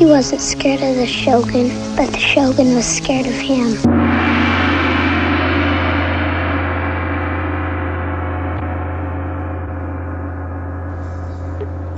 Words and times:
He 0.00 0.06
wasn't 0.06 0.40
scared 0.40 0.80
of 0.80 0.96
the 0.96 1.06
Shogun, 1.06 1.68
but 1.94 2.10
the 2.10 2.18
Shogun 2.18 2.74
was 2.74 2.86
scared 2.86 3.26
of 3.26 3.34
him. 3.34 3.76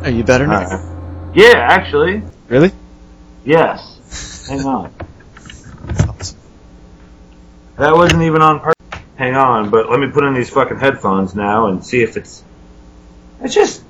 Are 0.02 0.10
you 0.10 0.24
better 0.24 0.48
now? 0.48 0.64
Alright. 0.64 1.36
Yeah, 1.36 1.58
actually. 1.58 2.24
Really? 2.48 2.72
Yes. 3.44 4.48
Hang 4.48 4.66
on. 4.66 4.92
Awesome. 6.08 6.38
That 7.78 7.94
wasn't 7.94 8.22
even 8.22 8.42
on 8.42 8.58
purpose. 8.58 9.00
Hang 9.14 9.36
on, 9.36 9.70
but 9.70 9.88
let 9.88 10.00
me 10.00 10.08
put 10.08 10.24
in 10.24 10.34
these 10.34 10.50
fucking 10.50 10.80
headphones 10.80 11.36
now 11.36 11.68
and 11.68 11.86
see 11.86 12.02
if 12.02 12.16
it's. 12.16 12.42
It's 13.40 13.54
just. 13.54 13.84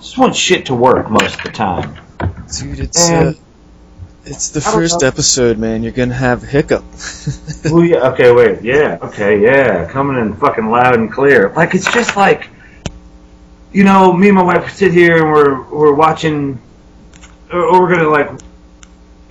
Just 0.00 0.18
want 0.18 0.34
shit 0.34 0.66
to 0.66 0.74
work 0.74 1.08
most 1.08 1.36
of 1.36 1.44
the 1.44 1.52
time. 1.52 2.01
Dude, 2.60 2.80
it's 2.80 3.08
And- 3.08 3.28
uh, 3.34 3.38
it's 4.24 4.50
the 4.50 4.60
first 4.60 5.00
know. 5.02 5.08
episode, 5.08 5.58
man. 5.58 5.82
You're 5.82 5.92
gonna 5.92 6.14
have 6.14 6.44
a 6.44 6.46
hiccup. 6.46 6.84
Ooh, 7.66 7.82
yeah, 7.82 8.08
okay, 8.10 8.30
wait, 8.32 8.62
yeah, 8.62 8.98
okay, 9.02 9.40
yeah, 9.40 9.86
coming 9.90 10.16
in 10.18 10.34
fucking 10.36 10.70
loud 10.70 10.94
and 10.94 11.10
clear. 11.12 11.52
Like 11.56 11.74
it's 11.74 11.92
just 11.92 12.16
like, 12.16 12.48
you 13.72 13.82
know, 13.84 14.12
me 14.12 14.28
and 14.28 14.36
my 14.36 14.42
wife 14.42 14.72
sit 14.74 14.92
here 14.92 15.16
and 15.16 15.32
we're 15.32 15.62
we're 15.70 15.92
watching, 15.94 16.60
or, 17.52 17.60
or 17.60 17.80
we're 17.80 17.96
gonna 17.96 18.08
like, 18.08 18.30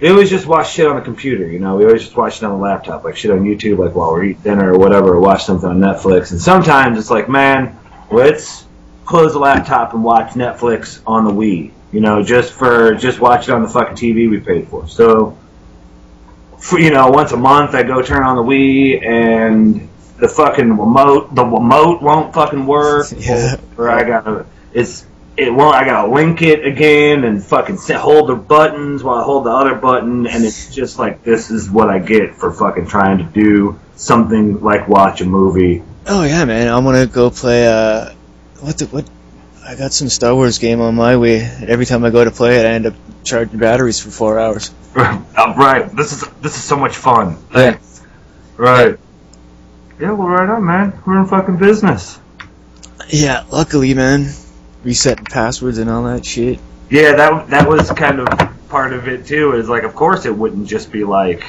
we 0.02 0.10
always 0.10 0.30
just 0.30 0.46
watch 0.46 0.71
shit 0.73 0.88
on 0.88 0.98
the 0.98 1.02
computer. 1.02 1.48
You 1.48 1.60
know, 1.60 1.77
we 1.77 1.85
always 1.85 2.02
just 2.04 2.18
watch 2.18 2.38
it 2.38 2.44
on 2.44 2.52
the 2.52 2.58
laptop, 2.58 3.05
like 3.05 3.16
shit 3.16 3.32
on 3.32 3.44
YouTube, 3.44 3.77
like 3.77 3.96
while 3.96 4.12
we're 4.12 4.26
eating 4.26 4.41
dinner 4.41 4.73
or 4.73 4.77
whatever, 4.77 5.13
or 5.16 5.20
watch 5.21 5.46
something 5.46 5.70
on 5.70 5.80
Netflix. 5.80 6.32
And 6.32 6.41
sometimes 6.41 6.98
it's 6.98 7.10
like, 7.12 7.30
man, 7.30 7.80
let's 8.12 8.66
close 9.05 9.32
the 9.34 9.40
laptop 9.40 9.94
and 9.94 10.04
watch 10.04 10.32
Netflix 10.34 10.99
on 11.08 11.23
the 11.23 11.32
Wii. 11.32 11.71
You 11.91 12.00
know, 12.00 12.23
just 12.23 12.54
for 12.54 12.94
just 12.95 13.20
watch 13.20 13.50
it 13.50 13.52
on 13.52 13.62
the 13.63 13.68
fucking 13.68 13.95
TV 13.95 14.30
we 14.30 14.40
paid 14.40 14.68
for. 14.70 14.88
So 14.88 15.38
for, 16.58 16.80
you 16.80 16.91
know, 16.91 17.09
once 17.09 17.32
a 17.32 17.38
month 17.38 17.74
I 17.76 17.84
go 17.84 18.02
turn 18.02 18.24
on 18.24 18.35
the 18.38 18.43
Wii 18.43 19.05
and 19.05 19.90
the 20.18 20.29
fucking 20.29 20.70
remote, 20.70 21.34
the 21.35 21.43
remote 21.43 22.01
won't 22.01 22.34
fucking 22.34 22.66
work. 22.66 23.07
Yeah. 23.18 23.57
Or 23.77 23.90
I 23.90 24.04
gotta, 24.04 24.46
it's, 24.71 25.05
it 25.35 25.51
won't, 25.51 25.76
I 25.76 25.85
gotta 25.85 26.13
link 26.13 26.41
it 26.43 26.66
again 26.66 27.24
and 27.24 27.43
fucking 27.43 27.77
set, 27.77 27.98
hold 27.98 28.29
the 28.29 28.35
buttons 28.35 29.04
while 29.04 29.18
I 29.18 29.23
hold 29.23 29.46
the 29.46 29.49
other 29.51 29.76
button 29.76 30.27
and 30.27 30.46
it's 30.46 30.73
just 30.73 30.99
like, 30.99 31.23
this 31.23 31.49
is 31.49 31.70
what 31.70 31.90
I 31.90 31.99
get 31.99 32.35
for 32.35 32.54
fucking 32.54 32.88
trying 32.88 33.18
to 33.18 33.23
do 33.23 33.79
something 33.96 34.62
like 34.62 34.88
watch 34.88 35.21
a 35.21 35.26
movie. 35.26 35.84
oh 36.07 36.23
yeah, 36.23 36.46
man. 36.46 36.68
I'm 36.68 36.84
gonna 36.84 37.07
go 37.07 37.29
play. 37.32 37.68
Uh, 37.68 38.13
what 38.60 38.77
the 38.77 38.85
what? 38.88 39.10
I 39.65 39.76
got 39.76 39.93
some 39.93 40.09
Star 40.09 40.34
Wars 40.35 40.57
game 40.57 40.81
on 40.81 40.95
my 40.95 41.13
Wii. 41.15 41.40
and 41.62 41.70
Every 41.70 41.85
time 41.85 42.04
I 42.04 42.09
go 42.09 42.23
to 42.23 42.31
play 42.31 42.57
it, 42.59 42.65
I 42.65 42.70
end 42.70 42.85
up 42.87 42.93
charging 43.23 43.59
batteries 43.59 43.99
for 43.99 44.09
four 44.12 44.40
hours. 44.40 44.71
Uh, 44.93 45.54
right, 45.57 45.95
this 45.95 46.12
is, 46.12 46.27
this 46.41 46.55
is 46.57 46.63
so 46.63 46.76
much 46.77 46.95
fun. 46.98 47.37
Yeah. 47.55 47.77
Right. 48.57 48.99
Yeah, 49.99 50.12
well, 50.12 50.27
right 50.27 50.49
on, 50.49 50.65
man. 50.65 51.01
We're 51.05 51.20
in 51.21 51.26
fucking 51.27 51.55
business. 51.57 52.20
Yeah, 53.07 53.45
luckily, 53.49 53.93
man. 53.93 54.27
Resetting 54.84 55.23
passwords 55.26 55.77
and 55.77 55.89
all 55.89 56.04
that 56.04 56.26
shit. 56.26 56.59
Yeah, 56.89 57.13
that 57.15 57.48
that 57.51 57.70
was 57.70 57.89
kind 57.91 58.20
of 58.20 58.27
part 58.70 58.91
of 58.93 59.07
it 59.07 59.26
too. 59.26 59.54
Is 59.54 59.70
like, 59.70 59.84
of 59.84 59.95
course, 59.95 60.26
it 60.26 60.35
wouldn't 60.35 60.67
just 60.67 60.91
be 60.91 61.05
like, 61.05 61.43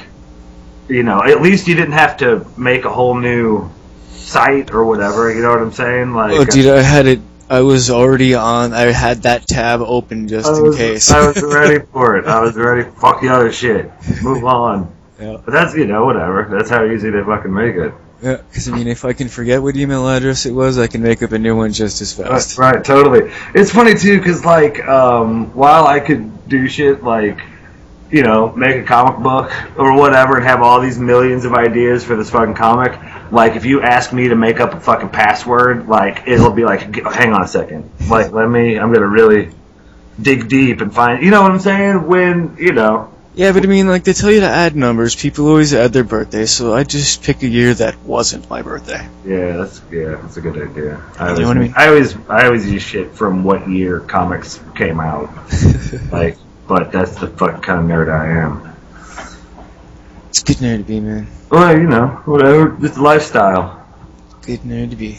you 0.89 1.03
know, 1.03 1.23
at 1.23 1.43
least 1.43 1.67
you 1.67 1.75
didn't 1.75 1.93
have 1.95 2.19
to 2.19 2.47
make 2.57 2.85
a 2.85 2.91
whole 2.91 3.19
new 3.19 3.69
site 4.13 4.71
or 4.73 4.85
whatever. 4.85 5.35
You 5.35 5.43
know 5.43 5.51
what 5.51 5.59
I'm 5.61 5.73
saying? 5.73 6.13
Like, 6.15 6.33
Oh, 6.39 6.45
dude, 6.45 6.67
I 6.69 6.81
had 6.83 7.07
it. 7.07 7.21
I 7.53 7.61
was 7.61 7.91
already 7.91 8.35
on. 8.35 8.73
I 8.73 8.93
had 8.93 9.25
that 9.25 9.47
tab 9.47 9.83
open 9.83 10.27
just 10.27 10.49
I 10.49 10.57
in 10.57 10.75
case. 10.75 11.11
I 11.11 11.27
was 11.27 11.43
ready 11.43 11.85
for 11.85 12.17
it. 12.17 12.25
I 12.25 12.41
was 12.41 12.57
ready. 12.57 12.89
Fuck 12.93 13.21
the 13.21 13.29
other 13.29 13.53
shit. 13.53 13.91
Move 14.23 14.43
on. 14.47 14.91
Yeah. 15.21 15.37
But 15.45 15.53
that's 15.53 15.75
you 15.75 15.85
know 15.85 16.07
whatever. 16.07 16.49
That's 16.51 16.71
how 16.71 16.87
easy 16.87 17.11
they 17.11 17.23
fucking 17.23 17.53
make 17.53 17.77
it. 17.77 17.93
Yeah, 18.23 18.37
because 18.37 18.69
I 18.69 18.75
mean, 18.75 18.87
if 18.87 19.05
I 19.05 19.13
can 19.13 19.29
forget 19.29 19.63
what 19.63 19.77
email 19.77 20.09
address 20.09 20.47
it 20.47 20.53
was, 20.53 20.79
I 20.79 20.87
can 20.87 21.03
make 21.03 21.23
up 21.23 21.33
a 21.33 21.39
new 21.39 21.55
one 21.55 21.75
just 21.75 22.01
as 22.01 22.15
fast. 22.15 22.57
Right, 22.57 22.77
right, 22.77 22.85
totally. 22.85 23.31
It's 23.55 23.71
funny 23.71 23.97
too, 23.97 24.17
because 24.17 24.47
like, 24.47 24.83
um, 24.89 25.53
while 25.55 25.87
I 25.87 26.01
could 26.01 26.49
do 26.49 26.69
shit 26.69 27.03
like, 27.03 27.43
you 28.11 28.23
know, 28.23 28.51
make 28.53 28.77
a 28.77 28.85
comic 28.85 29.23
book 29.23 29.53
or 29.77 29.95
whatever, 29.95 30.37
and 30.37 30.47
have 30.47 30.63
all 30.63 30.81
these 30.81 30.99
millions 30.99 31.45
of 31.45 31.53
ideas 31.53 32.03
for 32.03 32.17
this 32.17 32.31
fucking 32.31 32.55
comic, 32.55 32.93
like 33.33 33.57
if 33.57 33.65
you 33.65 33.83
ask 33.83 34.13
me 34.13 34.29
to 34.29 34.37
make 34.37 34.61
up 34.61 34.75
a 34.75 34.81
fucking 34.81 35.09
password, 35.09 35.89
like 35.89 36.25
it'll 36.29 36.53
be 36.53 36.65
like, 36.65 36.81
hang 37.05 37.33
on 37.33 37.43
a 37.43 37.49
second, 37.49 37.91
like 38.09 38.31
let 38.33 38.49
me, 38.49 38.79
I'm 38.79 38.93
gonna 38.93 39.09
really 39.09 39.51
dig 40.21 40.49
deep 40.49 40.81
and 40.83 40.95
find, 40.95 41.25
you 41.25 41.31
know 41.33 41.43
what 41.43 41.51
I'm 41.51 41.59
saying? 41.59 42.07
When 42.07 42.57
you 42.59 42.73
know, 42.73 43.09
Yeah, 43.35 43.53
but 43.53 43.65
I 43.65 43.67
mean, 43.67 43.89
like 43.89 44.05
they 44.05 44.13
tell 44.13 44.31
you 44.31 44.41
to 44.41 44.47
add 44.47 44.77
numbers. 44.77 45.17
People 45.17 45.49
always 45.49 45.73
add 45.73 45.93
their 45.95 46.05
birthday, 46.05 46.45
so 46.45 46.75
I 46.75 46.85
just 46.85 47.23
pick 47.23 47.43
a 47.43 47.49
year 47.49 47.73
that 47.75 47.99
wasn't 48.05 48.49
my 48.51 48.61
birthday. 48.61 49.09
yeah, 49.25 49.57
that's 49.57 49.81
yeah, 49.91 50.17
that's 50.21 50.37
a 50.37 50.43
good 50.43 50.57
idea. 50.71 51.03
I 51.19 51.25
You 51.25 51.31
always, 51.31 51.39
know 51.41 51.49
what 51.49 51.57
I 51.57 51.61
mean? 51.61 51.75
I 51.75 51.89
always, 51.89 52.15
I 52.29 52.45
always 52.45 52.71
use 52.71 52.83
shit 52.83 53.13
from 53.15 53.43
what 53.45 53.67
year 53.69 54.01
comics 54.01 54.61
came 54.77 55.01
out. 55.01 55.31
Like, 56.13 56.37
but 56.69 56.93
that's 56.93 57.15
the 57.17 57.27
fucking 57.29 57.63
kind 57.63 57.81
of 57.81 57.87
nerd 57.87 58.09
I 58.13 58.29
am. 58.45 58.72
It's 60.33 60.41
a 60.41 60.45
good 60.45 60.57
nerd 60.57 60.79
to 60.79 60.85
be, 60.85 60.99
man. 60.99 61.27
Well, 61.51 61.77
you 61.77 61.87
know, 61.87 62.07
whatever. 62.25 62.75
It's 62.85 62.97
a 62.97 63.03
lifestyle. 63.03 63.87
Good 64.41 64.61
nerd 64.61 64.91
to 64.91 64.97
be. 64.97 65.19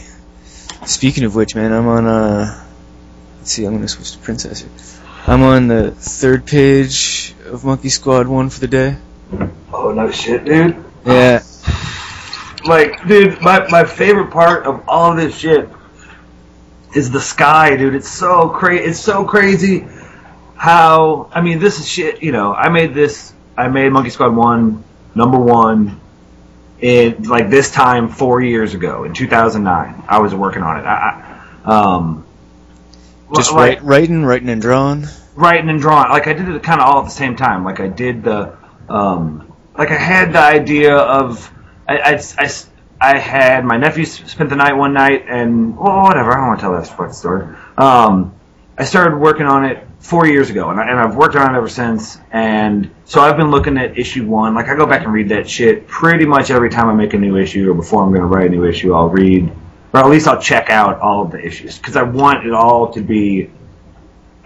Speaking 0.86 1.22
of 1.24 1.34
which, 1.36 1.54
man, 1.54 1.72
I'm 1.72 1.86
on. 1.86 2.06
uh 2.06 2.60
Let's 3.38 3.52
see, 3.52 3.64
I'm 3.64 3.74
gonna 3.74 3.86
switch 3.88 4.10
to 4.12 4.18
Princess. 4.18 4.60
here. 4.62 4.70
I'm 5.26 5.42
on 5.42 5.68
the 5.68 5.92
third 5.92 6.46
page 6.46 7.34
of 7.46 7.64
Monkey 7.64 7.90
Squad 7.90 8.26
one 8.26 8.50
for 8.50 8.58
the 8.60 8.66
day. 8.66 8.96
Oh 9.72 9.92
no 9.92 10.10
shit, 10.10 10.44
dude. 10.44 10.82
Yeah, 11.06 11.42
Like, 12.64 13.06
dude, 13.06 13.40
my 13.40 13.66
my 13.68 13.84
favorite 13.84 14.30
part 14.32 14.66
of 14.66 14.82
all 14.88 15.12
of 15.12 15.16
this 15.18 15.36
shit 15.36 15.68
is 16.94 17.10
the 17.10 17.20
sky, 17.20 17.76
dude. 17.76 17.94
It's 17.94 18.08
so 18.08 18.48
crazy. 18.48 18.84
It's 18.84 18.98
so 19.00 19.24
crazy 19.24 19.86
how. 20.56 21.28
I 21.32 21.40
mean, 21.40 21.58
this 21.60 21.78
is 21.78 21.86
shit. 21.88 22.22
You 22.22 22.32
know, 22.32 22.52
I 22.52 22.68
made 22.70 22.94
this. 22.94 23.32
I 23.56 23.68
made 23.68 23.90
Monkey 23.92 24.10
Squad 24.10 24.34
one, 24.34 24.82
number 25.14 25.38
one. 25.38 26.00
In 26.80 27.22
like 27.22 27.48
this 27.48 27.70
time 27.70 28.08
four 28.08 28.42
years 28.42 28.74
ago 28.74 29.04
in 29.04 29.14
2009, 29.14 30.04
I 30.06 30.18
was 30.18 30.34
working 30.34 30.62
on 30.62 30.80
it. 30.80 30.82
I, 30.82 31.40
I 31.64 31.94
um, 31.94 32.26
just 33.34 33.52
like, 33.52 33.78
write, 33.78 33.82
writing, 33.82 34.24
writing 34.24 34.48
and 34.50 34.60
drawing. 34.60 35.06
writing 35.34 35.70
and 35.70 35.80
drawing. 35.80 36.10
Like 36.10 36.26
I 36.26 36.32
did 36.34 36.48
it 36.48 36.62
kind 36.62 36.80
of 36.80 36.86
all 36.86 37.00
at 37.00 37.04
the 37.04 37.10
same 37.10 37.36
time. 37.36 37.64
Like 37.64 37.80
I 37.80 37.88
did 37.88 38.22
the, 38.22 38.56
um, 38.88 39.52
like 39.76 39.90
I 39.90 39.96
had 39.96 40.32
the 40.32 40.40
idea 40.40 40.96
of, 40.96 41.50
I, 41.88 41.98
I, 41.98 42.22
I, 42.38 42.50
I 43.00 43.18
had 43.18 43.64
my 43.64 43.76
nephew 43.76 44.04
spent 44.04 44.50
the 44.50 44.56
night 44.56 44.74
one 44.74 44.92
night 44.92 45.24
and 45.28 45.76
well, 45.76 46.02
whatever. 46.02 46.32
I 46.32 46.36
don't 46.36 46.48
want 46.48 46.60
to 46.60 46.62
tell 46.62 46.72
that 46.72 46.86
fucking 46.86 47.12
story. 47.12 47.56
Um, 47.76 48.34
I 48.76 48.84
started 48.84 49.16
working 49.16 49.46
on 49.46 49.64
it 49.64 49.86
four 50.04 50.26
years 50.26 50.50
ago, 50.50 50.68
and, 50.68 50.78
I, 50.78 50.90
and 50.90 51.00
I've 51.00 51.16
worked 51.16 51.34
on 51.34 51.54
it 51.54 51.56
ever 51.56 51.68
since. 51.68 52.18
And 52.30 52.90
so 53.06 53.22
I've 53.22 53.38
been 53.38 53.50
looking 53.50 53.78
at 53.78 53.98
issue 53.98 54.26
one. 54.26 54.54
Like 54.54 54.68
I 54.68 54.76
go 54.76 54.86
back 54.86 55.02
and 55.02 55.12
read 55.12 55.30
that 55.30 55.48
shit 55.48 55.86
pretty 55.88 56.26
much 56.26 56.50
every 56.50 56.68
time 56.68 56.88
I 56.88 56.92
make 56.94 57.14
a 57.14 57.18
new 57.18 57.36
issue, 57.38 57.70
or 57.70 57.74
before 57.74 58.02
I'm 58.02 58.10
going 58.10 58.20
to 58.20 58.26
write 58.26 58.46
a 58.46 58.50
new 58.50 58.64
issue, 58.64 58.94
I'll 58.94 59.08
read, 59.08 59.50
or 59.94 60.00
at 60.00 60.08
least 60.10 60.28
I'll 60.28 60.40
check 60.40 60.68
out 60.68 61.00
all 61.00 61.22
of 61.22 61.32
the 61.32 61.44
issues 61.44 61.78
because 61.78 61.96
I 61.96 62.02
want 62.02 62.46
it 62.46 62.52
all 62.52 62.92
to 62.92 63.00
be 63.00 63.50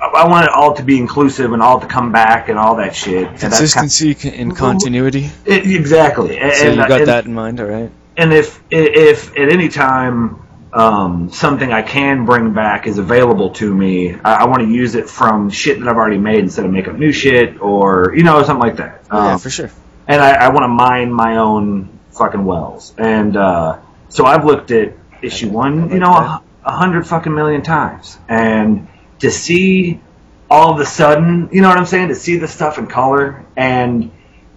I 0.01 0.29
want 0.29 0.45
it 0.45 0.53
all 0.53 0.75
to 0.75 0.85
be 0.85 0.97
inclusive 0.97 1.53
and 1.53 1.61
all 1.61 1.81
to 1.81 1.87
come 1.87 2.13
back 2.13 2.49
and 2.49 2.57
all 2.57 2.77
that 2.77 2.95
shit. 2.95 3.27
And 3.27 3.41
Consistency 3.41 4.15
con- 4.15 4.33
and 4.33 4.57
continuity. 4.57 5.31
it, 5.45 5.67
exactly. 5.69 6.39
And, 6.39 6.55
So 6.55 6.71
you 6.71 6.77
got 6.77 7.07
that 7.07 7.25
in 7.25 7.35
mind, 7.35 7.59
all 7.59 7.67
right? 7.67 7.91
And 8.17 8.33
if 8.33 8.63
if 8.71 9.37
at 9.37 9.53
any 9.53 9.69
time 9.69 10.41
um, 10.79 11.31
something 11.31 11.73
I 11.73 11.83
can 11.83 12.25
bring 12.25 12.53
back 12.55 12.87
is 12.87 12.99
available 12.99 13.51
to 13.55 13.75
me, 13.75 14.15
I, 14.15 14.35
I 14.43 14.47
want 14.47 14.61
to 14.63 14.69
use 14.69 14.95
it 14.95 15.09
from 15.11 15.51
shit 15.51 15.79
that 15.81 15.89
I've 15.89 15.97
already 15.97 16.19
made 16.19 16.39
instead 16.41 16.65
of 16.65 16.71
making 16.71 16.93
up 16.95 16.99
new 16.99 17.13
shit 17.13 17.61
or 17.61 18.15
you 18.17 18.23
know 18.23 18.43
something 18.45 18.63
like 18.69 18.77
that. 18.77 19.03
yeah, 19.13 19.33
Um, 19.35 19.39
for 19.39 19.51
sure. 19.51 19.71
and 20.07 20.23
I, 20.23 20.47
I 20.47 20.49
want 20.51 20.65
to 20.65 20.69
mine 20.69 21.13
my 21.13 21.39
own 21.39 21.89
fucking 22.13 22.45
wells. 22.45 22.95
And 22.99 23.37
uh, 23.37 23.79
so 24.09 24.25
I've 24.25 24.45
looked 24.45 24.71
at 24.71 24.95
issue 25.23 25.49
one, 25.51 25.91
you 25.91 25.99
know, 25.99 26.13
a, 26.15 26.43
a 26.65 26.73
hundred 26.73 27.07
fucking 27.07 27.35
million 27.35 27.63
times, 27.63 28.19
and 28.29 28.87
to 29.19 29.31
see 29.33 30.01
all 30.51 30.73
of 30.73 30.81
a 30.81 30.87
sudden, 30.87 31.49
you 31.53 31.61
know 31.61 31.69
what 31.69 31.79
I'm 31.79 31.87
saying, 31.87 32.09
to 32.09 32.15
see 32.15 32.37
the 32.37 32.49
stuff 32.49 32.79
in 32.79 32.87
color 32.87 33.45
and 33.57 34.11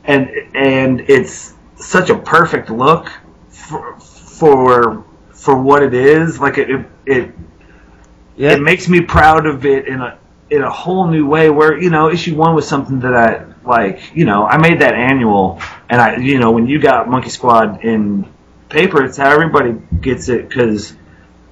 and 0.03 0.29
and 0.53 1.01
it's 1.09 1.53
such 1.77 2.09
a 2.11 2.17
perfect 2.17 2.69
look 2.69 3.09
for 3.49 3.99
for 3.99 5.03
for 5.41 5.61
what 5.61 5.83
it 5.83 5.93
is. 5.95 6.39
Like 6.39 6.59
it 6.59 6.69
it, 6.71 6.87
it 7.05 7.31
Yeah, 8.35 8.51
it 8.53 8.61
makes 8.61 8.89
me 8.89 9.01
proud 9.01 9.45
of 9.47 9.65
it 9.65 9.87
in 9.87 10.01
a 10.01 10.19
in 10.49 10.63
a 10.63 10.71
whole 10.71 11.07
new 11.07 11.27
way 11.27 11.49
where 11.49 11.79
you 11.81 11.89
know 11.89 12.11
issue 12.11 12.35
one 12.35 12.55
was 12.55 12.67
something 12.67 13.01
that 13.01 13.15
I 13.15 13.45
like 13.65 14.15
you 14.15 14.25
know 14.25 14.45
I 14.45 14.57
made 14.57 14.81
that 14.81 14.95
annual 14.95 15.61
and 15.89 16.01
I 16.01 16.17
you 16.17 16.39
know 16.39 16.51
when 16.51 16.67
you 16.67 16.79
got 16.81 17.09
Monkey 17.09 17.29
Squad 17.29 17.85
in 17.85 18.25
paper 18.69 19.05
it's 19.05 19.17
how 19.17 19.31
everybody 19.31 19.73
gets 20.01 20.29
it 20.29 20.49
because 20.49 20.95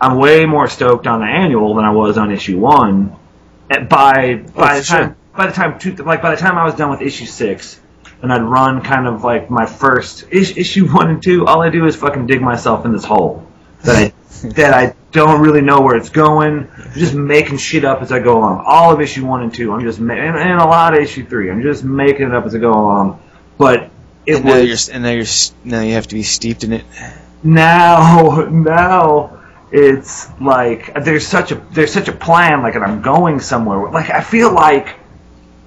I'm 0.02 0.18
way 0.18 0.46
more 0.46 0.68
stoked 0.70 1.08
on 1.08 1.22
the 1.22 1.28
annual 1.28 1.76
than 1.76 1.86
I 1.86 1.92
was 1.92 2.18
on 2.18 2.32
issue 2.32 2.60
one 2.60 3.18
by 3.90 4.36
by 4.36 4.44
Oh, 4.56 4.70
the 4.78 4.82
for 4.82 4.84
sure. 4.84 5.16
time 5.16 5.18
by 5.36 5.48
the 5.48 5.54
time 5.54 5.80
two, 5.80 5.96
like 5.96 6.22
by 6.22 6.32
the 6.36 6.42
time 6.42 6.58
I 6.58 6.66
was 6.66 6.76
done 6.76 6.92
with 6.92 7.02
issue 7.02 7.26
six, 7.28 7.82
and 8.22 8.34
I'd 8.34 8.44
run 8.44 8.82
kind 8.84 9.08
of 9.08 9.24
like 9.24 9.50
my 9.52 9.66
first 9.68 10.26
is, 10.32 10.58
issue 10.58 10.88
one 10.90 11.10
and 11.10 11.24
two. 11.24 11.48
All 11.48 11.62
I 11.64 11.70
do 11.70 11.86
is 11.86 11.96
fucking 11.96 12.28
dig 12.28 12.42
myself 12.42 12.86
in 12.86 12.94
this 12.94 13.06
hole 13.06 13.49
that 13.84 13.96
I 13.96 14.14
that 14.50 14.74
I 14.74 14.96
don't 15.12 15.42
really 15.42 15.62
know 15.62 15.82
where 15.82 15.96
it's 15.96 16.10
going. 16.10 16.70
I'm 16.72 16.94
just 16.94 17.14
making 17.14 17.58
shit 17.58 17.84
up 17.84 18.02
as 18.02 18.12
I 18.12 18.20
go 18.20 18.38
along. 18.40 18.64
All 18.66 18.94
of 18.94 19.02
issue 19.02 19.26
one 19.26 19.42
and 19.42 19.54
two, 19.54 19.74
I'm 19.74 19.82
just 19.82 20.00
ma- 20.00 20.14
and, 20.14 20.38
and 20.38 20.60
a 20.62 20.66
lot 20.66 20.94
of 20.94 21.00
issue 21.02 21.26
three. 21.26 21.50
I'm 21.52 21.62
just 21.62 21.84
making 21.84 22.28
it 22.28 22.34
up 22.34 22.46
as 22.46 22.56
I 22.56 22.60
go 22.60 22.72
along. 22.72 23.22
But 23.58 23.90
it 24.26 24.36
and 24.38 24.46
now 24.46 24.60
was 24.60 24.88
you're 24.88 24.96
and 24.96 25.04
now 25.04 25.12
you're 25.12 25.26
now 25.64 25.82
you 25.82 25.94
have 25.94 26.08
to 26.08 26.16
be 26.16 26.24
steeped 26.24 26.64
in 26.64 26.74
it. 26.74 26.86
now 27.44 28.48
now 28.52 29.38
it's 29.72 30.30
like 30.40 30.94
there's 31.04 31.28
such 31.28 31.52
a 31.52 31.56
there's 31.72 31.94
such 31.94 32.08
a 32.08 32.12
plan 32.12 32.62
like 32.62 32.76
and 32.76 32.84
I'm 32.84 33.02
going 33.02 33.40
somewhere 33.40 33.92
like 33.92 34.10
I 34.10 34.22
feel 34.22 34.52
like 34.52 34.96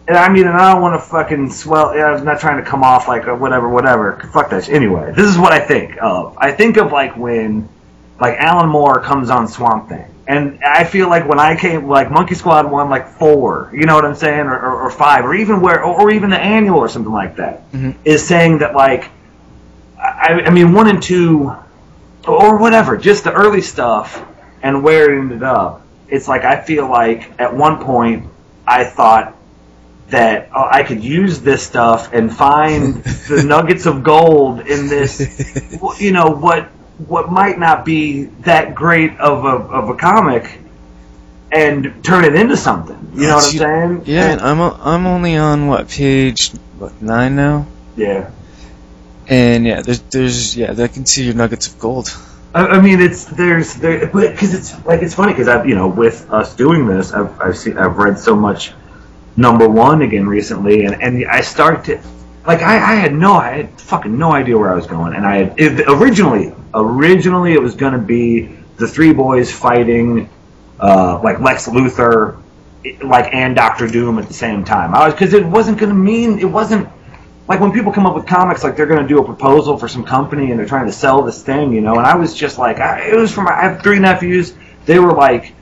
and 0.09 0.17
I 0.17 0.29
mean 0.29 0.47
and 0.47 0.56
I 0.56 0.73
don't 0.73 0.82
want 0.82 1.00
to 1.00 1.06
fucking 1.09 1.50
swell 1.50 1.94
yeah, 1.94 2.06
I'm 2.06 2.25
not 2.25 2.41
trying 2.41 2.62
to 2.62 2.69
come 2.69 2.82
off 2.82 3.06
like 3.09 3.26
a 3.26 3.35
whatever 3.35 3.69
whatever 3.69 4.29
fuck 4.32 4.50
that 4.50 4.64
shit. 4.64 4.75
anyway 4.75 5.12
this 5.14 5.29
is 5.29 5.38
what 5.38 5.53
I 5.53 5.61
think 5.61 5.97
of 6.00 6.37
I 6.38 6.53
think 6.53 6.76
of 6.79 6.91
like 6.91 7.17
when 7.17 7.69
like 8.23 8.35
Alan 8.39 8.69
Moore 8.69 9.01
comes 9.01 9.29
on 9.31 9.49
Swamp 9.49 9.89
Thing 9.89 10.07
and 10.27 10.43
I 10.65 10.85
feel 10.85 11.09
like 11.15 11.25
when 11.29 11.41
I 11.41 11.57
came 11.57 11.89
like 11.89 12.11
Monkey 12.11 12.35
Squad 12.35 12.71
won 12.71 12.89
like 12.89 13.07
four 13.19 13.71
you 13.75 13.85
know 13.87 13.97
what 13.97 14.05
I'm 14.05 14.15
saying 14.15 14.47
or, 14.53 14.59
or, 14.59 14.75
or 14.85 14.91
five 14.91 15.25
or 15.25 15.35
even 15.35 15.61
where 15.61 15.85
or, 15.85 16.03
or 16.03 16.11
even 16.11 16.31
the 16.31 16.39
annual 16.39 16.79
or 16.79 16.89
something 16.89 17.13
like 17.23 17.37
that 17.37 17.63
is 18.05 18.23
Mhm. 18.23 18.27
saying 18.31 18.59
that 18.59 18.75
like 18.75 19.11
I, 19.99 20.43
I 20.47 20.51
mean, 20.51 20.73
one 20.73 20.89
and 20.89 21.01
two, 21.01 21.53
or 22.27 22.59
whatever, 22.59 22.97
just 22.97 23.23
the 23.23 23.33
early 23.33 23.63
stuff 23.63 24.21
and 24.63 24.83
where 24.83 25.13
it 25.15 25.19
ended 25.21 25.45
up. 25.45 25.83
It's 26.09 26.27
like 26.27 26.43
I 26.45 26.61
feel 26.61 26.89
like 26.89 27.31
at 27.41 27.55
one 27.55 27.85
point 27.85 28.27
I 28.67 28.85
thought 28.85 29.37
that 30.09 30.51
oh, 30.55 30.69
I 30.71 30.83
could 30.83 31.03
use 31.05 31.41
this 31.41 31.63
stuff 31.63 32.13
and 32.13 32.35
find 32.35 32.95
the 33.29 33.45
nuggets 33.47 33.87
of 33.87 34.03
gold 34.03 34.61
in 34.67 34.89
this, 34.89 35.21
you 36.01 36.11
know, 36.13 36.31
what 36.31 36.69
what 37.08 37.31
might 37.31 37.58
not 37.58 37.84
be 37.84 38.25
that 38.44 38.75
great 38.75 39.19
of 39.19 39.44
a 39.44 39.49
of 39.49 39.88
a 39.90 39.94
comic, 39.94 40.60
and 41.50 42.02
turn 42.04 42.25
it 42.25 42.34
into 42.34 42.56
something. 42.56 42.99
You 43.14 43.28
know 43.28 43.34
what 43.37 43.44
I'm 43.46 43.58
saying? 43.58 44.02
Yeah, 44.06 44.32
And- 44.32 44.40
I'm 44.40 44.60
o- 44.60 44.78
I'm 44.82 45.06
only 45.06 45.37
on 45.37 45.66
what 45.69 45.88
page 45.88 46.50
what 46.78 47.00
nine 47.02 47.37
now, 47.37 47.66
yeah. 47.96 48.31
and 49.28 49.66
yeah, 49.66 49.82
there's 49.82 50.00
there's 50.00 50.56
yeah, 50.56 50.75
I 50.76 50.88
can 50.88 51.06
see 51.06 51.25
your 51.25 51.34
nuggets 51.34 51.66
of 51.69 51.78
gold. 51.78 52.08
I, 52.54 52.66
I 52.66 52.81
mean, 52.81 53.00
it's 53.00 53.25
there's 53.25 53.75
there, 53.75 54.06
because 54.06 54.54
it's 54.54 54.84
like 54.84 55.02
it's 55.02 55.14
funny 55.14 55.32
because 55.32 55.49
I've 55.49 55.66
you 55.66 55.75
know 55.75 55.88
with 55.88 56.31
us 56.31 56.54
doing 56.56 56.87
this, 56.87 57.12
I've 57.12 57.40
I've 57.40 57.56
seen 57.56 57.78
I've 57.78 57.96
read 57.96 58.19
so 58.19 58.34
much 58.37 58.72
number 59.37 59.69
one 59.69 60.02
again 60.02 60.26
recently, 60.26 60.84
and 60.84 61.02
and 61.02 61.25
I 61.26 61.40
start 61.43 61.84
to 61.87 62.00
like 62.46 62.60
I, 62.62 62.75
I 62.76 62.94
had 62.96 63.12
no 63.14 63.34
I 63.34 63.50
had 63.58 63.81
fucking 63.81 64.16
no 64.19 64.32
idea 64.32 64.56
where 64.58 64.70
I 64.70 64.75
was 64.75 64.87
going, 64.87 65.14
and 65.14 65.25
I 65.26 65.37
had 65.37 65.54
it, 65.60 65.84
originally 65.88 66.52
originally 66.75 67.53
it 67.55 67.63
was 67.63 67.75
going 67.75 67.93
to 67.93 67.99
be 67.99 68.57
the 68.77 68.89
three 68.89 69.13
boys 69.13 69.53
fighting 69.53 70.29
uh, 70.81 71.21
like 71.23 71.41
Lex 71.41 71.69
Luthor, 71.69 72.43
like 73.03 73.33
and 73.35 73.55
Doctor 73.55 73.87
Doom 73.87 74.19
at 74.19 74.27
the 74.29 74.35
same 74.35 74.65
time. 74.65 74.95
I 74.95 75.07
was 75.07 75.15
because 75.15 75.35
it 75.35 75.45
wasn't 75.47 75.79
going 75.79 75.91
to 75.91 75.95
mean 75.97 76.39
it 76.39 76.45
wasn't 76.45 76.89
like 77.49 77.61
when 77.61 77.73
people 77.73 77.93
come 77.93 78.07
up 78.07 78.15
with 78.15 78.27
comics, 78.27 78.65
like 78.65 78.77
they're 78.77 78.87
going 78.87 79.03
to 79.03 79.09
do 79.09 79.19
a 79.21 79.25
proposal 79.25 79.77
for 79.77 79.89
some 79.89 80.05
company 80.05 80.51
and 80.51 80.59
they're 80.59 80.67
trying 80.67 80.87
to 80.87 80.93
sell 80.93 81.23
this 81.23 81.43
thing, 81.43 81.73
you 81.73 81.81
know. 81.81 81.97
And 81.99 82.07
I 82.07 82.17
was 82.17 82.35
just 82.35 82.59
like, 82.59 82.79
I, 82.79 83.09
it 83.11 83.17
was 83.17 83.33
from 83.33 83.47
I 83.49 83.63
have 83.63 83.83
three 83.83 83.99
nephews. 83.99 84.55
They 84.87 84.99
were 84.99 85.13
like 85.13 85.55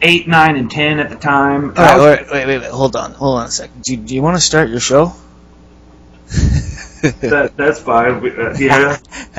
eight, 0.00 0.28
nine, 0.28 0.56
and 0.56 0.70
ten 0.70 1.00
at 1.00 1.10
the 1.10 1.16
time. 1.16 1.74
All 1.76 1.98
was- 1.98 2.18
wait, 2.18 2.30
wait, 2.30 2.46
wait, 2.46 2.58
wait, 2.60 2.70
hold 2.70 2.96
on, 2.96 3.12
hold 3.12 3.40
on 3.40 3.46
a 3.46 3.50
second. 3.50 3.82
Do, 3.82 3.96
do 3.96 4.14
you 4.14 4.22
want 4.22 4.36
to 4.36 4.40
start 4.42 4.68
your 4.68 4.80
show? 4.80 5.12
that, 7.20 7.52
that's 7.56 7.80
fine. 7.80 8.20
We- 8.20 8.30
uh, 8.36 8.54
yeah, 8.58 8.96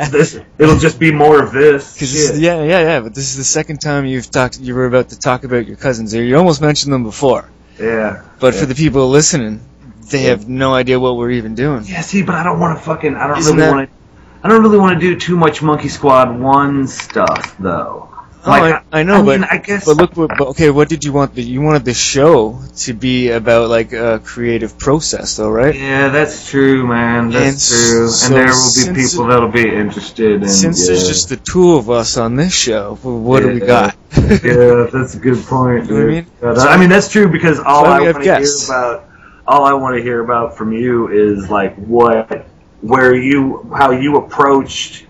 this 0.09 0.39
it'll 0.57 0.77
just 0.79 0.99
be 0.99 1.11
more 1.11 1.41
of 1.43 1.51
this. 1.51 1.93
Because 1.93 2.11
Shit. 2.11 2.39
yeah, 2.39 2.63
yeah, 2.63 2.81
yeah. 2.81 2.99
But 3.01 3.13
this 3.15 3.31
is 3.31 3.37
the 3.37 3.43
second 3.43 3.79
time 3.79 4.05
you've 4.05 4.29
talked. 4.31 4.59
You 4.59 4.75
were 4.75 4.85
about 4.85 5.09
to 5.09 5.19
talk 5.19 5.43
about 5.43 5.67
your 5.67 5.77
cousins. 5.77 6.13
You 6.13 6.37
almost 6.37 6.61
mentioned 6.61 6.93
them 6.93 7.03
before, 7.03 7.49
yeah. 7.79 8.23
but 8.39 8.53
Yeah. 8.53 8.59
for 8.61 8.65
the 8.65 8.75
people 8.75 9.09
listening, 9.09 9.61
they 10.09 10.23
have 10.23 10.47
no 10.47 10.73
idea 10.73 10.99
what 10.99 11.17
we're 11.17 11.31
even 11.31 11.55
doing. 11.55 11.83
Yeah, 11.85 12.01
see, 12.01 12.23
but 12.23 12.35
I 12.35 12.43
don't 12.43 12.59
want 12.59 12.77
to 12.77 12.83
fucking. 12.83 13.15
I 13.15 13.27
don't 13.27 13.37
Isn't 13.39 13.55
really 13.55 13.67
that- 13.69 13.75
want 13.75 13.89
to. 13.89 13.95
I 14.41 14.47
don't 14.47 14.61
really 14.63 14.77
want 14.79 14.99
to 14.99 15.05
do 15.05 15.19
too 15.19 15.35
much 15.35 15.61
Monkey 15.61 15.89
Squad 15.89 16.39
one 16.39 16.87
stuff 16.87 17.57
though. 17.59 18.08
Oh, 18.45 18.51
I, 18.51 18.81
I 18.91 19.03
know, 19.03 19.15
I 19.15 19.21
mean, 19.21 19.41
but 19.41 19.51
I 19.51 19.57
guess. 19.57 19.83
but 19.85 19.97
look, 19.97 20.15
what, 20.15 20.29
but 20.37 20.47
okay, 20.49 20.69
what 20.69 20.87
did 20.87 21.03
you 21.03 21.11
want? 21.11 21.35
The, 21.35 21.43
you 21.43 21.61
wanted 21.61 21.83
the 21.83 21.93
show 21.93 22.61
to 22.77 22.93
be 22.93 23.31
about 23.31 23.69
like 23.69 23.91
a 23.91 24.19
creative 24.23 24.79
process, 24.79 25.35
though, 25.35 25.49
right? 25.49 25.75
Yeah, 25.75 26.07
that's 26.07 26.49
true, 26.49 26.87
man. 26.87 27.31
That's 27.31 27.69
And 27.69 27.89
true. 27.91 28.07
so 28.07 28.27
and 28.27 28.35
there 28.35 28.47
will 28.47 28.95
be 28.95 29.01
people 29.07 29.25
that'll 29.27 29.49
be 29.51 29.67
interested 29.69 30.41
in. 30.41 30.47
Since 30.47 30.81
yeah. 30.81 30.87
there's 30.87 31.07
just 31.07 31.29
the 31.29 31.35
two 31.35 31.73
of 31.75 31.89
us 31.89 32.15
on 32.15 32.35
this 32.35 32.53
show, 32.53 32.97
well, 33.03 33.19
what 33.19 33.41
do 33.43 33.49
we 33.53 33.59
got? 33.59 33.95
yeah, 34.15 34.87
that's 34.91 35.15
a 35.15 35.19
good 35.19 35.43
point. 35.45 35.89
You 35.89 35.97
know 35.97 36.03
I 36.03 36.05
mean? 36.07 36.25
Yeah, 36.41 36.53
that- 36.53 36.67
uh, 36.67 36.69
I 36.71 36.77
mean, 36.77 36.89
that's 36.89 37.09
true 37.11 37.29
because 37.29 37.59
all 37.59 37.83
why 37.83 37.97
I 37.97 38.11
want 38.11 38.23
to 38.23 38.23
hear 38.23 38.65
about, 38.65 39.05
all 39.47 39.65
I 39.65 39.73
want 39.73 39.97
to 39.97 40.01
hear 40.01 40.23
about 40.23 40.55
from 40.57 40.71
you 40.71 41.09
is 41.09 41.49
like 41.49 41.75
what, 41.75 42.45
where 42.79 43.13
you, 43.13 43.69
how 43.75 43.91
you 43.91 44.15
approached, 44.15 45.05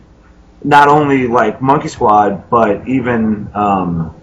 not 0.63 0.87
only 0.87 1.27
like 1.27 1.61
Monkey 1.61 1.87
Squad, 1.87 2.49
but 2.49 2.87
even 2.87 3.49
um, 3.53 4.15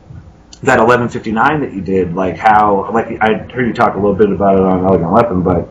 that 0.62 0.78
1159 0.78 1.60
that 1.60 1.72
you 1.72 1.80
did. 1.80 2.14
Like 2.14 2.36
how, 2.36 2.90
like 2.92 3.20
I 3.20 3.34
heard 3.34 3.66
you 3.66 3.72
talk 3.72 3.94
a 3.94 3.98
little 3.98 4.14
bit 4.14 4.30
about 4.30 4.56
it 4.56 4.62
on 4.62 4.84
Elegant 4.84 5.10
Weapon, 5.10 5.42
but 5.42 5.68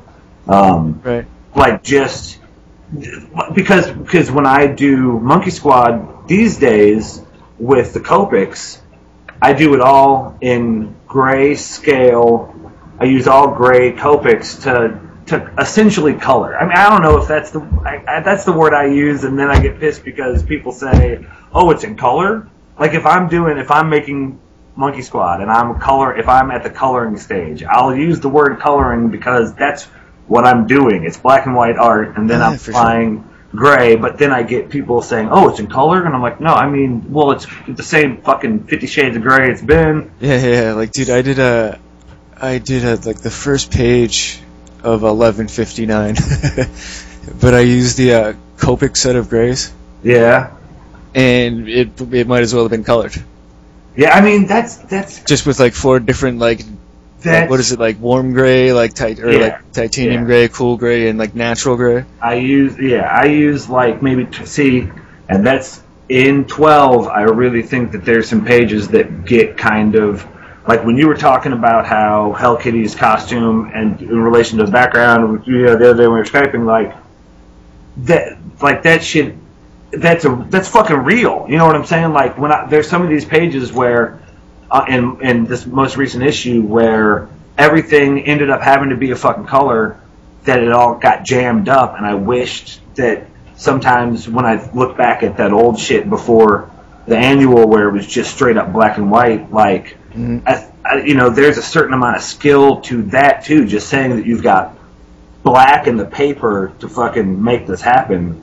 um, 0.48 1.02
right. 1.04 1.26
like 1.56 1.84
just 1.84 2.40
because 3.54 3.92
because 3.92 4.32
when 4.32 4.46
I 4.46 4.68
do 4.68 5.20
Monkey 5.20 5.52
Squad 5.52 6.28
these 6.28 6.58
days 6.58 7.22
with 7.58 7.94
the 7.94 8.00
Copics, 8.00 8.82
I 9.42 9.54
do 9.54 9.74
it 9.74 9.82
all 9.82 10.38
in 10.42 10.96
gray 11.08 11.56
scale. 11.56 12.54
I 13.00 13.06
use 13.06 13.28
all 13.28 13.54
gray 13.54 13.92
Copics 13.92 14.64
to 14.64 15.05
to 15.27 15.51
essentially 15.57 16.13
color. 16.13 16.57
I 16.57 16.66
mean, 16.66 16.77
I 16.77 16.89
don't 16.89 17.01
know 17.01 17.18
if 17.22 17.27
that's 17.27 17.51
the 17.51 17.62
I, 17.86 18.18
I, 18.18 18.19
that's 18.22 18.45
the 18.45 18.54
word 18.54 18.74
I 18.74 18.86
use, 18.86 19.24
and 19.24 19.38
then 19.38 19.50
I 19.50 19.60
get 19.60 19.80
pissed 19.80 20.04
because 20.04 20.44
people 20.44 20.72
say, 20.72 21.25
"Oh, 21.54 21.72
it's 21.72 21.83
in 21.83 21.95
color." 21.98 22.48
Like 22.80 22.94
if 22.94 23.06
I'm 23.06 23.27
doing 23.27 23.57
if 23.57 23.72
I'm 23.72 23.89
making 23.89 24.39
Monkey 24.75 25.01
Squad 25.01 25.42
and 25.42 25.50
I'm 25.50 25.80
color 25.80 26.16
if 26.16 26.27
I'm 26.27 26.51
at 26.51 26.63
the 26.63 26.69
coloring 26.69 27.18
stage, 27.18 27.63
I'll 27.63 27.95
use 27.95 28.19
the 28.19 28.30
word 28.30 28.60
coloring 28.60 29.10
because 29.10 29.54
that's 29.56 29.86
what 30.27 30.45
I'm 30.45 30.68
doing. 30.68 31.06
It's 31.06 31.18
black 31.18 31.45
and 31.45 31.56
white 31.56 31.77
art, 31.77 32.17
and 32.17 32.29
then 32.29 32.39
Yeah, 32.39 32.50
I'm 32.50 32.53
applying 32.55 33.29
gray. 33.51 33.96
But 33.96 34.17
then 34.17 34.32
I 34.32 34.44
get 34.44 34.70
people 34.70 35.01
saying, 35.01 35.29
"Oh, 35.32 35.50
it's 35.50 35.60
in 35.60 35.67
color," 35.67 36.05
and 36.05 36.13
I'm 36.13 36.22
like, 36.22 36.39
"No, 36.39 36.53
I 36.53 36.70
mean, 36.70 37.12
well, 37.12 37.32
it's 37.32 37.48
the 37.67 37.84
same 37.84 38.22
fucking 38.22 38.65
Fifty 38.65 38.86
Shades 38.88 39.15
of 39.15 39.24
Gray 39.24 39.50
it's 39.50 39.62
been." 39.62 40.12
Yeah, 40.20 40.38
yeah. 40.38 40.74
Like, 40.74 40.91
dude, 40.91 41.10
I 41.10 41.24
did 41.24 41.39
a, 41.39 41.79
I 42.39 42.60
did 42.60 42.84
a 42.84 42.96
like 43.08 43.22
the 43.22 43.32
first 43.32 43.72
page 43.72 44.39
of 44.86 45.01
1159, 45.04 46.15
but 47.42 47.54
I 47.54 47.62
used 47.62 47.98
the 47.98 48.13
uh, 48.13 48.34
Copic 48.58 48.96
set 48.98 49.15
of 49.15 49.30
grays, 49.30 49.74
Yeah, 50.04 50.51
and 51.13 51.68
it 51.70 52.00
it 52.13 52.27
might 52.27 52.44
as 52.44 52.54
well 52.54 52.63
have 52.65 52.72
been 52.72 52.84
colored, 52.84 53.15
yeah. 53.96 54.12
I 54.12 54.22
mean, 54.22 54.48
that's 54.48 54.77
that's 54.77 55.24
just 55.24 55.46
with 55.46 55.60
like 55.60 55.74
four 55.74 56.00
different 56.00 56.39
like, 56.39 56.62
that's 57.22 57.50
what 57.50 57.60
is 57.60 57.72
it 57.72 57.80
like 57.80 58.00
warm 58.00 58.34
gray, 58.34 58.74
like 58.74 58.94
tit 58.94 59.20
or 59.20 59.32
Yeah, 59.32 59.39
like 59.39 59.72
titanium 59.74 60.22
yeah. 60.22 60.27
gray, 60.27 60.48
cool 60.50 60.77
gray, 60.77 61.10
and 61.10 61.18
like 61.20 61.36
natural 61.36 61.75
gray. 61.77 62.06
I 62.22 62.36
use 62.36 62.77
yeah, 62.80 63.01
I 63.10 63.25
use 63.25 63.70
like 63.70 64.01
maybe 64.01 64.25
t- 64.25 64.46
see, 64.46 64.89
and 65.30 65.46
that's 65.46 65.82
in 66.10 66.46
twelve. 66.46 67.08
I 67.08 67.24
really 67.24 67.63
think 67.63 67.92
that 67.94 68.06
there's 68.06 68.30
some 68.30 68.46
pages 68.46 68.89
that 68.89 69.25
get 69.25 69.58
kind 69.58 69.96
of 69.96 70.25
like 70.67 70.84
when 70.84 70.98
you 70.98 71.07
were 71.07 71.15
talking 71.15 71.51
about 71.51 71.86
how 71.86 72.34
Hell 72.34 72.57
Kitty's 72.57 72.95
costume 72.95 73.72
and 73.74 74.01
in 74.01 74.19
relation 74.19 74.57
to 74.57 74.65
the 74.65 74.72
background, 74.72 75.45
you 75.45 75.63
know, 75.63 75.75
the 75.75 75.91
other 75.91 76.03
day 76.03 76.07
when 76.07 76.13
we 76.13 76.19
were 76.19 76.24
skyping, 76.25 76.65
like 76.65 76.95
that, 77.98 78.38
like 78.62 78.84
that 78.84 79.03
shit. 79.03 79.36
That's 79.91 80.25
a 80.25 80.45
that's 80.50 80.67
fucking 80.67 80.98
real. 80.98 81.45
You 81.48 81.57
know 81.57 81.65
what 81.65 81.75
I'm 81.75 81.86
saying? 81.86 82.12
Like 82.12 82.38
when 82.38 82.51
I, 82.51 82.67
there's 82.67 82.89
some 82.89 83.03
of 83.03 83.10
these 83.10 83.24
pages 83.24 83.72
where, 83.72 84.19
uh, 84.69 84.86
in 84.89 85.22
in 85.22 85.45
this 85.45 85.65
most 85.65 85.95
recent 85.95 86.24
issue 86.24 86.63
where 86.63 87.29
everything 87.57 88.25
ended 88.25 88.50
up 88.50 88.62
having 88.62 88.89
to 88.89 88.98
be 88.98 89.12
a 89.12 89.15
fucking 89.15 89.45
color 89.45 90.01
that 90.43 90.62
it 90.62 90.72
all 90.72 90.95
got 90.95 91.24
jammed 91.24 91.69
up, 91.69 91.95
and 91.95 92.05
I 92.05 92.15
wished 92.15 92.81
that 92.95 93.27
sometimes 93.55 94.27
when 94.27 94.45
I 94.45 94.69
look 94.74 94.98
back 94.98 95.24
at 95.24 95.38
that 95.38 95.53
old 95.53 95.79
shit 95.79 96.10
before 96.10 96.69
the 97.08 97.18
annual 97.18 97.68
where 97.68 97.88
it 97.88 97.92
was 97.92 98.08
just 98.08 98.34
straight 98.34 98.58
up 98.58 98.74
black 98.74 98.98
and 98.98 99.12
white, 99.12 99.52
like, 99.54 99.98
Mhm. 100.14 100.42
I, 100.48 100.66
I, 100.86 101.02
you 101.04 101.14
know, 101.16 101.30
there's 101.30 101.58
a 101.58 101.62
certain 101.62 101.94
amount 101.94 102.16
of 102.16 102.22
skill 102.24 102.82
to 102.82 103.04
that 103.04 103.44
too. 103.44 103.66
Just 103.66 103.90
saying 103.90 104.16
that 104.16 104.26
you've 104.26 104.44
got 104.44 104.78
black 105.44 105.88
in 105.88 105.98
the 105.98 106.06
paper 106.06 106.72
to 106.80 106.88
fucking 106.88 107.44
make 107.44 107.68
this 107.68 107.82
happen, 107.82 108.42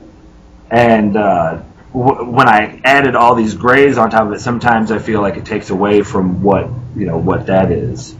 and 0.69 1.17
uh, 1.17 1.61
w- 1.93 2.29
when 2.29 2.47
I 2.47 2.79
added 2.83 3.15
all 3.15 3.35
these 3.35 3.55
grays 3.55 3.97
on 3.97 4.09
top 4.11 4.27
of 4.27 4.33
it, 4.33 4.39
sometimes 4.39 4.91
I 4.91 4.99
feel 4.99 5.19
like 5.21 5.35
it 5.37 5.45
takes 5.45 5.69
away 5.71 6.03
from 6.03 6.41
what 6.43 6.69
you 6.95 7.05
know 7.07 7.17
what 7.17 7.47
that 7.47 7.71
is. 7.71 8.15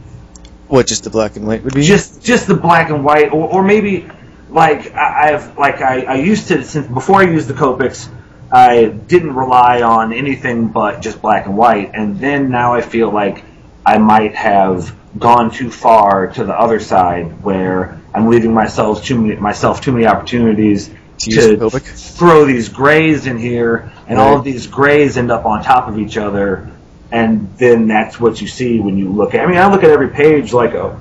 What, 0.66 0.86
just 0.86 1.04
the 1.04 1.10
black 1.10 1.36
and 1.36 1.46
white 1.46 1.62
would 1.62 1.74
be? 1.74 1.82
just 1.84 2.22
just 2.24 2.46
the 2.48 2.54
black 2.54 2.90
and 2.90 3.04
white, 3.04 3.32
or, 3.32 3.48
or 3.48 3.62
maybe 3.62 4.08
like 4.50 4.92
I, 4.94 5.32
I've 5.34 5.56
like 5.56 5.80
I, 5.80 6.02
I 6.02 6.14
used 6.16 6.48
to 6.48 6.64
since 6.64 6.86
before 6.88 7.20
I 7.20 7.24
used 7.24 7.46
the 7.48 7.54
Copics, 7.54 8.08
I 8.52 8.86
didn't 8.86 9.34
rely 9.34 9.82
on 9.82 10.12
anything 10.12 10.68
but 10.68 11.00
just 11.00 11.20
black 11.20 11.46
and 11.46 11.56
white, 11.56 11.92
and 11.94 12.18
then 12.18 12.50
now 12.50 12.74
I 12.74 12.80
feel 12.80 13.10
like 13.10 13.44
I 13.84 13.98
might 13.98 14.34
have 14.34 14.94
gone 15.18 15.50
too 15.50 15.70
far 15.70 16.28
to 16.28 16.44
the 16.44 16.58
other 16.58 16.80
side 16.80 17.42
where 17.42 18.00
I'm 18.14 18.28
leaving 18.28 18.52
myself 18.52 19.04
too 19.04 19.20
many 19.20 19.36
myself 19.36 19.80
too 19.80 19.92
many 19.92 20.06
opportunities 20.06 20.90
to 21.18 21.30
use 21.30 22.16
throw 22.16 22.44
these 22.44 22.68
grays 22.68 23.26
in 23.26 23.38
here, 23.38 23.92
and 24.06 24.18
all 24.18 24.36
of 24.36 24.44
these 24.44 24.66
grays 24.66 25.16
end 25.16 25.30
up 25.30 25.44
on 25.44 25.62
top 25.62 25.88
of 25.88 25.98
each 25.98 26.16
other, 26.16 26.70
and 27.10 27.56
then 27.58 27.88
that's 27.88 28.18
what 28.20 28.40
you 28.40 28.46
see 28.46 28.80
when 28.80 28.98
you 28.98 29.08
look 29.08 29.34
at. 29.34 29.40
I 29.40 29.46
mean, 29.46 29.58
I 29.58 29.70
look 29.70 29.84
at 29.84 29.90
every 29.90 30.08
page 30.08 30.52
like 30.52 30.74
a 30.74 31.00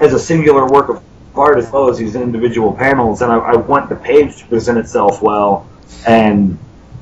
as 0.00 0.12
a 0.12 0.18
singular 0.18 0.66
work 0.66 0.88
of 0.88 1.02
art 1.34 1.58
as 1.58 1.70
well 1.70 1.88
as 1.88 1.98
these 1.98 2.16
individual 2.16 2.72
panels, 2.72 3.22
and 3.22 3.30
I, 3.30 3.38
I 3.38 3.56
want 3.56 3.88
the 3.88 3.96
page 3.96 4.38
to 4.38 4.46
present 4.46 4.78
itself 4.78 5.22
well. 5.22 5.68
And 6.06 6.58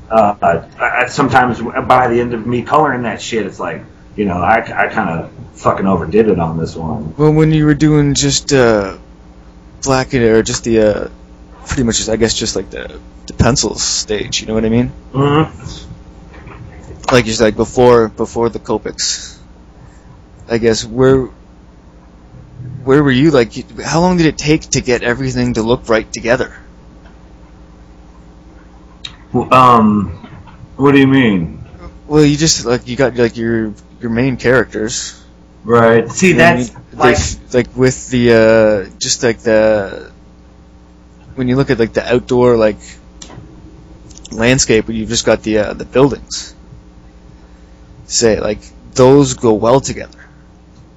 uh, 0.09 0.35
I, 0.41 0.83
I, 0.83 1.05
sometimes 1.07 1.61
by 1.61 2.07
the 2.07 2.19
end 2.19 2.33
of 2.33 2.45
me 2.45 2.63
coloring 2.63 3.03
that 3.03 3.21
shit, 3.21 3.45
it's 3.45 3.59
like 3.59 3.83
you 4.15 4.25
know 4.25 4.37
I, 4.37 4.55
I 4.55 4.87
kind 4.87 5.09
of 5.09 5.31
fucking 5.53 5.85
overdid 5.85 6.27
it 6.27 6.39
on 6.39 6.57
this 6.57 6.75
one. 6.75 7.15
Well, 7.15 7.31
when 7.31 7.51
you 7.51 7.65
were 7.65 7.73
doing 7.73 8.13
just 8.13 8.53
uh, 8.53 8.97
black 9.83 10.13
and 10.13 10.23
or 10.23 10.43
just 10.43 10.63
the 10.63 10.79
uh, 10.79 11.09
pretty 11.67 11.83
much, 11.83 11.97
just, 11.97 12.09
I 12.09 12.15
guess, 12.15 12.33
just 12.33 12.55
like 12.55 12.69
the 12.69 12.99
the 13.27 13.33
pencils 13.33 13.83
stage. 13.83 14.41
You 14.41 14.47
know 14.47 14.55
what 14.55 14.65
I 14.65 14.69
mean? 14.69 14.91
Mm-hmm. 15.13 17.13
Like 17.13 17.25
just 17.25 17.41
like 17.41 17.55
before 17.55 18.09
before 18.09 18.49
the 18.49 18.59
Copics. 18.59 19.37
I 20.49 20.57
guess 20.57 20.83
where 20.83 21.29
where 22.83 23.03
were 23.03 23.11
you? 23.11 23.31
Like, 23.31 23.53
how 23.81 24.01
long 24.01 24.17
did 24.17 24.25
it 24.25 24.37
take 24.37 24.61
to 24.71 24.81
get 24.81 25.03
everything 25.03 25.53
to 25.53 25.61
look 25.61 25.89
right 25.89 26.11
together? 26.11 26.55
Um, 29.33 30.07
what 30.77 30.91
do 30.93 30.99
you 30.99 31.07
mean? 31.07 31.63
Well, 32.07 32.23
you 32.25 32.37
just 32.37 32.65
like 32.65 32.87
you 32.87 32.95
got 32.95 33.15
like 33.15 33.37
your 33.37 33.73
your 34.01 34.09
main 34.11 34.37
characters. 34.37 35.21
Right. 35.63 36.09
See, 36.09 36.31
And 36.31 36.39
that's 36.39 36.71
you- 36.71 36.77
like 36.97 37.17
like 37.53 37.75
with 37.77 38.09
the 38.09 38.33
uh, 38.33 38.97
just 38.97 39.21
like 39.23 39.39
the 39.39 40.11
when 41.35 41.47
you 41.47 41.55
look 41.55 41.69
at 41.69 41.79
like 41.79 41.93
the 41.93 42.03
outdoor 42.03 42.57
like 42.57 42.79
landscape, 44.31 44.87
where 44.87 44.95
you've 44.97 45.09
just 45.09 45.25
got 45.25 45.43
the 45.43 45.57
uh, 45.59 45.73
the 45.73 45.85
buildings. 45.85 46.55
Say 48.05 48.39
like 48.39 48.59
those 48.93 49.35
go 49.35 49.53
well 49.53 49.79
together. 49.79 50.17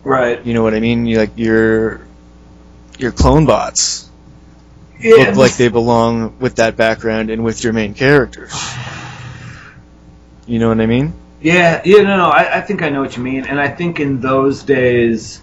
right. 0.05 0.45
You 0.45 0.55
know 0.55 0.63
what 0.63 0.75
I 0.75 0.81
mean? 0.81 1.07
You 1.07 1.19
like 1.19 1.37
your 1.37 2.07
your 2.99 3.13
clone 3.13 3.45
bots 3.47 4.09
Yeah, 5.03 5.25
look 5.29 5.37
like 5.37 5.57
they 5.57 5.69
belong 5.69 6.39
with 6.39 6.57
that 6.57 6.77
background 6.77 7.31
and 7.31 7.43
with 7.45 7.65
your 7.65 7.73
main 7.73 7.95
characters. 7.95 8.53
You 10.47 10.59
know 10.59 10.69
what 10.69 10.81
I 10.81 10.87
mean? 10.87 11.13
Yeah, 11.41 11.83
yeah, 11.85 12.03
no, 12.03 12.17
no. 12.17 12.29
I, 12.29 12.59
I 12.59 12.61
think 12.61 12.83
I 12.83 12.89
know 12.89 13.01
what 13.01 13.17
you 13.17 13.23
mean, 13.23 13.47
and 13.47 13.61
I 13.61 13.69
think 13.69 13.99
in 13.99 14.21
those 14.21 14.63
days, 14.63 15.43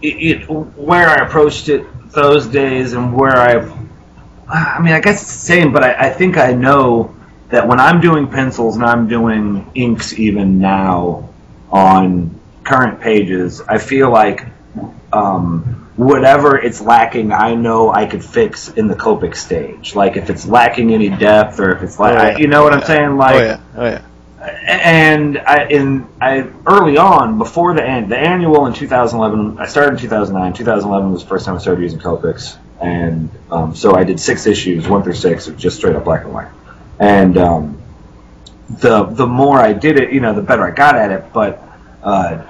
it, 0.00 0.06
it 0.06 0.50
where 0.50 1.08
I 1.08 1.26
approached 1.26 1.68
it 1.68 1.84
those 2.12 2.46
days 2.46 2.94
and 2.94 3.14
where 3.14 3.36
I, 3.36 3.56
I 4.48 4.80
mean, 4.80 4.94
I 4.94 5.00
guess 5.00 5.22
it's 5.22 5.32
the 5.34 5.40
same, 5.40 5.72
but 5.72 5.84
I, 5.84 6.08
I 6.08 6.10
think 6.10 6.38
I 6.38 6.52
know 6.52 7.14
that 7.50 7.68
when 7.68 7.80
I'm 7.80 8.00
doing 8.00 8.28
pencils 8.28 8.76
and 8.76 8.84
I'm 8.84 9.08
doing 9.08 9.70
inks 9.74 10.18
even 10.18 10.58
now 10.58 11.28
on 11.70 12.38
current 12.64 13.00
pages, 13.00 13.60
I 13.60 13.78
feel 13.78 14.10
like 14.10 14.46
um, 15.12 15.89
whatever 16.00 16.56
it's 16.58 16.80
lacking, 16.80 17.30
I 17.32 17.54
know 17.54 17.92
I 17.92 18.06
could 18.06 18.24
fix 18.24 18.68
in 18.68 18.88
the 18.88 18.94
Copic 18.94 19.36
stage. 19.36 19.94
Like 19.94 20.16
if 20.16 20.30
it's 20.30 20.46
lacking 20.46 20.94
any 20.94 21.10
depth 21.10 21.60
or 21.60 21.72
if 21.76 21.82
it's 21.82 21.98
like, 21.98 22.18
Oh, 22.18 22.22
yeah. 22.30 22.38
you 22.38 22.46
know 22.48 22.62
what 22.62 22.72
I'm 22.72 22.82
saying? 22.82 23.16
Like, 23.18 23.34
oh 23.34 23.44
yeah, 23.44 23.60
oh 23.76 23.84
yeah. 23.84 24.02
and 24.66 25.38
I 25.38 25.66
in 25.66 26.06
I 26.20 26.48
early 26.66 26.96
on 26.96 27.36
before 27.36 27.74
the 27.74 27.84
end 27.84 28.10
the 28.10 28.16
annual 28.16 28.64
in 28.66 28.72
2011 28.72 29.58
I 29.58 29.66
started 29.66 29.92
in 29.92 29.98
2009 29.98 30.54
2011 30.54 31.12
was 31.12 31.22
the 31.22 31.28
first 31.28 31.44
time 31.44 31.56
I 31.56 31.58
started 31.58 31.82
using 31.82 31.98
Copics 31.98 32.56
and 32.80 33.28
um, 33.50 33.74
so 33.74 33.94
I 33.94 34.04
did 34.04 34.18
six 34.18 34.46
issues 34.46 34.88
one 34.88 35.02
through 35.02 35.12
six 35.14 35.46
just 35.48 35.76
straight 35.76 35.94
up 35.94 36.04
black 36.04 36.24
and 36.24 36.32
white 36.32 36.48
and 36.98 37.36
um, 37.36 37.82
the 38.70 39.04
the 39.04 39.26
more 39.26 39.58
I 39.58 39.74
did 39.74 39.98
it 40.00 40.10
you 40.14 40.20
know 40.20 40.32
the 40.32 40.40
better 40.42 40.64
I 40.64 40.70
got 40.70 40.94
at 40.96 41.10
it 41.10 41.24
but 41.34 41.62
uh, 42.02 42.42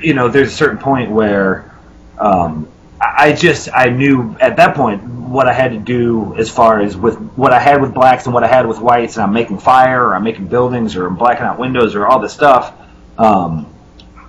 you 0.00 0.14
know 0.14 0.28
there's 0.28 0.52
a 0.52 0.56
certain 0.56 0.78
point 0.78 1.10
where 1.10 1.73
um, 2.18 2.68
I 3.00 3.32
just 3.32 3.68
I 3.72 3.88
knew 3.90 4.36
at 4.40 4.56
that 4.56 4.74
point 4.74 5.02
what 5.04 5.48
I 5.48 5.52
had 5.52 5.72
to 5.72 5.78
do 5.78 6.34
as 6.36 6.50
far 6.50 6.80
as 6.80 6.96
with 6.96 7.16
what 7.36 7.52
I 7.52 7.58
had 7.58 7.82
with 7.82 7.92
blacks 7.92 8.24
and 8.24 8.34
what 8.34 8.44
I 8.44 8.46
had 8.46 8.66
with 8.66 8.78
whites, 8.78 9.16
and 9.16 9.24
I'm 9.24 9.32
making 9.32 9.58
fire 9.58 10.06
or 10.06 10.14
I'm 10.14 10.22
making 10.22 10.46
buildings 10.46 10.96
or 10.96 11.06
I'm 11.06 11.16
blacking 11.16 11.44
out 11.44 11.58
windows 11.58 11.94
or 11.94 12.06
all 12.06 12.20
this 12.20 12.32
stuff. 12.32 12.72
Um, 13.18 13.72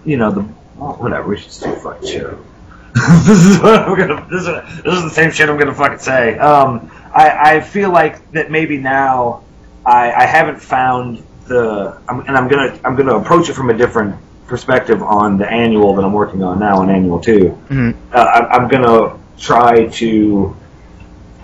you 0.03 0.17
know, 0.17 0.31
the 0.31 0.41
whatever. 0.41 1.29
We 1.29 1.37
should 1.37 1.51
a 1.63 1.75
fucking 1.79 2.07
show. 2.07 2.39
this 3.25 3.45
is 3.45 3.59
what 3.59 3.81
I'm 3.81 3.97
gonna. 3.97 4.27
This 4.29 4.41
is, 4.41 4.83
this 4.83 4.93
is 4.93 5.03
the 5.03 5.09
same 5.09 5.31
shit 5.31 5.49
I'm 5.49 5.57
gonna 5.57 5.73
fucking 5.73 5.99
say. 5.99 6.37
Um, 6.37 6.91
I 7.13 7.57
I 7.57 7.61
feel 7.61 7.91
like 7.91 8.31
that 8.31 8.51
maybe 8.51 8.77
now 8.77 9.43
I 9.85 10.11
I 10.11 10.25
haven't 10.25 10.61
found 10.61 11.23
the 11.47 11.99
I'm, 12.09 12.21
and 12.21 12.37
I'm 12.37 12.47
gonna 12.47 12.79
I'm 12.83 12.95
gonna 12.95 13.17
approach 13.17 13.49
it 13.49 13.53
from 13.53 13.69
a 13.69 13.73
different 13.73 14.15
perspective 14.47 15.01
on 15.01 15.37
the 15.37 15.49
annual 15.49 15.95
that 15.95 16.03
I'm 16.05 16.13
working 16.13 16.43
on 16.43 16.59
now 16.59 16.77
on 16.81 16.89
annual 16.89 17.19
two 17.19 17.57
Mhm. 17.69 17.95
uh, 18.13 18.17
I- 18.17 18.47
I'm 18.55 18.67
gonna 18.67 19.13
try 19.39 19.85
to 19.87 20.55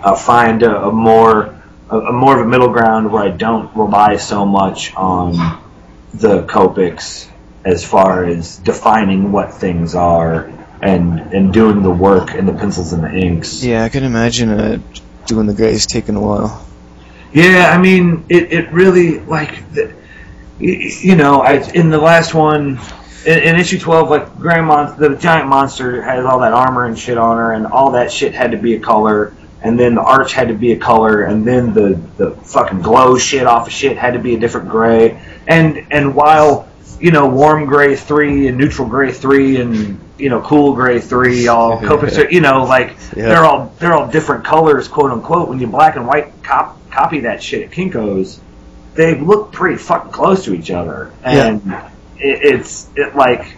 uh, 0.02 0.14
find 0.14 0.62
a, 0.62 0.84
a 0.86 0.92
more 0.92 1.54
a, 1.90 1.98
a 1.98 2.12
more 2.12 2.38
of 2.40 2.46
a 2.46 2.48
middle 2.48 2.68
ground 2.70 3.12
where 3.12 3.22
I 3.24 3.28
don't 3.30 3.70
rely 3.76 4.16
so 4.16 4.46
much 4.46 4.94
on 4.96 5.58
the 6.14 6.42
Copics 6.44 7.28
as 7.64 7.84
far 7.84 8.24
as 8.24 8.56
defining 8.58 9.30
what 9.32 9.54
things 9.54 9.94
are 9.94 10.50
and 10.80 11.20
and 11.32 11.52
doing 11.52 11.82
the 11.82 11.90
work 11.90 12.34
and 12.34 12.48
the 12.48 12.52
pencils 12.52 12.92
and 12.92 13.04
the 13.04 13.12
inks. 13.12 13.62
Yeah, 13.62 13.84
I 13.84 13.88
can 13.88 14.04
imagine 14.04 14.48
uh, 14.50 14.78
doing 15.26 15.46
the 15.46 15.54
grays 15.54 15.86
taking 15.86 16.16
a 16.16 16.20
while. 16.20 16.64
Yeah, 17.32 17.70
I 17.74 17.78
mean, 17.78 18.24
it, 18.28 18.52
it 18.52 18.72
really 18.72 19.20
like, 19.20 19.72
the, 19.72 19.94
you, 20.58 21.16
know, 21.16 21.40
I 21.40 21.54
in 21.74 21.90
the 21.90 21.98
last 21.98 22.34
one, 22.34 22.78
in, 23.26 23.38
in 23.38 23.56
issue 23.56 23.78
twelve, 23.78 24.10
like 24.10 24.36
Grand 24.38 24.66
Mon- 24.66 24.98
the 24.98 25.16
giant 25.16 25.48
monster 25.48 26.02
has 26.02 26.24
all 26.24 26.40
that 26.40 26.52
armor 26.52 26.84
and 26.84 26.98
shit 26.98 27.18
on 27.18 27.36
her, 27.38 27.52
and 27.52 27.66
all 27.66 27.92
that 27.92 28.12
shit 28.12 28.34
had 28.34 28.52
to 28.52 28.56
be 28.58 28.74
a 28.74 28.80
color, 28.80 29.32
and 29.62 29.78
then 29.78 29.94
the 29.94 30.02
arch 30.02 30.32
had 30.32 30.48
to 30.48 30.54
be 30.54 30.72
a 30.72 30.78
color, 30.78 31.22
and 31.22 31.46
then 31.46 31.72
the 31.74 32.00
the 32.16 32.30
fucking 32.32 32.82
glow 32.82 33.18
shit 33.18 33.46
off 33.46 33.66
of 33.66 33.72
shit 33.72 33.96
had 33.96 34.12
to 34.14 34.18
be 34.20 34.34
a 34.34 34.38
different 34.38 34.68
gray, 34.68 35.20
and 35.46 35.86
and 35.90 36.14
while 36.14 36.68
you 37.00 37.10
know 37.10 37.28
warm 37.28 37.66
gray 37.66 37.96
three 37.96 38.46
and 38.46 38.56
neutral 38.58 38.86
gray 38.88 39.12
three 39.12 39.60
and 39.60 39.98
you 40.18 40.28
know 40.28 40.40
cool 40.42 40.74
gray 40.74 41.00
three 41.00 41.48
all 41.48 41.80
Copics, 41.80 42.16
you 42.30 42.40
know 42.40 42.64
like 42.64 42.90
Yeah. 43.16 43.28
they're 43.28 43.44
all 43.44 43.72
they're 43.78 43.92
all 43.92 44.08
different 44.08 44.44
colors, 44.44 44.86
quote 44.86 45.10
unquote. 45.10 45.48
When 45.48 45.58
you 45.58 45.66
black 45.66 45.96
and 45.96 46.06
white 46.06 46.32
cop, 46.44 46.78
copy 46.90 47.20
that 47.20 47.42
shit 47.42 47.62
at 47.62 47.70
Kinkos, 47.72 48.38
they 48.94 49.18
look 49.18 49.52
pretty 49.52 49.76
fucking 49.76 50.12
close 50.12 50.44
to 50.44 50.54
each 50.54 50.70
other, 50.70 51.12
and 51.24 51.72
it, 52.18 52.40
it's 52.42 52.88
it 52.96 53.16
like. 53.16 53.56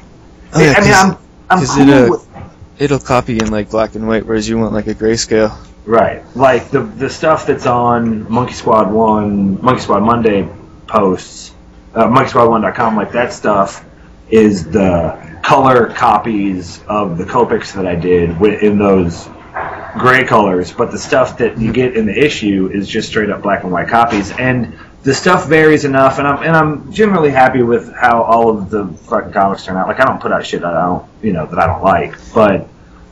Oh, 0.52 0.60
yeah, 0.60 0.74
I 0.76 0.80
mean, 0.80 0.92
I'm 0.94 1.18
I'm 1.50 1.66
cool 1.66 1.88
it, 1.88 2.04
uh, 2.04 2.10
with 2.10 2.28
It'll 2.78 2.98
copy 2.98 3.38
in 3.38 3.50
like 3.50 3.70
black 3.70 3.94
and 3.94 4.06
white, 4.06 4.26
whereas 4.26 4.48
you 4.48 4.58
want 4.58 4.72
like 4.72 4.86
a 4.86 4.94
grayscale. 4.94 5.56
right, 5.84 6.24
like 6.36 6.70
the 6.70 6.80
the 6.80 7.10
stuff 7.10 7.46
that's 7.46 7.66
on 7.66 8.30
Monkey 8.30 8.54
Squad 8.54 8.90
One, 8.92 9.62
Monkey 9.62 9.82
Squad 9.82 10.00
Monday 10.00 10.48
posts, 10.86 11.54
uh, 11.94 12.06
MonkeySquad1.com, 12.08 12.96
like 12.96 13.12
that 13.12 13.32
stuff 13.32 13.84
is 14.28 14.64
the 14.70 15.40
color 15.42 15.92
copies 15.92 16.80
of 16.88 17.18
the 17.18 17.24
Copics 17.24 17.72
that 17.74 17.86
I 17.86 17.94
did 17.94 18.40
in 18.42 18.78
those 18.78 19.28
gray 19.98 20.24
colors, 20.24 20.72
but 20.72 20.90
the 20.90 20.98
stuff 20.98 21.38
that 21.38 21.58
you 21.58 21.72
get 21.72 21.96
in 21.96 22.06
the 22.06 22.24
issue 22.24 22.70
is 22.72 22.88
just 22.88 23.08
straight 23.08 23.30
up 23.30 23.42
black 23.42 23.62
and 23.62 23.70
white 23.70 23.88
copies. 23.88 24.32
And 24.32 24.76
the 25.04 25.12
stuff 25.12 25.46
varies 25.46 25.84
enough, 25.84 26.18
and 26.18 26.26
I'm 26.26 26.42
and 26.42 26.56
I'm 26.56 26.90
generally 26.92 27.30
happy 27.30 27.62
with 27.62 27.92
how 27.94 28.22
all 28.22 28.50
of 28.50 28.70
the 28.70 28.86
fucking 28.86 29.32
comics 29.32 29.64
turn 29.64 29.76
out. 29.76 29.86
Like 29.86 30.00
I 30.00 30.04
don't 30.04 30.20
put 30.20 30.32
out 30.32 30.44
shit 30.46 30.62
that 30.62 30.74
I 30.74 30.86
don't, 30.86 31.06
you 31.22 31.32
know, 31.32 31.46
that 31.46 31.58
I 31.58 31.66
don't 31.66 31.82
like, 31.82 32.16
but 32.32 32.66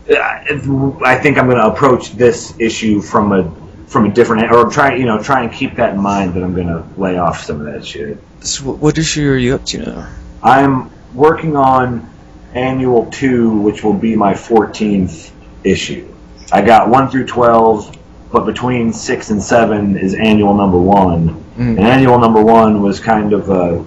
I 0.08 0.60
I 1.04 1.18
think 1.18 1.38
I'm 1.38 1.46
going 1.46 1.58
to 1.58 1.66
approach 1.66 2.12
this 2.12 2.58
issue 2.58 3.02
from 3.02 3.32
a 3.32 3.88
from 3.88 4.06
a 4.06 4.12
different 4.12 4.50
or 4.50 4.70
try 4.70 4.96
you 4.96 5.04
know 5.04 5.22
try 5.22 5.42
and 5.42 5.52
keep 5.52 5.76
that 5.76 5.94
in 5.94 6.00
mind 6.00 6.32
that 6.34 6.42
I'm 6.42 6.54
going 6.54 6.68
to 6.68 6.82
lay 6.96 7.18
off 7.18 7.44
some 7.44 7.60
of 7.60 7.72
that 7.72 7.84
shit. 7.86 8.18
So 8.40 8.72
what 8.72 8.96
issue 8.96 9.30
are 9.30 9.36
you 9.36 9.54
up 9.54 9.66
to 9.66 9.78
now? 9.78 10.08
I'm 10.42 10.90
working 11.14 11.56
on 11.56 12.10
annual 12.54 13.10
two, 13.10 13.60
which 13.60 13.84
will 13.84 13.92
be 13.92 14.16
my 14.16 14.32
14th 14.32 15.30
issue. 15.62 16.12
I 16.50 16.62
got 16.62 16.88
one 16.88 17.08
through 17.08 17.26
12, 17.26 17.96
but 18.32 18.44
between 18.44 18.92
six 18.92 19.30
and 19.30 19.42
seven 19.42 19.96
is 19.96 20.14
annual 20.14 20.54
number 20.54 20.78
one. 20.78 21.41
Mm. 21.56 21.76
And 21.76 21.80
annual 21.80 22.18
number 22.18 22.42
one 22.42 22.80
was 22.82 22.98
kind 23.00 23.32
of 23.32 23.48
a 23.50 23.84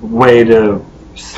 way 0.00 0.44
to 0.44 0.84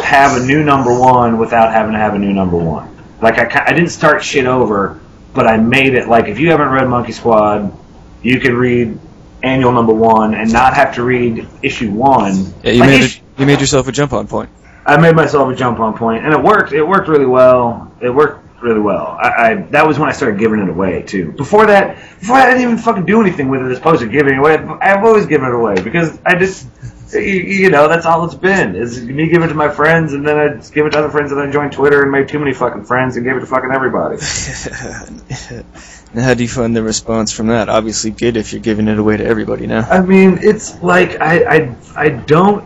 have 0.03 0.41
a 0.41 0.45
new 0.47 0.63
number 0.63 0.97
one 0.97 1.39
without 1.39 1.73
having 1.73 1.93
to 1.93 1.99
have 1.99 2.15
a 2.15 2.19
new 2.19 2.33
number 2.33 2.57
one. 2.57 2.89
Like 3.21 3.39
I, 3.39 3.65
I 3.67 3.73
didn't 3.73 3.91
start 3.91 4.23
shit 4.23 4.47
over, 4.47 5.01
but 5.35 5.47
I 5.47 5.57
made 5.57 5.95
it 5.95 6.09
like 6.09 6.27
if 6.27 6.39
you 6.39 6.51
haven't 6.51 6.69
read 6.69 6.89
Monkey 6.89 7.13
Squad, 7.13 7.77
you 8.23 8.39
could 8.41 8.53
read 8.53 8.99
annual 9.43 9.73
number 9.73 9.93
one 9.93 10.35
and 10.35 10.53
not 10.53 10.75
have 10.75 10.95
to 10.95 11.03
read 11.03 11.49
issue 11.63 11.91
one. 11.91 12.53
Yeah, 12.63 12.73
you 12.73 12.81
Like, 12.81 12.91
made 12.91 13.01
issue- 13.03 13.21
it, 13.37 13.41
you 13.41 13.47
made 13.47 13.61
yourself 13.61 13.89
a 13.89 13.93
jump 13.93 14.13
on 14.13 14.29
point. 14.29 14.51
I 14.85 14.97
made 14.97 15.15
myself 15.17 15.49
a 15.53 15.55
jump 15.57 15.79
on 15.81 15.97
point, 15.97 16.25
and 16.25 16.33
it 16.35 16.43
worked. 16.43 16.73
It 16.73 16.83
worked 16.83 17.09
really 17.09 17.27
well. 17.27 17.91
It 18.01 18.11
worked 18.11 18.42
really 18.63 18.81
well. 18.81 19.19
I, 19.21 19.29
I 19.29 19.55
that 19.71 19.87
was 19.87 19.99
when 19.99 20.09
I 20.09 20.13
started 20.13 20.39
giving 20.39 20.61
it 20.61 20.69
away 20.69 21.03
too. 21.03 21.33
Before 21.33 21.67
that, 21.67 21.97
before 22.21 22.37
that, 22.37 22.49
I 22.49 22.51
didn't 22.53 22.63
even 22.63 22.79
fucking 22.79 23.07
do 23.07 23.21
anything 23.21 23.49
with 23.49 23.63
it 23.63 23.71
as 23.71 23.79
opposed 23.79 24.01
to 24.01 24.09
giving 24.09 24.35
it 24.35 24.39
away. 24.39 24.55
I've 24.55 25.05
always 25.05 25.27
given 25.27 25.49
it 25.49 25.55
away 25.55 25.75
because 25.75 26.19
I 26.25 26.37
just, 26.37 26.67
you, 27.13 27.71
know, 27.71 27.89
that's 27.89 28.07
all 28.07 28.25
it's 28.25 28.35
been 28.35 28.75
is 28.75 29.03
me 29.03 29.29
giving 29.29 29.43
it 29.43 29.49
to 29.49 29.55
my 29.55 29.69
friends, 29.69 30.13
and 30.13 30.27
then 30.27 30.39
I 30.39 30.49
just 30.57 30.73
give 30.73 30.87
it 30.87 30.91
to 30.91 30.99
other 30.99 31.11
friends, 31.11 31.33
and 31.33 31.41
then 31.41 31.49
I 31.49 31.53
joined 31.53 31.73
Twitter 31.73 32.03
and 32.03 32.11
made 32.11 32.29
too 32.29 32.39
many 32.39 32.55
fucking 32.55 32.85
friends 32.85 33.17
and 33.17 33.25
gave 33.25 33.37
it 33.37 33.41
to 33.41 33.47
fucking 33.47 33.71
everybody. 33.71 34.17
now, 36.15 36.23
how 36.23 36.35
do 36.35 36.43
you 36.43 36.49
find 36.49 36.75
the 36.75 36.83
response 36.83 37.33
from 37.33 37.49
that? 37.49 37.69
Obviously, 37.69 38.11
good 38.11 38.37
if 38.37 38.53
you're 38.53 38.63
giving 38.63 38.89
it 38.89 38.99
away 38.99 39.17
to 39.17 39.25
everybody 39.25 39.67
now. 39.67 39.83
I 39.83 40.01
mean, 40.01 40.39
it's 40.41 40.83
like 40.83 41.21
I 41.21 41.57
I, 41.57 41.77
I 41.97 42.09
don't 42.11 42.65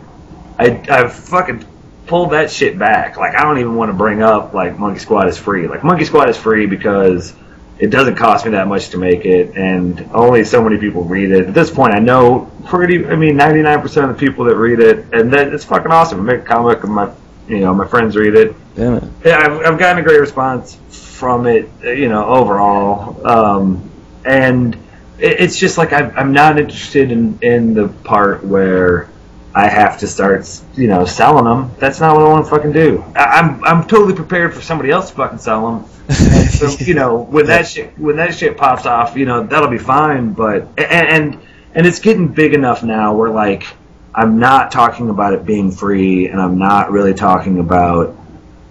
I 0.59 0.83
I 0.89 1.07
fucking 1.07 1.65
pulled 2.07 2.31
that 2.31 2.49
shit 2.51 2.79
back. 2.79 3.17
Like 3.17 3.35
I 3.35 3.43
don't 3.43 3.59
even 3.59 3.75
want 3.75 3.89
to 3.89 3.93
bring 3.93 4.23
up 4.23 4.53
like 4.53 4.79
Monkey 4.79 4.99
Squad 4.99 5.27
is 5.27 5.37
free. 5.37 5.67
Like 5.67 5.83
Monkey 5.83 6.05
Squad 6.05 6.29
is 6.29 6.37
free 6.37 6.65
because 6.65 7.33
it 7.79 7.91
doesn't 7.91 8.15
cost 8.15 8.45
me 8.45 8.51
that 8.51 8.67
much 8.67 8.89
to 8.89 8.97
make 8.97 9.25
it, 9.25 9.55
and 9.55 10.09
only 10.13 10.43
so 10.43 10.63
many 10.63 10.77
people 10.77 11.03
read 11.03 11.31
it. 11.31 11.47
At 11.47 11.53
this 11.53 11.69
point, 11.69 11.93
I 11.93 11.99
know 11.99 12.51
pretty. 12.65 13.05
I 13.05 13.15
mean, 13.15 13.37
ninety 13.37 13.61
nine 13.61 13.81
percent 13.81 14.09
of 14.09 14.17
the 14.17 14.25
people 14.25 14.45
that 14.45 14.55
read 14.55 14.79
it, 14.79 15.13
and 15.13 15.31
that 15.33 15.53
it's 15.53 15.65
fucking 15.65 15.91
awesome. 15.91 16.19
I 16.19 16.23
make 16.23 16.41
a 16.41 16.45
comic, 16.45 16.83
and 16.83 16.93
my 16.93 17.11
you 17.47 17.59
know 17.59 17.73
my 17.73 17.87
friends 17.87 18.15
read 18.15 18.35
it. 18.35 18.55
Yeah, 18.75 18.91
man. 18.91 19.13
Yeah, 19.23 19.37
I've, 19.37 19.73
I've 19.73 19.79
gotten 19.79 20.03
a 20.03 20.07
great 20.07 20.19
response 20.19 20.75
from 21.17 21.47
it, 21.47 21.69
you 21.81 22.09
know, 22.09 22.25
overall. 22.25 23.27
Um, 23.27 23.89
and 24.23 24.75
it, 25.17 25.41
it's 25.41 25.57
just 25.57 25.77
like 25.77 25.93
I'm, 25.93 26.15
I'm 26.15 26.31
not 26.31 26.59
interested 26.59 27.11
in, 27.11 27.39
in 27.41 27.73
the 27.73 27.87
part 27.87 28.43
where 28.43 29.09
I 29.57 29.67
have 29.69 29.97
to 29.99 30.07
start, 30.07 30.47
you 30.75 30.85
know, 30.87 31.03
selling 31.05 31.45
them. 31.45 31.71
That's 31.79 31.99
not 31.99 32.15
what 32.15 32.25
I 32.27 32.29
want 32.29 32.45
to 32.45 32.49
fucking 32.51 32.73
do. 32.73 33.03
I, 33.15 33.39
I'm 33.39 33.63
I'm 33.63 33.87
totally 33.87 34.13
prepared 34.13 34.53
for 34.53 34.61
somebody 34.61 34.91
else 34.91 35.09
to 35.09 35.15
fucking 35.15 35.39
sell 35.39 35.65
them. 35.79 35.89
And 36.09 36.49
so, 36.51 36.67
you 36.79 36.93
know, 36.93 37.17
when 37.23 37.47
that 37.47 37.67
shit 37.67 37.97
when 37.97 38.17
that 38.17 38.35
shit 38.35 38.55
pops 38.55 38.85
off, 38.85 39.17
you 39.17 39.25
know, 39.25 39.43
that'll 39.47 39.71
be 39.71 39.79
fine. 39.79 40.33
But 40.33 40.67
and 40.77 41.07
and, 41.33 41.39
and 41.73 41.87
it's 41.87 41.99
getting 41.99 42.27
big 42.27 42.53
enough 42.53 42.83
now 42.83 43.15
where 43.15 43.31
like 43.31 43.65
I'm 44.13 44.37
not 44.37 44.71
talking 44.71 45.09
about 45.09 45.33
it 45.33 45.43
being 45.43 45.71
free, 45.71 46.27
and 46.27 46.39
I'm 46.39 46.59
not 46.59 46.91
really 46.91 47.15
talking 47.15 47.57
about 47.59 48.15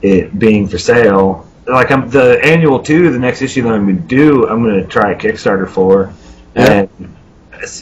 it 0.03 0.39
being 0.39 0.69
for 0.69 0.79
sale. 0.79 1.49
Like 1.67 1.91
I'm 1.91 2.09
the 2.11 2.39
annual 2.45 2.79
two, 2.81 3.11
the 3.11 3.19
next 3.19 3.43
issue 3.43 3.63
that 3.63 3.73
I'm 3.73 3.87
gonna 3.87 3.99
do, 4.07 4.47
I'm 4.47 4.63
gonna 4.63 4.87
try 4.87 5.11
a 5.11 5.17
Kickstarter 5.19 5.69
for, 5.69 6.13
Yeah. 6.55 6.87
and 7.01 7.16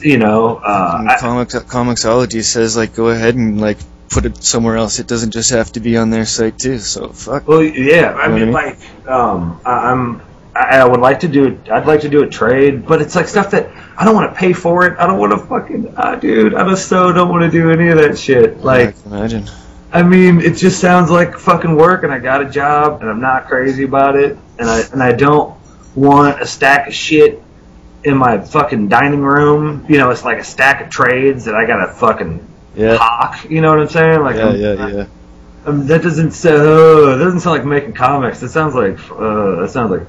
you 0.02 0.18
know, 0.18 0.56
uh, 0.56 1.06
I, 1.08 1.16
Comics 1.18 1.54
Comixology 1.54 2.42
says 2.42 2.76
like 2.76 2.94
go 2.94 3.08
ahead 3.08 3.34
and 3.34 3.60
like 3.60 3.78
put 4.10 4.24
it 4.24 4.42
somewhere 4.42 4.76
else. 4.76 4.98
It 4.98 5.06
doesn't 5.06 5.32
just 5.32 5.50
have 5.50 5.72
to 5.72 5.80
be 5.80 5.96
on 5.96 6.10
their 6.10 6.24
site 6.24 6.58
too. 6.58 6.78
So 6.78 7.08
fuck. 7.08 7.48
well, 7.48 7.62
yeah, 7.62 8.14
I 8.14 8.28
mean, 8.28 8.52
what 8.52 8.64
like, 8.66 9.08
um, 9.08 9.60
I, 9.64 9.90
I'm, 9.90 10.22
I, 10.54 10.78
I 10.78 10.84
would 10.84 11.00
like 11.00 11.20
to 11.20 11.28
do 11.28 11.46
it. 11.46 11.70
I'd 11.70 11.86
like 11.86 12.02
to 12.02 12.08
do 12.08 12.22
a 12.22 12.28
trade, 12.28 12.86
but 12.86 13.02
it's 13.02 13.16
like 13.16 13.26
stuff 13.26 13.50
that 13.50 13.70
I 13.98 14.04
don't 14.04 14.14
want 14.14 14.32
to 14.32 14.38
pay 14.38 14.52
for 14.52 14.86
it. 14.86 14.98
I 14.98 15.06
don't 15.06 15.18
want 15.18 15.32
to 15.32 15.38
fucking, 15.38 15.94
uh, 15.96 16.16
dude, 16.16 16.54
I 16.54 16.68
just 16.68 16.88
so 16.88 17.12
don't 17.12 17.28
want 17.28 17.42
to 17.42 17.50
do 17.50 17.70
any 17.70 17.88
of 17.88 17.98
that 17.98 18.18
shit. 18.18 18.60
Like, 18.60 18.96
I 19.06 19.08
imagine. 19.08 19.50
I 19.92 20.02
mean, 20.02 20.40
it 20.40 20.56
just 20.56 20.80
sounds 20.80 21.10
like 21.10 21.38
fucking 21.38 21.74
work, 21.76 22.02
and 22.02 22.12
I 22.12 22.18
got 22.18 22.42
a 22.42 22.50
job, 22.50 23.00
and 23.00 23.10
I'm 23.10 23.20
not 23.20 23.46
crazy 23.46 23.84
about 23.84 24.16
it, 24.16 24.36
and 24.58 24.68
I 24.68 24.80
and 24.92 25.02
I 25.02 25.12
don't 25.12 25.56
want 25.94 26.40
a 26.40 26.46
stack 26.46 26.88
of 26.88 26.94
shit 26.94 27.43
in 28.04 28.16
my 28.16 28.38
fucking 28.38 28.88
dining 28.88 29.23
room. 29.23 29.85
You 29.88 29.98
know, 29.98 30.11
it's 30.11 30.24
like 30.24 30.38
a 30.38 30.44
stack 30.44 30.81
of 30.83 30.90
trades 30.90 31.44
that 31.46 31.55
I 31.55 31.66
gotta 31.66 31.92
fucking 31.92 32.46
Yeah. 32.76 32.96
hawk. 33.00 33.48
You 33.48 33.61
know 33.61 33.70
what 33.70 33.81
I'm 33.81 33.88
saying? 33.88 34.20
Like, 34.20 34.37
Yeah, 34.37 34.46
I'm- 34.46 34.57
yeah, 34.57 34.87
yeah. 34.88 35.05
um, 35.66 35.87
that 35.87 36.02
doesn't 36.02 36.33
sound. 36.33 36.61
Uh, 36.62 37.16
doesn't 37.16 37.40
sound 37.40 37.57
like 37.59 37.64
making 37.66 37.92
comics. 37.94 38.40
That 38.40 38.50
sounds 38.50 38.74
like 38.74 38.98
uh, 39.18 39.61
that 39.61 39.70
sounds 39.70 39.90
like 39.90 40.02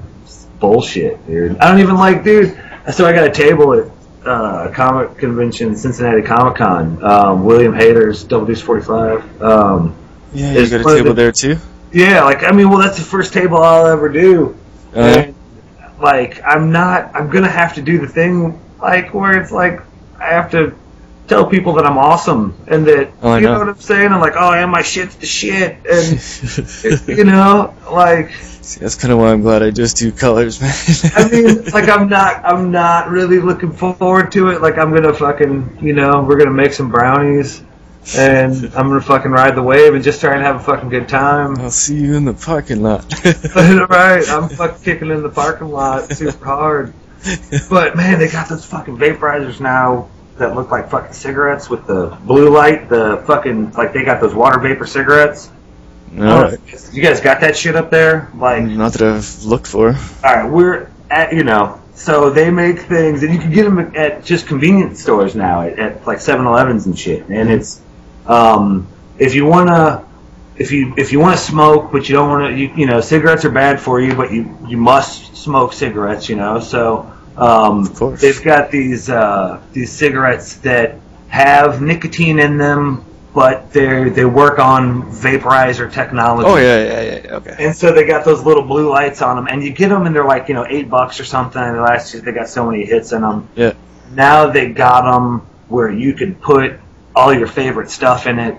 bullshit, 0.60 1.26
dude. 1.26 1.58
I 1.58 1.70
don't 1.70 1.80
even 1.80 1.96
like, 1.96 2.24
dude. 2.24 2.56
So 2.92 3.06
I 3.06 3.12
got 3.12 3.24
a 3.26 3.30
table 3.30 3.72
at 3.74 3.86
uh, 4.26 4.70
comic 4.72 5.18
convention, 5.18 5.76
Cincinnati 5.76 6.22
Comic 6.22 6.56
Con. 6.56 6.98
Um, 7.02 7.44
William 7.44 7.72
Hader's 7.72 8.24
Double 8.24 8.46
Deuce 8.46 8.60
Forty 8.60 8.84
Five. 8.84 9.42
Um, 9.42 9.94
Yeah, 10.34 10.52
you 10.52 10.58
Is 10.60 10.70
got 10.70 10.80
a 10.80 10.84
table 10.96 11.10
the- 11.10 11.14
there 11.14 11.32
too. 11.32 11.56
yeah, 11.92 12.22
like 12.24 12.42
I 12.44 12.50
mean, 12.52 12.68
well, 12.68 12.78
that's 12.78 12.98
the 12.98 13.04
first 13.04 13.32
table 13.32 13.58
I'll 13.62 13.86
ever 13.86 14.08
do. 14.08 14.54
Uh, 14.94 14.98
And, 15.00 15.34
like 16.00 16.42
I'm 16.44 16.72
not. 16.72 17.14
I'm 17.14 17.30
gonna 17.30 17.50
have 17.50 17.74
to 17.74 17.82
do 17.82 17.98
the 17.98 18.08
thing 18.08 18.60
like 18.80 19.14
where 19.14 19.40
it's 19.40 19.52
like 19.52 19.80
I 20.18 20.28
have 20.30 20.50
to 20.52 20.74
tell 21.28 21.46
people 21.46 21.72
that 21.74 21.84
I'm 21.84 21.98
awesome 21.98 22.56
and 22.68 22.86
that 22.86 23.10
Oh, 23.22 23.34
you 23.34 23.42
know. 23.42 23.54
know. 23.54 23.58
what 23.60 23.68
I'm 23.70 23.80
saying. 23.80 24.12
I'm 24.12 24.20
like, 24.20 24.34
oh 24.36 24.54
yeah, 24.54 24.66
my 24.66 24.82
shit's 24.82 25.16
the 25.16 25.26
shit, 25.26 25.78
and 25.90 27.08
you 27.18 27.24
know, 27.24 27.74
like 27.90 28.30
See, 28.32 28.80
that's 28.80 28.96
kind 28.96 29.12
of 29.12 29.18
why 29.20 29.30
I'm 29.30 29.42
glad 29.42 29.62
I 29.62 29.70
just 29.70 29.96
do 29.96 30.10
colors, 30.12 30.60
man. 30.60 30.72
I 31.14 31.28
mean, 31.30 31.64
like 31.66 31.88
I'm 31.88 32.08
not. 32.08 32.44
I'm 32.44 32.70
not 32.70 33.10
really 33.10 33.38
looking 33.38 33.72
forward 33.72 34.32
to 34.32 34.48
it. 34.50 34.60
Like 34.60 34.76
I'm 34.78 34.92
gonna 34.94 35.14
fucking, 35.14 35.78
you 35.80 35.92
know, 35.94 36.22
we're 36.22 36.36
gonna 36.38 36.50
make 36.50 36.72
some 36.72 36.90
brownies. 36.90 37.62
And 38.14 38.66
I'm 38.76 38.88
gonna 38.88 39.00
fucking 39.00 39.30
ride 39.30 39.56
the 39.56 39.62
wave 39.62 39.94
and 39.94 40.04
just 40.04 40.20
try 40.20 40.34
and 40.34 40.42
have 40.42 40.56
a 40.56 40.60
fucking 40.60 40.90
good 40.90 41.08
time. 41.08 41.56
I'll 41.58 41.70
see 41.70 41.96
you 41.96 42.14
in 42.14 42.24
the 42.24 42.34
parking 42.34 42.82
lot. 42.82 43.04
right, 43.90 44.28
I'm 44.28 44.48
fucking 44.48 44.82
kicking 44.82 45.10
in 45.10 45.22
the 45.22 45.28
parking 45.28 45.68
lot 45.68 46.12
super 46.12 46.44
hard. 46.44 46.94
But 47.68 47.96
man, 47.96 48.18
they 48.18 48.28
got 48.28 48.48
those 48.48 48.64
fucking 48.64 48.96
vaporizers 48.96 49.60
now 49.60 50.08
that 50.36 50.54
look 50.54 50.70
like 50.70 50.90
fucking 50.90 51.14
cigarettes 51.14 51.68
with 51.68 51.86
the 51.86 52.16
blue 52.24 52.50
light. 52.50 52.88
The 52.88 53.24
fucking 53.26 53.72
like 53.72 53.92
they 53.92 54.04
got 54.04 54.20
those 54.20 54.34
water 54.34 54.60
vapor 54.60 54.86
cigarettes. 54.86 55.50
All 56.16 56.22
oh, 56.22 56.42
right. 56.42 56.94
You 56.94 57.02
guys 57.02 57.20
got 57.20 57.40
that 57.40 57.56
shit 57.56 57.76
up 57.76 57.90
there? 57.90 58.30
Like, 58.36 58.62
Not 58.62 58.92
that 58.92 59.02
I've 59.02 59.44
looked 59.44 59.66
for. 59.66 59.88
all 59.88 59.94
right, 60.22 60.48
we're 60.48 60.90
at 61.10 61.32
you 61.32 61.44
know. 61.44 61.82
So 61.94 62.28
they 62.28 62.50
make 62.50 62.80
things, 62.80 63.22
and 63.22 63.32
you 63.32 63.40
can 63.40 63.50
get 63.50 63.64
them 63.64 63.78
at 63.96 64.22
just 64.22 64.46
convenience 64.46 65.00
stores 65.00 65.34
now, 65.34 65.62
at, 65.62 65.78
at 65.78 66.06
like 66.06 66.18
7-Elevens 66.18 66.84
and 66.84 66.98
shit. 66.98 67.26
And 67.28 67.50
it's 67.50 67.80
um, 68.28 68.86
if 69.18 69.34
you 69.34 69.46
wanna 69.46 70.06
if 70.58 70.72
you 70.72 70.94
if 70.96 71.12
you 71.12 71.20
want 71.20 71.38
to 71.38 71.42
smoke, 71.42 71.92
but 71.92 72.08
you 72.08 72.14
don't 72.14 72.28
want 72.28 72.54
to, 72.54 72.58
you, 72.58 72.72
you 72.74 72.86
know, 72.86 73.00
cigarettes 73.00 73.44
are 73.44 73.50
bad 73.50 73.80
for 73.80 74.00
you, 74.00 74.14
but 74.14 74.32
you 74.32 74.56
you 74.66 74.76
must 74.76 75.36
smoke 75.36 75.72
cigarettes, 75.72 76.28
you 76.28 76.36
know. 76.36 76.60
So 76.60 77.12
um, 77.36 77.84
they've 78.20 78.42
got 78.42 78.70
these 78.70 79.10
uh, 79.10 79.60
these 79.72 79.92
cigarettes 79.92 80.56
that 80.58 80.98
have 81.28 81.82
nicotine 81.82 82.38
in 82.38 82.56
them, 82.56 83.04
but 83.34 83.72
they 83.72 84.08
they 84.08 84.24
work 84.24 84.58
on 84.58 85.12
vaporizer 85.12 85.92
technology. 85.92 86.48
Oh 86.48 86.56
yeah, 86.56 86.82
yeah, 86.82 87.00
yeah. 87.00 87.20
yeah, 87.24 87.34
Okay. 87.36 87.66
And 87.66 87.76
so 87.76 87.92
they 87.92 88.06
got 88.06 88.24
those 88.24 88.42
little 88.42 88.62
blue 88.62 88.88
lights 88.88 89.20
on 89.20 89.36
them, 89.36 89.48
and 89.48 89.62
you 89.62 89.72
get 89.72 89.90
them, 89.90 90.06
and 90.06 90.16
they're 90.16 90.24
like 90.24 90.48
you 90.48 90.54
know 90.54 90.66
eight 90.68 90.88
bucks 90.88 91.20
or 91.20 91.24
something. 91.24 91.60
And 91.60 91.76
last 91.80 92.14
year 92.14 92.22
they 92.22 92.32
got 92.32 92.48
so 92.48 92.68
many 92.68 92.84
hits 92.86 93.12
in 93.12 93.20
them. 93.20 93.48
Yeah. 93.54 93.74
Now 94.12 94.48
they 94.48 94.70
got 94.70 95.02
them 95.02 95.40
where 95.68 95.90
you 95.90 96.14
could 96.14 96.40
put 96.40 96.80
all 97.16 97.32
your 97.32 97.48
favorite 97.48 97.90
stuff 97.90 98.26
in 98.26 98.38
it, 98.38 98.58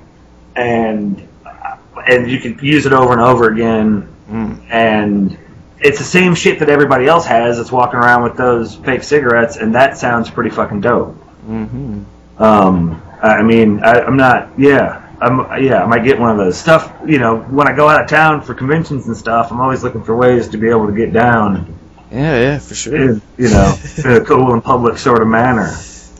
and 0.56 1.26
and 2.08 2.30
you 2.30 2.39
can 2.39 2.58
use 2.60 2.86
it 2.86 2.93
over 2.93 3.13
and 3.13 3.22
over 3.22 3.50
again. 3.50 4.13
Mm. 4.30 4.70
And 4.70 5.38
it's 5.80 6.00
the 6.00 6.04
same 6.04 6.36
shit 6.36 6.60
that 6.60 6.70
everybody 6.70 7.06
else 7.06 7.26
has 7.28 7.58
that's 7.58 7.72
walking 7.72 8.00
around 8.00 8.24
with 8.24 8.36
those 8.36 8.76
fake 8.76 9.04
cigarettes, 9.04 9.58
and 9.58 9.76
that 9.76 9.98
sounds 9.98 10.30
pretty 10.30 10.50
fucking 10.50 10.82
dope. 10.82 11.15
hmm 11.46 12.04
Um, 12.38 13.02
I 13.22 13.41
mean, 13.43 13.84
I, 13.84 14.02
I'm 14.02 14.17
not. 14.17 14.60
Yeah, 14.60 15.08
I'm. 15.22 15.63
Yeah, 15.63 15.84
I 15.84 15.86
might 15.86 16.04
get 16.04 16.20
one 16.20 16.32
of 16.32 16.38
those 16.38 16.58
stuff. 16.58 16.91
You 17.06 17.20
know, 17.20 17.38
when 17.38 17.67
I 17.67 17.76
go 17.76 17.88
out 17.88 18.02
of 18.02 18.10
town 18.10 18.41
for 18.41 18.54
conventions 18.54 19.08
and 19.08 19.15
stuff, 19.15 19.52
I'm 19.52 19.62
always 19.62 19.84
looking 19.84 20.04
for 20.04 20.15
ways 20.15 20.48
to 20.50 20.58
be 20.58 20.70
able 20.70 20.88
to 20.88 20.93
get 20.93 21.13
down. 21.13 21.78
Yeah, 22.12 22.39
yeah, 22.39 22.60
for 22.60 22.76
sure. 22.76 22.96
In, 22.96 23.22
you 23.38 23.50
know, 23.50 23.76
in 23.98 24.12
a 24.12 24.22
cool 24.24 24.54
and 24.54 24.63
public 24.63 24.98
sort 24.98 25.22
of 25.22 25.28
manner. 25.28 25.76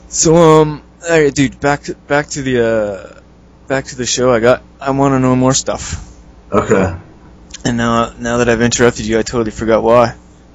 So 0.08 0.34
um, 0.36 0.82
all 1.08 1.20
right, 1.20 1.34
dude, 1.34 1.58
back 1.60 1.82
to 1.84 1.94
back 1.94 2.26
to 2.28 2.42
the 2.42 2.66
uh, 2.66 3.20
back 3.66 3.86
to 3.86 3.96
the 3.96 4.06
show. 4.06 4.32
I 4.32 4.40
got. 4.40 4.62
I 4.80 4.90
want 4.90 5.12
to 5.12 5.18
know 5.18 5.34
more 5.34 5.54
stuff. 5.54 6.04
Okay. 6.52 6.96
And 7.64 7.76
now, 7.76 8.12
now 8.18 8.38
that 8.38 8.48
I've 8.48 8.62
interrupted 8.62 9.06
you, 9.06 9.18
I 9.18 9.22
totally 9.22 9.50
forgot 9.50 9.82
why. 9.82 10.14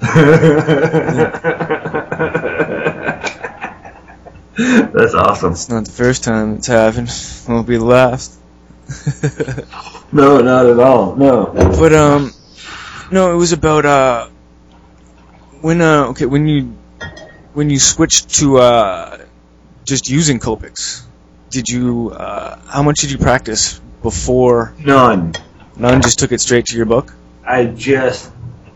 That's 4.56 5.14
awesome. 5.14 5.52
It's 5.52 5.68
not 5.68 5.84
the 5.84 5.90
first 5.90 6.24
time 6.24 6.56
it's 6.56 6.66
happened. 6.66 7.10
Won't 7.48 7.66
be 7.66 7.76
the 7.76 7.84
last. 7.84 8.38
No, 10.14 10.40
not 10.40 10.66
at 10.66 10.78
all. 10.78 11.16
No. 11.16 11.46
But 11.46 11.92
um, 11.92 12.32
no, 13.10 13.32
it 13.32 13.36
was 13.36 13.52
about 13.52 13.84
uh, 13.84 14.28
when 15.60 15.80
uh, 15.80 16.06
okay, 16.10 16.26
when 16.26 16.46
you 16.46 16.76
when 17.52 17.68
you 17.68 17.80
switched 17.80 18.36
to 18.36 18.58
uh, 18.58 19.23
just 19.84 20.08
using 20.08 20.38
Copics, 20.38 21.02
did 21.50 21.68
you 21.68 22.10
uh, 22.10 22.58
how 22.66 22.82
much 22.82 23.00
did 23.00 23.10
you 23.10 23.18
practice 23.18 23.80
before 24.02 24.74
None. 24.84 25.34
none 25.76 26.02
just 26.02 26.18
took 26.18 26.32
it 26.32 26.40
straight 26.40 26.66
to 26.66 26.76
your 26.76 26.86
book? 26.86 27.12
I 27.46 27.66
just 27.66 28.30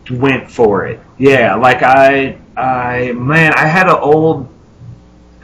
went 0.09 0.49
for 0.49 0.85
it. 0.87 0.99
Yeah, 1.17 1.55
like 1.55 1.83
I, 1.83 2.37
I 2.55 3.11
man, 3.13 3.53
I 3.53 3.65
had 3.65 3.87
an 3.87 3.95
old 3.95 4.47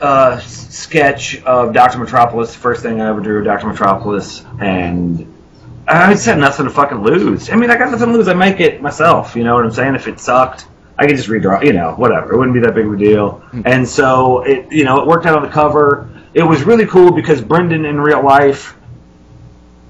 uh, 0.01 0.39
sketch 0.39 1.41
of 1.43 1.73
Doctor 1.73 1.99
Metropolis. 1.99 2.53
The 2.53 2.59
first 2.59 2.81
thing 2.81 3.01
I 3.01 3.09
ever 3.09 3.21
drew, 3.21 3.43
Doctor 3.43 3.67
Metropolis, 3.67 4.43
and 4.59 5.31
I 5.87 6.13
just 6.13 6.25
had 6.25 6.39
nothing 6.39 6.65
to 6.65 6.71
fucking 6.71 6.99
lose. 6.99 7.49
I 7.49 7.55
mean, 7.55 7.69
I 7.69 7.77
got 7.77 7.91
nothing 7.91 8.07
to 8.07 8.13
lose. 8.13 8.27
I 8.27 8.33
make 8.33 8.59
it 8.59 8.81
myself. 8.81 9.35
You 9.35 9.43
know 9.43 9.55
what 9.55 9.65
I'm 9.65 9.71
saying? 9.71 9.95
If 9.95 10.07
it 10.07 10.19
sucked, 10.19 10.67
I 10.97 11.07
could 11.07 11.17
just 11.17 11.29
redraw. 11.29 11.63
You 11.63 11.73
know, 11.73 11.93
whatever. 11.95 12.33
It 12.33 12.37
wouldn't 12.37 12.53
be 12.53 12.61
that 12.61 12.75
big 12.75 12.85
of 12.85 12.93
a 12.93 12.97
deal. 12.97 13.43
And 13.65 13.87
so 13.87 14.43
it, 14.43 14.71
you 14.71 14.83
know, 14.83 15.01
it 15.01 15.07
worked 15.07 15.25
out 15.25 15.35
on 15.37 15.43
the 15.43 15.49
cover. 15.49 16.09
It 16.33 16.43
was 16.43 16.63
really 16.63 16.85
cool 16.85 17.11
because 17.11 17.41
Brendan 17.41 17.85
in 17.85 17.99
real 17.99 18.23
life 18.23 18.75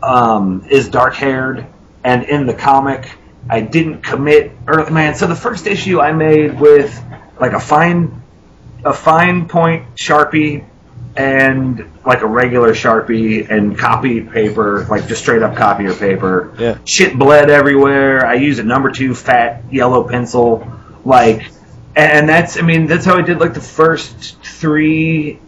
um, 0.03 0.65
is 0.69 0.89
dark 0.89 1.15
haired, 1.15 1.65
and 2.03 2.23
in 2.23 2.45
the 2.45 2.53
comic, 2.53 3.09
I 3.49 3.61
didn't 3.61 4.01
commit. 4.01 4.51
Or 4.67 4.89
man, 4.89 5.15
so 5.15 5.27
the 5.27 5.35
first 5.35 5.67
issue 5.67 5.99
I 5.99 6.11
made 6.11 6.59
with 6.59 7.03
like 7.39 7.53
a 7.53 7.59
fine, 7.59 8.21
a 8.83 8.93
fine 8.93 9.47
point 9.47 9.95
sharpie, 9.95 10.65
and 11.15 11.91
like 12.05 12.21
a 12.21 12.27
regular 12.27 12.73
sharpie 12.73 13.49
and 13.49 13.77
copy 13.77 14.21
paper, 14.21 14.85
like 14.89 15.07
just 15.07 15.21
straight 15.21 15.41
up 15.41 15.55
copier 15.55 15.93
paper. 15.93 16.53
Yeah. 16.59 16.77
Shit 16.85 17.17
bled 17.17 17.49
everywhere. 17.49 18.25
I 18.25 18.35
used 18.35 18.59
a 18.59 18.63
number 18.63 18.91
two 18.91 19.15
fat 19.15 19.63
yellow 19.71 20.07
pencil, 20.07 20.71
like, 21.05 21.49
and 21.95 22.27
that's 22.27 22.57
I 22.57 22.61
mean 22.61 22.87
that's 22.87 23.05
how 23.05 23.15
I 23.17 23.21
did 23.21 23.39
like 23.39 23.53
the 23.53 23.61
first 23.61 24.37
three 24.43 25.39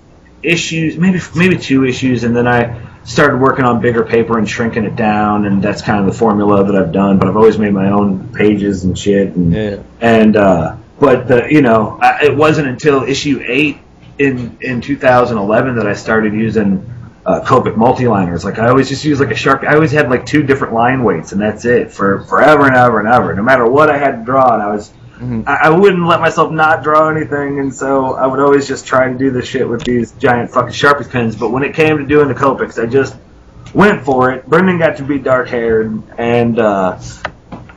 issues, 0.43 0.97
maybe 0.97 1.19
maybe 1.35 1.57
two 1.57 1.83
issues, 1.85 2.23
and 2.23 2.35
then 2.35 2.47
I 2.47 2.85
started 3.03 3.37
working 3.37 3.65
on 3.65 3.81
bigger 3.81 4.03
paper 4.05 4.37
and 4.37 4.47
shrinking 4.49 4.83
it 4.85 4.95
down, 4.95 5.45
and 5.45 5.61
that's 5.61 5.81
kind 5.81 5.99
of 5.99 6.05
the 6.05 6.17
formula 6.17 6.63
that 6.65 6.75
I've 6.75 6.91
done. 6.91 7.17
But 7.19 7.27
I've 7.29 7.37
always 7.37 7.57
made 7.57 7.73
my 7.73 7.89
own 7.91 8.29
pages 8.33 8.83
and 8.83 8.97
shit, 8.97 9.35
and 9.35 9.53
Yeah. 9.53 9.77
and 9.99 10.35
uh, 10.37 10.75
but 10.99 11.27
the 11.27 11.47
you 11.51 11.61
know 11.61 11.97
I, 12.01 12.25
it 12.25 12.35
wasn't 12.35 12.67
until 12.67 13.03
issue 13.03 13.43
eight 13.45 13.77
in 14.19 14.57
in 14.61 14.81
2011 14.81 15.75
that 15.75 15.87
I 15.87 15.93
started 15.93 16.33
using. 16.33 16.93
Uh, 17.25 17.43
Copic 17.43 17.75
multiliners. 17.75 18.45
Like 18.45 18.57
I 18.57 18.69
always 18.69 18.87
just 18.87 19.03
use 19.03 19.19
like 19.19 19.31
a 19.31 19.35
sharp. 19.35 19.63
I 19.63 19.73
always 19.75 19.91
had 19.91 20.09
like 20.09 20.25
two 20.25 20.43
different 20.43 20.73
line 20.73 21.03
weights, 21.03 21.33
and 21.33 21.41
that's 21.41 21.65
it 21.65 21.91
for 21.91 22.21
forever 22.21 22.67
and 22.67 22.73
ever 22.77 22.99
and 23.01 23.09
ever. 23.09 23.35
No 23.35 23.43
matter 23.43 23.65
what 23.69 23.89
I 23.89 23.97
had 23.97 24.19
to 24.19 24.23
draw, 24.23 24.53
and 24.53 24.63
I 24.63 24.69
was 24.73 24.93
Mhm. 25.19 25.47
I, 25.47 25.67
I 25.67 25.69
wouldn't 25.69 26.05
let 26.05 26.19
myself 26.19 26.51
not 26.51 26.83
draw 26.83 27.09
anything, 27.09 27.59
and 27.59 27.73
so 27.73 28.13
I 28.13 28.27
would 28.27 28.39
always 28.39 28.67
just 28.67 28.85
try 28.85 29.11
to 29.11 29.17
do 29.17 29.31
this 29.31 29.47
shit 29.47 29.67
with 29.67 29.83
these 29.83 30.11
giant 30.13 30.51
fucking 30.51 30.73
Sharpie 30.73 31.09
pens. 31.09 31.35
But 31.35 31.49
when 31.51 31.63
it 31.63 31.73
came 31.73 31.97
to 31.97 32.05
doing 32.05 32.27
the 32.27 32.35
Copics, 32.35 32.77
I 32.77 32.85
just 32.85 33.15
went 33.73 34.03
for 34.03 34.31
it. 34.31 34.45
Brendan 34.47 34.77
got 34.77 34.97
to 34.97 35.03
be 35.03 35.17
dark 35.17 35.49
haired, 35.49 36.03
and 36.17 36.59
uh, 36.59 36.99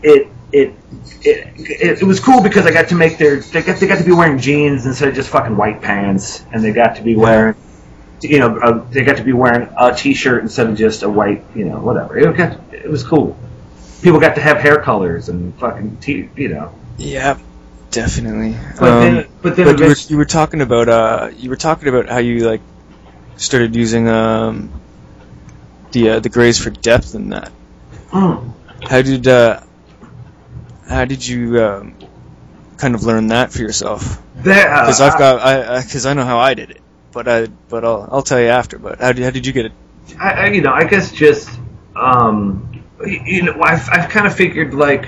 it, 0.03 0.29
it 0.53 0.74
it 1.22 1.48
it 1.57 2.03
it 2.03 2.05
was 2.05 2.20
cool 2.20 2.42
because 2.42 2.66
I 2.66 2.72
got 2.72 2.88
to 2.88 2.94
make 2.94 3.16
their 3.18 3.40
they 3.40 3.62
got 3.62 3.81
they 3.81 3.87
got 3.87 3.98
to 3.98 4.05
be 4.05 4.12
wearing 4.12 4.38
jeans 4.38 4.85
instead 4.85 5.09
of 5.09 5.14
just 5.14 5.31
fucking 5.31 5.57
white 5.57 5.81
pants, 5.81 6.44
and 6.53 6.62
they 6.62 6.72
got 6.72 6.96
to 6.96 7.03
be 7.03 7.16
wearing. 7.16 7.55
You 8.22 8.38
know, 8.38 8.59
uh, 8.59 8.85
they 8.90 9.03
got 9.03 9.16
to 9.16 9.24
be 9.24 9.33
wearing 9.33 9.70
a 9.79 9.94
T-shirt 9.94 10.42
instead 10.42 10.66
of 10.66 10.76
just 10.76 11.03
a 11.03 11.09
white, 11.09 11.42
you 11.55 11.64
know, 11.64 11.79
whatever. 11.79 12.18
It 12.18 12.37
got, 12.37 12.61
it 12.70 12.90
was 12.90 13.03
cool. 13.03 13.35
People 14.02 14.20
got 14.20 14.34
to 14.34 14.40
have 14.40 14.58
hair 14.58 14.80
colors 14.80 15.28
and 15.28 15.54
fucking, 15.58 15.98
t- 15.98 16.28
you 16.36 16.48
know. 16.48 16.74
Yeah, 16.98 17.38
definitely. 17.90 18.56
But 18.78 18.88
Um, 18.88 19.00
then, 19.00 19.26
but 19.42 19.56
then 19.56 19.66
but 19.66 19.78
you 19.78 19.86
were, 19.86 19.96
you 20.08 20.16
were 20.16 20.24
talking 20.24 20.60
about 20.60 20.88
uh, 20.88 21.30
you 21.36 21.50
were 21.50 21.56
talking 21.56 21.88
about 21.88 22.08
how 22.08 22.18
you 22.18 22.46
like 22.48 22.60
started 23.36 23.74
using 23.74 24.08
um, 24.08 24.70
the 25.92 26.10
uh, 26.10 26.20
the 26.20 26.28
grays 26.28 26.58
for 26.58 26.70
depth 26.70 27.14
in 27.14 27.30
that. 27.30 27.52
Mm. 28.10 28.52
How 28.88 29.02
did 29.02 29.26
uh, 29.28 29.60
how 30.88 31.04
did 31.04 31.26
you 31.26 31.62
um, 31.62 31.94
kind 32.76 32.94
of 32.94 33.04
learn 33.04 33.28
that 33.28 33.52
for 33.52 33.60
yourself? 33.60 34.20
Because 34.36 35.00
uh, 35.00 35.04
I've 35.04 35.18
got 35.18 35.40
I 35.40 35.82
because 35.82 36.06
I 36.06 36.14
know 36.14 36.24
how 36.24 36.38
I 36.38 36.54
did 36.54 36.70
it, 36.70 36.80
but 37.12 37.28
I 37.28 37.46
but 37.68 37.84
I'll 37.84 38.08
I'll 38.10 38.22
tell 38.22 38.40
you 38.40 38.48
after. 38.48 38.78
But 38.78 39.00
how 39.00 39.12
did 39.12 39.24
how 39.24 39.30
did 39.30 39.46
you 39.46 39.52
get 39.52 39.66
it? 39.66 39.72
I, 40.18 40.30
I, 40.32 40.46
you 40.48 40.60
know, 40.60 40.72
I 40.72 40.84
guess 40.84 41.12
just, 41.12 41.48
um, 41.94 42.68
you 43.04 43.42
know, 43.42 43.60
I've, 43.62 43.88
I've 43.90 44.10
kind 44.10 44.26
of 44.26 44.34
figured 44.34 44.74
like 44.74 45.06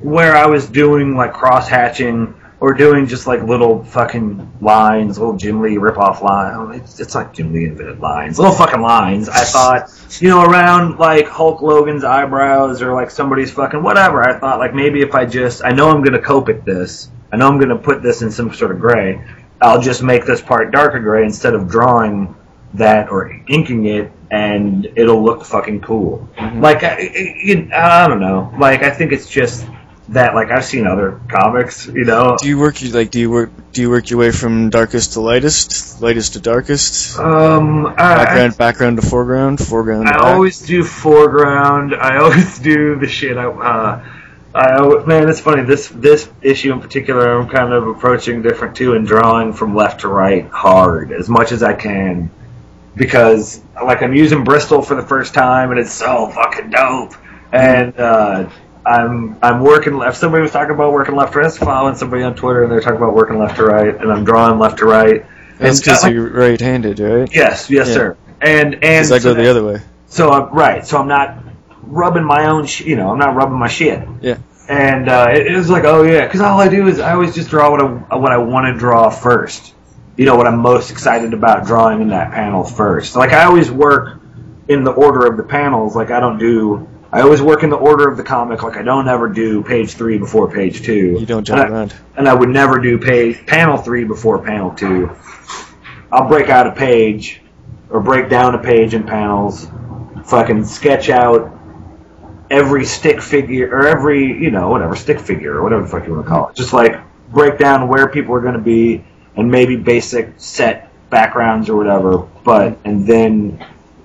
where 0.00 0.36
I 0.36 0.46
was 0.46 0.68
doing 0.68 1.16
like 1.16 1.32
cross 1.32 1.68
hatching 1.68 2.34
or 2.60 2.74
doing 2.74 3.06
just 3.06 3.26
like 3.26 3.42
little 3.42 3.84
fucking 3.84 4.58
lines, 4.60 5.18
little 5.18 5.36
Jim 5.36 5.60
Lee 5.60 5.78
rip 5.78 5.96
off 5.96 6.22
line. 6.22 6.54
oh, 6.56 6.70
It's, 6.70 6.98
it's 6.98 7.14
like 7.14 7.32
Jim 7.32 7.52
Lee 7.52 7.66
invented 7.66 8.00
lines, 8.00 8.38
little 8.38 8.54
fucking 8.54 8.80
lines. 8.80 9.28
I 9.28 9.44
thought, 9.44 9.90
you 10.20 10.28
know, 10.28 10.44
around 10.44 10.98
like 10.98 11.28
Hulk 11.28 11.62
Logan's 11.62 12.02
eyebrows 12.02 12.82
or 12.82 12.94
like 12.94 13.10
somebody's 13.10 13.52
fucking 13.52 13.82
whatever. 13.82 14.22
I 14.22 14.38
thought 14.38 14.58
like 14.58 14.74
maybe 14.74 15.02
if 15.02 15.14
I 15.14 15.24
just, 15.24 15.64
I 15.64 15.70
know 15.70 15.90
I'm 15.90 16.02
gonna 16.02 16.18
Copic 16.20 16.64
this. 16.64 17.10
I 17.32 17.36
know 17.36 17.46
I'm 17.48 17.60
gonna 17.60 17.78
put 17.78 18.02
this 18.02 18.22
in 18.22 18.30
some 18.30 18.52
sort 18.52 18.72
of 18.72 18.80
gray. 18.80 19.24
I'll 19.60 19.80
just 19.80 20.02
make 20.02 20.24
this 20.24 20.40
part 20.40 20.72
darker 20.72 21.00
gray 21.00 21.24
instead 21.24 21.54
of 21.54 21.68
drawing 21.68 22.34
that 22.74 23.10
or 23.10 23.30
inking 23.48 23.86
it 23.86 24.12
and 24.30 24.86
it'll 24.96 25.22
look 25.22 25.44
fucking 25.44 25.80
cool. 25.80 26.28
Like 26.54 26.82
I, 26.82 27.68
I, 27.72 28.04
I 28.04 28.08
don't 28.08 28.20
know. 28.20 28.52
Like 28.58 28.82
I 28.82 28.90
think 28.90 29.12
it's 29.12 29.28
just 29.28 29.66
that 30.10 30.34
like 30.34 30.50
I've 30.50 30.64
seen 30.64 30.86
other 30.86 31.20
comics, 31.28 31.86
you 31.86 32.04
know. 32.04 32.36
Do 32.40 32.48
you 32.48 32.58
work 32.58 32.80
you 32.82 32.90
like 32.90 33.10
do 33.10 33.20
you 33.20 33.30
work 33.30 33.50
do 33.72 33.82
you 33.82 33.90
work 33.90 34.10
your 34.10 34.18
way 34.18 34.32
from 34.32 34.70
darkest 34.70 35.14
to 35.14 35.20
lightest, 35.20 36.00
lightest 36.00 36.34
to 36.34 36.40
darkest, 36.40 37.18
Um, 37.18 37.86
I, 37.86 37.94
background 37.94 38.58
background 38.58 39.00
to 39.00 39.06
foreground, 39.06 39.60
foreground 39.60 40.06
to 40.06 40.14
I, 40.14 40.16
back? 40.16 40.34
Always 40.34 40.60
do 40.60 40.84
foreground. 40.84 41.94
I 41.94 42.18
always 42.18 42.58
do 42.70 42.96
the 42.96 43.08
shit. 43.08 43.36
I 43.36 43.46
uh, 43.46 44.04
I 44.54 45.04
man, 45.06 45.28
it's 45.28 45.40
funny. 45.40 45.62
This 45.62 45.88
this 45.88 46.28
issue 46.42 46.72
in 46.72 46.80
particular, 46.80 47.38
I'm 47.38 47.48
kind 47.48 47.72
of 47.72 47.86
approaching 47.86 48.42
different 48.42 48.76
too, 48.76 48.94
and 48.94 49.06
drawing 49.06 49.52
from 49.52 49.74
left 49.74 50.00
to 50.00 50.08
right 50.08 50.48
hard 50.48 51.12
as 51.12 51.28
much 51.28 51.52
as 51.52 51.62
I 51.62 51.74
can 51.74 52.30
because 52.98 53.62
like 53.82 54.02
I'm 54.02 54.14
using 54.14 54.44
Bristol 54.44 54.82
for 54.82 54.94
the 54.94 55.02
first 55.02 55.32
time, 55.34 55.70
and 55.70 55.80
it's 55.80 55.92
so 55.92 56.28
fucking 56.28 56.70
dope. 56.70 57.14
And 57.52 57.98
uh, 57.98 58.50
I'm 58.84 59.38
I'm 59.42 59.60
working 59.62 59.96
left. 59.96 60.18
Somebody 60.18 60.42
was 60.42 60.50
talking 60.50 60.74
about 60.74 60.92
working 60.92 61.14
left 61.16 61.32
to 61.32 61.38
right. 61.38 61.44
I 61.44 61.48
was 61.48 61.58
following 61.58 61.94
somebody 61.94 62.22
on 62.22 62.34
Twitter, 62.34 62.62
and 62.64 62.70
they're 62.72 62.80
talking 62.80 62.98
about 62.98 63.14
working 63.14 63.38
left 63.38 63.56
to 63.56 63.64
right, 63.64 63.94
and 63.94 64.12
I'm 64.12 64.24
drawing 64.24 64.58
left 64.58 64.78
to 64.78 64.84
right. 64.86 65.24
That's 65.58 65.80
because 65.80 66.04
uh, 66.04 66.08
you're 66.08 66.30
right-handed, 66.30 67.00
right? 67.00 67.28
Yes, 67.34 67.68
yes, 67.70 67.88
Yeah. 67.88 67.94
sir. 67.94 68.16
And 68.40 68.84
and 68.84 69.06
so 69.06 69.18
go 69.18 69.34
the 69.34 69.42
that- 69.42 69.50
other 69.50 69.64
way. 69.64 69.80
so 70.06 70.30
I'm 70.30 70.52
right. 70.54 70.86
So 70.86 70.98
I'm 70.98 71.08
not 71.08 71.38
rubbing 71.82 72.24
my 72.24 72.46
own. 72.46 72.66
Sh- 72.66 72.82
you 72.82 72.96
know, 72.96 73.10
I'm 73.10 73.18
not 73.18 73.34
rubbing 73.34 73.58
my 73.58 73.68
shit. 73.68 74.06
Yeah. 74.20 74.38
And 74.68 75.08
uh, 75.08 75.28
it, 75.30 75.46
it 75.46 75.56
was 75.56 75.70
like, 75.70 75.84
oh 75.84 76.02
yeah, 76.02 76.26
because 76.26 76.42
all 76.42 76.60
I 76.60 76.68
do 76.68 76.86
is 76.88 77.00
I 77.00 77.12
always 77.14 77.34
just 77.34 77.48
draw 77.50 77.70
what 77.70 77.80
I 77.80 78.16
what 78.16 78.30
I 78.32 78.36
want 78.38 78.66
to 78.72 78.78
draw 78.78 79.08
first. 79.10 79.74
You 80.18 80.24
know, 80.26 80.36
what 80.36 80.46
I'm 80.48 80.58
most 80.58 80.90
excited 80.90 81.32
about 81.32 81.64
drawing 81.66 82.02
in 82.02 82.08
that 82.08 82.32
panel 82.32 82.64
first. 82.64 83.14
Like 83.16 83.32
I 83.32 83.44
always 83.44 83.70
work 83.70 84.20
in 84.68 84.82
the 84.84 84.90
order 84.90 85.26
of 85.26 85.36
the 85.36 85.44
panels. 85.44 85.94
Like 85.96 86.10
I 86.10 86.18
don't 86.20 86.38
do. 86.38 86.88
I 87.12 87.22
always 87.22 87.40
work 87.40 87.62
in 87.62 87.70
the 87.70 87.76
order 87.76 88.08
of 88.10 88.16
the 88.18 88.24
comic. 88.24 88.62
Like 88.64 88.76
I 88.76 88.82
don't 88.82 89.08
ever 89.08 89.28
do 89.28 89.62
page 89.62 89.92
three 89.92 90.18
before 90.18 90.50
page 90.50 90.82
two. 90.82 91.16
You 91.20 91.24
don't 91.24 91.44
jump 91.44 91.60
And 91.62 91.68
I- 91.72 91.76
around. 91.78 91.94
and 92.16 92.28
I 92.28 92.34
would 92.34 92.48
never 92.50 92.80
do 92.80 92.98
page 92.98 93.46
panel 93.46 93.78
three 93.78 94.04
before 94.04 94.42
panel 94.42 94.72
two. 94.72 95.10
I'll 96.12 96.28
break 96.28 96.48
out 96.48 96.66
a 96.66 96.72
page 96.72 97.40
or 97.88 98.00
break 98.00 98.28
down 98.28 98.54
a 98.54 98.58
page 98.58 98.94
in 98.94 99.04
panels, 99.04 99.68
fucking 100.24 100.64
sketch 100.64 101.08
out 101.10 101.54
every 102.50 102.84
stick 102.84 103.20
figure 103.22 103.68
or 103.70 103.86
every 103.86 104.24
you 104.42 104.50
know 104.50 104.68
whatever 104.70 104.96
stick 104.96 105.20
figure 105.20 105.54
or 105.54 105.62
whatever 105.62 105.82
the 105.82 105.88
fuck 105.88 106.06
you 106.06 106.12
want 106.14 106.24
to 106.26 106.28
call 106.28 106.48
it. 106.48 106.56
Just 106.56 106.72
like 106.72 106.96
break 107.30 107.56
down 107.58 107.86
where 107.88 108.08
people 108.08 108.34
are 108.34 108.40
going 108.40 108.54
to 108.54 108.60
be 108.60 109.04
and 109.38 109.50
maybe 109.50 109.76
basic 109.76 110.34
set 110.36 110.90
backgrounds 111.08 111.70
or 111.70 111.76
whatever, 111.76 112.18
but 112.44 112.76
and 112.84 113.06
then 113.06 113.64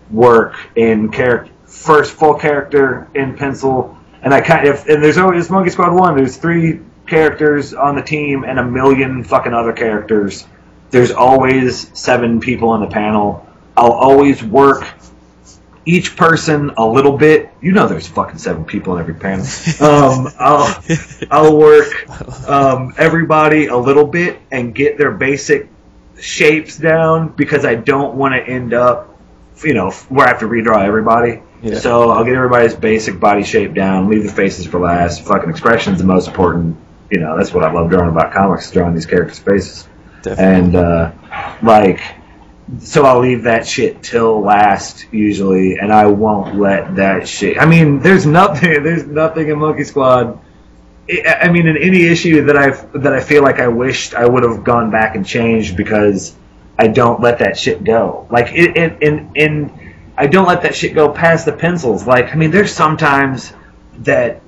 work 0.10 0.56
in 0.76 1.12
character 1.12 1.52
first 1.66 2.14
full 2.14 2.36
character 2.36 3.10
in 3.16 3.36
pencil. 3.36 3.98
And 4.22 4.34
I 4.34 4.42
kind 4.42 4.68
of 4.68 4.88
and 4.88 5.04
there's 5.04 5.18
always 5.18 5.50
Monkey 5.50 5.72
Squad 5.72 5.94
one. 5.94 6.16
There's 6.16 6.38
three 6.38 6.80
characters 7.08 7.74
on 7.74 7.96
the 7.96 8.02
team 8.02 8.44
and 8.44 8.60
a 8.60 8.64
million 8.64 9.24
fucking 9.24 9.54
other 9.54 9.74
characters. 9.74 10.46
There's 10.92 11.12
always 11.12 11.90
seven 12.00 12.40
people 12.40 12.70
on 12.70 12.82
the 12.82 12.88
panel. 12.88 13.46
I'll 13.76 13.92
always 13.92 14.44
work 14.44 14.88
each 15.86 16.16
person 16.16 16.72
a 16.78 16.86
little 16.86 17.18
bit. 17.18 17.52
You 17.62 17.72
know, 17.72 17.88
there's 17.88 18.08
fucking 18.08 18.38
seven 18.38 18.66
people 18.66 18.96
in 18.96 19.02
every 19.02 19.16
panel. 19.16 19.46
Um, 19.82 20.30
I'll 20.40 20.84
I'll 21.32 21.58
work 21.58 22.10
um, 22.48 22.94
everybody 22.98 23.68
a 23.68 23.78
little 23.78 24.06
bit 24.06 24.40
and 24.52 24.74
get 24.74 24.98
their 24.98 25.12
basic 25.12 25.70
shapes 26.20 26.78
down 26.78 27.30
because 27.30 27.66
I 27.66 27.76
don't 27.76 28.16
want 28.16 28.34
to 28.34 28.42
end 28.42 28.74
up, 28.74 29.18
you 29.64 29.74
know, 29.74 29.92
where 30.10 30.28
I 30.28 30.30
have 30.30 30.40
to 30.40 30.48
redraw 30.48 30.84
everybody. 30.84 31.42
Yeah. 31.62 31.80
So 31.80 32.10
I'll 32.12 32.26
get 32.26 32.36
everybody's 32.36 32.76
basic 32.76 33.20
body 33.20 33.44
shape 33.44 33.74
down, 33.74 34.10
leave 34.10 34.24
the 34.24 34.32
faces 34.32 34.68
for 34.68 34.80
last. 34.80 35.26
Fucking 35.26 35.50
expression's 35.50 36.00
the 36.00 36.06
most 36.06 36.28
important. 36.28 36.78
You 37.10 37.20
know, 37.20 37.38
that's 37.38 37.54
what 37.54 37.64
I 37.64 37.72
love 37.72 37.90
drawing 37.90 38.10
about 38.10 38.34
comics, 38.34 38.72
drawing 38.72 38.96
these 38.96 39.06
characters' 39.06 39.40
faces 39.40 39.88
Definitely. 40.24 40.46
and 40.46 40.76
uh, 40.76 41.12
like 41.62 42.02
so 42.80 43.06
I'll 43.06 43.20
leave 43.20 43.44
that 43.44 43.68
shit 43.68 44.02
till 44.02 44.42
last 44.42 45.12
usually, 45.12 45.78
and 45.78 45.92
I 45.92 46.08
won't 46.08 46.60
let 46.60 46.96
that 46.96 47.28
shit. 47.28 47.58
I 47.58 47.66
mean, 47.66 48.00
there's 48.00 48.26
nothing. 48.26 48.72
There's 48.84 49.06
nothing 49.06 49.50
in 49.50 49.60
Monkey 49.60 49.84
Squad. 49.84 50.40
I 51.10 51.50
mean, 51.50 51.68
in 51.68 51.78
any 51.78 52.04
issue 52.04 52.46
that 52.46 52.58
I 52.58 52.70
that 53.00 53.14
I 53.14 53.20
feel 53.20 53.44
like 53.44 53.60
I 53.60 53.68
wished 53.68 54.14
I 54.14 54.26
would 54.26 54.44
have 54.44 54.64
gone 54.64 54.92
back 54.92 55.16
and 55.16 55.26
changed 55.26 55.76
because 55.76 56.34
I 56.80 56.88
don't 56.88 57.20
let 57.20 57.40
that 57.40 57.58
shit 57.58 57.84
go. 57.84 58.28
Like 58.32 58.54
it 58.54 58.78
in 58.78 59.32
in 59.36 59.96
I 60.18 60.28
don't 60.28 60.48
let 60.48 60.62
that 60.62 60.76
shit 60.76 60.96
go 60.96 61.12
past 61.12 61.46
the 61.46 61.52
pencils. 61.52 62.08
Like 62.08 62.32
I 62.32 62.36
mean, 62.36 62.52
there's 62.52 62.72
sometimes 62.72 63.52
that 64.00 64.42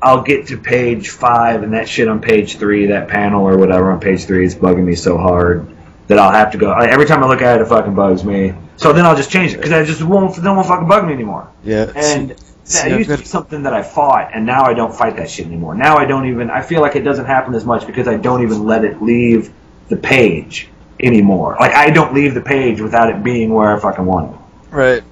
I'll 0.00 0.22
get 0.22 0.46
to 0.48 0.58
page 0.58 1.10
five 1.10 1.64
and 1.64 1.72
that 1.72 1.88
shit 1.88 2.06
on 2.06 2.20
page 2.20 2.58
three, 2.58 2.86
that 2.86 3.08
panel 3.08 3.44
or 3.44 3.58
whatever 3.58 3.90
on 3.90 3.98
page 3.98 4.26
three 4.26 4.46
is 4.46 4.54
bugging 4.54 4.84
me 4.84 4.94
so 4.94 5.18
hard 5.18 5.75
that 6.08 6.18
I'll 6.18 6.32
have 6.32 6.52
to 6.52 6.58
go. 6.58 6.68
Like, 6.68 6.90
every 6.90 7.06
time 7.06 7.22
I 7.24 7.28
look 7.28 7.42
at 7.42 7.58
it, 7.58 7.62
it 7.62 7.68
fucking 7.68 7.94
bugs 7.94 8.24
me. 8.24 8.54
So 8.76 8.92
then 8.92 9.04
I'll 9.06 9.16
just 9.16 9.30
change 9.30 9.52
it 9.52 9.56
because 9.56 9.72
I 9.72 9.84
just 9.84 10.02
won't. 10.02 10.36
Then 10.36 10.54
won't 10.54 10.68
fucking 10.68 10.88
bug 10.88 11.06
me 11.06 11.12
anymore. 11.12 11.50
Yeah. 11.64 11.90
And 11.96 12.38
see, 12.64 12.82
that 12.88 12.92
I've 12.92 12.98
used 12.98 13.10
to 13.10 13.18
be 13.18 13.24
something 13.24 13.62
that 13.64 13.72
I 13.72 13.82
fought, 13.82 14.30
and 14.34 14.44
now 14.46 14.64
I 14.64 14.74
don't 14.74 14.94
fight 14.94 15.16
that 15.16 15.30
shit 15.30 15.46
anymore. 15.46 15.74
Now 15.74 15.96
I 15.96 16.04
don't 16.04 16.28
even. 16.28 16.50
I 16.50 16.62
feel 16.62 16.80
like 16.80 16.94
it 16.96 17.02
doesn't 17.02 17.26
happen 17.26 17.54
as 17.54 17.64
much 17.64 17.86
because 17.86 18.06
I 18.08 18.16
don't 18.16 18.42
even 18.42 18.64
let 18.64 18.84
it 18.84 19.02
leave 19.02 19.52
the 19.88 19.96
page 19.96 20.68
anymore. 21.00 21.56
Like 21.58 21.72
I 21.74 21.90
don't 21.90 22.14
leave 22.14 22.34
the 22.34 22.40
page 22.42 22.80
without 22.80 23.08
it 23.10 23.22
being 23.22 23.52
where 23.52 23.74
I 23.76 23.80
fucking 23.80 24.04
want 24.04 24.34
it. 24.34 24.40
Right. 24.74 25.02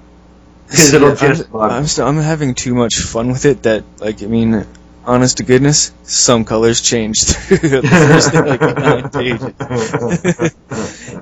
Because 0.67 0.95
it'll 0.95 1.09
I'm- 1.09 1.17
just 1.17 1.51
bug 1.53 1.71
I'm, 1.71 1.83
me. 1.83 1.89
still, 1.89 2.07
I'm 2.07 2.17
having 2.17 2.55
too 2.55 2.75
much 2.75 2.97
fun 2.97 3.29
with 3.29 3.45
it 3.45 3.63
that, 3.65 3.85
like, 3.99 4.23
I 4.23 4.27
mean, 4.27 4.67
honest 5.07 5.37
to 5.39 5.43
goodness, 5.45 5.93
some 6.03 6.45
colors 6.45 6.81
changed 6.81 7.29
through 7.37 7.59
the 7.69 7.83
first, 7.83 8.35
like, 8.35 8.61
nine 8.79 9.11
pages. 9.11 10.55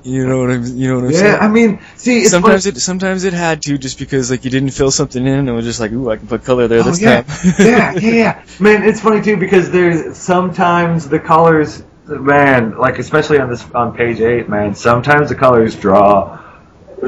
you 0.04 0.26
know 0.26 0.38
what 0.40 0.50
I'm, 0.50 0.64
you 0.76 0.88
know 0.88 0.96
what 0.96 1.04
I'm 1.04 1.10
Yeah, 1.10 1.16
saying? 1.18 1.36
I 1.40 1.48
mean, 1.48 1.80
see, 1.96 2.20
it's 2.20 2.30
sometimes 2.30 2.64
funny- 2.64 2.76
it 2.76 2.80
sometimes 2.80 3.24
it 3.24 3.32
had 3.32 3.62
to 3.62 3.78
just 3.78 3.98
because 3.98 4.30
like 4.30 4.44
you 4.44 4.50
didn't 4.50 4.70
fill 4.70 4.90
something 4.90 5.24
in 5.26 5.32
and 5.34 5.48
it 5.48 5.52
was 5.52 5.64
just 5.64 5.80
like 5.80 5.92
ooh 5.92 6.10
I 6.10 6.16
can 6.16 6.26
put 6.26 6.44
color 6.44 6.68
there 6.68 6.80
Oh, 6.80 6.84
this 6.84 7.00
yeah. 7.00 7.22
time. 7.22 7.26
yeah, 7.58 7.92
yeah, 7.94 8.10
yeah. 8.22 8.44
Man, 8.60 8.82
it's 8.82 9.00
funny 9.00 9.22
too 9.22 9.36
because 9.36 9.70
there's 9.70 10.16
sometimes 10.16 11.08
the 11.08 11.18
colors, 11.20 11.82
man, 12.06 12.76
like 12.78 12.98
especially 12.98 13.38
on 13.38 13.50
this 13.50 13.64
on 13.72 13.94
page 13.96 14.20
eight, 14.20 14.48
man. 14.48 14.74
Sometimes 14.74 15.28
the 15.28 15.34
colors 15.36 15.74
draw 15.76 16.38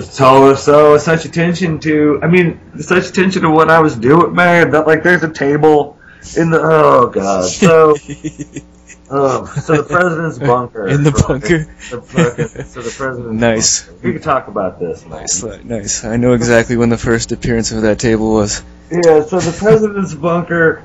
so 0.00 0.54
so 0.54 0.98
such 0.98 1.24
attention 1.24 1.78
to. 1.80 2.18
I 2.22 2.26
mean, 2.26 2.60
such 2.80 3.08
attention 3.08 3.42
to 3.42 3.50
what 3.50 3.70
I 3.70 3.80
was 3.80 3.96
doing, 3.96 4.34
man. 4.34 4.70
That 4.70 4.87
like 4.87 5.02
there's 5.02 5.22
a 5.22 5.32
table 5.32 5.98
in 6.37 6.50
the 6.50 6.60
oh 6.62 7.06
god. 7.08 7.48
So 7.48 7.90
um, 9.10 9.46
so 9.46 9.76
the 9.82 9.87
president's 9.88 10.38
bunker 10.38 10.88
In 10.88 11.02
the 11.02 11.12
bunker. 11.12 11.64
The 11.90 12.64
so 12.66 12.82
the 12.82 12.90
president's 12.90 13.40
Nice. 13.40 13.82
bunker. 13.84 14.00
We 14.06 14.12
could 14.14 14.22
talk 14.22 14.48
about 14.48 14.80
this. 14.80 15.04
man. 15.04 15.20
nice, 15.20 15.42
nice. 15.64 16.04
I 16.04 16.16
know 16.16 16.32
exactly 16.32 16.76
when 16.76 16.88
the 16.88 16.98
first 16.98 17.32
appearance 17.32 17.72
of 17.72 17.82
that 17.82 17.98
table 17.98 18.32
was. 18.32 18.62
Yeah, 18.90 19.22
so 19.24 19.40
the 19.40 19.56
president's 19.58 20.14
bunker 20.14 20.82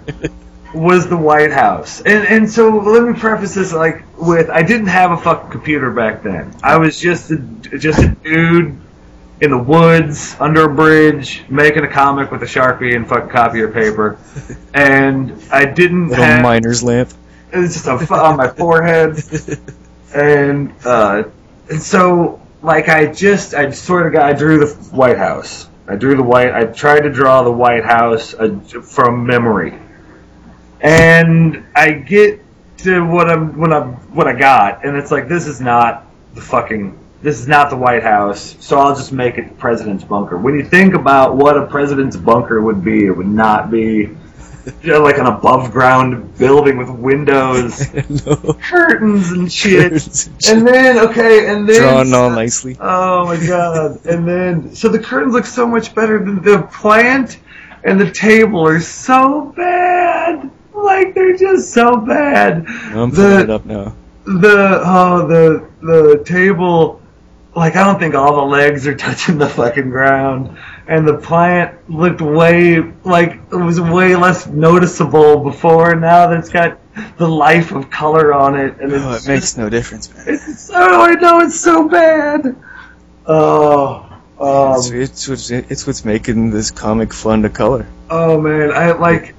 was 0.73 1.07
the 1.09 1.17
White 1.17 1.51
House. 1.51 2.01
And 2.01 2.27
and 2.27 2.49
so 2.49 2.69
let 2.69 3.03
me 3.03 3.19
preface 3.19 3.55
this 3.55 3.73
like 3.73 4.03
with 4.17 4.49
I 4.49 4.63
didn't 4.63 4.87
have 4.87 5.11
a 5.11 5.17
fucking 5.17 5.51
computer 5.51 5.91
back 5.91 6.23
then. 6.23 6.53
I 6.63 6.77
was 6.77 6.99
just 6.99 7.31
a 7.31 7.37
just 7.37 7.99
a 7.99 8.09
dude 8.09 8.77
in 9.41 9.51
the 9.51 9.57
woods 9.57 10.35
under 10.39 10.69
a 10.69 10.73
bridge 10.75 11.43
making 11.49 11.83
a 11.83 11.87
comic 11.87 12.31
with 12.31 12.43
a 12.43 12.45
Sharpie 12.45 12.95
and 12.95 13.07
fucking 13.07 13.29
copier 13.29 13.69
paper. 13.69 14.17
And 14.73 15.41
I 15.51 15.65
didn't 15.65 16.09
Little 16.09 16.23
have 16.25 16.41
miner's 16.43 16.83
lamp. 16.83 17.09
it 17.51 17.57
was 17.57 17.73
just 17.73 17.87
a 17.87 17.93
f- 17.93 18.11
on 18.11 18.37
my 18.37 18.47
forehead, 18.49 19.17
and 20.15 20.73
uh, 20.85 21.23
and 21.69 21.81
so 21.81 22.39
like 22.61 22.87
I 22.87 23.07
just 23.11 23.53
I 23.55 23.71
sort 23.71 24.05
of 24.05 24.13
got 24.13 24.23
I 24.23 24.33
drew 24.33 24.59
the 24.59 24.73
White 24.95 25.17
House. 25.17 25.67
I 25.87 25.95
drew 25.95 26.15
the 26.15 26.23
white. 26.23 26.53
I 26.53 26.65
tried 26.65 26.99
to 27.01 27.09
draw 27.09 27.41
the 27.41 27.51
White 27.51 27.83
House 27.83 28.35
uh, 28.35 28.59
from 28.83 29.25
memory, 29.25 29.73
and 30.81 31.65
I 31.75 31.91
get 31.91 32.41
to 32.79 33.01
what 33.05 33.29
I'm 33.29 33.57
what 33.59 33.73
I'm 33.73 33.93
what 34.13 34.27
I 34.27 34.33
got, 34.33 34.85
and 34.85 34.95
it's 34.95 35.11
like 35.11 35.27
this 35.27 35.47
is 35.47 35.59
not 35.59 36.05
the 36.35 36.41
fucking 36.41 36.97
this 37.21 37.39
is 37.39 37.47
not 37.47 37.69
the 37.69 37.77
White 37.77 38.03
House. 38.03 38.55
So 38.59 38.77
I'll 38.79 38.95
just 38.95 39.11
make 39.11 39.37
it 39.37 39.49
the 39.49 39.55
president's 39.55 40.03
bunker. 40.03 40.37
When 40.37 40.55
you 40.55 40.63
think 40.63 40.93
about 40.93 41.35
what 41.35 41.57
a 41.57 41.65
president's 41.67 42.15
bunker 42.15 42.61
would 42.61 42.83
be, 42.83 43.05
it 43.05 43.11
would 43.11 43.27
not 43.27 43.69
be. 43.71 44.15
You 44.83 44.91
know, 44.93 45.01
like 45.01 45.17
an 45.17 45.25
above 45.25 45.71
ground 45.71 46.37
building 46.37 46.77
with 46.77 46.89
windows, 46.89 47.91
no. 48.25 48.35
curtains, 48.61 49.31
and 49.31 49.51
shit. 49.51 49.83
Curtains 49.91 50.29
And 50.49 50.67
then, 50.67 50.99
okay, 50.99 51.49
and 51.49 51.67
then. 51.67 51.81
Drawn 51.81 52.13
all 52.13 52.29
uh, 52.29 52.35
nicely. 52.35 52.77
Oh 52.79 53.25
my 53.25 53.47
god. 53.47 53.99
And 54.05 54.27
then, 54.27 54.75
so 54.75 54.87
the 54.89 54.99
curtains 54.99 55.33
look 55.33 55.45
so 55.45 55.65
much 55.65 55.95
better 55.95 56.19
than 56.23 56.43
the 56.43 56.61
plant 56.71 57.39
and 57.83 57.99
the 57.99 58.11
table 58.11 58.65
are 58.67 58.79
so 58.81 59.53
bad. 59.55 60.51
Like, 60.73 61.15
they're 61.15 61.37
just 61.37 61.71
so 61.73 61.97
bad. 61.97 62.65
I'm 62.67 63.09
The- 63.09 63.15
pulling 63.15 63.39
it 63.41 63.49
up 63.49 63.65
now. 63.65 63.95
The, 64.25 64.81
oh, 64.85 65.27
the, 65.27 65.69
the 65.81 66.23
table, 66.23 66.98
like, 67.59 67.75
I 67.75 67.83
don't 67.85 67.99
think 67.99 68.15
all 68.15 68.35
the 68.37 68.45
legs 68.45 68.87
are 68.87 68.95
touching 69.07 69.37
the 69.37 69.47
fucking 69.49 69.89
ground. 69.89 70.57
And 70.87 71.07
the 71.07 71.17
plant 71.17 71.89
looked 71.89 72.19
way, 72.21 72.79
like, 73.03 73.33
it 73.51 73.55
was 73.55 73.79
way 73.79 74.15
less 74.15 74.47
noticeable 74.47 75.43
before. 75.43 75.93
Now 75.95 76.27
that 76.27 76.39
it's 76.39 76.49
got 76.49 76.79
the 77.17 77.27
life 77.27 77.71
of 77.71 77.89
color 77.91 78.33
on 78.33 78.55
it. 78.59 78.79
And 78.79 78.91
Oh, 78.93 79.13
it 79.13 79.27
makes 79.27 79.55
no 79.55 79.69
difference, 79.77 80.11
man. 80.13 80.25
it's 80.27 80.61
so 80.61 80.75
I 80.75 81.13
know 81.13 81.41
it's 81.41 81.59
so 81.59 81.87
bad. 81.87 82.55
Oh, 83.27 84.05
um, 84.39 84.75
It's, 84.77 84.89
it's 84.89 85.27
what's 85.27 85.51
it's 85.51 85.85
what's 85.85 86.03
making 86.05 86.51
this 86.51 86.71
comic 86.71 87.13
fun 87.13 87.43
to 87.43 87.49
color. 87.49 87.85
oh 88.09 88.39
man, 88.41 88.71
I 88.71 88.91
like, 88.93 89.35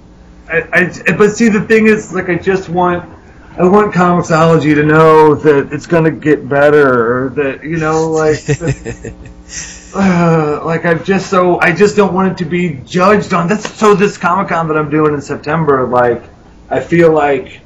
I, 0.48 0.62
I, 0.72 1.16
but 1.16 1.30
see 1.36 1.48
the 1.48 1.62
thing 1.62 1.86
is, 1.86 2.12
like, 2.12 2.28
I 2.28 2.36
just 2.36 2.68
want, 2.68 3.08
I 3.58 3.64
want 3.64 3.92
Comixology 3.92 4.74
to 4.74 4.84
know 4.84 5.34
that 5.34 5.72
it's 5.72 5.86
gonna 5.86 6.10
get 6.10 6.48
better, 6.48 7.26
or 7.26 7.30
that 7.30 7.64
you 7.64 7.78
know, 7.78 8.08
like, 8.08 8.38
uh, 9.94 10.64
like 10.64 10.84
I've 10.84 11.04
just 11.04 11.28
so 11.28 11.60
I 11.60 11.72
just 11.74 11.96
don't 11.96 12.14
want 12.14 12.32
it 12.32 12.44
to 12.44 12.48
be 12.48 12.80
judged 12.86 13.34
on. 13.34 13.48
That's 13.48 13.68
so 13.74 13.94
this 13.94 14.16
Comic 14.16 14.48
Con 14.48 14.68
that 14.68 14.76
I'm 14.76 14.88
doing 14.88 15.14
in 15.14 15.20
September, 15.20 15.86
like, 15.86 16.22
I 16.70 16.80
feel 16.80 17.12
like 17.12 17.60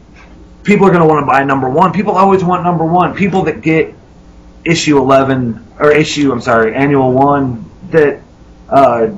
people 0.62 0.86
are 0.86 0.90
gonna 0.90 1.06
want 1.06 1.22
to 1.22 1.26
buy 1.26 1.44
number 1.44 1.68
one. 1.68 1.92
People 1.92 2.14
always 2.14 2.42
want 2.42 2.64
number 2.64 2.84
one. 2.84 3.14
People 3.14 3.42
that 3.44 3.60
get 3.60 3.94
issue 4.64 4.96
11 4.98 5.66
or 5.78 5.92
issue 5.92 6.32
I'm 6.32 6.40
sorry 6.40 6.74
annual 6.74 7.12
one 7.12 7.70
that 7.90 8.22
uh, 8.68 9.08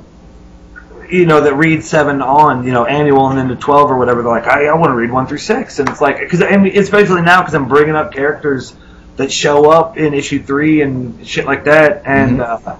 you 1.10 1.26
know 1.26 1.40
that 1.40 1.54
read 1.54 1.82
seven 1.84 2.22
on 2.22 2.64
you 2.64 2.72
know 2.72 2.84
annual 2.84 3.28
and 3.28 3.38
then 3.38 3.48
to 3.48 3.56
12 3.56 3.90
or 3.90 3.96
whatever 3.98 4.22
they're 4.22 4.30
like 4.30 4.46
I, 4.46 4.66
I 4.66 4.74
want 4.74 4.90
to 4.90 4.94
read 4.94 5.10
one 5.10 5.26
through 5.26 5.38
six. 5.38 5.78
And 5.78 5.88
it's 5.88 6.00
like 6.00 6.18
because 6.20 6.42
I 6.42 6.56
mean, 6.56 6.76
especially 6.78 7.22
now 7.22 7.40
because 7.42 7.54
I'm 7.54 7.68
bringing 7.68 7.96
up 7.96 8.12
characters 8.12 8.74
that 9.16 9.32
show 9.32 9.70
up 9.70 9.96
in 9.96 10.12
issue 10.14 10.42
three 10.42 10.82
and 10.82 11.26
shit 11.26 11.46
like 11.46 11.64
that 11.64 12.02
and 12.04 12.42
uh, 12.42 12.76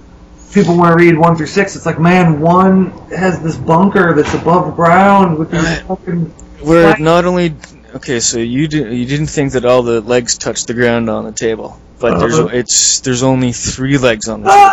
people 0.53 0.77
want 0.77 0.97
to 0.99 1.05
read 1.05 1.17
one 1.19 1.37
through 1.37 1.47
six. 1.47 1.77
It's 1.77 1.87
like 1.87 1.99
man 1.99 2.41
one 2.41 2.91
has 3.11 3.43
this 3.43 3.57
bunker 3.57 4.15
that's 4.15 4.35
above 4.35 4.75
ground 4.77 5.39
with 5.39 5.51
these 5.51 5.81
fucking 5.83 6.27
Where 6.61 6.91
Like- 6.91 7.01
not 7.01 7.25
only 7.25 7.55
okay, 7.95 8.21
so 8.21 8.39
you 8.39 8.69
did 8.69 8.93
you 8.93 9.07
didn't 9.07 9.29
think 9.29 9.53
that 9.53 9.65
all 9.65 9.83
the 9.83 10.01
legs 10.03 10.37
touched 10.39 10.67
the 10.67 10.75
ground 10.75 11.09
on 11.09 11.25
the 11.25 11.33
table, 11.33 11.81
but 11.99 12.19
there's 12.19 12.39
Uh-huh. 12.39 12.49
it's 12.53 13.01
there's 13.01 13.23
only 13.23 13.53
three 13.53 13.97
legs 13.99 14.29
on 14.29 14.43
the 14.43 14.51
table. 14.51 14.67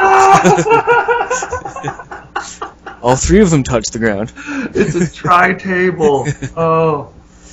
All 3.03 3.15
three 3.17 3.41
of 3.41 3.49
them 3.51 3.63
touch 3.63 3.85
the 3.91 3.99
ground. 3.99 4.31
it's 4.73 4.95
a 4.95 5.11
tri 5.13 5.53
table. 5.53 6.25
Oh, 6.57 7.09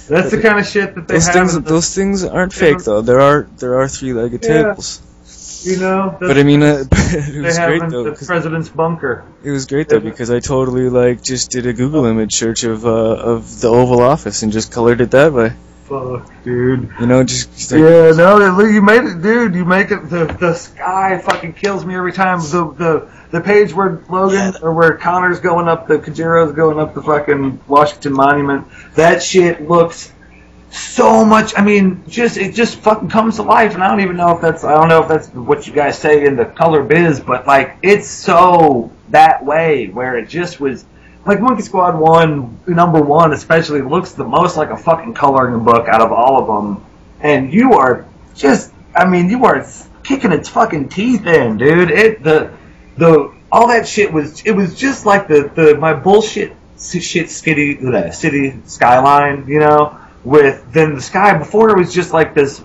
that's 0.08 0.30
the 0.30 0.40
kind 0.40 0.58
of 0.58 0.66
shit 0.66 0.94
that 0.94 1.06
they 1.08 1.14
Those 1.14 1.26
have. 1.26 1.34
things 1.34 1.54
the- 1.54 1.60
those 1.60 1.94
things 1.94 2.24
aren't 2.24 2.52
fake 2.52 2.78
though. 2.84 3.00
There 3.02 3.20
are 3.20 3.46
there 3.58 3.78
are 3.80 3.88
three 3.88 4.12
legged 4.12 4.44
Yeah. 4.44 4.62
tables. 4.62 5.00
you 5.62 5.76
know, 5.78 6.16
But 6.18 6.38
I 6.38 6.42
mean, 6.42 6.62
uh, 6.62 6.84
it 6.92 7.42
was 7.44 7.58
great 7.58 7.82
though. 7.90 8.04
the 8.04 8.24
president's 8.26 8.68
bunker. 8.70 9.24
It 9.44 9.50
was 9.50 9.66
great 9.66 9.88
though 9.88 10.00
because 10.00 10.30
I 10.30 10.40
totally 10.40 10.88
like 10.88 11.22
just 11.22 11.50
did 11.50 11.66
a 11.66 11.72
Google 11.72 12.06
image 12.06 12.34
search 12.34 12.64
of 12.64 12.86
uh, 12.86 12.90
of 13.34 13.60
the 13.60 13.68
Oval 13.68 14.00
Office 14.02 14.42
and 14.42 14.52
just 14.52 14.72
colored 14.72 15.00
it 15.00 15.10
that 15.12 15.32
way. 15.32 15.52
Fuck, 15.90 16.30
dude. 16.44 16.88
You 17.00 17.06
know, 17.06 17.24
just, 17.24 17.52
just 17.56 17.72
like, 17.72 17.80
Yeah, 17.80 18.12
no, 18.12 18.36
look, 18.36 18.70
you 18.70 18.80
made 18.80 19.02
it, 19.02 19.20
dude. 19.22 19.56
You 19.56 19.64
make 19.64 19.90
it. 19.90 20.08
The 20.08 20.26
the 20.26 20.54
sky 20.54 21.18
fucking 21.18 21.54
kills 21.54 21.84
me 21.84 21.96
every 21.96 22.12
time. 22.12 22.38
The 22.38 22.72
the 22.78 23.10
the 23.32 23.40
page 23.40 23.74
where 23.74 24.00
Logan 24.08 24.54
or 24.62 24.72
where 24.72 24.96
Connor's 24.96 25.40
going 25.40 25.66
up, 25.66 25.88
the 25.88 25.98
Kajiro's 25.98 26.52
going 26.52 26.78
up 26.78 26.94
the 26.94 27.02
fucking 27.02 27.58
Washington 27.66 28.12
Monument. 28.12 28.68
That 28.94 29.20
shit 29.20 29.68
looks 29.68 30.12
so 30.70 31.24
much. 31.24 31.54
I 31.58 31.64
mean, 31.64 32.04
just 32.06 32.36
it 32.36 32.54
just 32.54 32.78
fucking 32.78 33.08
comes 33.08 33.34
to 33.36 33.42
life, 33.42 33.74
and 33.74 33.82
I 33.82 33.88
don't 33.88 34.00
even 34.00 34.16
know 34.16 34.36
if 34.36 34.40
that's 34.40 34.62
I 34.62 34.74
don't 34.74 34.88
know 34.88 35.02
if 35.02 35.08
that's 35.08 35.26
what 35.30 35.66
you 35.66 35.72
guys 35.72 35.98
say 35.98 36.24
in 36.24 36.36
the 36.36 36.44
color 36.44 36.84
biz, 36.84 37.18
but 37.18 37.48
like 37.48 37.78
it's 37.82 38.08
so 38.08 38.92
that 39.08 39.44
way 39.44 39.88
where 39.88 40.16
it 40.16 40.28
just 40.28 40.60
was. 40.60 40.84
Like 41.26 41.40
Monkey 41.40 41.62
Squad 41.62 41.98
One, 41.98 42.58
number 42.66 43.00
one 43.00 43.32
especially, 43.32 43.82
looks 43.82 44.12
the 44.12 44.24
most 44.24 44.56
like 44.56 44.70
a 44.70 44.76
fucking 44.76 45.14
coloring 45.14 45.64
book 45.64 45.86
out 45.88 46.00
of 46.00 46.12
all 46.12 46.40
of 46.40 46.46
them. 46.46 46.84
And 47.20 47.52
you 47.52 47.74
are 47.74 48.06
just, 48.34 48.72
I 48.94 49.06
mean, 49.06 49.28
you 49.28 49.44
are 49.44 49.66
kicking 50.02 50.32
its 50.32 50.48
fucking 50.48 50.88
teeth 50.88 51.26
in, 51.26 51.58
dude. 51.58 51.90
It 51.90 52.22
the 52.22 52.52
the 52.96 53.34
all 53.52 53.68
that 53.68 53.86
shit 53.86 54.12
was 54.12 54.42
it 54.46 54.52
was 54.52 54.74
just 54.74 55.06
like 55.06 55.28
the 55.28 55.50
the 55.54 55.76
my 55.76 55.92
bullshit 55.92 56.56
shit 56.78 57.30
city 57.30 57.74
the 57.74 58.10
city 58.10 58.60
skyline, 58.64 59.46
you 59.46 59.60
know, 59.60 59.98
with 60.24 60.72
then 60.72 60.94
the 60.94 61.02
sky 61.02 61.36
before 61.36 61.70
it 61.70 61.76
was 61.76 61.92
just 61.92 62.12
like 62.12 62.34
this 62.34 62.62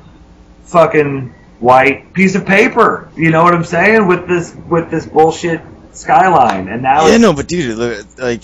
fucking 0.63 1.34
white 1.60 2.13
piece 2.13 2.36
of 2.36 2.46
paper. 2.46 3.10
You 3.15 3.32
know 3.32 3.44
what 3.44 3.54
I'm 3.54 3.65
saying? 3.65 4.08
With 4.08 4.28
this 4.28 4.56
with 4.70 4.89
this 4.89 5.06
bullshit 5.06 5.62
skyline, 5.97 6.67
and 6.67 6.81
now 6.81 7.08
Yeah, 7.08 7.17
no, 7.17 7.34
but 7.34 7.47
dude, 7.47 7.77
like 8.17 8.43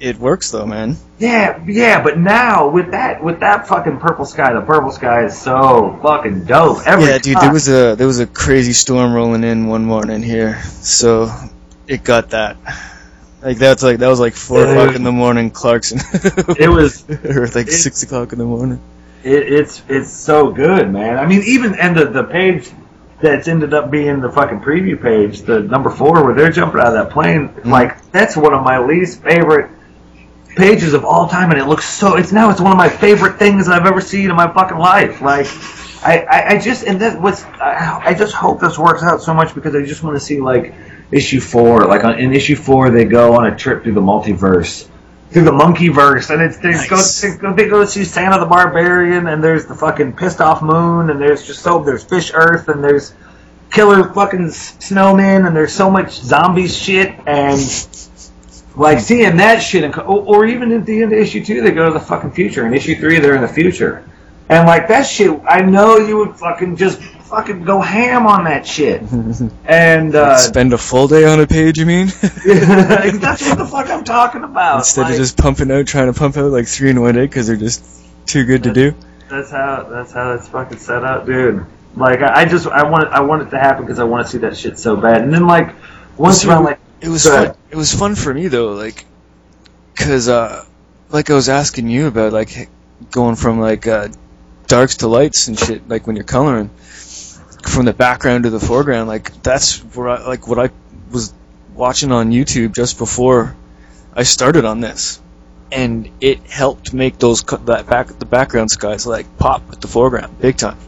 it 0.00 0.18
works 0.18 0.50
though, 0.50 0.66
man. 0.66 0.96
yeah, 1.18 1.62
yeah. 1.66 2.02
But 2.02 2.18
now 2.18 2.68
with 2.68 2.90
that 2.90 3.22
with 3.22 3.40
that 3.40 3.66
fucking 3.68 3.98
purple 3.98 4.24
sky, 4.24 4.52
the 4.52 4.60
purple 4.60 4.90
sky 4.90 5.24
is 5.24 5.38
so 5.38 5.98
fucking 6.02 6.44
dope. 6.44 6.86
Every 6.86 7.06
yeah, 7.06 7.18
dude, 7.18 7.34
time. 7.34 7.44
there 7.44 7.52
was 7.52 7.68
a 7.68 7.94
there 7.96 8.06
was 8.06 8.20
a 8.20 8.26
crazy 8.26 8.72
storm 8.72 9.12
rolling 9.14 9.44
in 9.44 9.66
one 9.66 9.84
morning 9.84 10.22
here, 10.22 10.62
so 10.64 11.30
it 11.86 12.02
got 12.04 12.30
that. 12.30 12.56
Like 13.42 13.58
that's 13.58 13.82
like 13.82 13.98
that 13.98 14.08
was 14.08 14.20
like 14.20 14.34
four 14.34 14.64
Dude. 14.64 14.76
o'clock 14.76 14.96
in 14.96 15.02
the 15.04 15.12
morning, 15.12 15.50
Clarkson. 15.50 16.00
It 16.58 16.68
was- 16.70 17.04
or 17.24 17.46
like 17.48 17.68
it- 17.68 17.72
six 17.72 18.02
o'clock 18.02 18.32
in 18.32 18.38
the 18.38 18.46
morning. 18.46 18.80
It, 19.22 19.52
it's 19.52 19.82
it's 19.88 20.10
so 20.10 20.50
good, 20.50 20.90
man. 20.90 21.18
I 21.18 21.26
mean, 21.26 21.42
even 21.46 21.74
and 21.74 21.96
the 21.96 22.06
the 22.06 22.24
page 22.24 22.70
that's 23.24 23.48
ended 23.48 23.72
up 23.72 23.90
being 23.90 24.20
the 24.20 24.30
fucking 24.30 24.60
preview 24.60 25.00
page, 25.00 25.42
the 25.42 25.60
number 25.60 25.88
four, 25.88 26.22
where 26.22 26.34
they're 26.34 26.52
jumping 26.52 26.80
out 26.80 26.88
of 26.88 26.92
that 26.92 27.10
plane. 27.10 27.48
Mm-hmm. 27.48 27.70
Like 27.70 28.10
that's 28.12 28.36
one 28.36 28.52
of 28.52 28.62
my 28.62 28.78
least 28.78 29.22
favorite 29.22 29.70
pages 30.56 30.92
of 30.92 31.04
all 31.04 31.26
time, 31.28 31.50
and 31.50 31.58
it 31.58 31.64
looks 31.64 31.86
so. 31.86 32.16
It's 32.16 32.32
now 32.32 32.50
it's 32.50 32.60
one 32.60 32.70
of 32.70 32.76
my 32.76 32.90
favorite 32.90 33.38
things 33.38 33.68
I've 33.68 33.86
ever 33.86 34.00
seen 34.00 34.30
in 34.30 34.36
my 34.36 34.52
fucking 34.52 34.78
life. 34.78 35.20
Like. 35.20 35.46
I, 36.06 36.18
I, 36.18 36.48
I 36.48 36.58
just 36.58 36.84
and 36.84 37.00
that 37.00 37.18
was 37.18 37.44
I, 37.44 38.08
I 38.08 38.12
just 38.12 38.34
hope 38.34 38.60
this 38.60 38.78
works 38.78 39.02
out 39.02 39.22
so 39.22 39.32
much 39.32 39.54
because 39.54 39.74
I 39.74 39.86
just 39.86 40.02
want 40.02 40.14
to 40.16 40.20
see 40.20 40.38
like 40.38 40.74
issue 41.10 41.40
four 41.40 41.86
like 41.86 42.04
on, 42.04 42.18
in 42.18 42.34
issue 42.34 42.56
four 42.56 42.90
they 42.90 43.06
go 43.06 43.36
on 43.36 43.46
a 43.46 43.56
trip 43.56 43.84
through 43.84 43.94
the 43.94 44.02
multiverse 44.02 44.86
through 45.34 45.42
the 45.42 45.52
monkey 45.52 45.88
verse, 45.88 46.30
and 46.30 46.40
it's 46.40 46.58
they 46.58 46.70
go, 46.88 46.94
Nice. 46.94 47.34
go 47.38 47.52
they 47.52 47.68
go 47.68 47.84
see 47.84 48.04
Santa 48.04 48.38
the 48.38 48.46
Barbarian, 48.46 49.26
and 49.26 49.42
there's 49.42 49.66
the 49.66 49.74
fucking 49.74 50.12
pissed 50.12 50.40
off 50.40 50.62
moon, 50.62 51.10
and 51.10 51.20
there's 51.20 51.44
just 51.44 51.60
so 51.60 51.82
there's 51.82 52.04
fish 52.04 52.30
Earth, 52.32 52.68
and 52.68 52.84
there's 52.84 53.14
killer 53.72 54.14
fucking 54.14 54.46
snowmen, 54.46 55.44
and 55.44 55.56
there's 55.56 55.72
so 55.72 55.90
much 55.90 56.12
zombie 56.12 56.68
shit, 56.68 57.18
and 57.26 57.58
like 58.76 59.00
seeing 59.00 59.36
that 59.38 59.58
shit, 59.58 59.82
and, 59.82 59.92
or, 59.96 60.22
or 60.22 60.46
even 60.46 60.70
at 60.70 60.86
the 60.86 61.02
end 61.02 61.12
of 61.12 61.18
issue 61.18 61.44
two, 61.44 61.62
they 61.62 61.72
go 61.72 61.88
to 61.88 61.92
the 61.92 62.04
fucking 62.04 62.30
future, 62.30 62.64
and 62.64 62.72
issue 62.72 62.94
three 62.94 63.18
they're 63.18 63.34
in 63.34 63.42
the 63.42 63.48
future, 63.48 64.08
and 64.48 64.68
like 64.68 64.86
that 64.86 65.02
shit, 65.02 65.36
I 65.48 65.62
know 65.62 65.96
you 65.96 66.16
would 66.18 66.36
fucking 66.36 66.76
just 66.76 67.00
fucking 67.34 67.64
go 67.64 67.80
ham 67.80 68.26
on 68.26 68.44
that 68.44 68.66
shit, 68.66 69.02
and 69.66 70.14
uh, 70.14 70.36
Spend 70.38 70.72
a 70.72 70.78
full 70.78 71.08
day 71.08 71.24
on 71.24 71.40
a 71.40 71.46
page, 71.46 71.78
you 71.78 71.86
mean? 71.86 72.06
that's 72.22 73.42
what 73.48 73.58
the 73.58 73.66
fuck 73.70 73.88
I'm 73.90 74.04
talking 74.04 74.44
about. 74.44 74.78
Instead 74.78 75.02
Like- 75.02 75.12
of 75.12 75.16
just 75.18 75.36
pumping 75.36 75.70
out, 75.70 75.86
trying 75.86 76.12
to 76.12 76.18
pump 76.18 76.36
out 76.36 76.50
like 76.52 76.66
three 76.66 76.90
in 76.90 77.00
one 77.00 77.14
day 77.14 77.26
because 77.26 77.46
they're 77.46 77.56
just 77.56 77.84
too 78.26 78.44
good 78.44 78.62
to 78.64 78.72
do. 78.72 78.94
That's 79.28 79.50
how 79.50 79.84
that's 79.90 80.12
how 80.12 80.34
it's 80.34 80.48
fucking 80.48 80.78
set 80.78 81.04
up, 81.04 81.26
dude. 81.26 81.64
Like 81.96 82.20
I, 82.22 82.42
I 82.42 82.44
just 82.44 82.66
I 82.66 82.88
want 82.88 83.04
it, 83.04 83.10
I 83.10 83.20
want 83.22 83.42
it 83.42 83.50
to 83.50 83.58
happen 83.58 83.84
because 83.84 83.98
I 83.98 84.04
want 84.04 84.26
to 84.26 84.32
see 84.32 84.38
that 84.38 84.56
shit 84.56 84.78
so 84.78 84.96
bad. 84.96 85.22
And 85.22 85.32
then 85.32 85.46
like 85.46 85.74
once 86.16 86.42
See, 86.42 86.48
around 86.48 86.64
like 86.64 86.78
It 87.00 87.08
was 87.08 87.24
fun. 87.24 87.44
ahead. 87.44 87.56
It 87.70 87.76
was 87.76 87.92
fun 87.94 88.14
for 88.14 88.32
me 88.32 88.48
though, 88.48 88.72
like, 88.72 89.04
cause 89.96 90.28
uh, 90.28 90.64
like 91.10 91.30
I 91.30 91.34
was 91.34 91.48
asking 91.48 91.88
you 91.88 92.06
about 92.06 92.32
like 92.32 92.68
going 93.10 93.36
from 93.36 93.60
like 93.60 93.86
uh, 93.86 94.08
darks 94.66 94.98
to 94.98 95.08
lights 95.08 95.48
and 95.48 95.58
shit, 95.58 95.88
like 95.88 96.06
when 96.06 96.16
you're 96.16 96.24
coloring, 96.24 96.70
from 97.68 97.84
the 97.84 97.92
background 97.92 98.44
to 98.44 98.50
the 98.50 98.60
foreground. 98.60 99.08
Like 99.08 99.42
that's 99.42 99.78
where 99.94 100.08
I 100.08 100.26
like 100.26 100.46
what 100.46 100.58
I 100.58 100.70
was 101.10 101.32
watching 101.74 102.12
on 102.12 102.30
YouTube 102.30 102.74
just 102.74 102.98
before 102.98 103.56
I 104.14 104.22
started 104.22 104.64
on 104.64 104.80
this, 104.80 105.20
and 105.72 106.08
it 106.20 106.40
helped 106.44 106.92
make 106.92 107.18
those 107.18 107.42
that 107.42 107.86
back 107.86 108.08
the 108.08 108.26
background 108.26 108.70
skies 108.70 109.06
like 109.06 109.38
pop 109.38 109.68
with 109.68 109.80
the 109.80 109.88
foreground 109.88 110.38
big 110.40 110.56
time. 110.56 110.78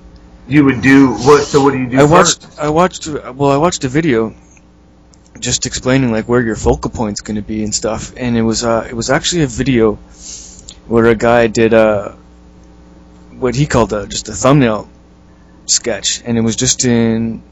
you 0.48 0.64
would 0.64 0.82
do 0.82 1.12
what? 1.12 1.44
So 1.44 1.62
what 1.62 1.72
do 1.72 1.78
you 1.78 1.88
do? 1.88 1.98
I 1.98 2.04
watched. 2.04 2.44
first? 2.44 2.58
I 2.58 2.68
watched. 2.68 3.06
Well, 3.06 3.50
I 3.50 3.56
watched 3.56 3.84
a 3.84 3.88
video, 3.88 4.34
just 5.38 5.66
explaining 5.66 6.12
like 6.12 6.28
where 6.28 6.40
your 6.40 6.56
focal 6.56 6.90
point's 6.90 7.20
going 7.20 7.36
to 7.36 7.42
be 7.42 7.64
and 7.64 7.74
stuff. 7.74 8.12
And 8.16 8.36
it 8.36 8.42
was. 8.42 8.64
Uh, 8.64 8.86
it 8.88 8.94
was 8.94 9.10
actually 9.10 9.42
a 9.42 9.48
video 9.48 9.94
where 10.86 11.06
a 11.06 11.16
guy 11.16 11.48
did 11.48 11.74
uh, 11.74 12.12
what 13.38 13.54
he 13.54 13.66
called 13.66 13.92
a, 13.92 14.06
just 14.06 14.28
a 14.28 14.32
thumbnail 14.32 14.88
sketch, 15.66 16.22
and 16.24 16.36
it 16.38 16.40
was 16.40 16.56
just 16.56 16.84
in 16.84 17.42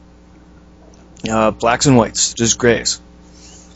uh, 1.29 1.51
blacks 1.51 1.85
and 1.85 1.97
whites, 1.97 2.33
just 2.33 2.57
grays. 2.57 2.99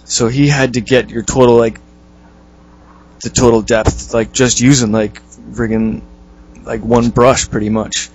So 0.06 0.28
he 0.28 0.48
had 0.48 0.74
to 0.74 0.82
get 0.82 1.10
your 1.10 1.24
total 1.24 1.56
like 1.56 1.80
the 3.22 3.30
total 3.30 3.62
depth, 3.62 4.14
like 4.14 4.32
just 4.32 4.60
using 4.62 4.92
like 4.92 5.22
friggin' 5.52 6.02
like 6.64 6.82
one 6.82 7.10
brush, 7.10 7.50
pretty 7.50 7.70
much. 7.70 8.10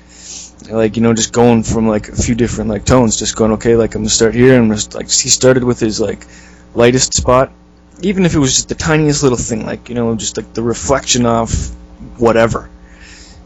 Like 0.70 0.96
you 0.96 1.02
know 1.02 1.12
just 1.12 1.32
going 1.32 1.62
from 1.62 1.86
like 1.88 2.08
a 2.08 2.16
few 2.16 2.34
different 2.34 2.70
like 2.70 2.86
tones 2.86 3.18
just 3.18 3.36
going 3.36 3.52
okay 3.52 3.76
like 3.76 3.94
i'm 3.94 4.00
gonna 4.00 4.08
start 4.08 4.34
here 4.34 4.58
and 4.58 4.72
just 4.72 4.94
like 4.94 5.10
he 5.10 5.28
started 5.28 5.62
with 5.62 5.78
his 5.78 6.00
like 6.00 6.26
lightest 6.74 7.14
spot. 7.14 7.52
Even 8.00 8.24
if 8.24 8.34
it 8.34 8.38
was 8.38 8.54
just 8.54 8.68
the 8.70 8.74
tiniest 8.74 9.22
little 9.22 9.38
thing 9.38 9.66
like 9.66 9.88
you 9.88 9.94
know 9.94 10.14
just 10.16 10.36
like 10.36 10.52
the 10.54 10.62
reflection 10.62 11.26
of 11.26 11.52
whatever 12.18 12.70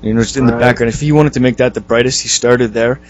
you 0.03 0.15
know 0.15 0.23
just 0.23 0.37
in 0.37 0.47
the 0.47 0.53
Right. 0.53 0.61
background 0.61 0.93
if 0.93 1.01
he 1.01 1.13
wanted 1.13 1.33
to 1.35 1.41
make 1.41 1.57
that 1.59 1.75
the 1.75 1.81
brightest 1.81 2.23
he 2.23 2.29
started 2.29 2.73
there 2.73 3.01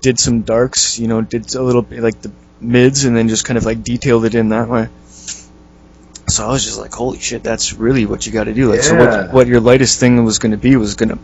did 0.00 0.18
some 0.18 0.42
darks 0.42 0.98
you 0.98 1.08
know 1.08 1.20
did 1.22 1.54
a 1.54 1.62
little 1.62 1.82
bit 1.82 2.00
like 2.00 2.20
the 2.22 2.30
mids 2.60 3.04
and 3.04 3.16
then 3.16 3.28
just 3.28 3.44
kind 3.44 3.56
of 3.58 3.64
like 3.64 3.82
detailed 3.82 4.24
it 4.24 4.34
in 4.34 4.50
that 4.50 4.68
way 4.68 4.88
so 6.28 6.46
i 6.46 6.50
was 6.50 6.64
just 6.64 6.78
like 6.78 6.92
holy 6.92 7.18
shit 7.18 7.42
that's 7.42 7.72
really 7.74 8.06
what 8.06 8.26
you 8.26 8.32
got 8.32 8.44
to 8.44 8.54
do 8.54 8.70
like 8.70 8.82
so 8.82 8.96
what, 8.96 9.32
what 9.32 9.46
your 9.46 9.60
lightest 9.60 10.00
thing 10.00 10.22
was 10.24 10.38
going 10.38 10.52
to 10.52 10.58
be 10.58 10.76
was 10.76 10.94
going 10.94 11.08
to 11.10 11.18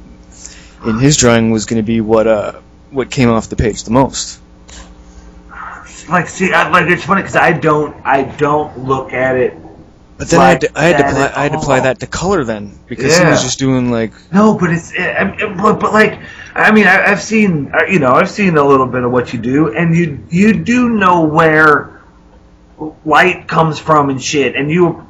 in 0.88 0.98
his 0.98 1.16
drawing 1.16 1.51
was 1.51 1.66
going 1.66 1.81
to 1.81 1.87
be 1.87 2.01
what 2.01 2.27
uh 2.27 2.53
what 2.90 3.11
came 3.11 3.31
off 3.31 3.48
the 3.48 3.57
page 3.57 3.85
the 3.85 3.90
most. 3.90 4.38
Like 6.09 6.29
see, 6.29 6.53
I, 6.53 6.68
like 6.68 6.90
it's 6.90 7.05
funny 7.05 7.22
because 7.22 7.37
I 7.37 7.53
don't 7.53 7.94
I 8.05 8.25
don't 8.25 8.81
look 8.81 9.12
at 9.12 9.37
it. 9.37 9.57
But 10.22 10.30
then 10.30 10.40
I 10.40 10.48
had 10.50 10.61
to, 10.61 10.78
I 10.78 10.82
had 10.85 10.98
to 10.98 11.08
apply, 11.08 11.32
I 11.35 11.42
had 11.42 11.52
to 11.52 11.58
apply 11.58 11.80
that 11.80 11.98
to 12.00 12.06
color 12.06 12.44
then 12.44 12.78
because 12.87 13.18
he 13.18 13.24
was 13.24 13.42
just 13.42 13.58
doing 13.58 13.90
like 13.90 14.12
No, 14.32 14.56
but 14.56 14.72
it's 14.72 14.92
I, 14.96 15.35
I, 15.35 15.54
but, 15.54 15.80
but 15.80 15.92
like 15.92 16.20
I 16.54 16.70
mean 16.70 16.87
I, 16.87 17.06
I've 17.11 17.20
seen 17.20 17.72
uh, 17.74 17.87
you 17.87 17.98
know 17.98 18.12
I've 18.12 18.30
seen 18.30 18.56
a 18.56 18.64
little 18.64 18.87
bit 18.87 19.02
of 19.02 19.11
what 19.11 19.32
you 19.32 19.40
do, 19.40 19.74
and 19.74 19.96
you 19.96 20.24
you 20.30 20.62
do 20.62 20.90
know 20.90 21.24
where 21.24 22.02
light 23.04 23.48
comes 23.48 23.80
from 23.80 24.11
and 24.11 24.22
shit, 24.22 24.54
and 24.54 24.70
you 24.70 25.04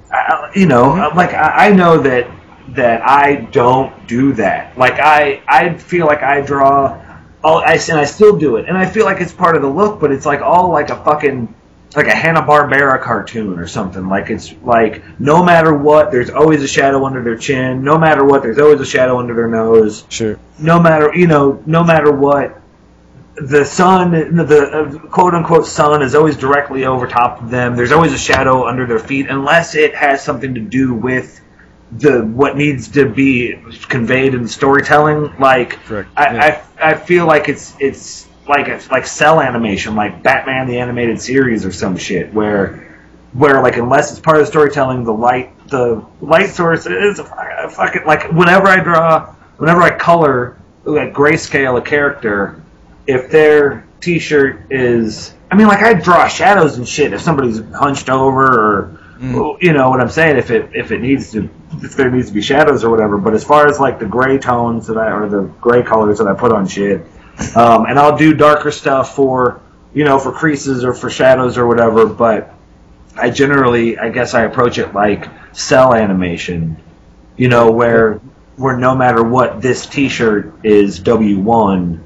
you 0.55 0.67
know 0.67 0.85
Mm-hmm. 0.85 1.13
uh, 1.13 1.15
like 1.15 1.35
I, 1.35 1.69
I 1.69 1.73
know 1.73 1.99
that 1.99 2.31
that 2.69 3.07
I 3.07 3.35
don't 3.53 4.07
do 4.07 4.33
that. 4.35 4.79
Like 4.79 4.95
I 4.95 5.43
I 5.47 5.75
feel 5.75 6.07
like 6.07 6.23
I 6.23 6.41
draw. 6.41 7.01
All, 7.45 7.59
I 7.59 7.73
and 7.75 7.99
I 7.99 8.05
still 8.05 8.39
do 8.39 8.57
it, 8.57 8.69
and 8.69 8.79
I 8.79 8.87
feel 8.89 9.05
like 9.05 9.21
it's 9.21 9.33
part 9.33 9.57
of 9.57 9.63
the 9.63 9.69
look, 9.69 10.01
but 10.01 10.11
it's 10.11 10.25
like 10.25 10.41
all 10.41 10.71
like 10.71 10.91
a 10.91 11.05
fucking 11.05 11.53
like 11.97 12.07
a 12.07 12.15
Hanna 12.15 12.43
Barbera 12.43 13.03
cartoon 13.03 13.59
or 13.59 13.67
something. 13.67 14.09
Like 14.09 14.31
it's 14.31 14.53
like 14.63 15.03
no 15.21 15.43
matter 15.43 15.75
what, 15.75 16.11
there's 16.11 16.31
always 16.31 16.63
a 16.63 16.69
shadow 16.69 17.05
under 17.05 17.23
their 17.23 17.37
chin. 17.37 17.83
No 17.83 17.99
matter 17.99 18.25
what, 18.25 18.43
there's 18.43 18.59
always 18.59 18.81
a 18.81 18.87
shadow 18.87 19.19
under 19.19 19.35
their 19.35 19.49
nose. 19.49 20.05
sure. 20.09 20.39
No 20.59 20.81
matter 20.81 21.13
you 21.15 21.27
know, 21.27 21.63
no 21.67 21.85
matter 21.85 22.11
what, 22.11 22.61
the 23.37 23.65
sun, 23.65 24.11
the 24.13 24.63
uh, 24.63 24.99
quote 25.09 25.35
unquote 25.35 25.67
sun, 25.67 26.03
is 26.03 26.15
always 26.15 26.37
directly 26.37 26.85
over 26.85 27.07
top 27.07 27.43
of 27.43 27.51
them. 27.51 27.77
There's 27.77 27.93
always 27.93 28.13
a 28.13 28.19
shadow 28.19 28.67
under 28.67 28.87
their 28.87 28.99
feet, 28.99 29.29
unless 29.29 29.75
it 29.75 29.95
has 29.95 30.23
something 30.23 30.55
to 30.55 30.61
do 30.61 30.95
with 30.95 31.41
the 31.91 32.25
what 32.25 32.57
needs 32.57 32.89
to 32.89 33.09
be 33.09 33.61
conveyed 33.89 34.35
in 34.35 34.49
storytelling. 34.49 35.35
Like. 35.39 35.79
I, 36.17 36.35
Yeah. 36.35 36.63
I, 36.81 36.91
I 36.93 36.95
feel 36.95 37.27
like 37.27 37.49
it's 37.49 37.75
it's 37.79 38.27
like 38.49 38.69
it's 38.69 38.91
like 38.91 39.07
cel 39.07 39.41
animation, 39.41 39.95
like 39.95 40.23
Batman 40.23 40.67
the 40.67 40.79
animated 40.79 41.21
series 41.21 41.65
or 41.65 41.73
some 41.73 41.97
shit, 41.97 42.33
where 42.33 42.89
where 43.33 43.63
like 43.63 43.77
unless 43.77 44.11
it's 44.11 44.21
part 44.21 44.37
of 44.37 44.43
the 44.43 44.47
storytelling, 44.47 45.05
the 45.05 45.13
light 45.13 45.69
the 45.69 46.05
light 46.21 46.51
source 46.51 46.87
is 46.87 47.19
a 47.19 47.25
fu- 47.25 47.75
fucking 47.77 48.05
like 48.05 48.31
whenever 48.33 48.69
I 48.69 48.81
draw, 48.81 49.33
whenever 49.59 49.83
I 49.83 49.91
color 49.97 50.59
like 50.85 51.13
grayscale 51.13 51.79
a 51.79 51.83
character, 51.83 52.61
if 53.07 53.31
their 53.31 53.87
T-shirt 54.01 54.73
is, 54.73 55.33
I 55.51 55.55
mean, 55.55 55.69
like 55.69 55.79
I 55.83 55.95
draw 55.95 56.27
shadows 56.27 56.77
and 56.77 56.89
shit 56.89 57.13
if 57.13 57.21
somebody's 57.21 57.61
hunched 57.73 58.11
over 58.11 58.43
or 58.43 58.99
Mm. 59.23 59.63
you 59.63 59.73
know 59.73 59.89
what 59.89 60.01
I'm 60.01 60.09
saying 60.09 60.37
if 60.37 60.51
it 60.51 60.71
if 60.75 60.91
it 60.91 61.01
needs 61.01 61.31
to 61.31 61.49
if 61.81 61.95
there 61.95 62.11
needs 62.11 62.27
to 62.27 62.33
be 62.35 62.43
shadows 62.43 62.83
or 62.83 62.91
whatever. 62.91 63.19
But 63.19 63.35
as 63.35 63.45
far 63.45 63.69
as 63.69 63.79
like 63.79 64.01
the 64.01 64.05
gray 64.07 64.37
tones 64.39 64.89
that 64.89 64.99
I 64.99 65.13
or 65.13 65.29
the 65.29 65.43
gray 65.61 65.85
colors 65.85 66.19
that 66.19 66.27
I 66.27 66.35
put 66.35 66.51
on 66.51 66.67
shit, 66.67 67.07
um, 67.57 67.87
and 67.87 67.99
I'll 67.99 68.17
do 68.17 68.35
darker 68.35 68.71
stuff 68.71 69.15
for 69.17 69.61
you 69.95 70.05
know 70.05 70.19
for 70.19 70.33
creases 70.33 70.85
or 70.85 70.95
for 70.95 71.11
shadows 71.11 71.59
or 71.59 71.67
whatever. 71.67 72.07
But 72.07 72.53
I 73.17 73.31
generally, 73.31 73.99
I 73.99 74.09
guess, 74.11 74.35
I 74.35 74.43
approach 74.45 74.79
it 74.79 74.95
like 74.95 75.29
cel 75.55 75.95
animation. 75.95 76.77
You 77.37 77.49
know 77.49 77.71
where 77.71 78.21
where 78.57 78.77
no 78.77 78.95
matter 78.95 79.23
what 79.23 79.61
this 79.63 79.87
T-shirt 79.87 80.53
is 80.65 80.99
W 81.01 81.39
one. 81.41 82.05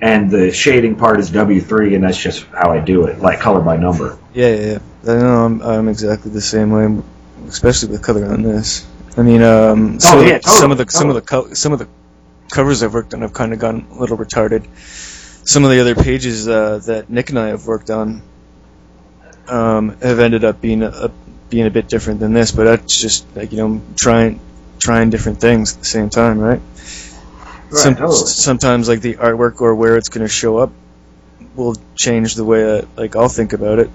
and 0.00 0.30
the 0.30 0.52
shading 0.52 0.96
part 0.96 1.20
is 1.20 1.30
W 1.30 1.60
three, 1.60 1.94
and 1.94 2.04
that's 2.04 2.18
just 2.18 2.44
how 2.46 2.72
I 2.72 2.80
do 2.80 3.06
it, 3.06 3.20
like 3.20 3.40
color 3.40 3.60
by 3.60 3.76
number. 3.76 4.18
Yeah, 4.34 4.48
yeah, 4.54 4.66
yeah. 5.04 5.12
I 5.12 5.16
know 5.18 5.44
I'm, 5.46 5.62
I'm 5.62 5.88
exactly 5.88 6.30
the 6.30 6.40
same 6.40 6.70
way, 6.70 7.02
especially 7.48 7.90
with 7.90 8.02
color 8.02 8.26
on 8.26 8.42
this. 8.42 8.86
I 9.16 9.22
mean, 9.22 9.42
um, 9.42 10.00
some, 10.00 10.18
Oh, 10.18 10.22
of 10.22 10.28
yeah, 10.28 10.38
the, 10.38 10.48
some 10.50 10.70
of 10.72 10.78
the 10.78 10.84
totally, 10.84 10.90
some 10.90 11.08
of 11.10 11.14
the 11.14 11.22
co- 11.22 11.54
some 11.54 11.72
of 11.72 11.78
the 11.78 11.88
covers 12.54 12.82
I've 12.82 12.94
worked 12.94 13.12
on 13.12 13.20
have 13.22 13.34
kind 13.34 13.52
of 13.52 13.58
gone 13.58 13.86
a 13.90 13.94
little 13.98 14.16
retarded. 14.16 14.64
Some 15.46 15.64
of 15.64 15.70
the 15.70 15.80
other 15.80 15.94
pages 15.94 16.48
uh, 16.48 16.78
that 16.86 17.10
Nick 17.10 17.28
and 17.30 17.38
I 17.38 17.48
have 17.48 17.66
worked 17.66 17.90
on 17.90 18.22
um, 19.48 19.98
have 20.00 20.20
ended 20.20 20.44
up 20.44 20.60
being 20.60 20.82
a, 20.82 20.88
a, 20.88 21.10
being 21.50 21.66
a 21.66 21.70
bit 21.70 21.88
different 21.88 22.20
than 22.20 22.32
this, 22.32 22.52
but 22.52 22.64
that's 22.64 22.98
just 22.98 23.26
like 23.36 23.52
you 23.52 23.58
know 23.58 23.82
trying 23.96 24.40
trying 24.78 25.10
different 25.10 25.40
things 25.40 25.74
at 25.74 25.80
the 25.80 25.84
same 25.84 26.08
time, 26.08 26.38
right? 26.38 26.60
Some, 27.70 27.96
totally. 27.96 28.26
Sometimes 28.26 28.88
like 28.88 29.00
the 29.00 29.14
artwork 29.14 29.60
or 29.60 29.74
where 29.74 29.96
it's 29.96 30.08
going 30.08 30.24
to 30.24 30.32
show 30.32 30.58
up 30.58 30.70
will 31.56 31.76
change 31.96 32.36
the 32.36 32.44
way 32.44 32.78
I, 32.78 32.84
like 32.96 33.16
I'll 33.16 33.28
think 33.28 33.52
about 33.52 33.80
it. 33.80 33.90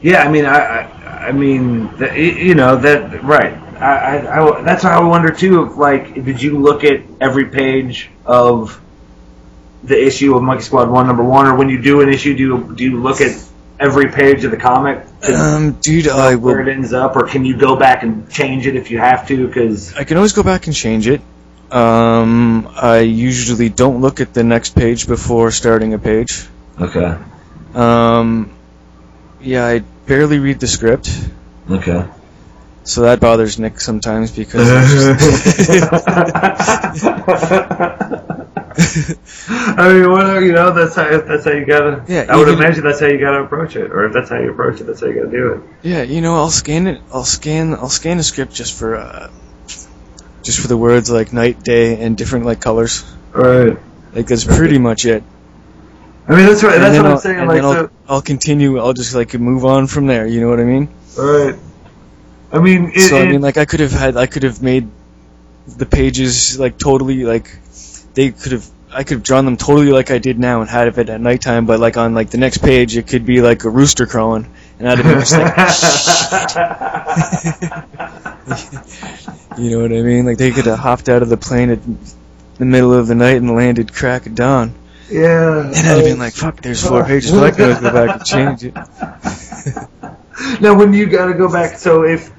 Yeah, 0.00 0.22
I 0.22 0.30
mean, 0.30 0.46
I, 0.46 0.58
I, 0.58 1.28
I 1.28 1.32
mean, 1.32 1.94
that, 1.96 2.16
you 2.16 2.54
know 2.54 2.76
that 2.76 3.22
right. 3.22 3.69
I, 3.80 4.18
I, 4.18 4.58
I, 4.58 4.62
that's 4.62 4.84
why 4.84 4.90
I 4.90 5.00
wonder 5.02 5.30
too. 5.30 5.64
if, 5.64 5.76
Like, 5.76 6.14
did 6.14 6.42
you 6.42 6.58
look 6.58 6.84
at 6.84 7.00
every 7.20 7.46
page 7.46 8.10
of 8.26 8.80
the 9.82 10.00
issue 10.06 10.36
of 10.36 10.42
Monkey 10.42 10.62
Squad 10.64 10.90
One, 10.90 11.06
number 11.06 11.22
one, 11.24 11.46
or 11.46 11.54
when 11.56 11.68
you 11.68 11.80
do 11.80 12.00
an 12.02 12.08
issue, 12.08 12.36
do 12.36 12.42
you, 12.42 12.74
do 12.76 12.84
you 12.84 13.00
look 13.02 13.20
at 13.20 13.42
every 13.78 14.10
page 14.10 14.44
of 14.44 14.50
the 14.50 14.58
comic 14.58 15.06
Um, 15.34 15.72
dude, 15.80 16.06
I 16.08 16.34
will. 16.34 16.52
where 16.52 16.60
it 16.60 16.68
ends 16.68 16.92
up, 16.92 17.16
or 17.16 17.26
can 17.26 17.46
you 17.46 17.56
go 17.56 17.76
back 17.76 18.02
and 18.02 18.30
change 18.30 18.66
it 18.66 18.76
if 18.76 18.90
you 18.90 18.98
have 18.98 19.26
to? 19.28 19.46
Because 19.46 19.94
I 19.96 20.04
can 20.04 20.18
always 20.18 20.34
go 20.34 20.42
back 20.42 20.66
and 20.66 20.76
change 20.76 21.08
it. 21.08 21.22
Um, 21.72 22.68
I 22.76 22.98
usually 22.98 23.68
don't 23.70 24.00
look 24.02 24.20
at 24.20 24.34
the 24.34 24.42
next 24.44 24.74
page 24.74 25.06
before 25.06 25.50
starting 25.50 25.94
a 25.94 25.98
page. 25.98 26.46
okay, 26.78 27.16
Um, 27.74 28.50
yeah, 29.40 29.64
I 29.66 29.78
barely 30.06 30.40
read 30.40 30.60
the 30.60 30.66
script, 30.66 31.08
okay. 31.70 32.04
So 32.90 33.02
that 33.02 33.20
bothers 33.20 33.58
Nick 33.58 33.80
sometimes 33.80 34.30
because. 34.32 34.68
I 38.78 39.92
mean, 39.92 40.10
whatever 40.10 40.44
you 40.44 40.52
know, 40.52 40.72
that's 40.72 40.94
how 40.94 41.04
that's 41.20 41.44
how 41.44 41.52
you 41.52 41.64
gotta. 41.64 42.04
Yeah, 42.08 42.26
I 42.28 42.36
would 42.36 42.48
even- 42.48 42.60
imagine 42.62 42.84
that's 42.84 43.00
how 43.00 43.06
you 43.06 43.18
gotta 43.18 43.42
approach 43.42 43.76
it, 43.76 43.90
or 43.90 44.06
if 44.06 44.12
that's 44.12 44.30
how 44.30 44.38
you 44.38 44.50
approach 44.50 44.80
it, 44.80 44.84
that's 44.84 45.00
how 45.00 45.06
you 45.08 45.14
gotta 45.14 45.30
do 45.30 45.52
it. 45.52 45.60
yeah, 45.82 46.02
you 46.02 46.20
know, 46.20 46.36
I'll 46.36 46.50
scan 46.50 46.86
it. 46.86 47.00
I'll 47.12 47.24
scan. 47.24 47.74
I'll 47.74 47.88
scan 47.88 48.16
the 48.18 48.22
script 48.22 48.54
just 48.54 48.78
for, 48.78 48.96
uh, 48.96 49.30
just 50.42 50.60
for 50.60 50.68
the 50.68 50.76
words 50.76 51.10
like 51.10 51.32
night, 51.32 51.62
day, 51.62 52.00
and 52.02 52.16
different 52.16 52.46
like 52.46 52.60
colors. 52.60 53.04
Right. 53.32 53.76
Like 54.14 54.26
that's 54.26 54.44
pretty 54.44 54.78
much 54.78 55.04
it. 55.04 55.22
I 56.28 56.36
mean, 56.36 56.46
that's 56.46 56.62
what 56.62 56.74
And 56.74 56.82
that's 56.82 56.96
what 56.96 57.06
I'm 57.06 57.12
I'll- 57.12 57.18
saying. 57.18 57.38
and 57.38 57.48
Like, 57.48 57.56
then 57.56 57.64
I'll, 57.64 57.72
so, 57.74 57.90
I'll 58.08 58.22
continue. 58.22 58.78
I'll 58.78 58.92
just 58.92 59.14
like 59.14 59.34
move 59.34 59.64
on 59.64 59.86
from 59.88 60.06
there. 60.06 60.26
You 60.26 60.40
know 60.40 60.48
what 60.48 60.60
I 60.60 60.64
mean? 60.64 60.88
right. 61.16 61.54
I 62.52 62.58
mean, 62.58 62.92
it, 62.94 63.00
so 63.00 63.18
I 63.18 63.26
mean, 63.26 63.40
like 63.40 63.56
I 63.56 63.64
could 63.64 63.80
have 63.80 63.92
had, 63.92 64.16
I 64.16 64.26
could 64.26 64.42
have 64.42 64.62
made 64.62 64.88
the 65.66 65.86
pages 65.86 66.58
like 66.58 66.78
totally 66.78 67.24
like 67.24 67.56
they 68.14 68.30
could 68.30 68.52
have. 68.52 68.66
I 68.92 69.04
could 69.04 69.18
have 69.18 69.22
drawn 69.22 69.44
them 69.44 69.56
totally 69.56 69.92
like 69.92 70.10
I 70.10 70.18
did 70.18 70.36
now 70.36 70.62
and 70.62 70.68
had 70.68 70.88
it 70.88 71.08
at 71.08 71.20
nighttime, 71.20 71.64
but 71.64 71.78
like 71.78 71.96
on 71.96 72.12
like 72.12 72.30
the 72.30 72.38
next 72.38 72.58
page, 72.58 72.96
it 72.96 73.06
could 73.06 73.24
be 73.24 73.40
like 73.40 73.62
a 73.62 73.70
rooster 73.70 74.04
crowing, 74.04 74.52
and 74.80 74.88
I'd 74.88 74.98
have 74.98 75.06
been 75.06 75.20
just 75.20 75.32
like, 75.32 75.56
you 79.58 79.70
know 79.70 79.80
what 79.82 79.92
I 79.92 80.02
mean? 80.02 80.26
Like 80.26 80.38
they 80.38 80.50
could 80.50 80.66
have 80.66 80.80
hopped 80.80 81.08
out 81.08 81.22
of 81.22 81.28
the 81.28 81.36
plane 81.36 81.70
at 81.70 81.78
the 82.58 82.64
middle 82.64 82.92
of 82.92 83.06
the 83.06 83.14
night 83.14 83.36
and 83.36 83.54
landed 83.54 83.94
crack 83.94 84.26
of 84.26 84.34
dawn, 84.34 84.74
yeah. 85.08 85.66
and 85.66 85.76
I'd 85.76 85.84
have 85.84 86.04
been 86.04 86.18
like, 86.18 86.32
"Fuck, 86.32 86.60
there's 86.60 86.84
four 86.84 87.04
pages, 87.04 87.30
but 87.30 87.44
I 87.44 87.50
can 87.52 87.62
always 87.62 87.78
go 87.78 87.92
back 87.92 88.16
and 88.16 88.26
change 88.26 88.64
it." 88.64 88.74
now, 90.60 90.76
when 90.76 90.92
you 90.92 91.06
gotta 91.06 91.34
go 91.34 91.48
back, 91.48 91.78
so 91.78 92.02
if 92.02 92.32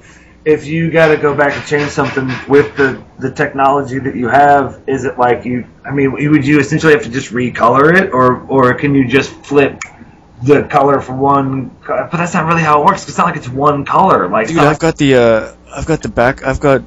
if 0.44 0.66
you 0.66 0.90
gotta 0.90 1.16
go 1.16 1.34
back 1.34 1.56
and 1.56 1.66
change 1.66 1.90
something 1.90 2.28
with 2.48 2.76
the 2.76 3.02
the 3.18 3.30
technology 3.30 3.98
that 3.98 4.16
you 4.16 4.28
have, 4.28 4.80
is 4.86 5.04
it 5.04 5.18
like 5.18 5.44
you? 5.44 5.66
I 5.84 5.92
mean, 5.92 6.12
would 6.12 6.46
you 6.46 6.58
essentially 6.58 6.92
have 6.92 7.04
to 7.04 7.10
just 7.10 7.32
recolor 7.32 7.94
it, 7.94 8.12
or 8.12 8.42
or 8.48 8.74
can 8.74 8.94
you 8.94 9.06
just 9.06 9.32
flip? 9.44 9.78
The 10.44 10.64
color 10.64 11.00
from 11.00 11.20
one, 11.20 11.68
but 11.86 12.10
that's 12.10 12.34
not 12.34 12.46
really 12.46 12.62
how 12.62 12.82
it 12.82 12.86
works. 12.86 13.06
It's 13.06 13.16
not 13.16 13.28
like 13.28 13.36
it's 13.36 13.48
one 13.48 13.84
color. 13.84 14.26
Like, 14.26 14.48
Dude, 14.48 14.58
I've 14.58 14.80
got 14.80 14.96
the 14.96 15.14
uh, 15.14 15.54
I've 15.72 15.86
got 15.86 16.02
the 16.02 16.08
back, 16.08 16.44
I've 16.44 16.58
got 16.58 16.82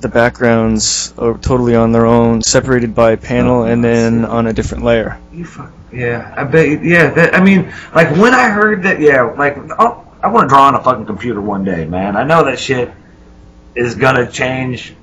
the 0.00 0.08
backgrounds 0.08 1.12
are 1.18 1.36
totally 1.36 1.74
on 1.74 1.90
their 1.90 2.06
own, 2.06 2.42
separated 2.42 2.94
by 2.94 3.10
a 3.10 3.16
panel, 3.16 3.64
and 3.64 3.82
then 3.82 4.24
on 4.24 4.46
a 4.46 4.52
different 4.52 4.84
layer. 4.84 5.18
You 5.32 5.44
fuck, 5.44 5.72
yeah, 5.92 6.32
I 6.36 6.44
bet. 6.44 6.84
Yeah, 6.84 7.10
that, 7.10 7.34
I 7.34 7.42
mean, 7.42 7.72
like 7.92 8.10
when 8.16 8.34
I 8.34 8.48
heard 8.50 8.84
that, 8.84 9.00
yeah, 9.00 9.22
like 9.22 9.56
oh, 9.78 10.07
I 10.22 10.28
want 10.28 10.48
to 10.48 10.48
draw 10.48 10.66
on 10.66 10.74
a 10.74 10.82
fucking 10.82 11.06
computer 11.06 11.40
one 11.40 11.64
day, 11.64 11.84
man. 11.84 12.16
I 12.16 12.24
know 12.24 12.44
that 12.44 12.58
shit 12.58 12.90
is 13.74 13.94
gonna 13.94 14.30
change. 14.30 14.94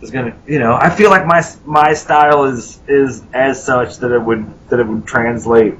Is 0.00 0.10
gonna, 0.10 0.36
you 0.46 0.58
know, 0.60 0.74
I 0.74 0.90
feel 0.90 1.10
like 1.10 1.26
my 1.26 1.42
my 1.66 1.92
style 1.94 2.44
is 2.44 2.78
is 2.86 3.22
as 3.32 3.62
such 3.62 3.98
that 3.98 4.12
it 4.12 4.22
would 4.22 4.46
that 4.70 4.78
it 4.80 4.86
would 4.86 5.06
translate 5.06 5.74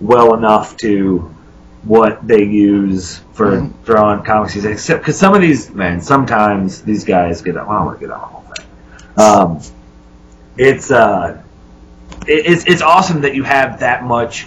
well 0.00 0.34
enough 0.34 0.76
to 0.78 1.34
what 1.82 2.26
they 2.26 2.42
use 2.44 3.20
for 3.32 3.58
Mhm. 3.58 3.72
drawing 3.84 4.22
comics 4.24 4.54
these 4.54 4.62
days. 4.62 4.72
Except 4.72 5.00
because 5.00 5.18
some 5.18 5.34
of 5.34 5.40
these, 5.40 5.70
man, 5.70 6.00
sometimes 6.00 6.82
these 6.82 7.04
guys 7.04 7.42
get. 7.42 7.54
Well, 7.54 7.68
I 7.70 7.84
want 7.84 8.00
to 8.00 8.06
get 8.06 8.12
on 8.14 8.20
the 8.20 8.26
whole 8.26 8.44
thing. 8.54 8.66
Um, 9.18 9.60
it's 10.56 10.90
uh, 10.90 11.42
it, 12.26 12.46
it's 12.46 12.64
it's 12.66 12.82
awesome 12.82 13.22
that 13.22 13.34
you 13.34 13.42
have 13.42 13.80
that 13.80 14.04
much 14.04 14.46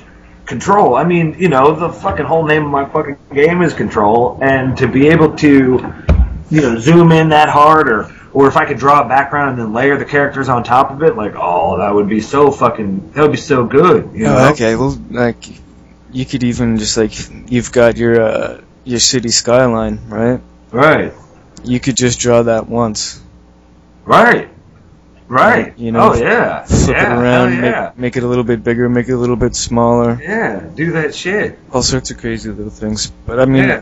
control. 0.50 0.96
I 0.96 1.06
mean, 1.06 1.36
you 1.40 1.48
know, 1.48 1.74
the 1.76 1.90
fucking 1.90 2.26
whole 2.26 2.46
name 2.46 2.66
of 2.66 2.72
my 2.72 2.86
fucking 2.90 3.18
game 3.34 3.62
is 3.62 3.74
control, 3.74 4.38
and 4.42 4.76
to 4.78 4.88
be 4.88 5.08
able 5.08 5.36
to, 5.38 5.94
you 6.50 6.62
know, 6.62 6.78
zoom 6.80 7.14
in 7.14 7.30
that 7.30 7.48
hard, 7.48 7.88
or 7.90 8.14
or 8.34 8.48
if 8.48 8.58
I 8.58 8.66
could 8.66 8.78
draw 8.78 9.06
a 9.06 9.08
background 9.08 9.52
and 9.52 9.60
then 9.60 9.74
layer 9.74 9.98
the 9.98 10.06
characters 10.06 10.50
on 10.50 10.64
top 10.64 10.92
of 10.92 11.02
it, 11.04 11.16
like, 11.16 11.34
oh, 11.36 11.78
that 11.78 11.94
would 11.94 12.10
be 12.10 12.20
so 12.20 12.52
fucking, 12.52 13.12
that 13.12 13.22
would 13.22 13.32
be 13.32 13.38
so 13.38 13.66
good. 13.66 14.12
You 14.14 14.26
know? 14.26 14.38
Oh, 14.38 14.52
okay, 14.52 14.76
well, 14.76 15.00
like 15.10 15.46
you 16.12 16.26
could 16.26 16.44
even 16.44 16.78
just 16.78 16.98
like 16.98 17.14
you've 17.52 17.72
got 17.72 17.98
your 17.98 18.22
uh, 18.22 18.62
your 18.84 19.00
city 19.00 19.30
skyline, 19.30 20.00
right? 20.10 20.42
Right, 20.72 21.14
You 21.64 21.80
could 21.80 21.96
just 21.96 22.20
draw 22.20 22.44
that 22.44 22.68
once, 22.68 23.22
right, 24.06 24.50
right. 25.30 25.78
You 25.78 25.92
know, 25.94 26.12
oh 26.12 26.16
yeah, 26.16 26.64
flip 26.66 26.90
yeah, 26.98 27.14
it 27.14 27.22
around, 27.22 27.54
yeah. 27.64 27.92
make, 27.96 27.98
make 27.98 28.18
it 28.18 28.24
a 28.24 28.28
little 28.28 28.44
bit 28.44 28.64
bigger, 28.64 28.90
make 28.90 29.08
it 29.08 29.14
a 29.14 29.18
little 29.18 29.36
bit 29.38 29.56
smaller, 29.56 30.20
yeah, 30.22 30.60
do 30.76 30.92
that 30.94 31.16
shit. 31.16 31.58
all 31.72 31.82
sorts 31.84 32.12
of 32.12 32.18
crazy 32.18 32.50
little 32.50 32.70
things. 32.72 33.12
But 33.26 33.40
I 33.40 33.46
mean, 33.46 33.64
Yeah. 33.70 33.82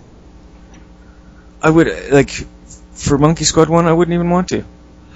I 1.61 1.69
would 1.69 1.87
like 2.11 2.29
for 2.93 3.17
Monkey 3.17 3.43
Squad 3.43 3.69
one, 3.69 3.85
I 3.87 3.93
wouldn't 3.93 4.13
even 4.13 4.29
want 4.29 4.49
to. 4.49 4.63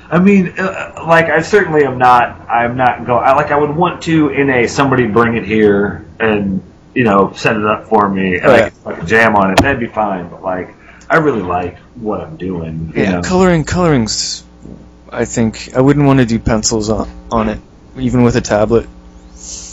I 0.09 0.19
mean, 0.19 0.53
uh, 0.59 1.03
like 1.07 1.25
I 1.25 1.41
certainly 1.41 1.85
am 1.85 1.97
not. 1.97 2.49
I'm 2.49 2.75
not 2.75 3.05
going. 3.05 3.23
I 3.23 3.33
like 3.33 3.51
I 3.51 3.57
would 3.57 3.75
want 3.75 4.01
to 4.03 4.29
in 4.29 4.49
a 4.49 4.67
somebody 4.67 5.07
bring 5.07 5.35
it 5.37 5.45
here 5.45 6.05
and 6.19 6.61
you 6.93 7.03
know 7.05 7.31
set 7.33 7.55
it 7.55 7.65
up 7.65 7.85
for 7.87 8.09
me 8.09 8.37
and 8.37 8.45
Oh, 8.45 8.53
I 8.53 8.61
could 8.69 8.73
fucking 8.73 9.05
jam 9.05 9.35
on 9.35 9.51
it. 9.51 9.61
That'd 9.61 9.79
be 9.79 9.87
fine. 9.87 10.27
But 10.29 10.43
like, 10.43 10.75
I 11.09 11.17
really 11.17 11.41
like 11.43 11.77
what 11.95 12.19
I'm 12.21 12.35
doing. 12.37 12.91
You 12.95 13.03
Yeah, 13.03 13.11
know? 13.13 13.21
coloring, 13.21 13.63
coloring's. 13.63 14.43
I 15.11 15.25
think 15.25 15.75
I 15.75 15.81
wouldn't 15.81 16.05
want 16.05 16.19
to 16.19 16.25
do 16.25 16.39
pencils 16.39 16.89
on 16.89 17.09
on 17.31 17.49
it, 17.49 17.59
even 17.97 18.23
with 18.23 18.35
a 18.37 18.41
tablet. 18.41 18.87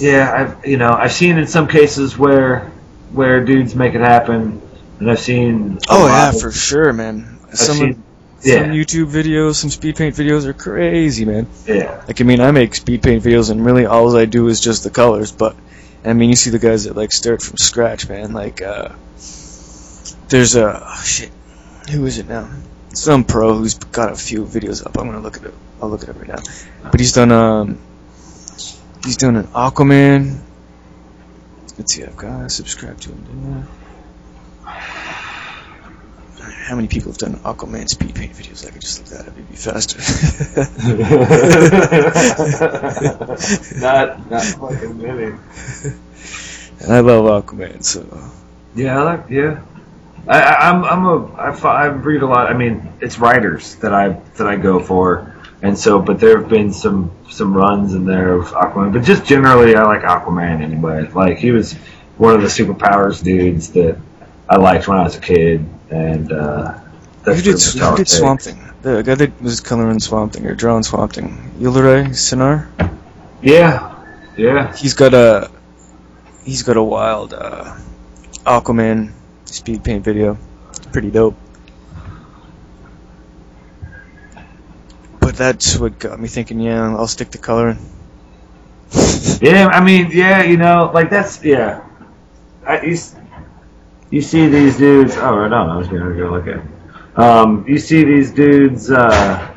Yeah, 0.00 0.32
I've 0.32 0.66
you 0.66 0.76
know 0.76 0.92
I've 0.92 1.12
seen 1.12 1.38
in 1.38 1.46
some 1.46 1.68
cases 1.68 2.18
where 2.18 2.70
where 3.12 3.44
dudes 3.44 3.74
make 3.74 3.94
it 3.94 4.00
happen, 4.00 4.60
and 4.98 5.10
I've 5.10 5.20
seen. 5.20 5.78
Oh 5.88 6.06
yeah, 6.06 6.30
of- 6.30 6.40
for 6.40 6.50
sure, 6.50 6.92
man. 6.92 7.38
I've 7.48 7.56
Some 7.58 7.76
seen, 7.76 7.94
some 8.40 8.50
yeah, 8.50 8.64
YouTube 8.66 9.10
videos, 9.10 9.54
some 9.54 9.70
speed 9.70 9.96
paint 9.96 10.14
videos 10.14 10.44
are 10.44 10.52
crazy, 10.52 11.24
man. 11.24 11.46
yeah, 11.66 12.02
Like 12.06 12.20
I 12.20 12.24
mean, 12.24 12.40
I 12.40 12.50
make 12.50 12.74
speed 12.74 13.02
paint 13.02 13.22
videos, 13.22 13.50
and 13.50 13.64
really 13.64 13.86
all 13.86 14.14
I 14.16 14.26
do 14.26 14.48
is 14.48 14.60
just 14.60 14.84
the 14.84 14.90
colors. 14.90 15.32
But 15.32 15.56
I 16.04 16.12
mean, 16.12 16.30
you 16.30 16.36
see 16.36 16.50
the 16.50 16.58
guys 16.58 16.84
that 16.84 16.96
like 16.96 17.12
start 17.12 17.42
from 17.42 17.56
scratch, 17.56 18.08
man. 18.08 18.32
Like 18.32 18.60
uh, 18.60 18.90
there's 20.28 20.56
a 20.56 20.82
oh, 20.84 21.02
shit. 21.04 21.30
Who 21.90 22.04
is 22.06 22.18
it 22.18 22.28
now? 22.28 22.50
Some 22.94 23.24
pro 23.24 23.54
who's 23.54 23.74
got 23.74 24.12
a 24.12 24.16
few 24.16 24.44
videos 24.44 24.84
up. 24.84 24.98
I'm 24.98 25.06
gonna 25.06 25.20
look 25.20 25.36
at 25.36 25.44
it. 25.44 25.54
I'll 25.80 25.88
look 25.90 26.02
at 26.02 26.10
it 26.10 26.16
right 26.16 26.28
now. 26.28 26.42
But 26.90 27.00
he's 27.00 27.12
done 27.12 27.30
um, 27.32 27.78
he's 29.04 29.16
done 29.16 29.36
an 29.36 29.44
Aquaman. 29.48 30.40
Let's 31.76 31.94
see, 31.94 32.02
I've 32.02 32.16
got 32.16 32.42
to 32.42 32.50
subscribe 32.50 33.00
to 33.02 33.10
him. 33.10 33.22
Didn't 33.22 33.68
I? 34.66 34.80
How 36.68 36.74
many 36.76 36.88
people 36.88 37.12
have 37.12 37.18
done 37.18 37.34
Aquaman 37.36 37.88
speed 37.88 38.14
paint 38.14 38.32
videos? 38.32 38.66
I 38.66 38.70
could 38.70 38.82
just 38.82 38.98
look 39.00 39.08
that 39.10 39.28
up. 39.28 39.34
It'd 39.34 39.48
be 39.48 39.56
faster. 39.56 39.98
not 43.80 44.30
not 44.30 44.44
fucking 44.44 45.00
many. 45.00 45.38
And 46.80 46.92
I 46.92 47.00
love 47.00 47.44
Aquaman, 47.46 47.82
so 47.82 48.04
Yeah, 48.74 49.00
I 49.00 49.02
like 49.02 49.30
yeah. 49.30 49.60
I, 50.28 50.40
I, 50.40 50.68
I'm 50.70 50.84
I'm 50.84 51.04
a 51.06 51.34
I, 51.36 51.52
fo- 51.52 51.90
read 51.92 52.22
a 52.22 52.26
lot. 52.26 52.48
I 52.48 52.54
mean, 52.54 52.92
it's 53.00 53.18
writers 53.18 53.76
that 53.76 53.94
I 53.94 54.08
that 54.36 54.46
I 54.46 54.56
go 54.56 54.78
for. 54.80 55.34
and 55.62 55.76
so 55.76 56.00
but 56.00 56.20
there 56.20 56.38
have 56.38 56.48
been 56.48 56.72
some 56.72 57.10
some 57.30 57.54
runs 57.54 57.94
in 57.94 58.04
there 58.04 58.34
of 58.34 58.46
Aquaman, 58.48 58.92
but 58.92 59.04
just 59.04 59.24
generally 59.24 59.74
I 59.74 59.82
like 59.84 60.02
Aquaman 60.02 60.60
anyway. 60.62 61.08
Like 61.08 61.38
he 61.38 61.50
was 61.50 61.72
one 62.18 62.34
of 62.34 62.42
the 62.42 62.48
superpowers 62.48 63.22
dudes 63.22 63.70
that 63.72 63.98
I 64.48 64.56
liked 64.56 64.86
when 64.88 64.98
I 64.98 65.04
was 65.04 65.16
a 65.16 65.20
kid, 65.20 65.64
and 65.90 66.30
uh, 66.32 66.78
that's 67.24 67.38
Who 67.38 67.52
did, 67.52 67.62
who 67.62 67.96
did. 67.96 68.08
Swamp 68.08 68.40
Thing? 68.40 68.62
The 68.82 69.02
guy 69.02 69.14
that 69.16 69.40
was 69.42 69.60
coloring 69.60 69.98
Swamp 70.00 70.32
Thing 70.34 70.46
or 70.46 70.54
drawing 70.54 70.82
Swamp 70.84 71.12
Thing, 71.14 71.52
Yildiray 71.58 72.14
Cinar. 72.14 72.68
Yeah, 73.42 74.04
yeah. 74.36 74.74
He's 74.76 74.94
got 74.94 75.14
a 75.14 75.50
he's 76.44 76.62
got 76.62 76.76
a 76.76 76.82
wild 76.82 77.34
uh, 77.34 77.76
Aquaman 78.44 79.12
speed 79.54 79.84
paint 79.84 80.04
video. 80.04 80.38
It's 80.70 80.86
pretty 80.86 81.10
dope. 81.10 81.36
But 85.20 85.36
that's 85.36 85.76
what 85.76 85.98
got 85.98 86.18
me 86.20 86.28
thinking. 86.28 86.60
Yeah, 86.60 86.94
I'll 86.96 87.06
stick 87.06 87.30
to 87.30 87.38
coloring. 87.38 87.78
Yeah, 89.40 89.68
I 89.68 89.84
mean, 89.84 90.10
yeah, 90.10 90.42
you 90.42 90.56
know, 90.56 90.90
like 90.92 91.10
that's 91.10 91.44
yeah. 91.44 91.86
I, 92.66 92.82
you, 92.82 92.98
you 94.10 94.20
see 94.20 94.48
these 94.48 94.76
dudes. 94.76 95.16
Oh, 95.16 95.36
right 95.36 95.52
on. 95.52 95.70
I 95.70 95.76
was 95.76 95.86
gonna 95.86 96.12
go 96.16 96.30
look 96.30 96.48
at. 96.48 96.60
Um, 97.16 97.64
you 97.68 97.78
see 97.78 98.02
these 98.02 98.32
dudes. 98.32 98.90
Uh, 98.90 99.54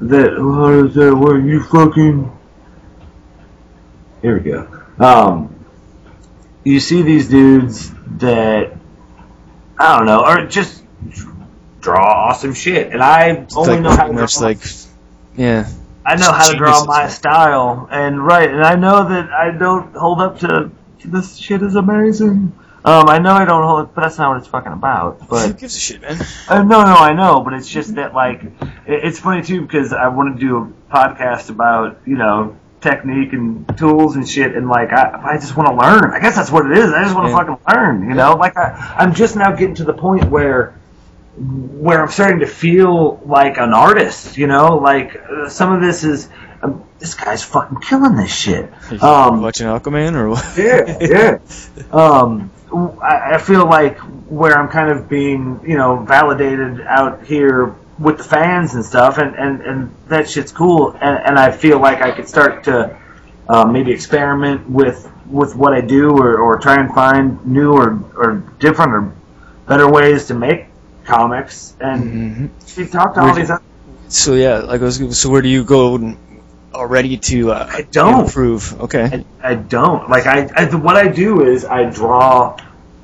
that 0.00 0.40
what 0.40 0.74
is 0.74 0.94
that? 0.94 1.16
Where 1.16 1.40
you 1.40 1.62
fucking? 1.64 2.30
Here 4.22 4.38
we 4.38 4.50
go. 4.50 4.68
Um, 4.98 5.53
you 6.64 6.80
see 6.80 7.02
these 7.02 7.28
dudes 7.28 7.90
that 8.18 8.72
I 9.78 9.96
don't 9.98 10.06
know, 10.06 10.24
are 10.24 10.46
just 10.46 10.82
draw 11.80 12.28
awesome 12.28 12.54
shit, 12.54 12.92
and 12.92 13.02
I 13.02 13.28
It's 13.30 13.56
only 13.56 13.74
like 13.74 13.82
know 13.82 13.90
how 13.90 14.06
to 14.06 14.12
much 14.12 14.34
draw 14.34 14.42
like 14.46 14.58
yeah. 15.36 15.68
I 16.06 16.16
know 16.16 16.32
how 16.32 16.50
to 16.50 16.56
draw 16.56 16.84
my 16.84 17.08
style, 17.08 17.88
and 17.90 18.24
right, 18.24 18.50
and 18.50 18.62
I 18.62 18.74
know 18.76 19.08
that 19.08 19.30
I 19.30 19.50
don't 19.56 19.94
hold 19.96 20.20
up 20.20 20.38
to 20.40 20.70
this 21.04 21.36
shit 21.36 21.62
is 21.62 21.74
amazing. 21.76 22.52
Um, 22.86 23.08
I 23.08 23.18
know 23.18 23.32
I 23.32 23.46
don't 23.46 23.62
hold 23.62 23.88
it, 23.88 23.94
but 23.94 24.02
that's 24.02 24.18
not 24.18 24.30
what 24.30 24.38
it's 24.38 24.46
fucking 24.46 24.72
about. 24.72 25.18
Who 25.20 25.26
But 25.28 25.58
gives 25.58 25.74
a 25.74 25.80
shit, 25.80 26.02
man? 26.02 26.18
uh, 26.48 26.62
no, 26.62 26.84
no, 26.84 26.94
I 26.94 27.14
know, 27.14 27.40
but 27.40 27.54
it's 27.54 27.68
just 27.68 27.94
that 27.94 28.12
like 28.14 28.42
it, 28.42 28.52
it's 28.86 29.18
funny 29.18 29.42
too 29.42 29.62
because 29.62 29.92
I 29.94 30.08
want 30.08 30.38
to 30.38 30.40
do 30.46 30.56
a 30.58 30.94
podcast 30.94 31.48
about 31.50 31.98
you 32.06 32.16
know 32.16 32.56
technique 32.84 33.32
and 33.32 33.66
tools 33.76 34.14
and 34.14 34.28
shit, 34.28 34.54
and 34.54 34.68
like 34.68 34.92
I, 34.92 35.32
I 35.32 35.38
just 35.38 35.56
want 35.56 35.68
to 35.70 35.74
learn. 35.74 36.12
I 36.14 36.20
guess 36.20 36.36
that's 36.36 36.52
what 36.52 36.70
it 36.70 36.78
is. 36.78 36.92
I 36.92 37.02
just 37.02 37.14
want 37.16 37.26
to 37.26 37.30
Yeah. 37.32 37.38
fucking 37.38 37.58
learn. 37.74 38.08
You 38.08 38.14
know, 38.14 38.36
like 38.36 38.56
I, 38.56 38.94
I'm 38.96 39.12
just 39.14 39.34
now 39.34 39.50
getting 39.50 39.74
to 39.76 39.84
the 39.84 39.92
point 39.94 40.30
where 40.30 40.78
where 41.36 42.00
I'm 42.00 42.10
starting 42.12 42.40
to 42.40 42.46
feel 42.46 43.20
like 43.26 43.56
an 43.58 43.72
artist, 43.74 44.36
you 44.38 44.46
know, 44.46 44.76
like 44.76 45.16
uh, 45.16 45.48
some 45.48 45.72
of 45.72 45.80
this 45.80 46.04
is 46.04 46.28
um, 46.62 46.84
this 47.00 47.14
guy's 47.14 47.42
fucking 47.42 47.80
killing 47.80 48.14
this 48.14 48.32
shit. 48.32 48.72
Um, 49.02 49.42
watching 49.42 49.66
Aquaman 49.66 50.14
or 50.14 50.28
what? 50.30 50.46
yeah, 50.56 50.98
yeah. 51.00 51.38
Um, 51.92 52.52
I, 53.02 53.34
I 53.34 53.38
feel 53.38 53.66
like 53.66 53.98
where 54.28 54.56
I'm 54.56 54.68
kind 54.68 54.90
of 54.90 55.08
being, 55.08 55.60
you 55.66 55.76
know, 55.76 56.04
validated 56.04 56.80
out 56.82 57.24
here 57.26 57.74
with 57.98 58.18
the 58.18 58.24
fans 58.24 58.74
and 58.74 58.84
stuff, 58.84 59.18
and, 59.18 59.34
and, 59.36 59.60
and 59.62 59.94
that 60.08 60.28
shit's 60.28 60.52
cool. 60.52 60.92
And, 60.92 61.18
and 61.26 61.38
I 61.38 61.50
feel 61.52 61.78
like 61.78 62.00
I 62.02 62.10
could 62.12 62.28
start 62.28 62.64
to 62.64 62.98
uh, 63.48 63.64
maybe 63.66 63.92
experiment 63.92 64.68
with 64.68 65.10
with 65.30 65.56
what 65.56 65.72
I 65.72 65.80
do, 65.80 66.10
or, 66.10 66.36
or 66.38 66.58
try 66.58 66.76
and 66.76 66.92
find 66.94 67.44
new 67.46 67.72
or, 67.72 67.98
or 68.14 68.42
different 68.58 68.92
or 68.92 69.12
better 69.66 69.90
ways 69.90 70.26
to 70.26 70.34
make 70.34 70.66
comics. 71.04 71.74
And 71.80 72.50
Mhm. 72.52 72.76
we 72.76 72.86
talked 72.86 73.14
to 73.16 73.22
all 73.22 73.34
these. 73.34 73.50
Other, 73.50 73.62
So 74.08 74.34
yeah, 74.34 74.58
like 74.58 74.80
I 74.80 74.84
was. 74.84 75.18
So 75.18 75.30
where 75.30 75.40
do 75.42 75.48
you 75.48 75.64
go 75.64 76.14
already 76.74 77.16
to 77.16 77.52
uh, 77.52 77.66
I 77.70 77.82
don't. 77.82 78.26
improve? 78.26 78.80
Okay. 78.82 79.24
I, 79.42 79.50
I 79.52 79.54
don't 79.54 80.10
like 80.10 80.26
I, 80.26 80.50
I 80.54 80.74
what 80.74 80.96
I 80.96 81.08
do 81.08 81.44
is 81.44 81.64
I 81.64 81.84
draw 81.84 82.56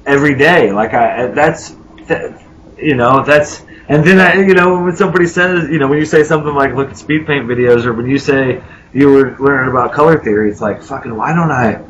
every 0.07 0.35
day 0.35 0.73
like 0.73 0.93
I 0.95 1.27
that's 1.29 1.75
that, 2.07 2.43
you 2.79 2.97
know 2.97 3.23
that's 3.25 3.63
and 3.91 4.05
then 4.05 4.21
I 4.21 4.35
you 4.47 4.55
know 4.55 4.83
when 4.83 4.97
somebody 4.97 5.27
says 5.27 5.69
you 5.69 5.79
know 5.79 5.89
when 5.89 5.99
you 5.99 6.07
say 6.07 6.23
something 6.23 6.55
like 6.55 6.75
look 6.75 6.91
at 6.91 6.97
speed 6.97 7.27
paint 7.27 7.47
videos 7.47 7.85
or 7.85 7.93
when 7.93 8.07
you 8.07 8.19
say 8.19 8.63
you 8.95 9.09
were 9.09 9.37
learning 9.39 9.71
about 9.71 9.93
color 9.93 10.19
theory 10.19 10.51
it's 10.51 10.61
like 10.61 10.83
fucking 10.83 11.15
why 11.15 11.35
don't 11.35 11.51
I 11.51 11.85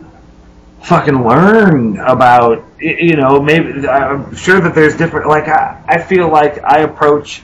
fucking 0.82 1.22
learn 1.22 1.98
about 1.98 2.64
you 2.80 3.16
know 3.16 3.40
maybe 3.40 3.86
I'm 3.86 4.34
sure 4.34 4.60
that 4.60 4.74
there's 4.74 4.96
different 4.96 5.28
like 5.28 5.46
I, 5.46 5.84
I 5.86 6.02
feel 6.02 6.28
like 6.28 6.64
I 6.64 6.80
approach 6.80 7.42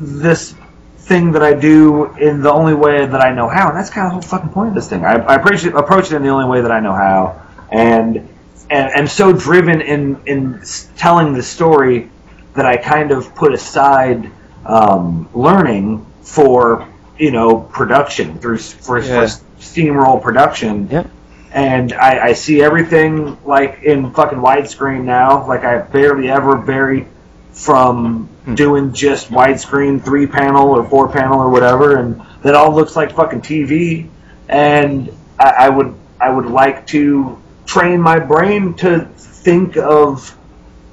this 0.00 0.54
thing 0.98 1.32
that 1.32 1.42
I 1.42 1.52
do 1.54 2.14
in 2.14 2.42
the 2.42 2.52
only 2.52 2.74
way 2.74 3.04
that 3.04 3.20
I 3.20 3.34
know 3.34 3.48
how, 3.48 3.68
and 3.68 3.76
that's 3.76 3.90
kind 3.90 4.06
of 4.06 4.10
the 4.10 4.14
whole 4.14 4.38
fucking 4.38 4.54
point 4.54 4.70
of 4.70 4.74
this 4.74 4.88
thing. 4.88 5.04
I, 5.04 5.16
I 5.16 5.34
approach 5.34 5.64
it, 5.64 5.74
approach 5.74 6.10
it 6.10 6.16
in 6.16 6.22
the 6.22 6.30
only 6.30 6.48
way 6.48 6.62
that 6.62 6.72
I 6.72 6.80
know 6.80 6.94
how, 6.94 7.42
and 7.70 8.28
and 8.70 8.92
am 8.94 9.06
so 9.06 9.32
driven 9.32 9.80
in 9.80 10.20
in 10.26 10.62
telling 10.96 11.34
the 11.34 11.42
story 11.42 12.10
that 12.54 12.66
I 12.66 12.76
kind 12.76 13.10
of 13.10 13.34
put 13.34 13.52
aside 13.52 14.30
um, 14.64 15.28
learning 15.34 16.06
for 16.22 16.88
you 17.18 17.30
know 17.30 17.60
production 17.60 18.38
through 18.38 18.58
for, 18.58 18.98
Yeah. 18.98 19.26
for 19.26 19.42
steamroll 19.60 20.22
production. 20.22 20.88
Yep. 20.90 21.10
And 21.52 21.92
I, 21.92 22.28
I 22.28 22.32
see 22.32 22.62
everything 22.62 23.38
like 23.44 23.82
in 23.84 24.12
fucking 24.12 24.38
widescreen 24.38 25.04
now. 25.04 25.46
Like 25.46 25.64
I 25.64 25.78
barely 25.78 26.30
ever 26.30 26.56
vary 26.58 27.06
from 27.52 28.28
Hmm. 28.44 28.54
doing 28.56 28.92
just 28.92 29.30
widescreen 29.30 30.02
three 30.04 30.26
panel 30.26 30.68
or 30.68 30.84
four 30.86 31.08
panel 31.08 31.40
or 31.40 31.48
whatever, 31.48 31.96
and 31.96 32.20
that 32.42 32.54
all 32.54 32.74
looks 32.74 32.94
like 32.94 33.12
fucking 33.12 33.40
TV. 33.40 34.08
And 34.50 35.10
I, 35.38 35.50
I 35.50 35.68
would 35.70 35.94
I 36.20 36.28
would 36.30 36.46
like 36.46 36.86
to 36.88 37.38
train 37.64 38.00
my 38.02 38.18
brain 38.18 38.74
to 38.74 39.06
think 39.16 39.78
of 39.78 40.36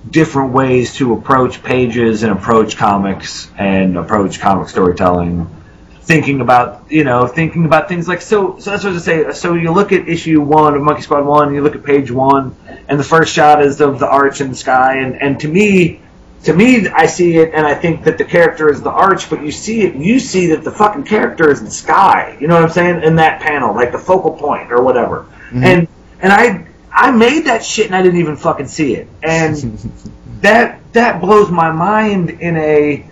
different 0.09 0.53
ways 0.53 0.95
to 0.95 1.13
approach 1.13 1.63
pages 1.63 2.23
and 2.23 2.31
approach 2.31 2.77
comics 2.77 3.49
and 3.57 3.97
approach 3.97 4.39
comic 4.39 4.69
storytelling. 4.69 5.49
Thinking 6.01 6.41
about 6.41 6.91
you 6.91 7.03
know 7.03 7.27
thinking 7.27 7.65
about 7.65 7.87
things 7.87 8.07
like 8.07 8.21
so 8.21 8.57
so 8.59 8.71
that's 8.71 8.83
what 8.83 8.93
I 8.93 8.97
say. 8.97 9.31
So 9.33 9.53
you 9.53 9.71
look 9.71 9.91
at 9.91 10.09
issue 10.09 10.41
one 10.41 10.73
of 10.75 10.81
Monkey 10.81 11.03
Squad 11.03 11.25
one, 11.25 11.53
you 11.53 11.61
look 11.61 11.75
at 11.75 11.83
page 11.83 12.11
one, 12.11 12.55
and 12.89 12.99
the 12.99 13.03
first 13.03 13.33
shot 13.33 13.63
is 13.63 13.79
of 13.79 13.99
the 13.99 14.09
arch 14.09 14.41
in 14.41 14.49
the 14.49 14.55
sky, 14.55 14.97
and 14.97 15.21
and 15.21 15.39
to 15.41 15.47
me 15.47 16.01
to 16.43 16.53
me, 16.53 16.87
I 16.87 17.05
see 17.05 17.37
it 17.37 17.53
and 17.53 17.67
I 17.67 17.75
think 17.75 18.03
that 18.05 18.17
the 18.17 18.25
character 18.25 18.69
is 18.69 18.81
the 18.81 18.89
arch, 18.89 19.29
but 19.29 19.43
you 19.43 19.51
see 19.51 19.83
it, 19.83 19.95
you 19.95 20.19
see 20.19 20.47
that 20.47 20.63
the 20.63 20.71
fucking 20.71 21.03
character 21.03 21.51
is 21.51 21.61
the 21.61 21.69
sky. 21.69 22.35
You 22.41 22.47
know 22.47 22.55
what 22.55 22.63
I'm 22.63 22.71
saying? 22.71 23.03
In 23.03 23.17
that 23.17 23.41
panel, 23.41 23.75
like 23.75 23.91
the 23.91 23.99
focal 23.99 24.31
point 24.31 24.71
or 24.71 24.81
whatever. 24.81 25.27
Mm-hmm. 25.49 25.63
And 25.63 25.87
and 26.19 26.33
I 26.33 26.67
I 26.91 27.11
made 27.11 27.45
that 27.45 27.63
shit 27.63 27.87
and 27.87 27.95
I 27.95 28.01
didn't 28.01 28.19
even 28.19 28.35
fucking 28.35 28.67
see 28.67 28.95
it. 28.95 29.07
And 29.23 29.55
that 30.41 30.79
that 30.93 31.21
blows 31.21 31.49
my 31.49 31.71
mind 31.71 32.29
in 32.29 32.57
a 32.57 33.05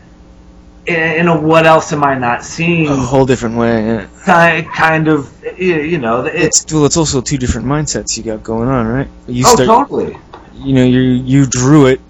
in 0.86 1.28
a 1.28 1.40
what 1.40 1.68
else 1.68 1.94
am 1.94 2.04
I 2.04 2.18
not 2.18 2.44
seeing 2.44 2.88
A 2.88 2.96
whole 2.96 3.26
different 3.26 3.58
way. 3.58 3.86
Yeah. 4.26 4.62
kind 4.74 5.08
of 5.08 5.32
you 5.58 5.98
know 5.98 6.26
it's 6.26 6.64
It's 6.64 6.74
well, 6.74 6.86
it's 6.86 6.98
also 6.98 7.22
two 7.22 7.38
different 7.38 7.68
mindsets 7.68 8.18
you 8.18 8.24
got 8.24 8.44
going 8.44 8.70
on, 8.70 8.88
right? 8.88 9.08
You 9.28 9.44
oh 9.46 9.56
start, 9.56 9.68
totally 9.68 10.18
you 10.62 10.74
know, 10.74 10.84
you 10.84 11.00
you 11.00 11.46
drew 11.46 11.88
it 11.88 12.02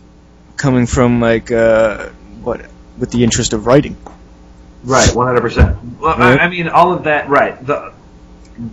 coming 0.58 0.86
from 0.86 1.22
like 1.22 1.52
uh, 1.52 2.10
what 2.42 2.66
with 2.98 3.12
the 3.12 3.24
interest 3.24 3.54
of 3.54 3.66
writing. 3.66 3.96
Right, 4.84 5.14
one 5.14 5.28
hundred 5.28 5.42
percent. 5.42 5.78
I, 6.04 6.38
I 6.38 6.50
mean, 6.50 6.68
all 6.68 6.92
of 6.92 7.04
that. 7.04 7.30
Right, 7.30 7.64
the 7.66 7.94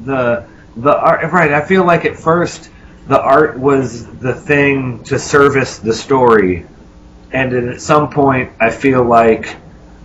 the 0.04 0.46
the 0.76 0.96
art. 0.96 1.30
Right, 1.32 1.52
I 1.52 1.64
feel 1.64 1.84
like 1.84 2.04
at 2.04 2.16
first 2.16 2.70
the 3.08 3.20
art 3.20 3.58
was 3.58 4.06
the 4.18 4.34
thing 4.34 5.02
to 5.04 5.18
service 5.18 5.78
the 5.78 5.94
story, 5.94 6.66
and 7.32 7.52
then 7.52 7.68
at 7.68 7.80
some 7.80 8.10
point 8.10 8.52
I 8.60 8.70
feel 8.70 9.04
like 9.04 9.56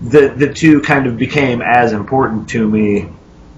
the 0.02 0.30
the 0.30 0.54
two 0.54 0.82
kind 0.82 1.08
of 1.08 1.18
became 1.18 1.62
as 1.62 1.94
important 1.94 2.50
to 2.50 2.68
me. 2.68 3.10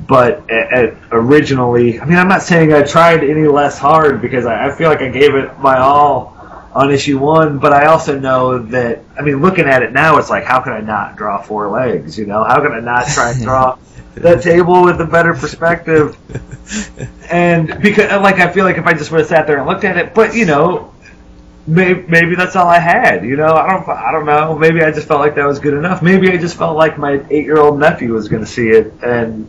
But 0.08 0.50
at, 0.50 0.74
at 0.74 0.98
originally, 1.12 2.00
I 2.00 2.06
mean, 2.06 2.18
I'm 2.18 2.28
not 2.28 2.42
saying 2.42 2.74
I 2.74 2.84
tried 2.84 3.24
any 3.24 3.48
less 3.48 3.78
hard 3.78 4.22
because 4.22 4.46
I, 4.46 4.68
I 4.68 4.76
feel 4.76 4.90
like 4.90 5.02
I 5.02 5.10
gave 5.10 5.36
it 5.36 5.58
my 5.60 5.78
all 5.78 6.34
on 6.74 6.92
issue 6.92 7.20
one, 7.20 7.60
but 7.60 7.72
I 7.72 7.86
also 7.86 8.20
know 8.20 8.60
that 8.60 9.04
I 9.18 9.22
mean, 9.22 9.42
looking 9.42 9.66
at 9.66 9.84
it 9.84 9.94
now, 9.94 10.18
it's 10.18 10.30
like, 10.30 10.44
how 10.44 10.60
can 10.62 10.74
I 10.74 10.82
not 10.82 11.16
draw 11.16 11.42
four 11.42 11.70
legs? 11.70 12.18
You 12.18 12.26
know, 12.26 12.44
how 12.44 12.62
can 12.62 12.72
I 12.72 12.80
not 12.80 13.08
try 13.08 13.32
and 13.32 13.44
draw 13.44 13.78
that 14.16 14.44
table 14.44 14.84
with 14.84 15.00
a 15.02 15.06
better 15.06 15.34
perspective? 15.34 16.18
And 17.30 17.82
because, 17.82 18.10
like, 18.22 18.36
I 18.36 18.52
feel 18.52 18.64
like 18.64 18.78
if 18.78 18.86
I 18.86 18.94
just 18.94 19.12
would 19.12 19.20
have 19.20 19.28
sat 19.28 19.48
there 19.48 19.58
and 19.58 19.68
looked 19.68 19.84
at 19.84 19.98
it, 19.98 20.14
but 20.14 20.36
you 20.36 20.46
know, 20.46 20.94
maybe, 21.68 22.06
maybe 22.08 22.36
that's 22.36 22.56
all 22.56 22.68
I 22.68 22.80
had. 22.80 23.26
You 23.26 23.36
know, 23.36 23.54
I 23.54 23.72
don't, 23.72 23.90
I 23.90 24.12
don't 24.12 24.26
know. 24.26 24.58
Maybe 24.58 24.82
I 24.84 24.92
just 24.92 25.08
felt 25.08 25.20
like 25.20 25.36
that 25.36 25.46
was 25.46 25.60
good 25.60 25.74
enough. 25.74 26.02
Maybe 26.02 26.30
I 26.30 26.38
just 26.38 26.58
felt 26.58 26.78
like 26.78 26.98
my 26.98 27.26
eight-year-old 27.30 27.80
nephew 27.80 28.14
was 28.14 28.30
going 28.30 28.44
to 28.44 28.50
see 28.50 28.70
it, 28.70 28.94
and 29.04 29.48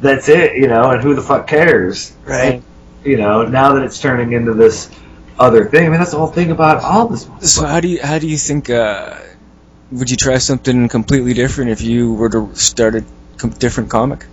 that's 0.00 0.28
it. 0.28 0.56
You 0.56 0.68
know, 0.68 0.90
and 0.90 1.02
who 1.02 1.14
the 1.14 1.22
fuck 1.22 1.46
cares? 1.46 2.14
Right. 2.24 2.62
You 3.04 3.16
know, 3.16 3.44
now 3.44 3.74
that 3.74 3.84
it's 3.84 4.00
turning 4.00 4.32
into 4.32 4.54
this 4.54 4.90
other 5.38 5.66
thing. 5.66 5.86
I 5.86 5.88
mean, 5.90 5.98
that's 5.98 6.10
the 6.10 6.18
whole 6.18 6.26
thing 6.26 6.50
about 6.50 6.82
all 6.82 7.08
this. 7.08 7.28
So 7.40 7.66
how 7.66 7.80
do 7.80 7.88
you 7.88 8.00
how 8.02 8.18
do 8.18 8.28
you 8.28 8.36
think 8.36 8.70
uh, 8.70 9.16
would 9.92 10.10
you 10.10 10.16
try 10.16 10.38
something 10.38 10.88
completely 10.88 11.34
different 11.34 11.70
if 11.70 11.80
you 11.80 12.14
were 12.14 12.30
to 12.30 12.54
start 12.54 12.94
a 12.96 13.00
com- 13.00 13.08
different 13.58 13.90
comic? 13.90 14.26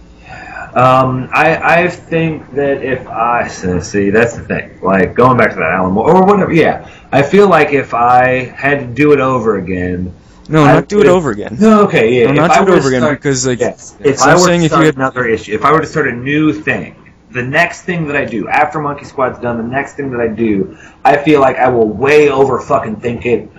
Um, 0.76 1.30
I 1.34 1.84
I 1.84 1.88
think 1.88 2.52
that 2.56 2.84
if 2.84 3.08
I 3.08 3.48
see 3.48 4.10
that's 4.10 4.36
the 4.36 4.44
thing. 4.44 4.82
Like 4.82 5.16
going 5.16 5.38
back 5.38 5.52
to 5.52 5.56
that 5.56 5.72
Alan 5.72 5.94
Moore 5.94 6.18
or 6.18 6.26
whatever. 6.26 6.52
Yeah, 6.52 6.90
I 7.12 7.22
feel 7.24 7.48
like 7.48 7.72
if 7.72 7.94
I 7.94 8.40
had 8.40 8.80
to 8.82 8.88
do 8.88 9.14
it 9.14 9.20
over 9.20 9.58
again. 9.58 10.14
No, 10.50 10.64
I 10.64 10.74
not 10.74 10.90
do 10.90 11.00
it 11.00 11.08
over 11.08 11.32
again. 11.32 11.58
No, 11.60 11.86
okay, 11.86 12.20
yeah. 12.20 12.28
No, 12.32 12.34
not 12.48 12.52
I 12.52 12.66
do 12.66 12.74
it 12.74 12.78
over 12.78 12.90
again 12.90 13.02
start- 13.02 13.18
because 13.20 13.48
like 13.48 13.60
Yes. 13.60 13.96
if 14.02 14.22
I 14.22 14.32
I'm 14.32 14.38
were 14.38 14.44
saying 14.46 14.60
to 14.60 14.66
if 14.66 14.72
you 14.72 14.76
start 14.76 14.86
had 14.86 14.96
another 14.98 15.26
issue, 15.26 15.54
if 15.56 15.64
I 15.64 15.72
were 15.72 15.80
to 15.82 15.88
start 15.88 16.08
a 16.10 16.12
new 16.12 16.52
thing, 16.54 16.96
the 17.32 17.42
next 17.42 17.82
thing 17.84 18.08
that 18.08 18.16
I 18.18 18.26
do 18.26 18.48
after 18.50 18.80
Monkey 18.80 19.06
Squad's 19.06 19.40
done, 19.40 19.58
the 19.58 19.64
next 19.64 19.94
thing 19.96 20.12
that 20.12 20.20
I 20.22 20.28
do, 20.28 20.78
I 21.04 21.18
feel 21.18 21.40
like 21.40 21.56
I 21.56 21.70
will 21.70 21.88
way 21.88 22.30
over 22.30 22.60
fucking 22.60 22.98
think 22.98 23.26
it 23.26 23.50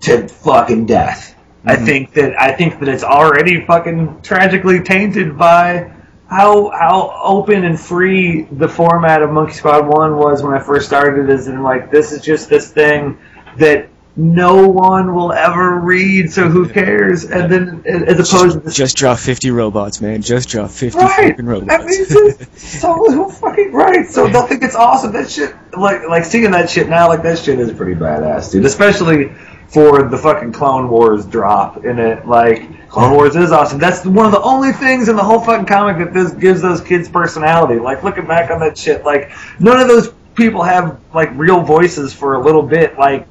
to 0.00 0.26
fucking 0.26 0.86
death. 0.86 1.35
I 1.66 1.76
Mhm. 1.76 1.84
think 1.84 2.12
that 2.14 2.40
I 2.40 2.52
think 2.52 2.78
that 2.80 2.88
it's 2.88 3.04
already 3.04 3.64
fucking 3.64 4.18
tragically 4.22 4.80
tainted 4.80 5.36
by 5.36 5.90
how 6.28 6.70
how 6.70 7.12
open 7.22 7.64
and 7.64 7.78
free 7.78 8.46
the 8.50 8.68
format 8.68 9.22
of 9.22 9.30
Monkey 9.30 9.54
Squad 9.54 9.86
One 9.86 10.16
was 10.16 10.42
when 10.42 10.54
I 10.54 10.60
first 10.60 10.86
started. 10.86 11.28
Is 11.30 11.48
in 11.48 11.62
like 11.62 11.90
this 11.90 12.12
is 12.12 12.22
just 12.22 12.48
this 12.48 12.70
thing 12.70 13.18
that 13.58 13.88
no 14.18 14.66
one 14.68 15.14
will 15.14 15.30
ever 15.32 15.78
read, 15.78 16.32
so 16.32 16.48
who 16.48 16.66
cares? 16.68 17.24
And 17.24 17.52
then 17.52 17.82
as 17.86 18.18
opposed 18.32 18.54
to 18.54 18.60
this 18.60 18.74
just 18.74 18.96
draw 18.96 19.14
50 19.14 19.50
robots, 19.50 20.00
man. 20.00 20.22
Just 20.22 20.48
draw 20.48 20.66
50 20.68 20.98
Right. 20.98 21.30
fucking 21.30 21.44
robots. 21.46 21.70
I 21.74 21.78
mean, 21.84 22.06
just 22.08 22.58
so 22.80 23.28
fucking 23.28 23.72
right. 23.72 24.08
So 24.08 24.26
they'll 24.28 24.46
think 24.46 24.62
it's 24.64 24.74
awesome. 24.74 25.12
That 25.12 25.28
shit, 25.28 25.54
like, 25.76 26.08
like 26.08 26.24
seeing 26.24 26.50
that 26.52 26.70
shit 26.70 26.88
now, 26.88 27.08
like 27.08 27.22
that 27.24 27.38
shit 27.38 27.58
is 27.60 27.70
pretty 27.72 27.94
badass, 27.94 28.50
dude. 28.52 28.64
Especially 28.64 29.32
for 29.68 30.08
the 30.08 30.16
fucking 30.16 30.52
Clone 30.52 30.88
Wars 30.88 31.26
drop 31.26 31.84
in 31.84 31.98
it. 31.98 32.26
Like, 32.26 32.88
Clone 32.88 33.12
Wars 33.12 33.36
is 33.36 33.52
awesome. 33.52 33.78
That's 33.78 34.04
one 34.04 34.26
of 34.26 34.32
the 34.32 34.42
only 34.42 34.72
things 34.72 35.08
in 35.08 35.16
the 35.16 35.24
whole 35.24 35.40
fucking 35.40 35.66
comic 35.66 35.98
that 35.98 36.14
this 36.14 36.32
gives 36.32 36.62
those 36.62 36.80
kids 36.80 37.08
personality. 37.08 37.80
Like, 37.80 38.02
looking 38.02 38.26
back 38.26 38.50
on 38.50 38.60
that 38.60 38.78
shit, 38.78 39.04
like, 39.04 39.32
none 39.58 39.80
of 39.80 39.88
those 39.88 40.12
people 40.34 40.62
have 40.62 41.00
like 41.14 41.30
real 41.34 41.62
voices 41.62 42.12
for 42.12 42.34
a 42.34 42.40
little 42.42 42.62
bit. 42.62 42.98
Like, 42.98 43.26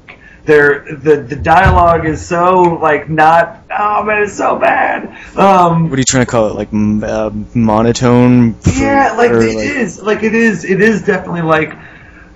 their 0.46 0.84
the 0.84 1.16
the 1.16 1.36
dialogue 1.36 2.06
is 2.06 2.24
so 2.24 2.62
like 2.62 3.10
not. 3.10 3.64
Oh 3.68 4.04
man, 4.04 4.22
it's 4.22 4.36
so 4.36 4.56
bad. 4.56 5.08
Um, 5.36 5.90
what 5.90 5.96
are 5.96 5.98
you 5.98 6.04
trying 6.04 6.24
to 6.24 6.30
call 6.30 6.48
it? 6.48 6.54
Like 6.54 6.72
m- 6.72 7.02
uh, 7.04 7.30
monotone? 7.54 8.54
yeah, 8.76 9.14
like 9.16 9.32
or, 9.32 9.42
it 9.42 9.56
is. 9.56 10.00
Like 10.00 10.22
it 10.22 10.34
is. 10.34 10.64
It 10.64 10.80
is 10.80 11.02
definitely 11.02 11.42
like 11.42 11.76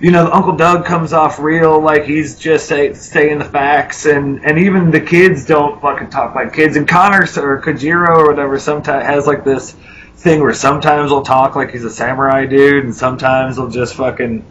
you 0.01 0.11
know, 0.11 0.30
Uncle 0.32 0.57
Doug 0.57 0.86
comes 0.86 1.12
off 1.12 1.38
real 1.38 1.78
like 1.78 2.05
he's 2.05 2.38
just 2.38 2.66
say, 2.66 2.94
saying 2.94 3.38
the 3.38 3.44
facts, 3.44 4.07
and 4.07 4.44
and 4.44 4.59
even 4.59 4.90
the 4.90 5.01
kids 5.01 5.44
don't 5.44 5.80
fucking 5.80 6.09
talk 6.09 6.34
like 6.34 6.55
kids. 6.55 6.76
And 6.76 6.88
Connor 6.88 7.22
or 7.22 7.61
Kojiro 7.61 8.09
or 8.09 8.26
whatever 8.28 8.59
sometimes 8.59 9.05
has 9.05 9.26
like 9.26 9.44
this 9.44 9.76
thing 10.16 10.40
where 10.40 10.55
sometimes 10.55 11.11
he'll 11.11 11.22
talk 11.22 11.55
like 11.55 11.70
he's 11.70 11.84
a 11.84 11.90
samurai 11.90 12.46
dude, 12.46 12.84
and 12.84 12.94
sometimes 12.94 13.57
he'll 13.57 13.68
just 13.68 13.94
fucking 13.94 14.44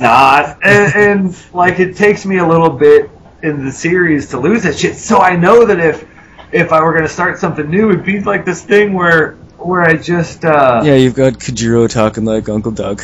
not. 0.00 0.58
And, 0.64 0.94
and 0.94 1.54
like 1.54 1.78
it 1.78 1.96
takes 1.96 2.26
me 2.26 2.38
a 2.38 2.46
little 2.46 2.70
bit 2.70 3.10
in 3.44 3.64
the 3.64 3.70
series 3.70 4.30
to 4.30 4.40
lose 4.40 4.64
that 4.64 4.76
shit. 4.76 4.96
So 4.96 5.18
I 5.18 5.36
know 5.36 5.66
that 5.66 5.78
if 5.78 6.04
if 6.50 6.72
I 6.72 6.82
were 6.82 6.92
gonna 6.94 7.08
start 7.08 7.38
something 7.38 7.70
new, 7.70 7.90
it'd 7.90 8.04
be 8.04 8.20
like 8.20 8.44
this 8.44 8.64
thing 8.64 8.92
where 8.92 9.34
where 9.56 9.82
I 9.82 9.96
just 9.96 10.44
uh, 10.44 10.82
Yeah, 10.84 10.96
you've 10.96 11.14
got 11.14 11.34
Kajiro 11.34 11.88
talking 11.88 12.24
like 12.24 12.48
Uncle 12.48 12.72
Doug. 12.72 13.02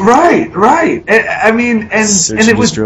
Right, 0.00 0.54
right. 0.54 1.04
And, 1.06 1.28
I 1.28 1.52
mean, 1.52 1.88
and 1.92 2.08
Search 2.08 2.40
and 2.40 2.48
it 2.48 2.56
was 2.56 2.76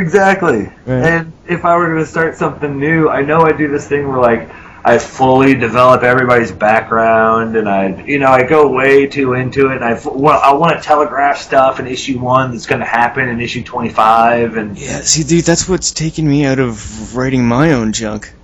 exactly. 0.00 0.66
Right. 0.86 1.04
And 1.04 1.32
if 1.48 1.64
I 1.64 1.76
were 1.76 1.98
to 1.98 2.06
start 2.06 2.36
something 2.36 2.78
new, 2.78 3.08
I 3.08 3.22
know 3.22 3.42
I 3.42 3.52
do 3.52 3.68
this 3.68 3.86
thing 3.86 4.08
where 4.08 4.18
like 4.18 4.50
I 4.84 4.98
fully 4.98 5.54
develop 5.54 6.02
everybody's 6.02 6.52
background, 6.52 7.56
and 7.56 7.68
I, 7.68 8.04
you 8.04 8.18
know, 8.18 8.28
I 8.28 8.42
go 8.42 8.70
way 8.70 9.06
too 9.06 9.32
into 9.32 9.70
it, 9.70 9.76
and 9.76 9.84
I 9.84 9.98
well, 10.04 10.40
I 10.42 10.52
want 10.52 10.76
to 10.76 10.82
telegraph 10.82 11.38
stuff 11.38 11.80
in 11.80 11.86
issue 11.86 12.18
one 12.18 12.52
that's 12.52 12.66
going 12.66 12.80
to 12.80 12.86
happen 12.86 13.28
in 13.28 13.40
issue 13.40 13.62
twenty 13.62 13.90
five, 13.90 14.56
and 14.56 14.76
Yeah, 14.76 15.00
see, 15.00 15.22
dude, 15.22 15.44
that's 15.44 15.68
what's 15.68 15.92
taking 15.92 16.28
me 16.28 16.44
out 16.44 16.58
of 16.58 17.16
writing 17.16 17.46
my 17.46 17.72
own 17.72 17.92
junk. 17.92 18.34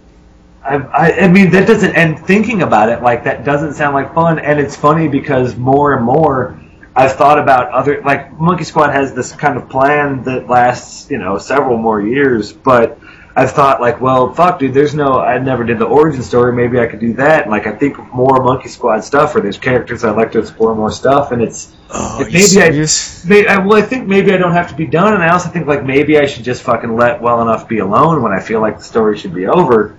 I, 0.63 0.77
I, 0.77 1.21
I 1.21 1.29
mean, 1.29 1.51
that 1.53 1.67
doesn't, 1.67 1.95
and 1.95 2.19
thinking 2.19 2.61
about 2.63 2.91
it, 2.91 3.03
like, 3.03 3.25
that 3.25 3.45
doesn't 3.45 3.75
sound 3.75 3.95
like 3.95 4.15
fun. 4.15 4.39
And 4.39 4.61
it's 4.61 4.77
funny 4.77 5.09
because 5.09 5.57
more 5.57 5.95
and 5.95 6.05
more 6.05 6.60
I've 7.01 7.13
thought 7.13 7.39
about 7.39 7.71
other, 7.73 8.03
like, 8.03 8.39
Monkey 8.39 8.65
Squad 8.65 8.91
has 8.91 9.15
this 9.15 9.33
kind 9.33 9.57
of 9.57 9.69
plan 9.69 10.23
that 10.25 10.49
lasts, 10.49 11.11
you 11.11 11.19
know, 11.19 11.39
several 11.39 11.79
more 11.79 12.01
years. 12.01 12.53
But 12.53 12.99
I've 13.35 13.53
thought, 13.53 13.81
like, 13.81 14.01
well, 14.01 14.35
fuck, 14.35 14.59
dude, 14.59 14.75
there's 14.75 14.95
no, 14.95 15.19
I 15.21 15.39
never 15.39 15.65
did 15.65 15.79
the 15.79 15.87
origin 15.87 16.23
story. 16.23 16.53
Maybe 16.53 16.79
I 16.79 16.87
could 16.87 17.01
do 17.01 17.13
that. 17.15 17.43
And, 17.43 17.51
like, 17.51 17.67
I 17.67 17.73
think 17.73 17.99
more 18.13 18.43
Monkey 18.43 18.69
Squad 18.69 19.01
stuff 19.05 19.35
or 19.35 19.41
there's 19.41 19.59
characters 19.59 20.05
I'd 20.05 20.17
like 20.17 20.33
to 20.33 20.39
explore 20.39 20.75
more 20.75 20.91
stuff. 20.91 21.33
And 21.33 21.43
it's, 21.43 21.75
Oh, 21.93 22.21
maybe 22.21 22.63
I-? 22.63 22.87
May 23.27 23.47
I, 23.47 23.59
well, 23.59 23.77
I 23.77 23.83
think 23.83 24.07
maybe 24.07 24.33
I 24.33 24.37
don't 24.37 24.53
have 24.53 24.69
to 24.69 24.77
be 24.77 24.87
done, 24.87 25.15
and 25.15 25.23
I 25.23 25.31
also 25.31 25.49
think 25.49 25.67
like 25.67 25.85
maybe 25.85 26.19
I 26.19 26.27
should 26.27 26.45
just 26.45 26.63
fucking 26.63 26.97
let 26.97 27.21
well 27.21 27.43
enough 27.43 27.69
be 27.69 27.79
alone 27.79 28.23
when 28.23 28.33
I 28.33 28.41
feel 28.41 28.61
like 28.61 28.79
the 28.79 28.85
story 28.85 29.19
should 29.19 29.35
be 29.35 29.47
over. 29.47 29.97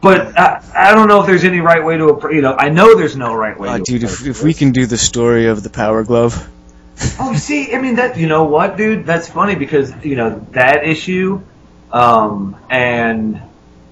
But 0.00 0.38
I, 0.38 0.62
I 0.74 0.94
don't 0.94 1.08
know 1.08 1.20
if 1.20 1.26
there's 1.26 1.44
any 1.44 1.60
right 1.60 1.84
way 1.84 1.96
to 1.96 2.06
appro- 2.06 2.32
you 2.32 2.40
know 2.40 2.54
I 2.54 2.68
know 2.68 2.96
there's 2.96 3.16
no 3.16 3.34
right 3.34 3.58
way. 3.58 3.68
Uh, 3.68 3.78
to 3.78 3.82
dude, 3.82 4.04
if, 4.04 4.26
if 4.26 4.42
we 4.42 4.54
can 4.54 4.70
do 4.70 4.86
the 4.86 4.98
story 4.98 5.46
of 5.46 5.62
the 5.62 5.70
Power 5.70 6.04
Glove, 6.04 6.48
oh 7.20 7.34
see 7.34 7.74
I 7.74 7.80
mean 7.80 7.96
that 7.96 8.16
you 8.16 8.28
know 8.28 8.44
what 8.44 8.76
dude 8.76 9.06
that's 9.06 9.28
funny 9.28 9.56
because 9.56 9.92
you 10.04 10.14
know 10.14 10.46
that 10.52 10.86
issue, 10.86 11.40
um, 11.92 12.56
and 12.70 13.42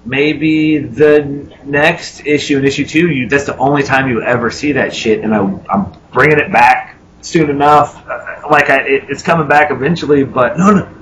maybe 0.05 0.79
the 0.79 1.53
next 1.65 2.25
issue 2.25 2.59
in 2.59 2.65
issue 2.65 2.87
two 2.87 3.11
you 3.11 3.29
that's 3.29 3.47
the 3.47 3.57
only 3.57 3.83
time 3.83 4.09
you 4.09 4.23
ever 4.23 4.51
see 4.53 4.73
that 4.73 4.95
shit, 4.95 5.25
and 5.25 5.35
I, 5.35 5.39
I'm 5.39 5.93
bringing 6.13 6.39
it 6.39 6.53
back 6.53 6.97
soon 7.21 7.51
enough. 7.51 8.07
Uh, 8.07 8.43
like 8.49 8.71
I, 8.71 8.83
it, 8.83 9.11
it's 9.11 9.23
coming 9.23 9.49
back 9.49 9.73
eventually, 9.73 10.23
but 10.23 10.57
no 10.57 10.71
no. 10.71 10.93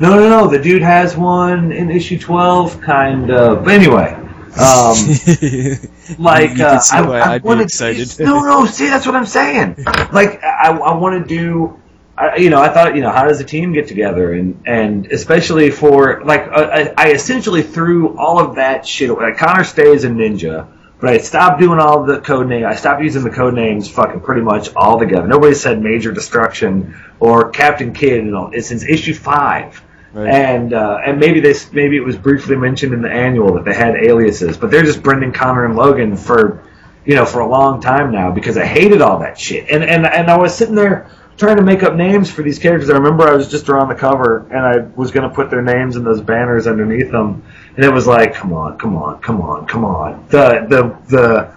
No, 0.00 0.16
no, 0.16 0.28
no. 0.28 0.48
The 0.48 0.58
dude 0.58 0.82
has 0.82 1.16
one 1.16 1.70
in 1.70 1.88
issue 1.88 2.18
twelve, 2.18 2.80
kind 2.80 3.30
of. 3.30 3.64
But 3.64 3.74
anyway, 3.74 4.23
um, 4.56 4.96
like 6.18 6.58
You 6.58 6.64
uh, 6.64 6.80
I, 6.92 7.00
I 7.02 7.34
I'd 7.34 7.42
be 7.42 7.60
excited. 7.60 8.08
No, 8.20 8.40
no. 8.40 8.66
See, 8.66 8.88
that's 8.88 9.06
what 9.06 9.16
I'm 9.16 9.26
saying. 9.26 9.76
Like 10.12 10.42
I, 10.44 10.70
I 10.70 10.94
want 10.96 11.22
to 11.22 11.28
do. 11.28 11.80
I, 12.16 12.36
you 12.36 12.48
know, 12.48 12.60
I 12.62 12.68
thought, 12.68 12.94
you 12.94 13.02
know, 13.02 13.10
how 13.10 13.26
does 13.26 13.40
a 13.40 13.44
team 13.44 13.72
get 13.72 13.88
together, 13.88 14.32
and 14.32 14.62
and 14.66 15.06
especially 15.06 15.70
for 15.70 16.22
like, 16.24 16.42
uh, 16.42 16.70
I, 16.72 16.94
I 16.96 17.10
essentially 17.10 17.62
threw 17.62 18.16
all 18.16 18.38
of 18.38 18.56
that 18.56 18.86
shit. 18.86 19.10
away. 19.10 19.24
Like 19.30 19.38
Connor 19.38 19.64
stays 19.64 20.04
a 20.04 20.08
ninja, 20.08 20.68
but 21.00 21.10
I 21.10 21.18
stopped 21.18 21.60
doing 21.60 21.80
all 21.80 22.04
the 22.04 22.20
code 22.20 22.46
name. 22.48 22.64
I 22.64 22.76
stopped 22.76 23.02
using 23.02 23.24
the 23.24 23.30
code 23.30 23.54
names, 23.54 23.90
fucking 23.90 24.20
pretty 24.20 24.42
much 24.42 24.72
altogether. 24.76 25.26
Nobody 25.26 25.54
said 25.54 25.82
Major 25.82 26.12
Destruction 26.12 26.94
or 27.18 27.50
Captain 27.50 27.92
Kid, 27.92 28.24
you 28.24 28.30
know, 28.30 28.52
since 28.60 28.84
issue 28.84 29.14
five. 29.14 29.82
Right. 30.14 30.32
And 30.32 30.72
uh, 30.72 31.00
and 31.04 31.18
maybe 31.18 31.40
this 31.40 31.72
maybe 31.72 31.96
it 31.96 32.04
was 32.04 32.16
briefly 32.16 32.54
mentioned 32.54 32.94
in 32.94 33.02
the 33.02 33.10
annual 33.10 33.54
that 33.54 33.64
they 33.64 33.74
had 33.74 33.96
aliases, 33.96 34.56
but 34.56 34.70
they're 34.70 34.84
just 34.84 35.02
Brendan 35.02 35.32
Connor 35.32 35.64
and 35.64 35.74
Logan 35.74 36.16
for 36.16 36.62
you 37.04 37.16
know 37.16 37.24
for 37.24 37.40
a 37.40 37.48
long 37.48 37.80
time 37.80 38.12
now 38.12 38.30
because 38.30 38.56
I 38.56 38.64
hated 38.64 39.02
all 39.02 39.18
that 39.18 39.36
shit. 39.36 39.68
And 39.68 39.82
and 39.82 40.06
and 40.06 40.30
I 40.30 40.38
was 40.38 40.54
sitting 40.54 40.76
there 40.76 41.10
trying 41.36 41.56
to 41.56 41.64
make 41.64 41.82
up 41.82 41.96
names 41.96 42.30
for 42.30 42.42
these 42.42 42.60
characters. 42.60 42.90
I 42.90 42.94
remember 42.94 43.26
I 43.26 43.34
was 43.34 43.50
just 43.50 43.68
around 43.68 43.88
the 43.88 43.96
cover 43.96 44.46
and 44.50 44.60
I 44.60 44.78
was 44.96 45.10
going 45.10 45.28
to 45.28 45.34
put 45.34 45.50
their 45.50 45.62
names 45.62 45.96
in 45.96 46.04
those 46.04 46.20
banners 46.20 46.68
underneath 46.68 47.10
them, 47.10 47.42
and 47.74 47.84
it 47.84 47.92
was 47.92 48.06
like, 48.06 48.34
come 48.34 48.52
on, 48.52 48.78
come 48.78 48.96
on, 48.96 49.20
come 49.20 49.40
on, 49.40 49.66
come 49.66 49.84
on. 49.84 50.26
The 50.28 50.64
the 50.68 50.96
the 51.08 51.54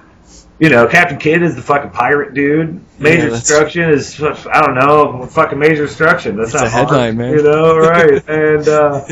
you 0.59 0.69
know, 0.69 0.87
Captain 0.87 1.17
Kidd 1.17 1.43
is 1.43 1.55
the 1.55 1.61
fucking 1.61 1.91
pirate 1.91 2.33
dude. 2.33 2.81
Major 2.99 3.25
Yeah, 3.25 3.29
Destruction 3.29 3.89
is 3.89 4.19
I 4.21 4.61
don't 4.61 4.75
know, 4.75 5.25
fucking 5.27 5.59
Major 5.59 5.85
Destruction. 5.85 6.35
That's 6.35 6.53
It's 6.53 6.61
not 6.61 6.67
a 6.67 6.69
headline, 6.69 7.17
man. 7.17 7.33
You 7.33 7.43
know, 7.43 7.77
right? 7.77 8.27
and 8.27 8.67
uh, 8.67 9.05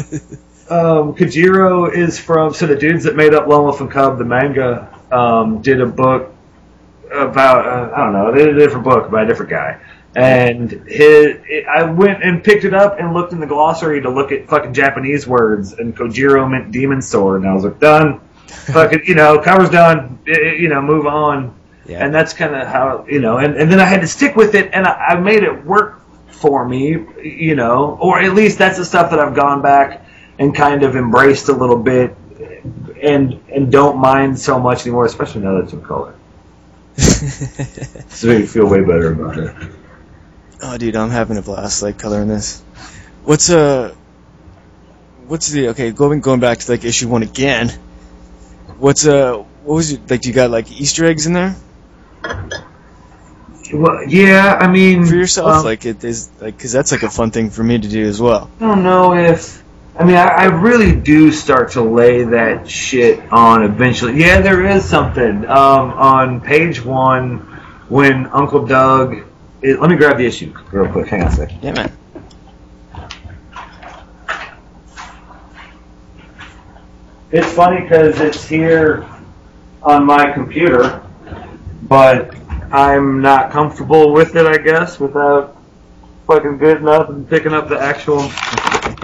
um, 0.69 1.13
Kajiro 1.13 1.93
is 1.93 2.19
from 2.19 2.53
so 2.53 2.65
the 2.65 2.75
dudes 2.75 3.03
that 3.03 3.15
made 3.15 3.33
up 3.33 3.47
Lone 3.47 3.65
Wolf 3.65 3.81
and 3.81 3.91
Cub, 3.91 4.17
the 4.17 4.25
manga, 4.25 4.89
um, 5.11 5.61
did 5.61 5.81
a 5.81 5.85
book 5.85 6.33
about 7.11 7.67
uh, 7.67 7.95
I 7.95 8.03
don't 8.03 8.13
know, 8.13 8.31
they 8.31 8.45
did 8.45 8.57
a 8.57 8.59
different 8.59 8.83
book 8.83 9.11
by 9.11 9.23
a 9.23 9.27
different 9.27 9.51
guy. 9.51 9.79
And 10.15 10.71
his, 10.71 11.41
it, 11.45 11.67
I 11.67 11.83
went 11.83 12.23
and 12.23 12.41
picked 12.41 12.63
it 12.63 12.73
up 12.73 12.99
and 12.99 13.13
looked 13.13 13.33
in 13.33 13.41
the 13.41 13.47
glossary 13.47 14.01
to 14.01 14.09
look 14.09 14.31
at 14.31 14.47
fucking 14.47 14.73
Japanese 14.73 15.27
words, 15.27 15.73
and 15.73 15.95
Kojiro 15.95 16.49
meant 16.49 16.71
demon 16.71 17.01
sword, 17.01 17.41
and 17.41 17.49
I 17.49 17.53
was 17.53 17.65
like, 17.65 17.79
done. 17.79 18.21
Fucking, 18.47 19.01
you 19.05 19.15
know, 19.15 19.39
cover's 19.39 19.69
done. 19.69 20.19
I- 20.27 20.31
I- 20.31 20.53
you 20.53 20.67
know, 20.69 20.81
move 20.81 21.05
on. 21.07 21.53
Yeah. 21.87 22.03
And 22.03 22.13
that's 22.15 22.33
kind 22.33 22.55
of 22.55 22.67
how, 22.67 23.05
you 23.07 23.19
know, 23.19 23.37
and, 23.37 23.55
and 23.57 23.71
then 23.71 23.79
I 23.79 23.85
had 23.85 24.01
to 24.01 24.07
stick 24.07 24.35
with 24.35 24.55
it, 24.55 24.71
and 24.73 24.87
I, 24.87 24.91
I 25.09 25.19
made 25.19 25.43
it 25.43 25.65
work 25.65 26.01
for 26.29 26.67
me, 26.67 26.97
you 27.23 27.55
know, 27.55 27.97
or 28.01 28.19
at 28.19 28.33
least 28.33 28.57
that's 28.57 28.77
the 28.77 28.85
stuff 28.85 29.11
that 29.11 29.19
I've 29.19 29.35
gone 29.35 29.61
back 29.61 30.03
and 30.39 30.53
kind 30.55 30.81
of 30.81 30.95
embraced 30.95 31.47
a 31.49 31.53
little 31.53 31.77
bit, 31.77 32.15
and 33.01 33.39
and 33.53 33.71
don't 33.71 33.99
mind 33.99 34.39
so 34.39 34.59
much 34.59 34.81
anymore, 34.81 35.05
especially 35.05 35.41
now 35.41 35.53
that 35.57 35.65
it's 35.65 35.73
in 35.73 35.81
color. 35.83 36.13
So 38.09 38.31
you 38.31 38.47
feel 38.47 38.65
way 38.67 38.81
better 38.81 39.11
about 39.11 39.37
it. 39.37 39.55
oh, 40.63 40.77
dude, 40.77 40.95
I'm 40.95 41.09
having 41.11 41.37
a 41.37 41.41
blast 41.41 41.83
like 41.83 41.99
coloring 41.99 42.27
this. 42.29 42.61
What's 43.23 43.49
uh, 43.49 43.93
what's 45.27 45.49
the 45.49 45.69
okay? 45.69 45.91
Going 45.91 46.21
going 46.21 46.39
back 46.39 46.59
to 46.59 46.71
like 46.71 46.83
issue 46.83 47.07
one 47.09 47.21
again. 47.23 47.71
What's 48.77 49.05
uh 49.07 49.37
what 49.63 49.75
was 49.75 49.91
it 49.91 50.09
like? 50.09 50.25
You 50.25 50.33
got 50.33 50.51
like 50.51 50.71
Easter 50.71 51.05
eggs 51.05 51.25
in 51.27 51.33
there 51.33 51.55
Well, 53.73 54.03
yeah, 54.07 54.57
I 54.61 54.67
mean, 54.67 55.05
for 55.05 55.15
yourself? 55.15 55.57
um, 55.59 55.65
like 55.65 55.85
it 55.85 56.03
is 56.03 56.29
like 56.39 56.55
because 56.55 56.71
that's 56.71 56.91
like 56.91 57.03
a 57.03 57.09
fun 57.09 57.31
thing 57.31 57.49
for 57.49 57.63
me 57.63 57.79
to 57.79 57.87
do 57.87 58.05
as 58.07 58.21
well. 58.21 58.49
I 58.59 58.67
don't 58.67 58.83
know 58.83 59.13
if. 59.15 59.63
I 59.97 60.03
mean, 60.03 60.15
I, 60.17 60.27
I 60.27 60.45
really 60.45 60.93
do 60.93 61.31
start 61.31 61.71
to 61.71 61.81
lay 61.81 62.23
that 62.25 62.69
shit 62.69 63.31
on 63.31 63.63
eventually. 63.63 64.19
Yeah, 64.19 64.41
there 64.41 64.65
is 64.67 64.83
something 64.83 65.45
um, 65.45 65.91
on 65.91 66.41
page 66.41 66.83
one 66.83 67.37
when 67.87 68.27
Uncle 68.27 68.65
Doug. 68.67 69.15
Let 69.63 69.89
me 69.89 69.95
grab 69.95 70.17
the 70.17 70.25
issue 70.25 70.53
real 70.71 70.91
quick. 70.91 71.07
Hang 71.07 71.21
on 71.21 71.27
a 71.29 71.31
second. 71.31 71.59
Yeah, 71.63 71.71
man. 71.71 71.94
It's 77.35 77.51
funny 77.51 77.81
because 77.81 78.21
it's 78.21 78.47
here 78.47 79.05
on 79.83 80.05
my 80.05 80.31
computer, 80.31 81.03
but 81.81 82.33
I'm 82.71 83.19
not 83.19 83.51
comfortable 83.51 84.13
with 84.13 84.37
it. 84.37 84.45
I 84.45 84.55
guess 84.55 85.01
without 85.01 85.57
fucking 86.27 86.59
good 86.59 86.77
enough 86.77 87.09
and 87.09 87.29
picking 87.29 87.51
up 87.51 87.67
the 87.67 87.77
actual 87.77 88.29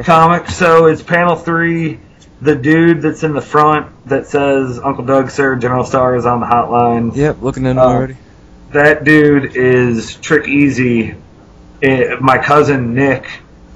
comic. 0.06 0.48
So 0.48 0.86
it's 0.86 1.04
panel 1.04 1.36
three. 1.36 2.00
The 2.42 2.56
dude 2.56 3.02
that's 3.02 3.24
in 3.24 3.34
the 3.34 3.42
front 3.42 3.92
that 4.08 4.28
says 4.28 4.80
Uncle 4.80 5.04
Doug, 5.04 5.30
sir, 5.30 5.58
General 5.58 5.84
Star 5.84 6.16
is 6.16 6.26
on 6.26 6.40
the 6.40 6.46
hotline. 6.46 7.14
Yep, 7.14 7.42
looking 7.42 7.68
at 7.68 7.78
Uh, 7.78 7.82
already. 7.82 8.16
That 8.72 9.04
dude 9.04 9.58
is 9.58 10.16
Trick 10.16 10.48
Easy. 10.48 11.16
Eh, 11.82 12.16
my 12.22 12.38
cousin 12.38 12.94
Nick 12.94 13.28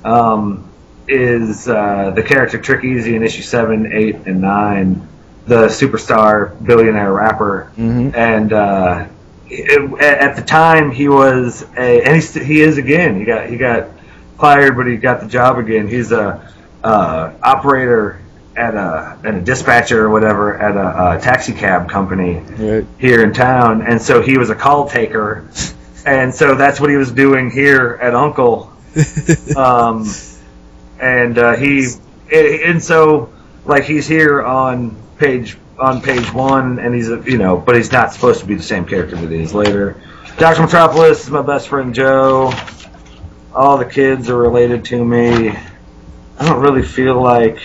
um, 0.05 0.69
is 1.07 1.67
uh, 1.67 2.11
the 2.15 2.23
character 2.23 2.59
Trick 2.59 2.83
Easy 2.83 3.15
in 3.15 3.23
issue 3.23 3.41
seven, 3.41 3.91
eight, 3.93 4.15
and 4.25 4.41
nine. 4.41 5.07
The 5.47 5.67
superstar 5.67 6.53
billionaire 6.65 7.13
rapper, 7.13 7.65
hmm 7.75 8.09
and 8.15 8.51
uh, 8.51 9.05
it, 9.47 10.01
at 10.01 10.35
the 10.35 10.41
time 10.41 10.89
he 10.89 11.07
was 11.07 11.63
a, 11.77 12.01
and 12.01 12.23
he, 12.23 12.43
he 12.43 12.61
is 12.61 12.79
again. 12.79 13.15
He 13.19 13.25
got 13.25 13.47
he 13.47 13.55
got 13.57 13.89
fired, 14.39 14.75
but 14.75 14.87
he 14.87 14.97
got 14.97 15.21
the 15.21 15.27
job 15.27 15.59
again. 15.59 15.87
He's 15.87 16.11
a 16.11 16.51
uh, 16.83 17.31
operator 17.43 18.19
at 18.55 18.73
a 18.73 19.19
and 19.23 19.37
a 19.37 19.41
dispatcher 19.41 20.05
or 20.05 20.09
whatever 20.09 20.57
at 20.57 20.75
a, 20.75 21.17
a 21.17 21.21
taxi 21.21 21.53
cab 21.53 21.89
company 21.89 22.39
Right. 22.57 22.87
here 22.97 23.21
in 23.23 23.31
town, 23.31 23.83
and 23.83 24.01
so 24.01 24.23
he 24.23 24.39
was 24.39 24.49
a 24.49 24.55
call 24.55 24.89
taker, 24.89 25.47
and 26.07 26.33
so 26.33 26.55
that's 26.55 26.79
what 26.79 26.89
he 26.89 26.95
was 26.95 27.11
doing 27.11 27.51
here 27.51 27.99
at 28.01 28.15
Uncle. 28.15 28.71
Um, 29.55 30.05
and 30.99 31.37
uh, 31.37 31.55
he 31.55 31.87
and 32.31 32.83
so 32.83 33.31
like 33.65 33.83
he's 33.83 34.07
here 34.07 34.41
on 34.41 34.95
page 35.17 35.57
on 35.79 36.01
page 36.01 36.31
one, 36.33 36.79
and 36.79 36.95
he's 36.95 37.09
a, 37.09 37.21
you 37.29 37.37
know, 37.37 37.57
but 37.57 37.75
he's 37.75 37.91
not 37.91 38.13
supposed 38.13 38.39
to 38.39 38.45
be 38.45 38.55
the 38.55 38.63
same 38.63 38.85
character 38.85 39.15
that 39.15 39.31
he 39.31 39.41
is 39.41 39.53
later. 39.53 40.01
Doctor 40.37 40.63
Metropolis 40.63 41.23
is 41.23 41.29
my 41.29 41.41
best 41.41 41.67
friend 41.67 41.93
Joe. 41.93 42.53
All 43.53 43.77
the 43.77 43.85
kids 43.85 44.29
are 44.29 44.37
related 44.37 44.85
to 44.85 45.03
me. 45.03 45.49
I 45.49 46.45
don't 46.45 46.61
really 46.61 46.83
feel 46.83 47.21
like 47.21 47.59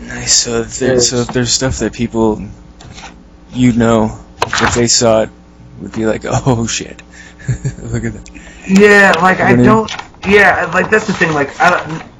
Nice. 0.00 0.34
So 0.34 0.60
if, 0.60 0.78
there, 0.78 1.00
so 1.00 1.16
if 1.18 1.28
there's 1.28 1.50
stuff 1.50 1.78
that 1.78 1.92
people 1.92 2.42
you 3.52 3.72
know, 3.72 4.18
if 4.42 4.74
they 4.74 4.86
saw 4.86 5.22
it, 5.22 5.30
would 5.80 5.92
be 5.92 6.06
like, 6.06 6.22
oh 6.26 6.66
shit, 6.66 7.02
look 7.82 8.04
at 8.04 8.12
that. 8.12 8.30
Yeah, 8.68 9.12
like 9.20 9.40
I 9.40 9.54
don't. 9.56 9.90
Yeah, 10.26 10.70
like 10.72 10.90
that's 10.90 11.06
the 11.06 11.12
thing. 11.12 11.32
Like 11.32 11.50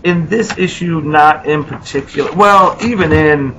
in 0.05 0.27
this 0.29 0.57
issue, 0.59 1.01
not 1.01 1.47
in 1.47 1.65
particular. 1.65 2.33
Well, 2.33 2.77
even 2.83 3.13
in 3.13 3.59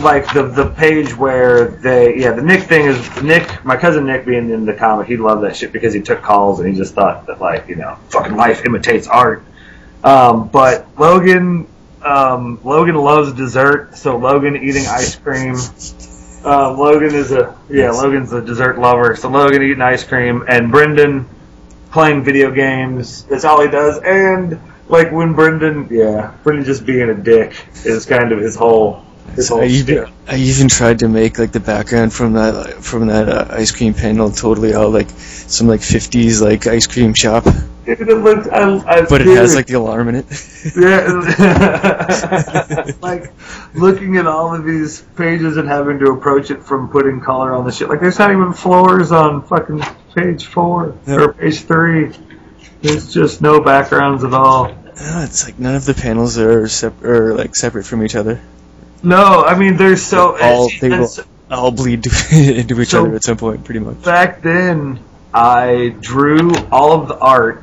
like 0.00 0.32
the 0.32 0.44
the 0.44 0.70
page 0.70 1.16
where 1.16 1.68
they 1.68 2.18
yeah 2.18 2.32
the 2.32 2.42
Nick 2.42 2.62
thing 2.64 2.86
is 2.86 3.22
Nick 3.22 3.64
my 3.64 3.76
cousin 3.76 4.06
Nick 4.06 4.26
being 4.26 4.50
in 4.50 4.64
the 4.64 4.74
comic 4.74 5.06
he 5.06 5.16
loved 5.16 5.44
that 5.44 5.56
shit 5.56 5.72
because 5.72 5.94
he 5.94 6.00
took 6.00 6.20
calls 6.20 6.58
and 6.58 6.68
he 6.68 6.74
just 6.74 6.94
thought 6.94 7.26
that 7.26 7.40
like 7.40 7.68
you 7.68 7.76
know 7.76 7.96
fucking 8.08 8.36
life 8.36 8.64
imitates 8.64 9.06
art. 9.06 9.44
Um, 10.02 10.48
but 10.48 10.86
Logan 10.98 11.68
um, 12.02 12.60
Logan 12.62 12.96
loves 12.96 13.32
dessert, 13.32 13.96
so 13.96 14.18
Logan 14.18 14.56
eating 14.56 14.86
ice 14.86 15.16
cream. 15.16 15.56
Um, 16.44 16.78
Logan 16.78 17.14
is 17.14 17.32
a 17.32 17.56
yeah 17.70 17.90
Logan's 17.90 18.32
a 18.32 18.42
dessert 18.42 18.78
lover, 18.78 19.16
so 19.16 19.30
Logan 19.30 19.62
eating 19.62 19.80
ice 19.80 20.04
cream 20.04 20.44
and 20.46 20.70
Brendan 20.70 21.26
playing 21.94 22.24
video 22.24 22.50
games. 22.50 23.22
That's 23.26 23.44
all 23.44 23.62
he 23.62 23.68
does. 23.68 24.02
And 24.02 24.60
like 24.88 25.12
when 25.12 25.32
Brendan, 25.32 25.86
yeah, 25.92 26.34
Brendan 26.42 26.64
just 26.64 26.84
being 26.84 27.08
a 27.08 27.14
dick 27.14 27.54
is 27.84 28.04
kind 28.04 28.32
of 28.32 28.40
his 28.40 28.56
whole 28.56 29.04
his 29.34 29.48
whole 29.48 29.62
I 29.62 29.66
even. 29.66 30.06
I 30.26 30.36
even 30.36 30.68
tried 30.68 31.00
to 31.00 31.08
make 31.08 31.38
like 31.38 31.52
the 31.52 31.60
background 31.60 32.12
from 32.12 32.34
that 32.34 32.82
from 32.82 33.08
that 33.08 33.28
uh, 33.28 33.46
ice 33.50 33.72
cream 33.72 33.92
panel 33.94 34.30
totally 34.30 34.74
all 34.74 34.90
like 34.90 35.10
some 35.10 35.66
like 35.66 35.80
50s 35.80 36.40
like 36.40 36.66
ice 36.66 36.86
cream 36.86 37.12
shop, 37.14 37.44
Dude, 37.84 38.00
it 38.00 38.16
looks, 38.16 38.48
I, 38.48 38.62
I, 38.78 39.02
but 39.02 39.20
it 39.20 39.24
dude, 39.24 39.36
has 39.36 39.54
like 39.54 39.66
the 39.66 39.74
alarm 39.74 40.08
in 40.08 40.14
it. 40.14 40.24
yeah, 40.74 41.06
like 43.02 43.30
looking 43.74 44.16
at 44.16 44.26
all 44.26 44.54
of 44.54 44.64
these 44.64 45.02
pages 45.16 45.58
and 45.58 45.68
having 45.68 45.98
to 45.98 46.06
approach 46.10 46.50
it 46.50 46.62
from 46.62 46.88
putting 46.88 47.20
color 47.20 47.54
on 47.54 47.66
the 47.66 47.72
shit. 47.72 47.90
Like 47.90 48.00
there's 48.00 48.18
not 48.18 48.30
even 48.30 48.54
floors 48.54 49.12
on 49.12 49.42
fucking 49.42 49.82
page 50.14 50.46
four 50.46 50.96
Yeah. 51.06 51.16
or 51.16 51.32
page 51.34 51.60
three. 51.62 52.12
There's 52.80 53.12
just 53.12 53.42
no 53.42 53.60
backgrounds 53.60 54.24
at 54.24 54.32
all. 54.32 54.74
It's 54.96 55.44
like 55.44 55.58
none 55.58 55.74
of 55.74 55.84
the 55.84 55.92
panels 55.94 56.38
are 56.38 56.66
sep- 56.68 57.02
or 57.04 57.34
like 57.34 57.54
separate 57.56 57.84
from 57.84 58.02
each 58.04 58.14
other. 58.14 58.40
No, 59.04 59.44
I 59.44 59.56
mean 59.58 59.76
there's 59.76 60.02
so 60.02 60.36
All 60.40 60.70
they 60.80 60.88
will 60.88 61.10
all 61.50 61.70
bleed 61.70 62.04
to, 62.04 62.10
into 62.58 62.80
each 62.80 62.88
So- 62.88 63.06
other 63.06 63.14
at 63.16 63.24
some 63.24 63.36
point, 63.36 63.64
pretty 63.64 63.80
much. 63.80 64.02
back 64.02 64.42
then 64.42 64.98
I 65.32 65.94
drew 66.00 66.52
all 66.72 66.92
of 66.92 67.08
the 67.08 67.18
art 67.18 67.62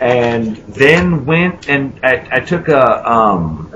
and 0.00 0.56
then 0.56 1.24
went 1.26 1.68
and 1.68 2.00
I, 2.02 2.28
I 2.32 2.40
took 2.40 2.68
a 2.68 3.10
um, 3.10 3.72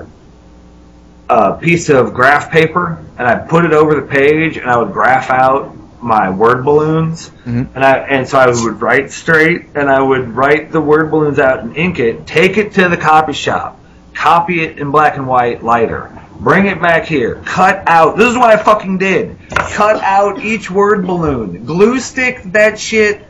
a 1.29 1.53
piece 1.53 1.89
of 1.89 2.13
graph 2.13 2.51
paper 2.51 3.03
and 3.17 3.27
I 3.27 3.35
put 3.35 3.65
it 3.65 3.73
over 3.73 3.95
the 3.95 4.07
page 4.07 4.57
and 4.57 4.69
I 4.69 4.77
would 4.77 4.91
graph 4.93 5.29
out 5.29 5.75
my 6.01 6.29
word 6.31 6.65
balloons 6.65 7.29
Mhm. 7.45 7.67
and 7.75 7.83
I 7.85 7.97
and 7.99 8.27
so 8.27 8.37
I 8.37 8.47
would 8.47 8.81
write 8.81 9.11
straight 9.11 9.67
and 9.75 9.89
I 9.89 10.01
would 10.01 10.35
write 10.35 10.71
the 10.71 10.81
word 10.81 11.11
balloons 11.11 11.39
out 11.39 11.59
and 11.63 11.77
ink 11.77 11.99
it, 11.99 12.27
take 12.27 12.57
it 12.57 12.73
to 12.73 12.89
the 12.89 12.97
copy 12.97 13.31
shop, 13.33 13.79
copy 14.13 14.61
it 14.63 14.79
in 14.79 14.91
black 14.91 15.15
and 15.15 15.25
white 15.27 15.63
lighter, 15.63 16.11
bring 16.43 16.67
it 16.67 16.81
back 16.81 17.05
here, 17.05 17.35
cut 17.45 17.83
out. 17.87 18.17
This 18.17 18.29
is 18.29 18.37
what 18.37 18.49
I 18.49 18.61
fucking 18.61 18.97
did. 18.97 19.37
Cut 19.49 20.01
out 20.03 20.39
each 20.39 20.69
word 20.69 21.05
balloon, 21.07 21.65
glue 21.65 21.99
stick 21.99 22.43
that 22.47 22.79
shit 22.79 23.25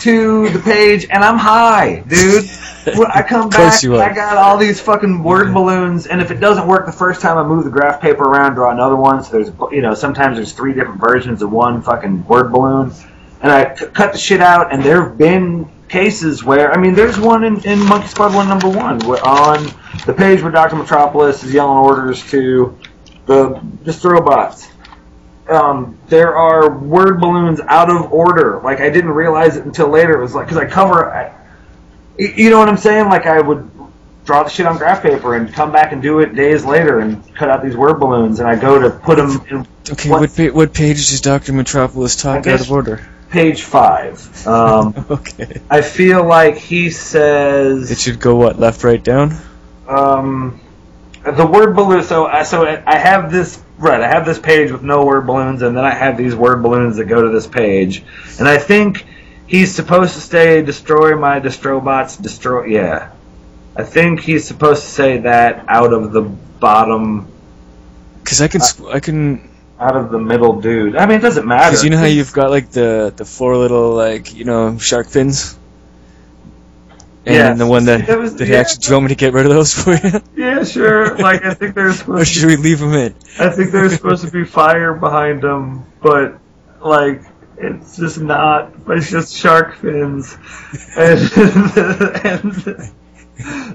to 0.00 0.48
the 0.50 0.58
page, 0.60 1.06
and 1.10 1.24
I'm 1.24 1.38
high, 1.38 2.00
dude. 2.06 2.48
When 2.96 3.10
I 3.10 3.22
come 3.22 3.48
back. 3.50 3.84
I 3.84 4.14
got 4.14 4.36
all 4.36 4.56
these 4.56 4.80
fucking 4.80 5.22
word 5.22 5.52
balloons, 5.52 6.06
and 6.06 6.20
if 6.20 6.30
it 6.30 6.40
doesn't 6.40 6.66
work 6.66 6.86
the 6.86 6.92
first 6.92 7.20
time, 7.20 7.36
I 7.36 7.42
move 7.46 7.64
the 7.64 7.70
graph 7.70 8.00
paper 8.00 8.22
around, 8.22 8.54
draw 8.54 8.70
another 8.70 8.96
one. 8.96 9.22
So 9.24 9.32
there's, 9.32 9.50
you 9.72 9.82
know, 9.82 9.94
sometimes 9.94 10.36
there's 10.36 10.52
three 10.52 10.72
different 10.72 11.00
versions 11.00 11.42
of 11.42 11.50
one 11.50 11.82
fucking 11.82 12.26
word 12.26 12.52
balloon, 12.52 12.92
and 13.42 13.52
I 13.52 13.74
c- 13.74 13.86
cut 13.86 14.12
the 14.12 14.18
shit 14.18 14.40
out. 14.40 14.72
And 14.72 14.82
there 14.82 15.02
have 15.02 15.18
been 15.18 15.68
cases 15.88 16.44
where, 16.44 16.72
I 16.72 16.78
mean, 16.78 16.94
there's 16.94 17.18
one 17.18 17.44
in, 17.44 17.62
in 17.64 17.78
Monkey 17.80 18.08
Squad 18.08 18.34
One 18.34 18.48
Number 18.48 18.68
One, 18.68 19.00
where 19.00 19.24
on 19.26 19.66
the 20.08 20.14
page 20.14 20.40
where 20.40 20.50
Doctor 20.50 20.74
Metropolis 20.76 21.44
is 21.44 21.52
yelling 21.52 21.84
orders 21.84 22.22
to 22.30 22.78
the 23.26 23.50
Destrobots. 23.84 24.70
Um, 25.46 25.98
there 26.08 26.34
are 26.34 26.78
word 26.78 27.20
balloons 27.20 27.60
out 27.60 27.90
of 27.90 28.10
order. 28.10 28.58
Like 28.64 28.80
I 28.80 28.88
didn't 28.88 29.10
realize 29.10 29.58
it 29.58 29.66
until 29.66 29.88
later. 29.88 30.18
It 30.18 30.22
was 30.22 30.34
like 30.34 30.46
because 30.46 30.56
I 30.56 30.64
cover, 30.64 31.10
I, 31.12 31.34
you 32.18 32.48
know 32.48 32.58
what 32.58 32.70
I'm 32.70 32.78
saying? 32.78 33.04
Like 33.10 33.26
I 33.26 33.38
would 33.38 33.70
draw 34.24 34.44
the 34.44 34.48
shit 34.48 34.64
on 34.64 34.78
graph 34.78 35.02
paper 35.02 35.36
and 35.36 35.52
come 35.52 35.72
back 35.72 35.92
and 35.92 36.00
do 36.00 36.20
it 36.20 36.34
days 36.34 36.64
later 36.64 37.00
and 37.00 37.22
cut 37.34 37.50
out 37.50 37.62
these 37.62 37.76
word 37.76 38.00
balloons 38.00 38.40
and 38.40 38.48
I 38.48 38.56
go 38.56 38.78
to 38.78 38.88
put 38.90 39.16
them 39.16 39.42
in 39.50 39.66
Okay, 39.90 40.08
What- 40.10 40.20
what 40.22 40.36
pa- 40.36 40.54
what 40.54 40.72
page 40.74 41.08
does 41.08 41.20
Doctor 41.20 41.52
Metropolis 41.52 42.16
talk 42.16 42.46
out 42.46 42.60
of 42.62 42.70
order? 42.72 43.06
page 43.30 43.62
five. 43.62 44.46
Um, 44.46 44.94
Okay, 45.10 45.60
I 45.70 45.82
feel 45.82 46.26
like 46.26 46.56
he 46.56 46.88
says 46.90 47.90
it 47.90 47.98
should 47.98 48.20
go 48.20 48.36
what 48.36 48.58
left, 48.58 48.84
right, 48.84 49.02
down. 49.04 49.36
Um, 49.88 50.60
the 51.24 51.46
word 51.46 51.74
balloon. 51.74 52.02
So, 52.04 52.26
I 52.26 52.44
so 52.44 52.66
I 52.86 52.96
have 52.98 53.32
this 53.32 53.62
right. 53.78 54.00
I 54.00 54.08
have 54.08 54.26
this 54.26 54.38
page 54.38 54.70
with 54.70 54.82
no 54.82 55.04
word 55.04 55.26
balloons, 55.26 55.62
and 55.62 55.76
then 55.76 55.84
I 55.84 55.94
have 55.94 56.16
these 56.16 56.34
word 56.34 56.62
balloons 56.62 56.96
that 56.96 57.06
go 57.06 57.22
to 57.22 57.30
this 57.30 57.46
page, 57.46 58.04
and 58.38 58.48
I 58.48 58.58
think 58.58 59.06
he's 59.46 59.74
supposed 59.74 60.14
to 60.14 60.20
say 60.20 60.62
"destroy 60.62 61.16
my 61.16 61.40
destrobots." 61.40 62.20
Destroy, 62.20 62.66
yeah. 62.66 63.12
I 63.76 63.84
think 63.84 64.20
he's 64.20 64.46
supposed 64.46 64.82
to 64.82 64.88
say 64.88 65.18
that 65.18 65.64
out 65.68 65.92
of 65.92 66.12
the 66.12 66.22
bottom, 66.22 67.28
Because 68.24 68.40
I 68.40 68.48
can 68.48 68.60
squ- 68.60 68.94
I 68.94 69.00
can 69.00 69.50
out 69.80 69.96
of 69.96 70.10
the 70.10 70.18
middle, 70.18 70.60
dude. 70.60 70.96
I 70.96 71.06
mean, 71.06 71.18
it 71.18 71.22
doesn't 71.22 71.46
matter. 71.46 71.70
Because 71.70 71.84
you 71.84 71.90
know 71.90 71.98
how 71.98 72.06
you've 72.06 72.32
got 72.32 72.50
like 72.50 72.70
the 72.70 73.12
the 73.16 73.24
four 73.24 73.56
little 73.56 73.94
like 73.94 74.34
you 74.34 74.44
know 74.44 74.78
shark 74.78 75.08
fins, 75.08 75.57
And 77.28 77.36
Yeah. 77.36 77.54
the 77.54 77.66
one 77.66 77.84
that, 77.84 78.06
That 78.06 78.18
was- 78.18 78.34
that 78.36 78.48
yeah. 78.48 78.58
actually, 78.60 78.78
do 78.80 78.88
you 78.88 78.94
want 78.94 79.04
me 79.04 79.08
to 79.10 79.14
get 79.14 79.32
rid 79.34 79.44
of 79.46 79.52
those 79.52 79.74
for 79.74 79.92
you? 79.94 80.20
Yeah, 80.36 80.64
sure. 80.64 81.16
Like 81.18 81.44
I 81.44 81.54
think 81.54 81.74
there's 81.74 81.96
or 82.08 82.24
supposed 82.24 82.28
should 82.32 82.46
we 82.46 82.56
leave 82.56 82.80
them 82.80 82.94
in? 82.94 83.14
I 83.38 83.50
think 83.50 83.70
there's 83.70 83.94
supposed 83.94 84.24
to 84.24 84.30
be 84.30 84.44
fire 84.44 84.94
behind 84.94 85.42
them, 85.42 85.84
but 86.02 86.38
like 86.80 87.22
it's 87.58 87.96
just 87.96 88.18
not. 88.20 88.72
It's 88.88 89.10
just 89.10 89.36
shark 89.36 89.76
fins, 89.76 90.36
and, 90.96 91.20
and 92.24 92.92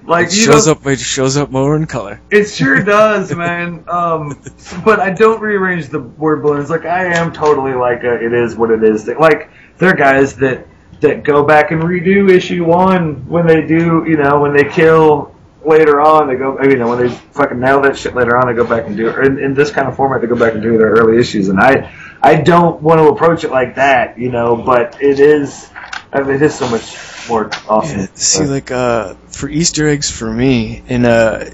like 0.08 0.28
It 0.28 0.32
shows 0.34 0.68
up, 0.68 0.86
it 0.88 1.00
shows 1.00 1.38
up 1.38 1.50
more 1.52 1.76
in 1.76 1.86
color. 1.86 2.20
it 2.32 2.46
sure 2.46 2.82
does, 2.84 3.34
man. 3.36 3.86
Um, 3.88 4.42
but 4.84 5.00
I 5.00 5.12
don't 5.12 5.40
rearrange 5.42 5.88
the 5.90 6.00
word 6.00 6.44
balloons. 6.44 6.70
Like 6.70 6.86
I 6.86 7.14
am 7.18 7.32
totally 7.34 7.74
like 7.74 8.04
a, 8.04 8.14
it 8.26 8.34
is 8.34 8.56
what 8.56 8.72
it 8.72 8.84
is. 8.84 9.06
thing. 9.06 9.18
Like 9.20 9.50
there 9.78 9.90
are 9.90 9.96
guys 9.96 10.38
that 10.38 10.68
that 11.04 11.24
go 11.24 11.44
back 11.46 11.72
and 11.72 11.82
redo 11.82 12.30
issue 12.30 12.66
one 12.66 13.28
when 13.30 13.48
they 13.48 13.66
do, 13.66 14.04
you 14.08 14.18
know, 14.18 14.42
when 14.42 14.54
they 14.56 14.64
kill 14.64 15.34
later 15.64 16.02
on. 16.02 16.28
They 16.28 16.36
go, 16.36 16.62
you 16.62 16.76
know, 16.76 16.90
when 16.90 17.00
they 17.00 17.10
fucking 17.10 17.60
nail 17.60 17.82
that 17.82 17.96
shit 17.96 18.16
later 18.16 18.36
on, 18.36 18.48
they 18.48 18.54
go 18.54 18.68
back 18.68 18.88
and 18.88 18.98
do. 18.98 19.10
Or 19.10 19.22
in, 19.22 19.40
in 19.40 19.54
this 19.54 19.72
kind 19.72 19.88
of 19.88 19.96
format, 19.96 20.22
they 20.22 20.28
go 20.28 20.36
back 20.36 20.54
and 20.54 20.62
do 20.62 20.78
their 20.78 20.92
early 20.92 21.18
issues. 21.18 21.48
And 21.50 21.60
I, 21.60 21.94
I 22.22 22.36
don't 22.42 22.82
want 22.82 23.00
to 23.00 23.08
approach 23.08 23.44
it 23.44 23.52
like 23.52 23.76
that, 23.76 24.18
you 24.18 24.32
know. 24.32 24.56
But 24.56 25.02
it 25.02 25.20
is, 25.20 25.70
I 26.12 26.22
mean, 26.22 26.36
it 26.36 26.42
is 26.42 26.56
so 26.56 26.68
much 26.70 26.98
more 27.30 27.50
awesome. 27.70 28.02
Yeah, 28.02 28.08
see, 28.16 28.46
like 28.46 28.72
uh, 28.72 29.14
for 29.28 29.48
Easter 29.50 29.88
eggs 29.88 30.12
for 30.12 30.32
me 30.32 30.84
in 30.88 31.06
a 31.06 31.52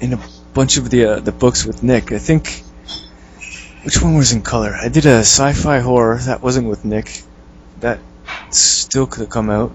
in 0.00 0.12
a 0.12 0.20
bunch 0.54 0.76
of 0.76 0.90
the 0.90 1.04
uh, 1.04 1.20
the 1.20 1.32
books 1.32 1.64
with 1.64 1.82
Nick, 1.82 2.12
I 2.12 2.18
think 2.18 2.64
which 3.84 4.02
one 4.02 4.16
was 4.16 4.32
in 4.32 4.42
color? 4.42 4.74
I 4.74 4.88
did 4.88 5.06
a 5.06 5.20
sci-fi 5.20 5.78
horror 5.78 6.18
that 6.18 6.42
wasn't 6.42 6.68
with 6.68 6.84
Nick. 6.84 7.22
That 7.80 8.00
still 8.54 9.06
could 9.06 9.20
have 9.20 9.30
come 9.30 9.50
out. 9.50 9.72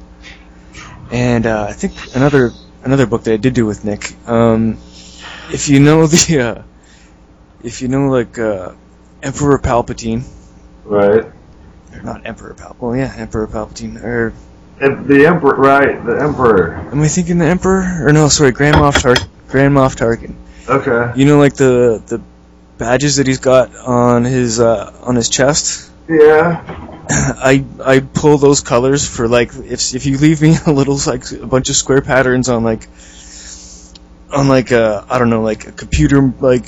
And 1.11 1.45
uh, 1.45 1.67
I 1.69 1.73
think 1.73 1.93
another 2.15 2.51
another 2.83 3.05
book 3.05 3.23
that 3.23 3.33
I 3.33 3.37
did 3.37 3.53
do 3.53 3.65
with 3.65 3.85
Nick. 3.85 4.13
Um, 4.27 4.77
if 5.51 5.69
you 5.69 5.79
know 5.79 6.07
the 6.07 6.39
uh, 6.39 6.63
if 7.63 7.81
you 7.81 7.87
know 7.87 8.09
like 8.09 8.37
uh, 8.37 8.73
Emperor 9.21 9.59
Palpatine, 9.59 10.23
right. 10.85 11.25
or 11.93 12.01
not 12.03 12.25
Emperor 12.25 12.53
Palpatine. 12.53 12.79
Well, 12.79 12.95
yeah, 12.95 13.13
Emperor 13.15 13.47
Palpatine. 13.47 14.03
Or 14.03 14.33
the 14.79 15.25
emperor, 15.27 15.55
right? 15.55 16.03
The 16.05 16.21
emperor. 16.21 16.75
am 16.91 17.01
I 17.01 17.07
thinking 17.07 17.37
the 17.37 17.45
Emperor? 17.45 18.07
Or 18.07 18.11
no, 18.11 18.27
sorry, 18.27 18.51
Grand 18.51 18.75
Moff 18.75 19.01
Tar- 19.01 19.27
Grand 19.47 19.73
Moff 19.73 19.95
Tarkin. 19.95 20.35
Okay. 20.67 21.17
You 21.19 21.25
know, 21.25 21.37
like 21.37 21.55
the 21.55 22.01
the 22.07 22.21
badges 22.77 23.17
that 23.17 23.27
he's 23.27 23.39
got 23.39 23.75
on 23.75 24.23
his 24.23 24.59
uh, 24.59 24.93
on 25.01 25.15
his 25.15 25.29
chest. 25.29 25.91
Yeah. 26.09 26.92
I 27.09 27.65
I 27.83 27.99
pull 27.99 28.37
those 28.37 28.61
colors 28.61 29.07
for 29.07 29.27
like 29.27 29.51
if 29.55 29.93
if 29.93 30.05
you 30.05 30.17
leave 30.17 30.41
me 30.41 30.55
a 30.67 30.71
little 30.71 30.97
like 31.05 31.29
a 31.31 31.45
bunch 31.45 31.69
of 31.69 31.75
square 31.75 32.01
patterns 32.01 32.49
on 32.49 32.63
like 32.63 32.87
on 34.31 34.47
like 34.47 34.71
a 34.71 35.05
I 35.09 35.19
don't 35.19 35.29
know 35.29 35.41
like 35.41 35.67
a 35.67 35.71
computer 35.71 36.21
like 36.39 36.65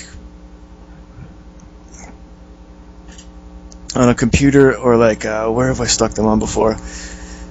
on 3.95 4.09
a 4.09 4.15
computer 4.15 4.75
or 4.75 4.97
like 4.97 5.25
uh, 5.25 5.49
where 5.49 5.67
have 5.67 5.81
I 5.81 5.85
stuck 5.85 6.13
them 6.13 6.25
on 6.25 6.39
before? 6.39 6.71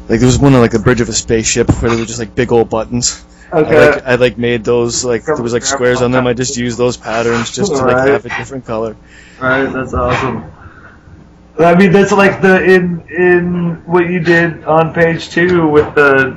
Like 0.08 0.20
there 0.20 0.26
was 0.26 0.38
one 0.38 0.54
on 0.54 0.60
like 0.60 0.72
the 0.72 0.78
bridge 0.78 1.00
of 1.00 1.08
a 1.08 1.12
spaceship 1.14 1.70
where 1.80 1.90
they 1.90 1.96
were 1.96 2.04
just 2.06 2.18
like 2.18 2.34
big 2.34 2.52
old 2.52 2.68
buttons. 2.68 3.24
I 3.52 3.60
like 3.60 4.02
I 4.04 4.14
like 4.16 4.38
made 4.38 4.64
those 4.64 5.04
like 5.04 5.24
there 5.24 5.42
was 5.42 5.52
like 5.52 5.64
squares 5.64 6.02
on 6.02 6.10
them. 6.10 6.26
I 6.26 6.34
just 6.34 6.56
used 6.56 6.76
those 6.76 6.96
patterns 6.96 7.50
just 7.50 7.76
to 7.76 7.84
like 7.84 7.96
Right. 7.96 8.08
have 8.10 8.26
a 8.26 8.30
different 8.30 8.66
color. 8.66 8.96
Right, 9.40 9.66
that's 9.72 9.94
awesome. 9.94 10.50
I 11.58 11.74
mean, 11.76 11.92
that's 11.92 12.10
like 12.12 12.42
the 12.42 12.62
in 12.64 13.06
in 13.08 13.82
what 13.86 14.08
you 14.10 14.20
did 14.20 14.64
on 14.64 14.92
page 14.92 15.30
two 15.30 15.68
with 15.68 15.94
the 15.94 16.34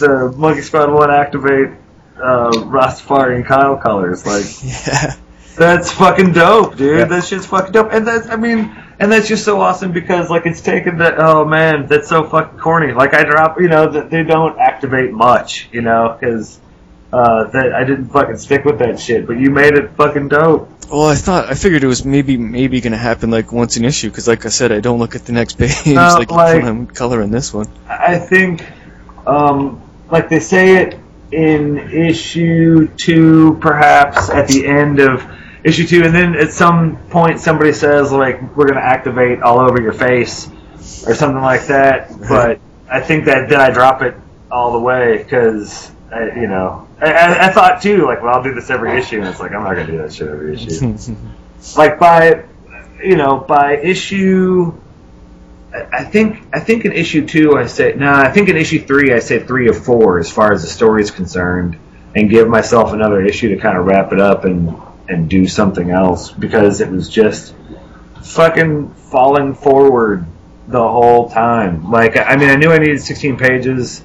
the 0.00 0.32
Monkey 0.36 0.62
Squad 0.62 0.92
One 0.92 1.10
activate 1.10 1.70
uh, 2.16 2.50
Rastafari 2.50 3.36
and 3.36 3.44
Kyle 3.46 3.76
colors. 3.76 4.24
Like 4.24 4.44
Yeah. 4.62 5.14
that's 5.56 5.90
fucking 5.92 6.32
dope, 6.32 6.76
dude. 6.76 6.98
Yeah. 6.98 7.04
That 7.06 7.24
shit's 7.24 7.46
fucking 7.46 7.72
dope. 7.72 7.92
And 7.92 8.06
that's 8.06 8.28
I 8.28 8.36
mean, 8.36 8.76
and 9.00 9.10
that's 9.10 9.26
just 9.26 9.44
so 9.44 9.60
awesome 9.60 9.90
because 9.92 10.30
like 10.30 10.46
it's 10.46 10.60
taken 10.60 10.98
that. 10.98 11.14
Oh 11.18 11.44
man, 11.44 11.86
that's 11.86 12.08
so 12.08 12.22
fucking 12.24 12.58
corny. 12.60 12.92
Like 12.92 13.14
I 13.14 13.24
drop, 13.24 13.60
you 13.60 13.68
know, 13.68 13.90
that 13.90 14.10
they 14.10 14.22
don't 14.22 14.58
activate 14.58 15.12
much, 15.12 15.68
you 15.72 15.82
know, 15.82 16.16
because. 16.18 16.58
Uh, 17.12 17.44
that 17.50 17.74
I 17.74 17.84
didn't 17.84 18.08
fucking 18.08 18.38
stick 18.38 18.64
with 18.64 18.78
that 18.78 18.98
shit, 18.98 19.26
but 19.26 19.38
you 19.38 19.50
made 19.50 19.74
it 19.74 19.90
fucking 19.90 20.28
dope. 20.28 20.70
Well, 20.90 21.08
I 21.08 21.14
thought 21.14 21.50
I 21.50 21.54
figured 21.54 21.84
it 21.84 21.86
was 21.86 22.06
maybe 22.06 22.38
maybe 22.38 22.80
gonna 22.80 22.96
happen 22.96 23.30
like 23.30 23.52
once 23.52 23.76
an 23.76 23.84
issue 23.84 24.08
because, 24.08 24.26
like 24.26 24.46
I 24.46 24.48
said, 24.48 24.72
I 24.72 24.80
don't 24.80 24.98
look 24.98 25.14
at 25.14 25.26
the 25.26 25.32
next 25.32 25.54
page 25.58 25.86
No, 25.86 26.16
like, 26.18 26.30
like- 26.30 26.64
I'm 26.64 26.86
coloring 26.86 27.30
this 27.30 27.52
one. 27.52 27.66
I 27.86 28.18
think, 28.18 28.64
um, 29.26 29.82
like 30.10 30.30
they 30.30 30.40
say 30.40 30.82
it 30.82 30.98
in 31.30 31.78
issue 31.78 32.88
two, 32.96 33.58
perhaps 33.60 34.30
at 34.30 34.48
the 34.48 34.66
end 34.66 34.98
of 34.98 35.22
issue 35.64 35.86
two, 35.86 36.04
and 36.04 36.14
then 36.14 36.34
at 36.34 36.52
some 36.52 36.96
point 37.08 37.40
somebody 37.40 37.72
says 37.74 38.10
like 38.10 38.56
we're 38.56 38.68
gonna 38.68 38.80
activate 38.80 39.42
all 39.42 39.60
over 39.60 39.80
your 39.82 39.92
face 39.92 40.48
or 41.06 41.14
something 41.14 41.42
like 41.42 41.66
that. 41.66 42.10
But 42.28 42.60
I 42.90 43.00
think 43.00 43.26
that 43.26 43.48
then 43.50 43.60
I 43.60 43.70
drop 43.70 44.00
it 44.00 44.14
all 44.50 44.72
the 44.72 44.80
way 44.80 45.18
because 45.18 45.90
you 46.36 46.46
know 46.48 46.86
I, 47.02 47.48
I, 47.48 47.52
thought 47.52 47.82
too 47.82 48.06
like 48.06 48.22
well 48.22 48.36
I'll 48.36 48.42
do 48.42 48.54
this 48.54 48.70
every 48.70 48.96
issue, 48.98 49.18
and 49.18 49.26
it's 49.26 49.40
like 49.40 49.52
I'm 49.52 49.64
not 49.64 49.74
gonna 49.74 49.86
do 49.86 49.98
that 49.98 50.12
shit 50.12 50.28
every 50.28 50.54
issue. 50.54 50.96
like 51.76 51.98
by 51.98 52.44
you 53.02 53.16
know 53.16 53.38
by 53.38 53.76
issue 53.76 54.72
I 55.72 56.04
think 56.04 56.44
I 56.52 56.60
think 56.60 56.84
in 56.84 56.92
issue 56.92 57.26
two 57.26 57.56
I 57.56 57.66
say 57.66 57.94
no 57.94 58.12
I 58.12 58.30
think 58.30 58.48
in 58.48 58.56
issue 58.56 58.84
three 58.84 59.12
I 59.12 59.18
say 59.18 59.42
three 59.42 59.68
of 59.68 59.84
four 59.84 60.18
as 60.18 60.30
far 60.30 60.52
as 60.52 60.62
the 60.62 60.68
story 60.68 61.02
is 61.02 61.10
concerned 61.10 61.78
and 62.14 62.30
give 62.30 62.46
myself 62.48 62.92
another 62.92 63.24
issue 63.24 63.48
to 63.54 63.56
kind 63.56 63.76
of 63.76 63.86
wrap 63.86 64.12
it 64.12 64.20
up 64.20 64.44
and 64.44 64.76
and 65.08 65.28
do 65.28 65.48
something 65.48 65.90
else 65.90 66.30
because 66.30 66.80
it 66.80 66.88
was 66.88 67.08
just 67.08 67.54
fucking 68.22 68.94
falling 68.94 69.54
forward 69.54 70.24
the 70.68 70.78
whole 70.78 71.30
time 71.30 71.90
like 71.90 72.16
I 72.16 72.36
mean 72.36 72.50
I 72.50 72.54
knew 72.54 72.70
I 72.70 72.78
needed 72.78 73.00
16 73.00 73.38
pages 73.38 74.04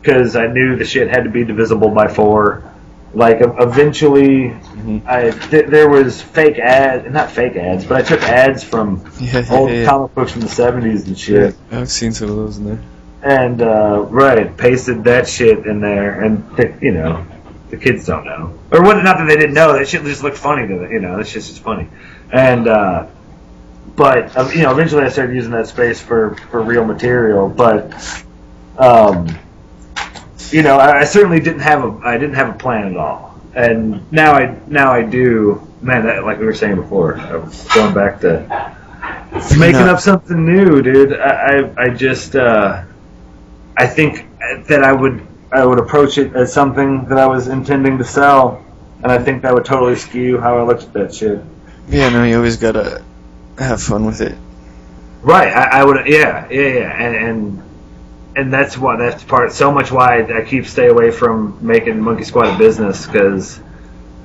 because 0.00 0.36
I 0.36 0.46
knew 0.46 0.76
the 0.76 0.84
shit 0.84 1.08
had 1.08 1.24
to 1.24 1.30
be 1.30 1.44
divisible 1.44 1.90
by 1.90 2.08
four 2.08 2.62
like 3.12 3.38
eventually 3.40 4.50
Mhm. 4.80 5.04
I 5.06 5.30
th- 5.30 5.66
there 5.66 5.88
was 5.88 6.22
fake 6.22 6.58
ads 6.58 7.10
not 7.12 7.30
fake 7.30 7.56
ads 7.56 7.84
but 7.84 7.96
I 7.98 8.02
took 8.02 8.22
ads 8.22 8.62
from 8.62 9.04
Yeah, 9.20 9.40
yeah, 9.40 9.56
old 9.58 9.70
yeah. 9.70 9.84
comic 9.84 10.14
books 10.14 10.32
from 10.32 10.42
the 10.42 10.48
seventies 10.48 11.06
and 11.08 11.18
shit. 11.18 11.54
I've 11.72 11.90
seen 11.90 12.12
some 12.12 12.30
of 12.30 12.36
those 12.36 12.58
in 12.58 12.66
there. 12.66 12.78
And 13.22 13.60
uh, 13.60 14.06
right, 14.08 14.56
pasted 14.56 15.04
that 15.04 15.28
shit 15.28 15.66
in 15.66 15.80
there, 15.82 16.22
and 16.22 16.56
th- 16.56 16.76
you 16.80 16.92
know, 16.92 17.26
the 17.68 17.76
kids 17.76 18.06
don't 18.06 18.24
know, 18.24 18.54
or 18.72 18.80
what? 18.82 18.94
Not 19.04 19.18
that 19.18 19.26
they 19.26 19.36
didn't 19.36 19.52
know. 19.52 19.74
That 19.74 19.86
shit 19.88 20.02
just 20.04 20.22
looked 20.22 20.38
funny 20.38 20.66
to 20.66 20.78
them. 20.78 20.90
You 20.90 21.00
know, 21.00 21.18
that 21.18 21.26
shit's 21.26 21.48
just 21.50 21.62
funny. 21.62 21.86
And 22.32 22.66
uh, 22.66 23.08
but 23.94 24.34
um, 24.38 24.50
you 24.52 24.62
know, 24.62 24.70
eventually 24.72 25.02
I 25.04 25.10
started 25.10 25.34
using 25.36 25.50
that 25.50 25.66
space 25.66 26.00
for 26.00 26.34
for 26.50 26.62
real 26.62 26.86
material. 26.86 27.46
But 27.50 27.92
um, 28.78 29.28
you 30.52 30.62
know, 30.62 30.76
I, 30.76 31.00
I 31.00 31.04
certainly 31.04 31.40
didn't 31.40 31.60
have 31.60 31.84
a 31.84 32.06
I 32.06 32.18
didn't 32.18 32.34
have 32.34 32.54
a 32.54 32.58
plan 32.58 32.88
at 32.88 32.96
all. 32.96 33.38
And 33.54 34.10
now 34.12 34.32
I 34.32 34.58
now 34.66 34.92
I 34.92 35.02
do. 35.02 35.66
Man, 35.82 36.04
that, 36.04 36.24
like 36.24 36.38
we 36.38 36.44
were 36.44 36.54
saying 36.54 36.76
before, 36.76 37.16
uh, 37.16 37.50
going 37.74 37.94
back 37.94 38.20
to 38.20 38.76
making 39.58 39.82
up 39.82 39.98
something 40.00 40.44
new, 40.44 40.82
dude. 40.82 41.14
I 41.14 41.58
I, 41.58 41.82
I 41.84 41.88
just 41.88 42.36
uh, 42.36 42.84
I 43.76 43.86
think 43.86 44.26
that 44.66 44.84
I 44.84 44.92
would 44.92 45.26
I 45.52 45.64
would 45.64 45.78
approach 45.78 46.18
it 46.18 46.34
as 46.36 46.52
something 46.52 47.06
that 47.06 47.18
I 47.18 47.26
was 47.26 47.48
intending 47.48 47.98
to 47.98 48.04
sell, 48.04 48.64
and 49.02 49.10
I 49.10 49.18
think 49.18 49.42
that 49.42 49.54
would 49.54 49.64
totally 49.64 49.96
skew 49.96 50.38
how 50.38 50.58
I 50.58 50.62
looked 50.62 50.82
at 50.82 50.92
that 50.92 51.14
shit. 51.14 51.42
Yeah, 51.88 52.10
no, 52.10 52.24
you 52.24 52.36
always 52.36 52.56
gotta 52.56 53.02
have 53.58 53.82
fun 53.82 54.04
with 54.04 54.20
it. 54.20 54.36
Right, 55.22 55.52
I, 55.52 55.80
I 55.80 55.84
would. 55.84 56.06
Yeah, 56.06 56.46
yeah, 56.50 56.66
yeah, 56.66 57.02
and 57.02 57.16
and 57.16 57.69
and 58.36 58.52
that's 58.52 58.78
why 58.78 58.96
that's 58.96 59.22
part 59.24 59.52
so 59.52 59.72
much 59.72 59.90
why 59.90 60.22
I 60.22 60.44
keep 60.44 60.66
stay 60.66 60.88
away 60.88 61.10
from 61.10 61.58
making 61.60 62.00
Monkey 62.00 62.24
Squad 62.24 62.54
a 62.54 62.58
business 62.58 63.06
because 63.06 63.60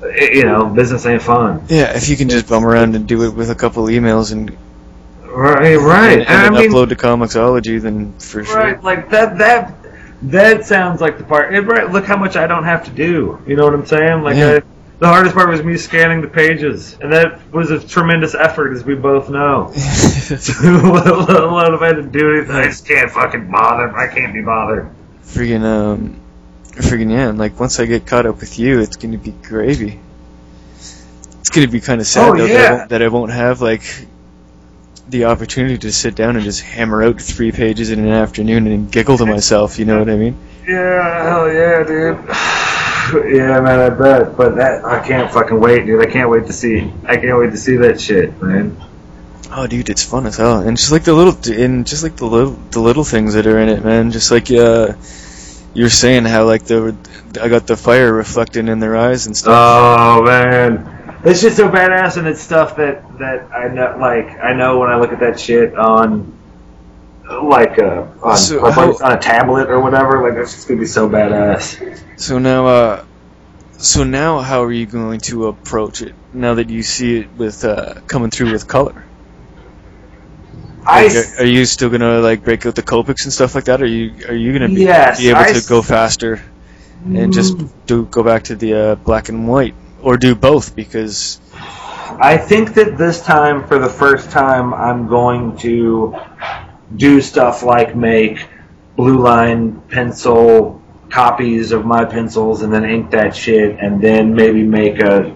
you 0.02 0.44
know 0.44 0.66
business 0.66 1.06
ain't 1.06 1.22
fun. 1.22 1.64
Yeah, 1.68 1.96
if 1.96 2.08
you 2.08 2.16
can 2.16 2.28
just 2.28 2.48
bum 2.48 2.64
around 2.64 2.94
and 2.94 3.06
do 3.06 3.22
it 3.24 3.34
with 3.34 3.50
a 3.50 3.54
couple 3.54 3.84
emails 3.86 4.32
and, 4.32 4.56
Right, 5.22 5.76
right. 5.76 6.20
and, 6.20 6.28
And 6.28 6.56
I 6.56 6.60
mean, 6.60 6.70
upload 6.70 6.88
to 6.90 6.96
Comixology, 6.96 7.80
then 7.80 8.18
for 8.18 8.44
sure. 8.44 8.56
Right, 8.56 8.82
like 8.82 9.10
that 9.10 9.38
that 9.38 9.74
that 10.22 10.64
sounds 10.64 11.00
like 11.00 11.18
the 11.18 11.24
part. 11.24 11.52
Right, 11.52 11.90
look 11.90 12.04
how 12.04 12.16
much 12.16 12.36
I 12.36 12.46
don't 12.46 12.64
have 12.64 12.84
to 12.84 12.90
do. 12.90 13.42
You 13.46 13.56
know 13.56 13.64
what 13.64 13.74
I'm 13.74 13.86
saying? 13.86 14.22
Like 14.22 14.36
Yeah. 14.36 14.60
The 14.98 15.08
hardest 15.08 15.34
part 15.34 15.50
was 15.50 15.62
me 15.62 15.76
scanning 15.76 16.22
the 16.22 16.28
pages, 16.28 16.96
and 16.98 17.12
that 17.12 17.52
was 17.52 17.70
a 17.70 17.86
tremendous 17.86 18.34
effort, 18.34 18.72
as 18.72 18.82
we 18.82 18.94
both 18.94 19.28
know. 19.28 19.66
let 19.74 21.06
alone 21.06 21.74
if 21.74 21.82
I 21.82 21.88
had 21.88 21.96
to 21.96 22.02
do 22.02 22.34
anything, 22.34 22.56
I 22.56 22.64
just 22.64 22.86
can't 22.86 23.10
fucking 23.10 23.50
bother. 23.50 23.94
I 23.94 24.06
can't 24.06 24.32
be 24.32 24.40
bothered. 24.40 24.88
friggin' 25.22 25.62
um, 25.64 26.18
friggin' 26.72 27.10
yeah. 27.10 27.28
And 27.28 27.38
like 27.38 27.60
once 27.60 27.78
I 27.78 27.84
get 27.84 28.06
caught 28.06 28.24
up 28.24 28.40
with 28.40 28.58
you, 28.58 28.80
it's 28.80 28.96
gonna 28.96 29.18
be 29.18 29.32
gravy. 29.32 30.00
It's 31.40 31.50
gonna 31.50 31.68
be 31.68 31.80
kind 31.80 32.00
of 32.00 32.06
sad 32.06 32.30
Oh, 32.30 32.36
though 32.36 32.48
that, 32.48 32.70
I 32.70 32.74
won't, 32.76 32.88
that 32.88 33.02
I 33.02 33.08
won't 33.08 33.32
have 33.32 33.60
like 33.60 34.06
the 35.10 35.26
opportunity 35.26 35.76
to 35.76 35.92
sit 35.92 36.14
down 36.14 36.36
and 36.36 36.44
just 36.44 36.62
hammer 36.62 37.02
out 37.02 37.20
three 37.20 37.52
pages 37.52 37.90
in 37.90 37.98
an 37.98 38.08
afternoon 38.08 38.66
and 38.66 38.90
giggle 38.90 39.18
to 39.18 39.26
myself. 39.26 39.78
You 39.78 39.84
know 39.84 39.98
what 39.98 40.08
I 40.08 40.16
mean? 40.16 40.38
Yeah, 40.66 41.22
hell 41.22 41.52
yeah, 41.52 41.84
dude. 41.84 42.30
yeah, 43.14 43.60
man, 43.60 43.80
I 43.80 43.90
bet. 43.90 44.36
But 44.36 44.56
that 44.56 44.84
I 44.84 45.06
can't 45.06 45.30
fucking 45.32 45.60
wait, 45.60 45.86
dude. 45.86 46.02
I 46.02 46.10
can't 46.10 46.30
wait 46.30 46.46
to 46.46 46.52
see. 46.52 46.92
I 47.04 47.16
can't 47.16 47.38
wait 47.38 47.50
to 47.50 47.56
see 47.56 47.76
that 47.76 48.00
shit, 48.00 48.40
man. 48.42 48.76
Oh, 49.50 49.66
dude, 49.66 49.88
it's 49.88 50.02
fun 50.02 50.26
as 50.26 50.36
hell, 50.36 50.58
and 50.58 50.76
just 50.76 50.90
like 50.90 51.04
the 51.04 51.14
little, 51.14 51.36
and 51.52 51.86
just 51.86 52.02
like 52.02 52.16
the 52.16 52.26
little, 52.26 52.52
the 52.70 52.80
little 52.80 53.04
things 53.04 53.34
that 53.34 53.46
are 53.46 53.58
in 53.58 53.68
it, 53.68 53.84
man. 53.84 54.10
Just 54.10 54.30
like 54.30 54.50
uh, 54.50 54.94
you're 55.72 55.88
saying 55.88 56.24
how 56.24 56.44
like 56.44 56.64
the, 56.64 56.96
I 57.40 57.48
got 57.48 57.66
the 57.66 57.76
fire 57.76 58.12
reflecting 58.12 58.68
in 58.68 58.80
their 58.80 58.96
eyes 58.96 59.26
and 59.26 59.36
stuff. 59.36 59.54
Oh 59.56 60.22
man, 60.22 61.20
it's 61.24 61.42
just 61.42 61.56
so 61.56 61.68
badass, 61.68 62.16
and 62.16 62.26
it's 62.26 62.40
stuff 62.40 62.76
that 62.76 63.18
that 63.18 63.52
I 63.52 63.68
know. 63.68 63.96
Like 64.00 64.28
I 64.40 64.52
know 64.52 64.78
when 64.78 64.90
I 64.90 64.98
look 64.98 65.12
at 65.12 65.20
that 65.20 65.38
shit 65.38 65.76
on, 65.76 66.36
like 67.42 67.78
uh, 67.78 68.06
on, 68.22 68.36
So 68.36 68.64
on, 68.64 68.72
how- 68.72 68.92
on 69.04 69.12
a 69.12 69.18
tablet 69.18 69.68
or 69.70 69.80
whatever. 69.80 70.22
Like 70.22 70.34
that's 70.36 70.54
just 70.54 70.68
gonna 70.68 70.80
be 70.80 70.86
so 70.86 71.08
badass. 71.08 72.00
So 72.16 72.38
now, 72.38 72.66
uh, 72.66 73.04
so 73.78 74.04
now, 74.04 74.40
how 74.40 74.62
are 74.64 74.72
you 74.72 74.86
going 74.86 75.20
to 75.20 75.46
approach 75.48 76.02
it 76.02 76.14
now 76.32 76.54
that 76.54 76.70
you 76.70 76.82
see 76.82 77.18
it 77.20 77.32
with 77.36 77.64
uh, 77.64 77.94
coming 78.06 78.30
through 78.30 78.52
with 78.52 78.66
color? 78.66 79.04
Like, 80.84 81.14
are, 81.16 81.40
are 81.40 81.44
you 81.46 81.64
still 81.64 81.90
gonna 81.90 82.20
like 82.20 82.44
break 82.44 82.64
out 82.64 82.74
the 82.76 82.82
Copics 82.82 83.24
and 83.24 83.32
stuff 83.32 83.54
like 83.54 83.64
that? 83.64 83.82
Are 83.82 83.86
you 83.86 84.26
are 84.28 84.34
you 84.34 84.52
gonna 84.52 84.68
be, 84.68 84.82
Yes, 84.82 85.18
be 85.18 85.28
able 85.30 85.40
I 85.40 85.52
to 85.52 85.68
go 85.68 85.82
faster 85.82 86.40
and 87.04 87.32
just 87.32 87.56
do 87.86 88.06
go 88.06 88.22
back 88.22 88.44
to 88.44 88.56
the 88.56 88.74
uh, 88.74 88.94
black 88.94 89.28
and 89.28 89.48
white, 89.48 89.74
or 90.00 90.16
do 90.16 90.34
both? 90.34 90.76
Because 90.76 91.40
I 92.20 92.36
think 92.38 92.74
that 92.74 92.96
this 92.96 93.22
time, 93.22 93.66
for 93.66 93.78
the 93.78 93.88
first 93.88 94.30
time, 94.30 94.72
I'm 94.72 95.08
going 95.08 95.56
to 95.58 96.16
do 96.94 97.20
stuff 97.20 97.62
like 97.62 97.96
make 97.96 98.46
blue 98.96 99.18
line 99.18 99.80
pencil 99.88 100.80
copies 101.10 101.72
of 101.72 101.84
my 101.84 102.04
pencils 102.04 102.62
and 102.62 102.72
then 102.72 102.84
ink 102.84 103.10
that 103.10 103.34
shit 103.34 103.78
and 103.80 104.00
then 104.00 104.34
maybe 104.34 104.62
make 104.62 104.98
a 105.00 105.34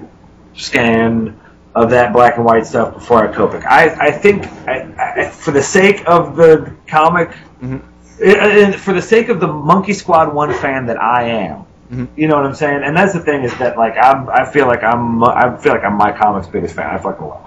scan 0.55 1.39
of 1.75 1.91
that 1.91 2.13
black 2.13 2.37
and 2.37 2.45
white 2.45 2.67
stuff 2.67 2.95
before 2.95 3.29
I 3.29 3.33
Copic. 3.33 3.65
I, 3.65 4.09
I 4.09 4.11
think, 4.11 4.45
I, 4.69 5.23
I, 5.27 5.31
for 5.31 5.53
the 5.53 5.63
sake 5.63 6.03
of 6.07 6.37
the 6.37 6.75
comic, 6.89 7.31
Mhm. 7.63 7.83
and 8.23 8.75
for 8.75 8.93
the 8.93 9.01
sake 9.03 9.29
of 9.29 9.39
the 9.41 9.47
Monkey 9.47 9.93
Squad 9.93 10.35
1 10.35 10.53
fan 10.55 10.87
that 10.87 11.01
I 11.01 11.23
am, 11.25 11.65
Mhm. 11.93 12.09
you 12.17 12.27
know 12.27 12.37
what 12.37 12.45
I'm 12.47 12.55
saying? 12.55 12.83
And 12.85 12.97
that's 12.97 13.13
the 13.13 13.21
thing 13.21 13.45
is 13.45 13.57
that 13.59 13.77
like 13.79 13.95
I'm, 13.97 14.29
I 14.29 14.45
feel 14.47 14.67
like 14.67 14.83
I'm, 14.83 15.23
I 15.23 15.57
feel 15.59 15.73
like 15.73 15.85
I'm 15.85 15.95
my 15.97 16.11
comics 16.13 16.49
biggest 16.49 16.75
fan. 16.75 16.87
I 16.93 16.99
fucking 16.99 17.27
love. 17.27 17.47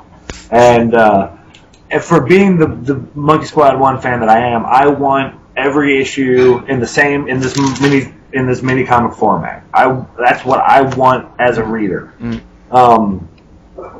And 0.51 0.95
uh, 0.95 1.29
and 1.31 1.42
for 2.01 2.21
being 2.21 2.57
the 2.57 2.67
the 2.67 3.05
Monkey 3.15 3.45
Squad 3.45 3.79
one 3.79 4.01
fan 4.01 4.19
that 4.21 4.29
I 4.29 4.49
am, 4.49 4.65
I 4.65 4.87
want 4.87 5.39
every 5.55 6.01
issue 6.01 6.63
in 6.67 6.79
the 6.79 6.87
same 6.87 7.27
in 7.27 7.39
this 7.39 7.55
mini 7.81 8.13
in 8.31 8.47
this 8.47 8.61
mini 8.61 8.85
comic 8.85 9.13
format. 9.17 9.63
I 9.73 10.05
that's 10.17 10.43
what 10.45 10.59
I 10.59 10.81
want 10.95 11.39
as 11.39 11.57
a 11.57 11.63
reader. 11.63 12.13
Mm. 12.19 12.41
Um, 12.71 13.29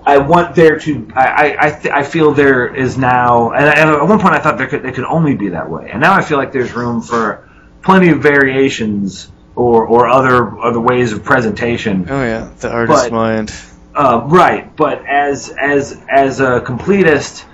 I 0.06 0.18
want 0.20 0.56
there 0.56 0.80
to. 0.80 1.12
I 1.16 1.26
I 1.28 1.66
I, 1.68 1.72
th- 1.72 1.94
I 1.94 2.04
feel 2.04 2.34
there 2.34 2.74
is 2.74 2.98
now, 2.98 3.52
and, 3.52 3.66
and 3.66 3.90
at 3.90 4.08
one 4.08 4.20
point 4.20 4.34
I 4.36 4.40
thought 4.40 4.58
there 4.58 4.68
could 4.68 4.86
it 4.86 4.96
could 4.96 5.06
only 5.06 5.36
be 5.36 5.50
that 5.50 5.70
way, 5.70 5.90
and 5.92 6.02
now 6.02 6.14
I 6.14 6.22
feel 6.22 6.38
like 6.38 6.52
there's 6.52 6.74
room 6.74 7.02
for 7.02 7.48
plenty 7.84 8.10
of 8.10 8.20
variations 8.22 9.32
or 9.56 9.86
or 9.86 10.08
other 10.08 10.58
other 10.60 10.80
ways 10.80 11.14
of 11.14 11.24
presentation. 11.24 12.08
oh 12.10 12.24
yeah, 12.24 12.50
the 12.60 12.72
artist 12.72 13.04
But- 13.06 13.12
mind. 13.12 13.54
Uh, 13.96 14.24
right, 14.26 14.76
but 14.76 15.06
as 15.06 15.50
as 15.50 16.02
as 16.10 16.40
a 16.40 16.62
completist 16.62 17.46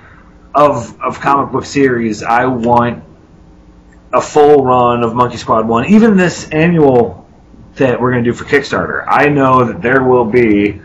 of 0.54 1.00
of 1.02 1.20
comic 1.20 1.52
book 1.52 1.66
series, 1.66 2.24
I 2.24 2.46
want 2.46 3.04
a 4.12 4.22
full 4.22 4.64
run 4.64 5.04
of 5.04 5.14
Monkey 5.16 5.38
Squad 5.38 5.68
One. 5.68 5.86
Even 5.86 6.18
this 6.18 6.50
annual 6.50 7.28
that 7.76 8.00
we're 8.02 8.12
going 8.12 8.24
to 8.24 8.32
do 8.32 8.36
for 8.36 8.44
Kickstarter, 8.46 9.06
I 9.08 9.30
know 9.30 9.66
that 9.66 9.82
there 9.82 10.04
will 10.04 10.26
be 10.26 10.82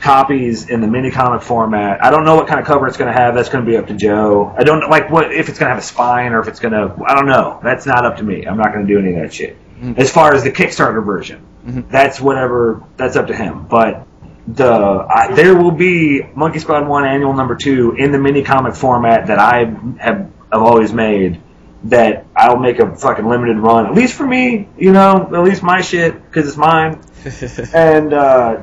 copies 0.00 0.68
in 0.68 0.80
the 0.80 0.86
mini 0.86 1.10
comic 1.10 1.42
format. 1.42 2.02
I 2.04 2.10
don't 2.10 2.24
know 2.24 2.34
what 2.34 2.46
kind 2.46 2.60
of 2.60 2.66
cover 2.66 2.86
it's 2.86 2.96
going 2.96 3.12
to 3.12 3.18
have. 3.18 3.34
That's 3.34 3.48
going 3.48 3.64
to 3.64 3.70
be 3.70 3.76
up 3.76 3.86
to 3.88 3.94
Joe. 3.94 4.54
I 4.56 4.64
don't 4.64 4.88
like 4.90 5.10
what 5.10 5.32
if 5.32 5.48
it's 5.48 5.58
going 5.58 5.68
to 5.68 5.74
have 5.74 5.82
a 5.82 5.86
spine 5.86 6.32
or 6.32 6.40
if 6.40 6.48
it's 6.48 6.60
going 6.60 6.72
to. 6.72 6.94
I 7.06 7.14
don't 7.14 7.26
know. 7.26 7.60
That's 7.62 7.86
not 7.86 8.04
up 8.04 8.16
to 8.18 8.22
me. 8.24 8.44
I'm 8.46 8.56
not 8.56 8.72
going 8.72 8.86
to 8.86 8.92
do 8.92 8.98
any 8.98 9.14
of 9.16 9.22
that 9.22 9.32
shit. 9.32 9.56
Mhm. 9.82 9.98
As 9.98 10.10
far 10.10 10.34
as 10.34 10.42
the 10.42 10.50
Kickstarter 10.50 11.04
version, 11.04 11.40
Mhm. 11.66 11.84
that's 11.90 12.18
whatever. 12.20 12.82
That's 12.96 13.16
up 13.16 13.26
to 13.26 13.34
him. 13.36 13.66
But 13.68 14.06
the 14.46 15.06
I, 15.08 15.34
there 15.34 15.56
will 15.56 15.72
be 15.72 16.22
Monkey 16.34 16.58
Squad 16.60 16.86
One 16.86 17.04
Annual 17.04 17.34
Number 17.34 17.56
Two 17.56 17.92
in 17.96 18.12
the 18.12 18.18
mini 18.18 18.42
comic 18.42 18.74
format 18.74 19.26
that 19.28 19.38
I 19.38 19.64
have 19.64 19.98
have 19.98 20.62
always 20.62 20.92
made. 20.92 21.40
That 21.84 22.26
I'll 22.34 22.56
make 22.58 22.80
a 22.80 22.96
fucking 22.96 23.26
limited 23.28 23.58
run, 23.58 23.86
at 23.86 23.94
least 23.94 24.14
for 24.14 24.26
me, 24.26 24.68
you 24.76 24.92
know, 24.92 25.30
at 25.32 25.44
least 25.44 25.62
my 25.62 25.82
shit 25.82 26.14
because 26.24 26.48
it's 26.48 26.56
mine, 26.56 27.00
and 27.74 28.12
uh, 28.12 28.62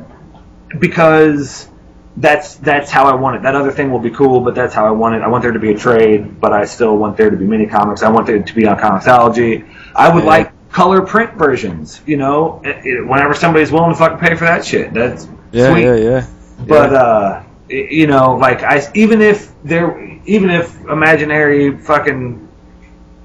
because 0.80 1.70
that's 2.18 2.56
that's 2.56 2.92
how 2.92 3.06
I 3.06 3.16
want 3.16 3.38
it. 3.38 3.44
That 3.44 3.56
other 3.56 3.72
thing 3.72 3.92
will 3.92 4.00
be 4.00 4.10
cool, 4.10 4.42
but 4.42 4.56
that's 4.56 4.74
how 4.74 4.86
I 4.86 4.92
want 4.92 5.16
it. 5.16 5.22
I 5.22 5.28
want 5.28 5.44
there 5.44 5.52
to 5.54 5.60
be 5.60 5.72
a 5.72 5.78
trade, 5.78 6.40
but 6.42 6.54
I 6.54 6.66
still 6.66 6.98
want 6.98 7.16
there 7.18 7.30
to 7.30 7.38
be 7.38 7.46
mini 7.46 7.66
comics. 7.68 8.04
I 8.04 8.10
want 8.10 8.28
there 8.28 8.42
to 8.42 8.56
be 8.56 8.66
on 8.68 8.78
Comixology. 8.78 9.68
I 9.96 10.14
would 10.14 10.24
Yeah. 10.24 10.30
like 10.30 10.72
color 10.72 11.02
print 11.02 11.36
versions. 11.36 12.02
You 12.06 12.18
know, 12.18 12.62
It- 12.64 12.86
it- 12.86 13.08
whenever 13.08 13.34
somebody's 13.36 13.72
willing 13.72 13.92
to 13.92 13.96
fucking 13.98 14.18
pay 14.18 14.36
for 14.36 14.46
that 14.46 14.66
shit, 14.66 14.94
that's 14.94 15.28
yeah, 15.54 15.78
yeah, 15.78 15.96
yeah. 15.96 16.28
But 16.68 16.92
Yeah. 16.92 16.98
uh, 16.98 17.44
you 17.70 18.08
know, 18.08 18.36
like 18.36 18.64
I 18.64 18.92
even 18.94 19.22
if 19.22 19.52
there, 19.64 20.20
even 20.26 20.50
if 20.50 20.80
imaginary 20.86 21.78
fucking 21.78 22.48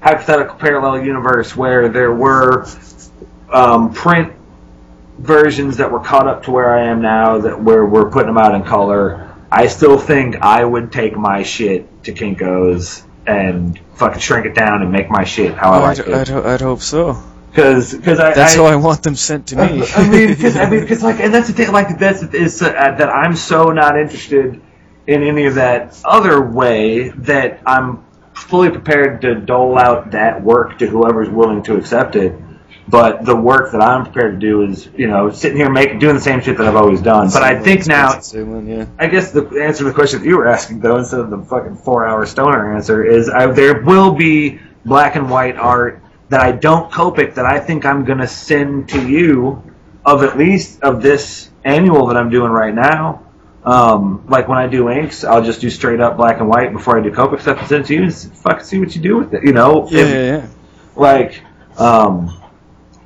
hypothetical 0.01 0.55
parallel 0.55 1.03
universe 1.03 1.55
where 1.55 1.89
there 1.89 2.13
were 2.13 2.65
um, 3.51 3.93
print 3.93 4.33
versions 5.17 5.77
that 5.77 5.91
were 5.91 5.99
caught 5.99 6.27
up 6.27 6.43
to 6.43 6.51
where 6.51 6.73
I 6.73 6.85
am 6.87 7.01
now, 7.01 7.39
that 7.39 7.61
where 7.61 7.85
we're 7.85 8.09
putting 8.09 8.27
them 8.27 8.37
out 8.37 8.55
in 8.55 8.63
color, 8.63 9.35
I 9.51 9.67
still 9.67 9.97
think 9.97 10.37
I 10.37 10.63
would 10.63 10.91
take 10.91 11.17
my 11.17 11.43
shit 11.43 12.03
to 12.05 12.13
Kinkos 12.13 13.03
and 13.27 13.77
fucking 13.95 14.21
shrink 14.21 14.45
it 14.45 14.55
down 14.55 14.81
and 14.81 14.91
make 14.91 15.09
my 15.09 15.23
shit 15.25 15.55
how 15.55 15.73
I 15.73 15.77
I'd, 15.91 15.97
like 15.97 16.07
I'd, 16.07 16.29
it. 16.29 16.45
I'd 16.45 16.61
hope 16.61 16.81
so. 16.81 17.21
Because 17.49 17.93
because 17.93 18.19
I 18.19 18.33
That's 18.33 18.53
I, 18.53 18.57
how 18.57 18.65
I 18.65 18.75
want 18.75 19.03
them 19.03 19.15
sent 19.15 19.47
to 19.47 19.55
me. 19.55 19.83
I 19.95 20.07
mean, 20.07 20.29
because 20.29 20.55
I 20.55 20.69
mean, 20.69 20.79
because 20.81 21.01
like, 21.03 21.19
and 21.19 21.33
that's 21.33 21.47
the 21.47 21.53
thing. 21.53 21.71
Like, 21.71 21.97
that's 21.97 22.21
is 22.21 22.61
uh, 22.61 22.71
that 22.71 23.09
I'm 23.09 23.35
so 23.35 23.71
not 23.71 23.97
interested 23.97 24.61
in 25.07 25.23
any 25.23 25.45
of 25.45 25.55
that 25.55 25.99
other 26.05 26.41
way 26.41 27.09
that 27.09 27.61
I'm 27.65 28.05
fully 28.33 28.69
prepared 28.69 29.21
to 29.21 29.35
dole 29.35 29.77
out 29.77 30.11
that 30.11 30.43
work 30.43 30.77
to 30.79 30.87
whoever's 30.87 31.29
willing 31.29 31.63
to 31.63 31.75
accept 31.75 32.15
it. 32.15 32.35
But 32.87 33.23
the 33.23 33.35
work 33.35 33.71
that 33.71 33.81
I'm 33.81 34.03
prepared 34.03 34.39
to 34.39 34.47
do 34.47 34.63
is, 34.63 34.89
you 34.95 35.07
know, 35.07 35.29
sitting 35.29 35.57
here 35.57 35.69
making 35.69 35.99
doing 35.99 36.15
the 36.15 36.21
same 36.21 36.41
shit 36.41 36.57
that 36.57 36.67
I've 36.67 36.75
always 36.75 37.01
done. 37.01 37.29
But 37.31 37.43
I 37.43 37.59
think 37.59 37.85
now, 37.85 38.19
Same 38.19 38.51
one, 38.51 38.67
yeah. 38.67 38.85
I 38.97 39.07
guess 39.07 39.31
the 39.31 39.45
answer 39.61 39.79
to 39.79 39.83
the 39.85 39.93
question 39.93 40.21
that 40.21 40.27
you 40.27 40.37
were 40.37 40.47
asking, 40.47 40.79
though, 40.79 40.97
instead 40.97 41.19
of 41.19 41.29
the 41.29 41.37
fucking 41.37 41.77
four-hour 41.77 42.25
stoner 42.25 42.75
answer, 42.75 43.03
is 43.03 43.29
I, 43.29 43.45
there 43.47 43.83
will 43.83 44.13
be 44.13 44.59
black 44.85 45.15
and 45.15 45.29
white 45.29 45.55
art 45.55 46.01
that 46.29 46.41
I 46.41 46.51
don't 46.51 46.91
Copic 46.91 47.35
that 47.35 47.45
I 47.45 47.59
think 47.59 47.85
I'm 47.85 48.05
going 48.05 48.19
to 48.19 48.27
send 48.27 48.89
to 48.89 49.07
you 49.07 49.63
of 50.05 50.23
at 50.23 50.37
least 50.37 50.81
of 50.83 51.01
this 51.01 51.49
annual 51.63 52.07
that 52.07 52.17
I'm 52.17 52.29
doing 52.29 52.51
right 52.51 52.73
now. 52.73 53.25
Um, 53.63 54.25
like 54.27 54.47
when 54.47 54.57
I 54.57 54.67
do 54.67 54.89
inks, 54.89 55.23
I'll 55.23 55.43
just 55.43 55.59
do 55.61 55.69
straight 55.69 55.99
up 55.99 56.17
black 56.17 56.39
and 56.39 56.47
white 56.47 56.71
before 56.71 56.97
I 56.97 57.03
do 57.03 57.11
Copic 57.11 57.41
stuff 57.41 57.59
and 57.59 57.67
send 57.67 57.83
it 57.85 57.87
to 57.87 57.93
you 57.95 58.03
and 58.03 58.13
fucking 58.15 58.63
see 58.63 58.79
what 58.79 58.95
you 58.95 59.01
do 59.01 59.17
with 59.17 59.33
it. 59.33 59.43
You 59.43 59.51
know, 59.53 59.87
Yeah, 59.89 60.01
If- 60.01 60.09
yeah, 60.09 60.37
yeah. 60.37 60.47
like 60.95 61.41
um 61.77 62.35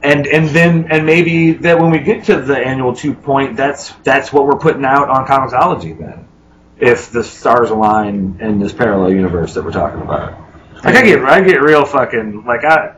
and 0.01 0.28
and 0.28 0.49
then 0.49 0.88
and 0.91 1.05
maybe 1.05 1.53
that 1.53 1.80
when 1.80 1.91
we 1.91 1.99
get 1.99 2.26
to 2.26 2.41
the 2.41 2.57
annual 2.57 2.93
two 2.95 3.13
point 3.13 3.55
that's 3.55 3.91
that's 4.03 4.34
what 4.34 4.45
we're 4.45 4.57
putting 4.59 4.84
out 4.86 5.09
on 5.09 5.26
comixology 5.28 5.97
then 5.97 6.28
if 6.80 7.11
the 7.11 7.24
stars 7.24 7.69
align 7.69 8.38
in 8.41 8.59
this 8.59 8.74
parallel 8.74 9.11
universe 9.13 9.53
that 9.53 9.63
we're 9.63 9.71
talking 9.71 10.01
about 10.01 10.34
like 10.84 10.95
i 10.95 11.03
get 11.03 11.24
i 11.24 11.39
get 11.41 11.61
real 11.61 11.86
fucking 11.86 12.43
like 12.45 12.65
i 12.65 12.95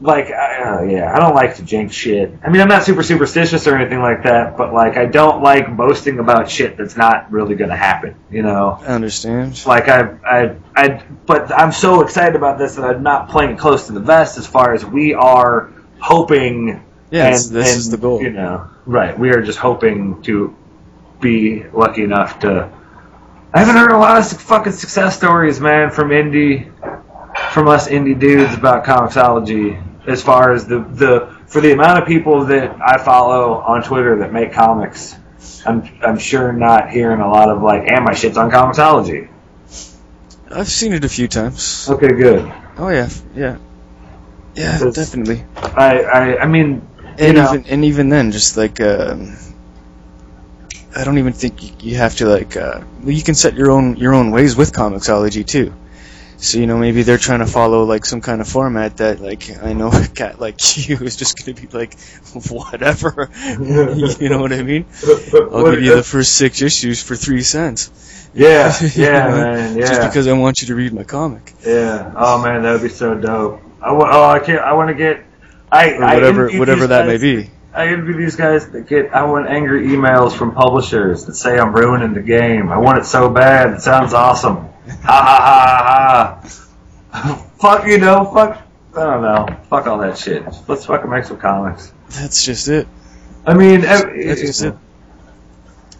like 0.00 0.26
I, 0.26 0.62
uh, 0.62 0.82
yeah 0.82 1.14
i 1.14 1.20
don't 1.20 1.34
like 1.34 1.56
to 1.56 1.62
jinx 1.62 1.94
shit 1.94 2.32
i 2.42 2.50
mean 2.50 2.60
i'm 2.60 2.68
not 2.68 2.82
super 2.82 3.02
superstitious 3.02 3.66
or 3.68 3.76
anything 3.76 4.00
like 4.00 4.24
that 4.24 4.56
but 4.56 4.74
like 4.74 4.96
i 4.96 5.06
don't 5.06 5.42
like 5.42 5.76
boasting 5.76 6.18
about 6.18 6.50
shit 6.50 6.76
that's 6.76 6.96
not 6.96 7.30
really 7.30 7.54
gonna 7.54 7.76
happen 7.76 8.16
you 8.30 8.42
know 8.42 8.78
I 8.82 8.86
understand. 8.86 9.64
like 9.66 9.88
I, 9.88 10.18
I, 10.26 10.56
I, 10.74 11.04
but 11.26 11.52
I'm 11.52 11.72
so 11.72 12.02
excited 12.02 12.34
about 12.34 12.58
this 12.58 12.74
that 12.74 12.84
I'm 12.84 13.02
not 13.02 13.28
playing 13.28 13.52
it 13.52 13.58
close 13.58 13.86
to 13.86 13.92
the 13.92 14.00
vest 14.00 14.36
as 14.36 14.46
far 14.46 14.74
as 14.74 14.84
we 14.84 15.14
are 15.14 15.72
hoping. 16.04 16.82
Yeah, 17.10 17.26
and, 17.26 17.34
this, 17.34 17.46
this 17.48 17.70
and, 17.70 17.78
is 17.78 17.90
the 17.90 17.96
goal. 17.96 18.22
You 18.22 18.30
know, 18.30 18.68
right? 18.86 19.18
We 19.18 19.30
are 19.30 19.42
just 19.42 19.58
hoping 19.58 20.22
to 20.22 20.54
be 21.20 21.64
lucky 21.72 22.02
enough 22.02 22.40
to. 22.40 22.70
I 23.52 23.60
haven't 23.60 23.76
heard 23.76 23.92
a 23.92 23.98
lot 23.98 24.18
of 24.18 24.40
fucking 24.40 24.72
success 24.72 25.16
stories, 25.16 25.60
man, 25.60 25.90
from 25.90 26.08
indie, 26.08 26.72
from 27.54 27.68
us 27.68 27.88
indie 27.88 28.18
dudes 28.18 28.52
about 28.52 28.84
comixology. 28.84 29.80
As 30.08 30.20
far 30.22 30.52
as 30.52 30.66
the 30.66 30.80
the 30.80 31.34
for 31.46 31.60
the 31.60 31.72
amount 31.72 32.02
of 32.02 32.06
people 32.06 32.44
that 32.46 32.76
I 32.82 32.98
follow 32.98 33.54
on 33.54 33.82
Twitter 33.82 34.18
that 34.18 34.32
make 34.32 34.52
comics, 34.52 35.14
I'm 35.64 35.88
I'm 36.02 36.18
sure 36.18 36.52
not 36.52 36.90
hearing 36.90 37.20
a 37.20 37.30
lot 37.30 37.48
of 37.48 37.62
like, 37.62 37.88
"and 37.88 38.04
my 38.04 38.12
shit's 38.12 38.36
on 38.36 38.50
comixology." 38.50 39.28
I've 40.50 40.68
seen 40.68 40.92
it 40.92 41.04
a 41.04 41.08
few 41.08 41.28
times. 41.28 41.88
Okay, 41.88 42.08
good. 42.08 42.52
Oh 42.76 42.88
yeah, 42.88 43.08
yeah, 43.34 43.56
yeah, 44.54 44.78
definitely. 44.90 45.44
I, 45.56 46.02
I, 46.02 46.42
I 46.42 46.46
mean, 46.46 46.86
And 47.18 47.36
know, 47.36 47.54
even 47.54 47.66
and 47.66 47.84
even 47.84 48.08
then, 48.08 48.32
just 48.32 48.56
like 48.56 48.80
um, 48.80 49.36
I 50.94 51.04
don't 51.04 51.18
even 51.18 51.32
think 51.32 51.62
you, 51.62 51.70
you 51.80 51.96
have 51.96 52.16
to 52.16 52.26
like. 52.26 52.56
Uh, 52.56 52.82
well, 53.00 53.12
you 53.12 53.22
can 53.22 53.36
set 53.36 53.54
your 53.54 53.70
own 53.70 53.96
your 53.96 54.12
own 54.12 54.32
ways 54.32 54.54
with 54.56 54.72
Comixology 54.72 55.46
too. 55.46 55.72
So 56.44 56.58
you 56.58 56.66
know 56.66 56.76
maybe 56.76 57.04
they're 57.04 57.16
trying 57.16 57.38
to 57.38 57.46
follow 57.46 57.84
like 57.84 58.04
some 58.04 58.20
kind 58.20 58.42
of 58.42 58.46
format 58.46 58.98
that 58.98 59.18
like 59.18 59.50
I 59.62 59.72
know 59.72 59.88
a 59.90 60.06
cat 60.06 60.38
like 60.38 60.56
you 60.88 60.98
is 60.98 61.16
just 61.16 61.38
gonna 61.38 61.58
be 61.58 61.68
like 61.68 61.98
whatever. 62.50 63.30
you 63.46 64.28
know 64.28 64.42
what 64.42 64.52
I 64.52 64.62
mean? 64.62 64.84
I'll 65.32 65.70
give 65.70 65.82
you 65.82 65.96
the 65.96 66.02
first 66.02 66.36
six 66.36 66.60
issues 66.60 67.02
for 67.02 67.16
three 67.16 67.40
cents. 67.40 67.90
yeah, 68.34 68.76
yeah, 68.94 69.28
know, 69.28 69.36
man, 69.36 69.78
yeah, 69.78 69.86
Just 69.86 70.02
because 70.02 70.26
I 70.26 70.34
want 70.34 70.60
you 70.60 70.66
to 70.66 70.74
read 70.74 70.92
my 70.92 71.04
comic. 71.04 71.54
yeah. 71.64 72.12
Oh 72.14 72.42
man, 72.42 72.62
that 72.62 72.72
would 72.72 72.82
be 72.82 72.90
so 72.90 73.14
dope. 73.14 73.62
I 73.80 73.92
wa- 73.92 74.10
oh, 74.12 74.28
I 74.28 74.38
can't. 74.38 74.60
I 74.60 74.74
want 74.74 74.88
to 74.88 74.94
get. 74.94 75.24
I, 75.72 76.14
whatever 76.14 76.50
whatever 76.58 76.86
that 76.88 77.06
may 77.06 77.16
be. 77.16 77.50
I 77.72 77.88
envy 77.88 78.12
these 78.12 78.36
guys 78.36 78.68
that 78.68 78.86
get. 78.86 79.14
I 79.14 79.24
want 79.24 79.48
angry 79.48 79.86
emails 79.86 80.36
from 80.36 80.52
publishers 80.52 81.24
that 81.24 81.36
say 81.36 81.58
I'm 81.58 81.74
ruining 81.74 82.12
the 82.12 82.22
game. 82.22 82.68
I 82.68 82.76
want 82.76 82.98
it 82.98 83.06
so 83.06 83.30
bad. 83.30 83.72
It 83.72 83.80
sounds 83.80 84.12
awesome. 84.12 84.73
Ha 84.86 85.22
ha 85.22 86.40
ha 87.10 87.50
fuck 87.64 87.86
you 87.86 87.98
know. 87.98 88.24
Fuck. 88.32 88.60
I 88.96 89.00
don't 89.00 89.22
know. 89.22 89.46
Fuck 89.68 89.86
all 89.86 89.98
that 89.98 90.18
shit. 90.18 90.44
Let's 90.68 90.86
fucking 90.86 91.10
make 91.10 91.24
some 91.24 91.38
comics. 91.38 91.92
That's 92.10 92.44
just 92.44 92.68
it. 92.68 92.86
I 93.46 93.54
mean, 93.54 93.80
That's 93.80 94.40
just 94.40 94.62
it. 94.62 94.74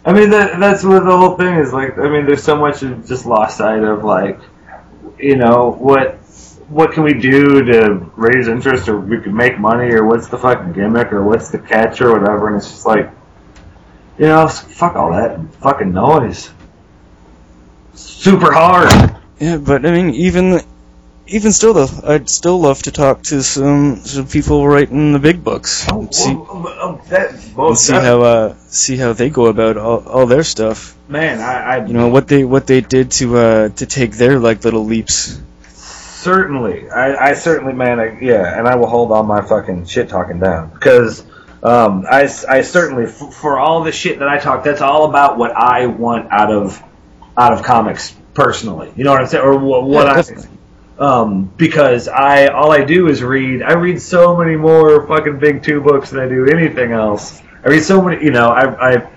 I 0.05 0.13
mean, 0.13 0.29
that, 0.29 0.59
that's 0.59 0.83
what 0.83 1.03
the 1.03 1.17
whole 1.17 1.35
thing 1.35 1.55
is. 1.55 1.73
Like, 1.73 1.97
I 1.97 2.07
mean, 2.09 2.27
there's 2.27 2.43
so 2.43 2.55
much 2.55 2.83
of 2.83 3.07
just 3.07 3.25
lost 3.25 3.57
sight 3.57 3.83
of 3.83 4.03
like, 4.03 4.39
you 5.19 5.35
know, 5.35 5.71
what 5.71 6.19
what 6.67 6.93
can 6.93 7.03
we 7.03 7.13
do 7.13 7.63
to 7.63 8.11
raise 8.15 8.47
interest, 8.47 8.87
or 8.87 8.99
we 8.99 9.19
can 9.21 9.35
make 9.35 9.59
money, 9.59 9.91
or 9.91 10.05
what's 10.05 10.27
the 10.27 10.37
fucking 10.37 10.73
gimmick, 10.73 11.11
or 11.11 11.23
what's 11.23 11.49
the 11.49 11.59
catch, 11.59 12.01
or 12.01 12.17
whatever. 12.17 12.47
And 12.47 12.57
it's 12.57 12.69
just 12.69 12.85
like, 12.85 13.09
you 14.17 14.27
know, 14.27 14.47
fuck 14.47 14.95
all 14.95 15.11
that 15.11 15.39
fucking 15.55 15.91
noise. 15.91 16.51
Super 17.95 18.51
hard. 18.53 19.15
Yeah, 19.39 19.57
but 19.57 19.85
I 19.85 19.91
mean, 19.91 20.13
even 20.15 20.61
even 21.27 21.51
still, 21.51 21.73
though, 21.73 21.89
I'd 22.07 22.29
still 22.29 22.59
love 22.61 22.83
to 22.83 22.91
talk 22.91 23.23
to 23.23 23.41
some 23.43 23.97
some 23.97 24.27
people 24.27 24.67
writing 24.67 25.11
the 25.13 25.19
big 25.19 25.43
books 25.43 25.85
Oh, 25.89 26.07
see 26.11 26.35
oh, 26.37 27.01
that 27.09 27.33
and 27.57 27.77
see 27.77 27.93
how 27.93 28.21
uh 28.21 28.53
see 28.67 28.97
how 28.97 29.13
they 29.13 29.29
go 29.29 29.47
about 29.47 29.77
all, 29.77 30.07
all 30.07 30.25
their 30.27 30.43
stuff. 30.43 30.95
man, 31.07 31.39
I, 31.41 31.77
I 31.77 31.85
You 31.85 31.93
know 31.93 32.09
what 32.09 32.27
they 32.27 32.43
what 32.43 32.67
they 32.67 32.81
did 32.81 33.11
to 33.11 33.37
uh 33.37 33.69
to 33.69 33.85
take 33.85 34.13
their 34.13 34.39
like 34.39 34.63
little 34.63 34.85
leaps. 34.85 35.39
Certainly, 35.73 36.89
I, 36.89 37.29
I 37.29 37.33
certainly, 37.33 37.73
man, 37.73 37.99
I, 37.99 38.19
yeah, 38.19 38.57
and 38.57 38.67
I 38.67 38.75
will 38.75 38.87
hold 38.87 39.11
all 39.11 39.21
my 39.23 39.41
fucking 39.41 39.85
shit 39.85 40.09
talking 40.09 40.39
down 40.39 40.69
because 40.71 41.23
um, 41.61 42.05
I, 42.09 42.23
I 42.49 42.61
certainly, 42.61 43.03
f- 43.05 43.31
for 43.33 43.59
all 43.59 43.83
the 43.83 43.91
shit 43.91 44.17
that 44.19 44.27
I 44.27 44.39
talk, 44.39 44.63
that's 44.63 44.81
all 44.81 45.07
about 45.07 45.37
what 45.37 45.51
I 45.51 45.85
want 45.85 46.31
out 46.31 46.51
of 46.51 46.81
out 47.37 47.53
of 47.53 47.63
comics 47.63 48.15
personally. 48.33 48.91
You 48.95 49.03
know 49.03 49.11
what 49.11 49.21
I'm 49.21 49.27
saying, 49.27 49.43
or 49.43 49.57
what, 49.57 49.83
what 49.83 50.05
Yeah, 50.07 50.41
I. 50.41 50.47
Um, 50.97 51.51
because 51.57 52.07
I 52.07 52.47
all 52.47 52.71
I 52.71 52.85
do 52.85 53.07
is 53.09 53.21
read. 53.21 53.61
I 53.61 53.73
read 53.73 54.01
so 54.01 54.37
many 54.37 54.55
more 54.55 55.05
fucking 55.07 55.39
big 55.39 55.61
two 55.63 55.81
books 55.81 56.11
than 56.11 56.21
I 56.21 56.27
do 56.29 56.45
anything 56.47 56.91
else. 56.93 57.41
I 57.65 57.69
read 57.69 57.83
so 57.83 58.01
many. 58.01 58.23
You 58.23 58.31
know, 58.31 58.47
I, 58.47 58.93
I 58.97 59.11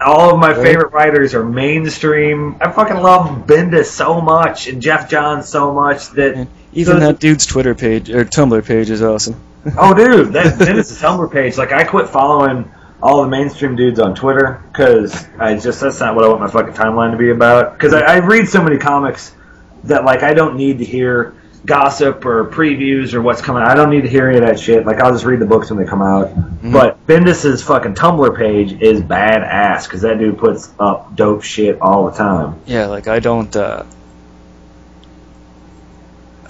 all 0.00 0.32
of 0.32 0.38
my 0.40 0.54
favorite 0.54 0.92
writers 0.92 1.34
are 1.34 1.44
mainstream. 1.44 2.56
I 2.60 2.70
fucking 2.70 2.96
love 2.96 3.46
Bendis 3.46 3.86
so 3.86 4.20
much 4.20 4.68
and 4.68 4.80
Geoff 4.80 5.10
Johns 5.10 5.48
so 5.48 5.74
much 5.74 6.08
that 6.10 6.48
Even 6.72 6.94
So- 6.94 7.00
that 7.00 7.18
dude's 7.18 7.44
Twitter 7.46 7.74
page 7.74 8.08
or 8.08 8.24
Tumblr 8.24 8.64
page 8.64 8.88
is 8.90 9.02
awesome. 9.02 9.36
Oh, 9.76 9.92
dude, 9.92 10.32
that, 10.32 10.58
that 10.60 10.78
is 10.78 10.90
a 10.92 11.04
Tumblr 11.04 11.30
page. 11.32 11.58
Like, 11.58 11.72
I 11.72 11.84
quit 11.84 12.08
following 12.08 12.70
all 13.02 13.22
the 13.22 13.28
mainstream 13.28 13.76
dudes 13.76 14.00
on 14.00 14.14
Twitter 14.14 14.62
because 14.72 15.26
I 15.38 15.56
just 15.56 15.80
that's 15.80 16.00
not 16.00 16.14
what 16.14 16.24
I 16.24 16.28
want 16.28 16.40
my 16.40 16.50
fucking 16.50 16.74
timeline 16.74 17.12
to 17.12 17.16
be 17.16 17.30
about. 17.30 17.74
Because 17.74 17.94
I, 17.94 18.00
I 18.00 18.18
read 18.18 18.48
so 18.48 18.62
many 18.62 18.78
comics 18.78 19.34
that 19.84 20.04
like 20.04 20.22
I 20.22 20.34
don't 20.34 20.56
need 20.56 20.78
to 20.78 20.84
hear 20.84 21.34
gossip 21.64 22.24
or 22.24 22.46
previews 22.46 23.14
or 23.14 23.22
what's 23.22 23.42
coming. 23.42 23.62
I 23.62 23.74
don't 23.74 23.90
need 23.90 24.02
to 24.02 24.08
hear 24.08 24.28
any 24.28 24.38
of 24.38 24.44
that 24.44 24.58
shit. 24.58 24.86
Like, 24.86 24.98
I'll 24.98 25.12
just 25.12 25.24
read 25.24 25.40
the 25.40 25.46
books 25.46 25.70
when 25.70 25.78
they 25.78 25.88
come 25.88 26.02
out. 26.02 26.32
But 26.62 27.06
Bendis's 27.06 27.62
fucking 27.62 27.94
Tumblr 27.94 28.36
page 28.36 28.80
is 28.80 29.00
badass 29.00 29.84
because 29.84 30.02
that 30.02 30.18
dude 30.18 30.38
puts 30.38 30.72
up 30.78 31.14
dope 31.14 31.42
shit 31.42 31.80
all 31.80 32.10
the 32.10 32.16
time. 32.16 32.60
Yeah, 32.66 32.86
like 32.86 33.06
I 33.06 33.20
don't 33.20 33.54
uh 33.54 33.84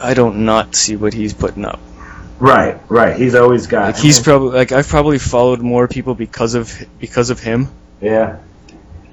I 0.01 0.15
don't 0.15 0.45
not 0.45 0.77
see 0.77 0.97
what 0.97 1.13
he's 1.13 1.35
putting 1.35 1.65
up. 1.65 1.81
Right, 2.41 2.81
right. 2.89 3.17
He's 3.17 3.35
always 3.35 3.67
got. 3.67 3.95
Like 3.95 4.03
he's 4.03 4.21
probably 4.21 4.51
like 4.57 4.73
I've 4.73 4.89
probably 4.89 5.19
followed 5.19 5.61
more 5.61 5.89
people 5.89 6.15
because 6.15 6.55
of 6.55 6.73
because 7.01 7.31
of 7.31 7.41
him 7.41 7.69
yeah, 8.01 8.39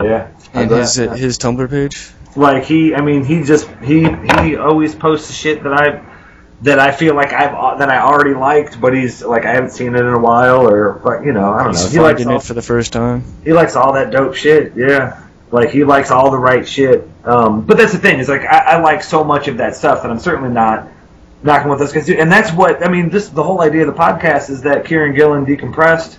yeah. 0.02 0.28
And 0.54 0.70
his 0.70 1.00
uh, 1.00 1.12
his 1.14 1.38
Tumblr 1.38 1.70
page. 1.70 2.12
like 2.36 2.64
he 2.66 2.94
i 2.94 3.02
mean 3.02 3.24
he 3.24 3.44
just 3.44 3.68
he 3.84 4.08
he 4.44 4.56
always 4.56 4.94
posts 4.94 5.34
shit 5.34 5.64
that 5.64 5.74
i 5.74 6.04
that 6.62 6.80
i 6.80 6.92
feel 6.92 7.16
like 7.16 7.34
i've 7.34 7.80
that 7.80 7.90
i 7.90 8.00
already 8.00 8.34
liked 8.34 8.80
but 8.80 8.94
he's 8.94 9.24
like 9.24 9.46
i 9.46 9.52
haven't 9.54 9.72
seen 9.72 9.96
it 9.96 10.02
in 10.02 10.14
a 10.14 10.20
while 10.20 10.68
or 10.68 10.94
but 10.94 11.24
you 11.26 11.34
know 11.34 11.52
i 11.54 11.64
don't 11.64 11.74
know 11.74 11.80
He's 11.80 11.92
he 11.92 12.00
likes 12.00 12.20
finding 12.20 12.34
all, 12.34 12.38
it 12.40 12.44
for 12.44 12.54
the 12.54 12.62
first 12.62 12.94
time. 12.94 13.24
he 13.44 13.54
likes 13.54 13.76
all 13.76 13.94
that 13.94 14.12
dope 14.12 14.36
shit 14.36 14.74
yeah 14.76 15.24
like 15.52 15.70
he 15.70 15.84
likes 15.84 16.12
all 16.12 16.30
the 16.32 16.38
right 16.38 16.68
shit 16.68 17.08
um 17.24 17.66
but 17.66 17.78
that's 17.78 17.94
the 17.94 18.00
thing 18.00 18.20
is 18.20 18.30
like 18.30 18.42
i, 18.42 18.76
I 18.76 18.80
like 18.82 19.02
so 19.04 19.24
much 19.24 19.48
of 19.48 19.58
that 19.58 19.76
stuff 19.76 20.04
that 20.04 20.12
i'm 20.12 20.20
certainly 20.20 20.50
not 20.50 20.88
knocking 21.46 21.70
what 21.70 21.80
those 21.80 21.94
guys 21.94 22.06
do 22.06 22.16
and 22.18 22.32
that's 22.32 22.52
what 22.52 22.84
i 22.86 22.90
mean 22.90 23.10
this 23.10 23.30
the 23.30 23.44
whole 23.44 23.62
idea 23.62 23.88
of 23.88 23.88
the 23.88 24.00
podcast 24.02 24.50
is 24.50 24.62
that 24.64 24.84
kieron 24.84 25.16
gillen 25.16 25.46
decompressed 25.46 26.18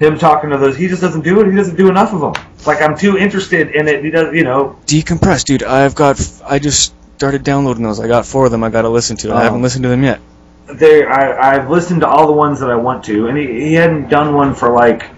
him 0.00 0.18
talking 0.18 0.50
to 0.50 0.56
those 0.58 0.76
he 0.76 0.88
just 0.88 1.00
doesn't 1.02 1.20
do 1.22 1.40
it 1.40 1.48
he 1.50 1.54
doesn't 1.56 1.76
do 1.76 1.88
enough 1.88 2.12
of 2.12 2.20
them 2.20 2.32
like 2.66 2.80
i'm 2.82 2.96
too 2.96 3.16
interested 3.18 3.70
in 3.70 3.86
it 3.86 4.02
he 4.02 4.10
does 4.10 4.34
you 4.34 4.42
know 4.44 4.76
Decompress, 4.86 5.44
dude. 5.44 5.62
I've 5.62 5.94
got 5.94 6.18
I 6.44 6.58
just 6.58 6.94
started 7.16 7.44
downloading 7.44 7.84
those. 7.84 8.00
I 8.00 8.08
got 8.08 8.26
four 8.26 8.46
of 8.46 8.50
them. 8.50 8.64
I 8.64 8.70
got 8.70 8.82
to 8.82 8.88
listen 8.88 9.16
to. 9.18 9.30
I 9.30 9.34
Oh. 9.34 9.38
haven't 9.44 9.62
listened 9.62 9.84
to 9.84 9.88
them 9.88 10.02
yet. 10.02 10.20
there 10.66 11.08
I, 11.12 11.54
I've 11.54 11.70
listened 11.70 12.00
to 12.00 12.08
all 12.08 12.26
the 12.26 12.32
ones 12.32 12.58
that 12.60 12.68
I 12.70 12.74
want 12.74 13.04
to, 13.04 13.28
and 13.28 13.38
he, 13.38 13.46
he 13.46 13.74
hadn't 13.74 14.08
done 14.08 14.34
one 14.34 14.54
for 14.56 14.72
like 14.72 15.08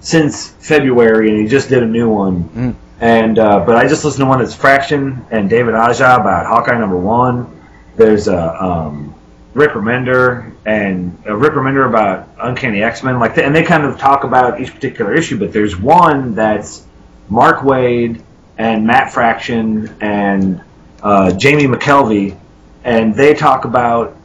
since 0.00 0.50
February, 0.50 1.30
and 1.30 1.38
he 1.38 1.46
just 1.46 1.68
did 1.70 1.82
a 1.82 1.86
new 1.86 2.10
one. 2.10 2.44
Mm. 2.50 2.74
And 3.00 3.38
uh, 3.38 3.64
but 3.64 3.76
I 3.76 3.88
just 3.88 4.04
listened 4.04 4.22
to 4.22 4.26
one 4.26 4.40
that's 4.40 4.54
Fraction 4.54 5.24
and 5.30 5.48
David 5.48 5.74
Aja 5.74 6.16
about 6.20 6.46
Hawkeye 6.46 6.78
number 6.78 6.96
one. 6.98 7.53
There's 7.96 8.28
a 8.28 8.62
um, 8.62 9.14
Rick 9.54 9.72
Remender 9.72 10.52
and 10.66 11.22
a 11.26 11.36
Rick 11.36 11.52
Remender 11.52 11.88
about 11.88 12.28
Uncanny 12.38 12.82
X 12.82 13.02
Men, 13.02 13.18
like 13.20 13.38
and 13.38 13.54
they 13.54 13.62
kind 13.62 13.84
of 13.84 13.98
talk 13.98 14.24
about 14.24 14.60
each 14.60 14.74
particular 14.74 15.14
issue. 15.14 15.38
But 15.38 15.52
there's 15.52 15.76
one 15.76 16.34
that's 16.34 16.84
Mark 17.28 17.60
Waid 17.60 18.22
and 18.58 18.86
Matt 18.86 19.12
Fraction 19.12 19.96
and 20.00 20.62
uh, 21.02 21.32
Jamie 21.32 21.64
McKelvie, 21.64 22.36
and 22.82 23.14
they 23.14 23.34
talk 23.34 23.64
about 23.64 24.16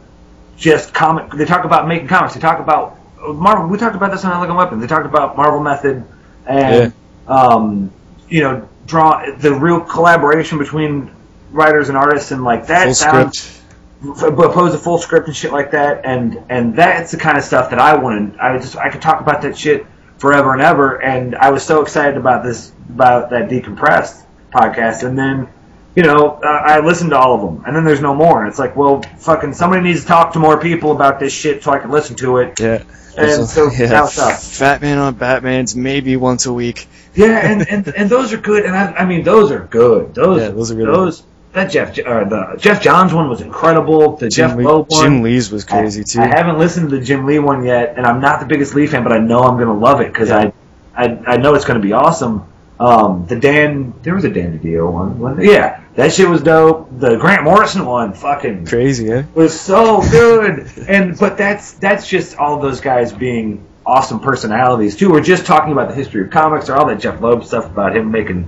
just 0.58 0.94
comic. 0.94 1.32
They 1.32 1.46
talk 1.46 1.66
about 1.66 1.88
making 1.88 2.08
comics. 2.08 2.34
They 2.34 2.40
talk 2.40 2.60
about 2.60 2.98
Marvel. 3.22 3.68
We 3.68 3.78
talked 3.78 3.96
about 3.96 4.12
this 4.12 4.26
on 4.26 4.32
Elegant 4.32 4.58
Weapon. 4.58 4.80
They 4.80 4.88
talked 4.88 5.06
about 5.06 5.38
Marvel 5.38 5.62
Method 5.62 6.04
and 6.46 6.94
um, 7.28 7.92
you 8.28 8.42
know 8.42 8.68
draw 8.86 9.24
the 9.38 9.54
real 9.54 9.82
collaboration 9.82 10.58
between 10.58 11.12
writers 11.52 11.90
and 11.90 11.98
artists 11.98 12.32
and 12.32 12.44
like 12.44 12.68
that 12.68 12.86
Full 12.86 12.94
sounds 12.94 13.40
script. 13.40 13.59
Oppose 14.04 14.74
a 14.74 14.78
full 14.78 14.98
script 14.98 15.28
and 15.28 15.36
shit 15.36 15.52
like 15.52 15.72
that, 15.72 16.06
and 16.06 16.44
and 16.50 16.76
that's 16.76 17.12
the 17.12 17.18
kind 17.18 17.38
of 17.38 17.44
stuff 17.44 17.70
that 17.72 17.80
I 17.80 17.98
wanted. 17.98 18.38
I 18.40 18.58
just 18.58 18.78
I 18.78 18.90
could 18.90 19.02
talk 19.02 19.22
about 19.22 19.42
that 19.42 19.58
shit 19.58 19.86
forever 20.18 20.54
and 20.54 20.62
ever, 20.62 21.02
and 21.02 21.36
I 21.36 21.52
was 21.52 21.64
so 21.64 21.82
excited 21.82 22.18
about 22.18 22.44
this 22.44 22.72
about 22.90 23.30
that 23.32 23.50
decompressed 23.50 24.24
podcast, 24.54 25.04
and 25.08 25.18
then 25.18 25.48
you 25.96 26.04
know 26.04 26.40
uh, 26.44 26.48
I 26.48 26.80
listened 26.80 27.12
to 27.12 27.18
all 27.18 27.36
of 27.36 27.42
them, 27.42 27.64
and 27.66 27.76
then 27.76 27.84
there's 27.84 28.02
no 28.02 28.16
more, 28.16 28.42
and 28.42 28.50
it's 28.50 28.60
like, 28.60 28.76
well, 28.76 29.02
fucking 29.20 29.54
somebody 29.54 29.82
needs 29.84 30.02
to 30.02 30.08
talk 30.08 30.34
to 30.34 30.40
more 30.40 30.60
people 30.60 30.92
about 30.92 31.20
this 31.20 31.34
shit 31.34 31.64
so 31.64 31.72
I 31.72 31.80
can 31.80 31.92
listen 31.92 32.16
to 32.18 32.38
it, 32.38 32.60
Yeah. 32.60 32.84
and 33.18 33.48
so 33.48 33.70
yeah, 33.78 33.88
now 33.88 34.06
it's 34.06 34.18
up. 34.18 34.40
Fat 34.40 34.82
Man 34.82 34.98
on 34.98 35.16
Batman's 35.16 35.76
maybe 35.76 36.16
once 36.16 36.46
a 36.46 36.54
week. 36.54 36.88
Yeah, 37.16 37.40
and, 37.40 37.68
and, 37.68 37.88
and 37.90 38.10
those 38.10 38.32
are 38.32 38.38
good, 38.38 38.64
and 38.64 38.76
I, 38.76 38.94
I 38.94 39.06
mean 39.06 39.24
those 39.24 39.52
are 39.52 39.60
good. 39.66 40.16
Those 40.16 40.42
Yeah, 40.42 40.50
those 40.50 40.72
are 40.72 40.76
really 40.76 40.92
those 40.92 41.24
that 41.54 41.72
Jeff 41.72 41.98
uh, 42.00 42.24
the 42.26 42.58
Geoff 42.60 42.82
Johns 42.82 43.14
one 43.14 43.28
was 43.30 43.42
incredible. 43.42 44.18
The 44.18 44.30
Jim, 44.30 44.50
Jeff 44.50 44.58
Lee, 44.58 44.64
Loeb 44.66 44.88
one, 44.90 45.04
Jim 45.04 45.22
Lee's 45.24 45.52
was 45.52 45.64
crazy 45.66 46.02
I, 46.02 46.04
too. 46.04 46.22
I 46.22 46.28
haven't 46.28 46.60
listened 46.60 46.90
to 46.92 46.98
the 47.00 47.04
Jim 47.04 47.26
Lee 47.26 47.40
one 47.40 47.66
yet, 47.66 47.96
and 47.98 48.06
I'm 48.06 48.22
not 48.22 48.40
the 48.40 48.46
biggest 48.46 48.76
Lee 48.76 48.88
fan, 48.88 49.04
but 49.04 49.12
I 49.14 49.18
know 49.20 49.42
I'm 49.44 49.56
going 49.58 49.68
to 49.68 49.74
love 49.74 50.02
it 50.02 50.12
because 50.14 50.30
Yeah. 50.30 50.52
I, 50.96 51.04
I 51.06 51.24
I 51.34 51.38
know 51.38 51.56
it's 51.56 51.66
going 51.66 51.80
to 51.82 51.86
be 51.86 51.94
awesome. 51.94 52.46
Um, 52.80 53.26
the 53.28 53.36
Dan, 53.38 53.94
there 54.04 54.16
was 54.16 54.24
a 54.24 54.30
Dan 54.30 54.58
DiDio 54.58 54.90
one, 54.92 55.20
wasn't 55.20 55.42
there? 55.42 55.52
yeah, 55.52 55.82
that 55.96 56.14
shit 56.14 56.30
was 56.30 56.42
dope. 56.42 56.88
The 56.98 57.18
Grant 57.18 57.44
Morrison 57.44 57.86
one, 57.86 58.14
fucking 58.14 58.66
Crazy, 58.68 59.12
eh? 59.12 59.24
was 59.34 59.60
so 59.60 60.02
good. 60.12 60.72
and 60.88 61.18
but 61.20 61.38
that's 61.38 61.74
that's 61.74 62.08
just 62.08 62.38
all 62.38 62.60
those 62.62 62.80
guys 62.80 63.12
being 63.12 63.66
awesome 63.86 64.20
personalities 64.22 64.96
too. 64.96 65.12
We're 65.12 65.20
just 65.24 65.46
talking 65.46 65.74
about 65.74 65.90
the 65.90 65.96
history 65.96 66.22
of 66.24 66.30
comics 66.30 66.70
or 66.70 66.76
all 66.76 66.86
that 66.88 67.00
Jeph 67.02 67.20
Loeb 67.22 67.44
stuff 67.44 67.66
about 67.66 67.96
him 67.98 68.12
making 68.12 68.48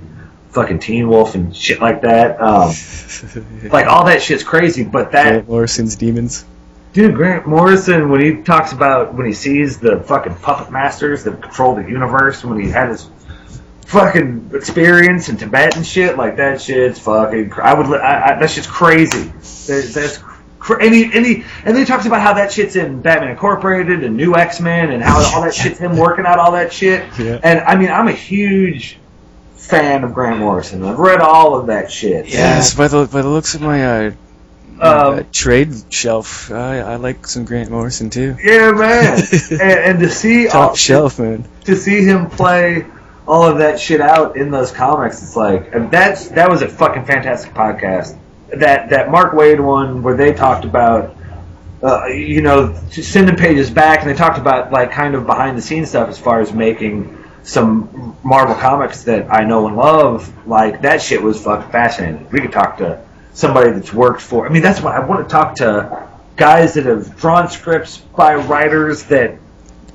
fucking 0.52 0.80
Teen 0.80 1.08
Wolf 1.10 1.36
and 1.36 1.56
shit 1.56 1.82
like 1.82 2.02
that. 2.02 2.42
Um, 2.42 2.74
like 3.72 3.88
all 3.88 4.06
that 4.06 4.22
shit's 4.22 4.44
crazy, 4.44 4.84
but 4.84 5.12
that 5.14 5.24
Grant 5.32 5.50
Morrison's 5.50 5.96
demons. 5.96 6.46
Dude, 6.94 7.16
Grant 7.16 7.48
Morrison, 7.48 8.10
when 8.10 8.20
he 8.22 8.44
talks 8.44 8.74
about 8.74 9.14
when 9.14 9.26
he 9.26 9.34
sees 9.34 9.80
the 9.80 10.02
fucking 10.02 10.36
puppet 10.36 10.72
masters 10.72 11.24
that 11.24 11.42
control 11.42 11.76
the 11.76 11.84
universe, 11.84 12.44
when 12.44 12.60
he 12.60 12.70
had 12.70 12.90
his 12.90 13.10
fucking 13.86 14.52
experience 14.54 15.30
in 15.30 15.38
Tibet 15.38 15.76
and 15.78 15.86
shit, 15.86 16.18
like 16.18 16.38
that 16.38 16.62
shit's 16.62 17.00
fucking. 17.00 17.54
I 17.54 17.74
would. 17.74 17.88
I, 18.00 18.36
I, 18.36 18.40
that 18.40 18.50
shit's 18.50 18.68
crazy. 18.68 19.24
That, 19.68 19.92
that's. 19.94 20.18
cr- 20.60 20.82
And 20.82 20.94
he, 20.94 21.06
and 21.06 21.26
he 21.26 21.36
and 21.64 21.76
then 21.76 21.78
he 21.78 21.86
talks 21.86 22.06
about 22.06 22.20
how 22.22 22.34
that 22.34 22.52
shit's 22.52 22.76
in 22.76 23.02
Batman 23.02 23.32
Incorporated 23.32 24.04
and 24.04 24.18
New 24.18 24.36
X 24.36 24.60
Men 24.60 24.92
and 24.92 25.02
how 25.02 25.24
all 25.34 25.42
that 25.44 25.56
shit's 25.56 25.80
him 25.80 25.96
working 25.96 26.26
out 26.26 26.40
all 26.40 26.52
that 26.52 26.74
shit. 26.74 27.06
Yeah. 27.18 27.40
And 27.42 27.62
I 27.62 27.78
mean, 27.78 27.90
I'm 27.90 28.10
a 28.10 28.14
huge 28.14 28.98
fan 29.68 30.04
of 30.04 30.14
Grant 30.14 30.40
Morrison. 30.40 30.84
I've 30.84 31.00
read 31.00 31.20
all 31.22 31.56
of 31.58 31.68
that 31.68 31.92
shit. 31.92 32.28
Yes, 32.28 32.74
by 32.74 32.88
the 32.88 33.06
by 33.06 33.22
the 33.22 33.30
looks 33.30 33.56
of 33.56 33.62
my 33.62 33.84
uh, 34.08 34.12
Um, 34.80 35.20
uh, 35.20 35.24
trade 35.32 35.74
shelf, 35.90 36.52
I, 36.52 36.80
I 36.80 36.96
like 36.96 37.28
some 37.28 37.46
Grant 37.46 37.70
Morrison 37.70 38.10
too. 38.10 38.36
Yeah, 38.44 38.72
man. 38.72 39.22
and, 39.52 39.62
and 39.62 40.00
to 40.00 40.10
see 40.10 40.48
Top 40.48 40.70
all, 40.72 40.76
shelf, 40.76 41.20
man. 41.20 41.46
to 41.66 41.76
see 41.76 42.04
him 42.04 42.30
play 42.30 42.86
all 43.28 43.44
of 43.44 43.60
that 43.60 43.80
shit 43.80 44.02
out 44.02 44.36
in 44.36 44.50
those 44.52 44.72
comics, 44.72 45.22
it's 45.22 45.36
like 45.36 45.74
and 45.74 45.92
that's 45.92 46.30
that 46.30 46.50
was 46.50 46.62
a 46.64 46.68
fucking 46.68 47.06
fantastic 47.06 47.54
podcast. 47.54 48.18
That 48.54 48.90
that 48.90 49.12
Mark 49.12 49.34
Waid 49.34 49.60
one 49.64 50.02
where 50.04 50.18
they 50.18 50.34
talked 50.34 50.66
about 50.66 51.16
uh, 51.84 52.08
you 52.08 52.42
know 52.42 52.74
sending 52.90 53.36
pages 53.38 53.70
back 53.70 54.02
and 54.02 54.10
they 54.10 54.16
talked 54.16 54.38
about 54.40 54.72
like 54.72 54.92
kind 54.92 55.16
of 55.16 55.26
behind 55.26 55.58
the 55.58 55.62
scenes 55.62 55.90
stuff 55.90 56.10
as 56.10 56.20
far 56.20 56.42
as 56.42 56.52
making 56.52 57.21
some 57.44 58.18
Marvel 58.24 58.56
comics 58.56 59.04
that 59.04 59.32
I 59.32 59.44
know 59.46 59.68
and 59.68 59.76
love. 59.76 60.48
Like 60.48 60.82
that 60.82 61.02
shit 61.02 61.22
was 61.22 61.44
fucking 61.44 61.72
fascinating. 61.72 62.30
We 62.32 62.42
could 62.42 62.52
talk 62.52 62.78
to 62.78 63.04
somebody 63.34 63.72
that's 63.72 63.94
worked 63.94 64.22
for. 64.22 64.46
I 64.46 64.50
mean, 64.50 64.62
that's 64.62 64.82
what 64.82 64.94
I 64.94 65.06
want 65.06 65.28
to 65.28 65.32
talk 65.32 65.56
to 65.56 66.08
guys 66.36 66.76
that 66.76 66.86
have 66.86 67.20
drawn 67.20 67.50
scripts 67.50 67.98
by 67.98 68.36
writers 68.36 69.04
that 69.06 69.38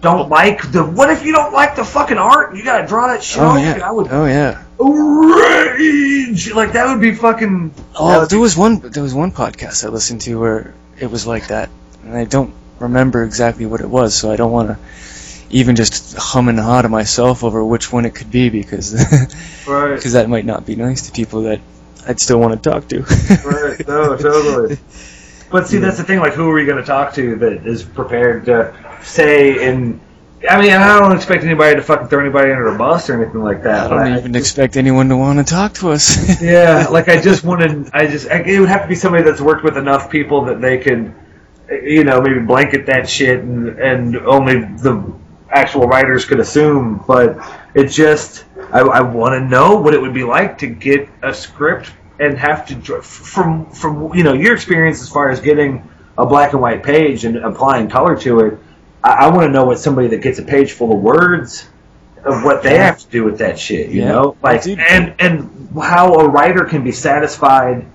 don't 0.01 0.27
oh. 0.27 0.29
like 0.29 0.71
the. 0.73 0.85
What 0.85 1.11
if 1.11 1.25
you 1.25 1.33
don't 1.33 1.53
like 1.53 1.77
the 1.77 1.85
fucking 1.85 2.19
art? 2.19 2.57
You 2.57 2.65
gotta 2.65 2.87
draw 2.87 3.09
that 3.09 3.23
shit. 3.23 3.43
Oh 3.43 3.57
yeah. 3.57 3.81
I 3.83 3.91
would 3.91 4.09
Oh 4.11 4.27
yeah. 4.27 4.63
rage. 4.79 6.53
Like 6.53 6.73
that 6.73 6.89
would 6.89 7.01
be 7.01 7.15
fucking. 7.15 7.75
Oh, 7.95 8.27
there 8.27 8.39
be- 8.39 8.43
was 8.43 8.57
one. 8.57 8.81
There 8.81 9.03
was 9.03 9.15
one 9.15 9.33
podcast 9.33 9.85
I 9.85 9.89
listened 9.89 10.21
to 10.23 10.39
where 10.39 10.75
it 10.99 11.11
was 11.11 11.27
like 11.27 11.49
that, 11.49 11.71
and 12.05 12.17
I 12.17 12.25
don't 12.25 12.55
remember 12.79 13.25
exactly 13.25 13.67
what 13.67 13.81
it 13.81 13.89
was, 13.89 14.15
so 14.15 14.31
I 14.31 14.37
don't 14.37 14.53
want 14.53 14.69
to 14.69 14.79
even 15.51 15.77
just 15.77 16.17
hum 16.17 16.49
and 16.49 16.59
haw 16.59 16.83
to 16.83 16.89
myself 16.89 17.45
over 17.45 17.65
which 17.65 17.93
one 17.93 18.05
it 18.05 18.15
could 18.15 18.31
be 18.31 18.51
because 18.51 18.95
right. 19.67 19.95
because 19.95 20.13
that 20.13 20.29
might 20.29 20.45
not 20.45 20.67
be 20.67 20.77
nice 20.77 21.07
to 21.07 21.13
people 21.13 21.43
that 21.43 21.61
I'd 22.07 22.21
still 22.21 22.39
want 22.39 22.63
to 22.63 22.71
talk 22.71 22.89
to. 22.89 23.01
Right. 23.45 23.87
No, 23.87 24.17
totally. 24.17 24.79
But 25.51 25.69
see, 25.69 25.79
that's 25.79 25.99
the 25.99 26.05
thing. 26.05 26.19
Like, 26.21 26.35
who 26.35 26.51
are 26.51 26.61
you 26.61 26.67
going 26.67 26.79
to 26.79 26.87
talk 26.87 27.15
to 27.15 27.37
that 27.37 27.67
is 27.67 27.83
prepared 27.83 28.47
to 28.47 28.75
say 29.03 29.69
and? 29.69 30.01
I 30.49 30.61
mean, 30.61 30.71
I 30.71 31.01
don't 31.01 31.17
expect 31.17 31.45
anybody 31.45 31.77
to 31.77 31.83
fucking 31.83 32.09
throw 32.09 32.21
anybody 32.21 32.53
under 32.53 32.67
a 32.67 32.79
bus 32.79 33.09
or 33.09 33.21
anything 33.21 33.43
like 33.43 33.63
that. 33.63 33.91
I 33.91 34.09
don't 34.09 34.19
even 34.19 34.37
expect 34.37 34.77
anyone 34.77 35.09
to 35.09 35.17
want 35.17 35.39
to 35.39 35.45
talk 35.45 35.73
to 35.75 35.91
us. 35.91 36.41
Yeah, 36.43 36.87
like 36.91 37.09
I 37.09 37.21
just 37.21 37.43
wanted. 37.43 37.91
I 37.93 38.07
just 38.07 38.29
I, 38.29 38.43
it 38.43 38.61
would 38.61 38.69
have 38.69 38.83
to 38.83 38.89
be 38.89 38.95
somebody 38.95 39.25
that's 39.25 39.41
worked 39.41 39.65
with 39.65 39.77
enough 39.77 40.11
people 40.11 40.45
that 40.45 40.61
they 40.61 40.79
could, 40.79 41.15
you 41.71 42.05
know, 42.05 42.21
maybe 42.21 42.41
blanket 42.41 42.87
that 42.87 43.09
shit 43.09 43.41
and 43.41 43.69
and 43.79 44.17
only 44.19 44.61
the 44.61 45.13
actual 45.51 45.87
writers 45.87 46.25
could 46.25 46.41
assume. 46.41 47.03
But 47.07 47.39
it 47.75 47.89
just 47.89 48.45
I, 48.73 48.81
I 48.81 49.01
want 49.03 49.35
to 49.35 49.41
know 49.41 49.77
what 49.77 49.95
it 49.95 50.01
would 50.01 50.15
be 50.15 50.25
like 50.25 50.59
to 50.59 50.67
get 50.67 51.09
a 51.23 51.33
script 51.35 51.93
and 52.19 52.39
have 52.39 52.67
to 52.69 53.03
from 53.03 53.67
from 53.71 54.15
you 54.15 54.23
know 54.25 54.33
your 54.33 54.55
experience 54.55 55.03
as 55.03 55.09
far 55.09 55.31
as 55.31 55.41
getting 55.41 55.89
a 56.19 56.27
black 56.27 56.53
and 56.53 56.63
white 56.63 56.83
page 56.83 57.25
and 57.25 57.37
applying 57.37 57.89
color 57.89 58.17
to 58.21 58.41
it. 58.41 58.59
I, 59.05 59.27
I 59.27 59.29
want 59.29 59.43
to 59.43 59.51
know 59.51 59.65
what 59.67 59.79
somebody 59.79 60.09
that 60.09 60.23
gets 60.23 60.39
a 60.39 60.43
page 60.43 60.73
full 60.73 60.93
of 60.93 61.01
words 61.01 61.69
of 62.25 62.43
what 62.43 62.63
they 62.63 62.79
have 62.79 62.99
to 62.99 63.09
do 63.09 63.23
with 63.23 63.39
that 63.39 63.59
shit, 63.59 63.91
you 63.91 64.01
Yeah. 64.03 64.09
know? 64.09 64.37
Like 64.43 64.67
and 64.67 65.15
and 65.19 65.69
how 65.81 66.15
a 66.15 66.29
writer 66.29 66.65
can 66.65 66.83
be 66.83 66.93
satisfied 66.93 67.87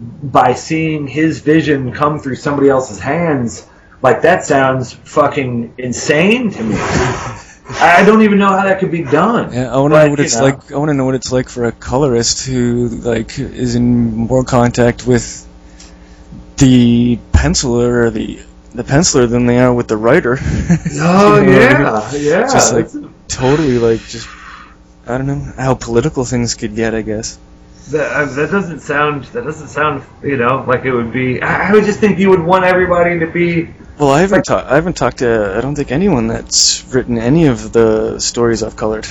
by 0.00 0.54
seeing 0.54 1.06
his 1.06 1.40
vision 1.40 1.92
come 1.92 2.18
through 2.18 2.36
somebody 2.36 2.68
else's 2.68 3.00
hands, 3.00 3.66
like 4.04 4.20
that 4.22 4.44
sounds 4.44 4.92
fucking 4.92 5.74
insane 5.78 6.50
to 6.50 6.62
me. 6.62 6.74
I 6.76 8.04
don't 8.04 8.20
even 8.20 8.38
know 8.38 8.48
how 8.48 8.64
that 8.64 8.78
could 8.78 8.90
be 8.90 9.02
done. 9.02 9.50
Yeah, 9.50 9.74
I 9.74 9.78
want 9.78 9.94
to 9.94 10.04
know 10.04 10.10
what 10.10 10.20
it's 10.20 10.36
know. 10.36 10.44
like. 10.44 10.70
I 10.70 10.76
want 10.76 10.90
to 10.90 10.94
know 10.94 11.06
what 11.06 11.14
it's 11.14 11.32
like 11.32 11.48
for 11.48 11.64
a 11.64 11.72
colorist 11.72 12.46
who 12.46 12.88
like 12.88 13.38
is 13.38 13.74
in 13.74 14.14
more 14.14 14.44
contact 14.44 15.06
with 15.06 15.48
the 16.58 17.18
penciler 17.32 18.04
or 18.04 18.10
the 18.10 18.40
the 18.74 18.82
penciler 18.84 19.28
than 19.28 19.46
they 19.46 19.58
are 19.58 19.72
with 19.72 19.88
the 19.88 19.96
writer. 19.96 20.36
Oh 21.00 21.40
You 21.40 21.46
know 21.46 21.92
what 21.94 22.04
I 22.04 22.12
mean? 22.12 22.22
yeah, 22.22 22.40
yeah. 22.40 22.40
Just 22.42 22.74
like 22.74 22.88
totally 23.26 23.78
like 23.78 24.00
just 24.00 24.28
I 25.06 25.16
don't 25.16 25.26
know 25.26 25.52
how 25.56 25.74
political 25.74 26.26
things 26.26 26.54
could 26.54 26.76
get. 26.76 26.94
I 26.94 27.00
guess. 27.00 27.38
That, 27.90 28.12
uh, 28.12 28.24
that 28.26 28.50
doesn't 28.50 28.80
sound. 28.80 29.24
That 29.32 29.44
doesn't 29.44 29.68
sound. 29.68 30.04
You 30.22 30.36
know, 30.36 30.62
like 30.68 30.84
it 30.84 30.92
would 30.92 31.12
be. 31.12 31.40
I, 31.40 31.70
I 31.70 31.72
would 31.72 31.84
just 31.84 32.00
think 32.00 32.18
you 32.18 32.28
would 32.28 32.42
want 32.42 32.64
everybody 32.64 33.18
to 33.20 33.26
be. 33.26 33.72
Well, 33.98 34.10
I 34.10 34.20
haven't 34.22 34.42
talked. 34.42 34.66
I 34.66 34.74
haven't 34.74 34.96
talked 34.96 35.18
to. 35.18 35.54
I 35.56 35.60
don't 35.60 35.76
think 35.76 35.92
anyone 35.92 36.26
that's 36.26 36.84
written 36.92 37.16
any 37.16 37.46
of 37.46 37.72
the 37.72 38.18
stories 38.18 38.62
I've 38.62 38.74
colored. 38.76 39.06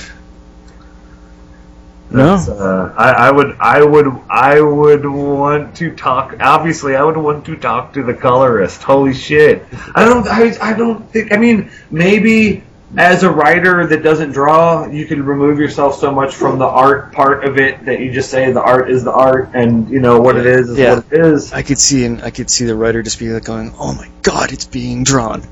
No. 2.10 2.34
Uh, 2.34 2.94
I, 2.96 3.28
I 3.28 3.30
would. 3.30 3.56
I 3.58 3.82
would. 3.82 4.06
I 4.28 4.60
would 4.60 5.06
want 5.06 5.74
to 5.76 5.96
talk. 5.96 6.36
Obviously, 6.38 6.96
I 6.96 7.02
would 7.02 7.16
want 7.16 7.46
to 7.46 7.56
talk 7.56 7.94
to 7.94 8.02
the 8.02 8.12
colorist. 8.12 8.82
Holy 8.82 9.14
shit! 9.14 9.64
I 9.94 10.04
don't. 10.04 10.28
I, 10.28 10.54
I 10.60 10.74
don't 10.74 11.10
think. 11.10 11.32
I 11.32 11.38
mean, 11.38 11.70
maybe 11.90 12.62
as 12.96 13.22
a 13.22 13.30
writer 13.30 13.86
that 13.86 14.02
doesn't 14.02 14.32
draw, 14.32 14.86
you 14.86 15.06
can 15.06 15.24
remove 15.24 15.58
yourself 15.58 15.98
so 15.98 16.10
much 16.12 16.34
from 16.34 16.58
the 16.58 16.66
art 16.66 17.12
part 17.12 17.44
of 17.44 17.58
it 17.58 17.84
that 17.86 18.00
you 18.00 18.12
just 18.12 18.30
say 18.30 18.52
the 18.52 18.62
art 18.62 18.90
is 18.90 19.04
the 19.04 19.12
art, 19.12 19.50
and 19.54 19.88
you 19.90 20.00
know 20.00 20.20
what 20.20 20.36
it 20.36 20.46
is 20.46 20.70
is 20.70 20.78
Yeah. 20.78 20.94
what 20.96 21.04
it 21.10 21.20
is. 21.26 21.52
I 21.52 21.62
could 21.62 21.78
see 21.78 22.04
and 22.04 22.22
I 22.22 22.30
could 22.30 22.50
see 22.50 22.64
the 22.66 22.74
writer 22.74 23.02
just 23.02 23.18
be 23.18 23.28
like 23.30 23.44
going, 23.44 23.72
"Oh 23.78 23.92
my 23.94 24.08
God, 24.22 24.52
it's 24.52 24.64
being 24.66 25.04
drawn." 25.04 25.42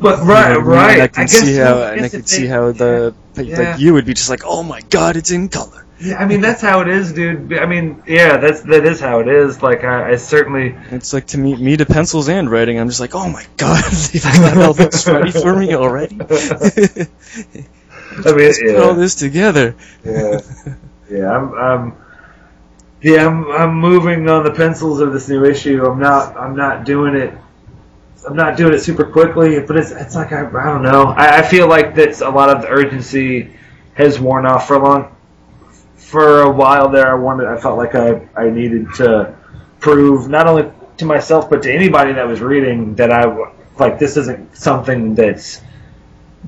But 0.00 0.18
You 0.20 0.24
right, 0.24 0.48
know 0.52 0.54
I 0.54 0.58
mean? 0.58 0.64
right. 0.66 0.92
And 0.94 1.02
I 1.02 1.06
can 1.08 1.22
guess 1.24 1.38
see 1.40 1.54
how, 1.56 1.82
and 1.82 2.00
I 2.04 2.08
could 2.08 2.28
see 2.28 2.46
how 2.46 2.72
the 2.72 3.14
like 3.36 3.46
Yeah. 3.48 3.76
you 3.76 3.92
would 3.94 4.04
be 4.06 4.14
just 4.14 4.30
like, 4.30 4.42
"Oh 4.44 4.62
my 4.62 4.80
God, 4.90 5.16
it's 5.16 5.30
in 5.30 5.48
color." 5.48 5.84
Yeah, 6.00 6.18
I 6.18 6.26
mean 6.26 6.40
that's 6.40 6.62
how 6.62 6.80
it 6.80 6.88
is, 6.88 7.12
dude. 7.12 7.52
I 7.58 7.66
mean, 7.66 8.02
yeah, 8.06 8.36
that's 8.36 8.60
that 8.62 8.86
is 8.86 9.00
how 9.00 9.18
it 9.20 9.28
is. 9.28 9.62
Like 9.62 9.82
I, 9.82 10.12
I 10.12 10.16
certainly. 10.16 10.76
It's 10.90 11.12
like 11.12 11.26
to 11.28 11.38
me, 11.38 11.56
me 11.56 11.76
to 11.76 11.86
pencils 11.86 12.28
and 12.28 12.48
writing. 12.48 12.78
I'm 12.78 12.88
just 12.88 13.00
like, 13.00 13.14
"Oh 13.16 13.28
my 13.28 13.44
God, 13.56 13.82
they've 14.12 14.22
got 14.22 14.56
all 14.58 14.74
this 14.74 15.06
ready 15.08 15.32
for 15.32 15.56
me 15.56 15.74
already." 15.74 16.18
I 18.24 18.32
mean, 18.32 18.52
Put 18.52 18.76
all 18.76 18.94
this 18.94 19.14
together. 19.14 19.74
Yeah, 20.04 20.40
yeah. 21.10 21.30
I'm, 21.30 21.54
I'm, 21.54 21.96
yeah, 23.00 23.26
I'm, 23.26 23.50
I'm 23.50 23.74
moving 23.74 24.28
on 24.28 24.44
the 24.44 24.50
pencils 24.52 25.00
of 25.00 25.12
this 25.12 25.28
new 25.28 25.44
issue. 25.44 25.84
I'm 25.84 26.00
not, 26.00 26.36
I'm 26.36 26.56
not 26.56 26.84
doing 26.84 27.14
it. 27.14 27.34
I'm 28.26 28.34
not 28.36 28.56
doing 28.56 28.74
it 28.74 28.80
super 28.80 29.04
quickly, 29.04 29.60
but 29.60 29.76
it's, 29.76 29.90
it's 29.90 30.14
like 30.14 30.32
I, 30.32 30.40
I 30.46 30.64
don't 30.64 30.82
know. 30.82 31.04
I, 31.06 31.38
I 31.38 31.42
feel 31.42 31.68
like 31.68 31.94
that's 31.94 32.20
a 32.20 32.28
lot 32.28 32.50
of 32.50 32.62
the 32.62 32.68
urgency 32.68 33.54
has 33.94 34.18
worn 34.18 34.46
off 34.46 34.66
for 34.66 34.74
a 34.74 34.78
long, 34.82 35.16
for 36.08 36.42
a 36.42 36.50
while 36.50 36.88
there. 36.88 37.10
I 37.10 37.14
wanted, 37.14 37.46
I 37.48 37.60
felt 37.60 37.76
like 37.76 37.94
I, 37.94 38.26
I 38.34 38.50
needed 38.50 38.94
to 38.96 39.36
prove 39.80 40.28
not 40.28 40.46
only 40.46 40.70
to 40.96 41.04
myself 41.04 41.48
but 41.48 41.62
to 41.62 41.72
anybody 41.72 42.12
that 42.14 42.26
was 42.26 42.40
reading 42.40 42.96
that 42.96 43.12
I 43.12 43.52
like 43.78 43.98
this 43.98 44.16
isn't 44.16 44.56
something 44.56 45.14
that's 45.14 45.60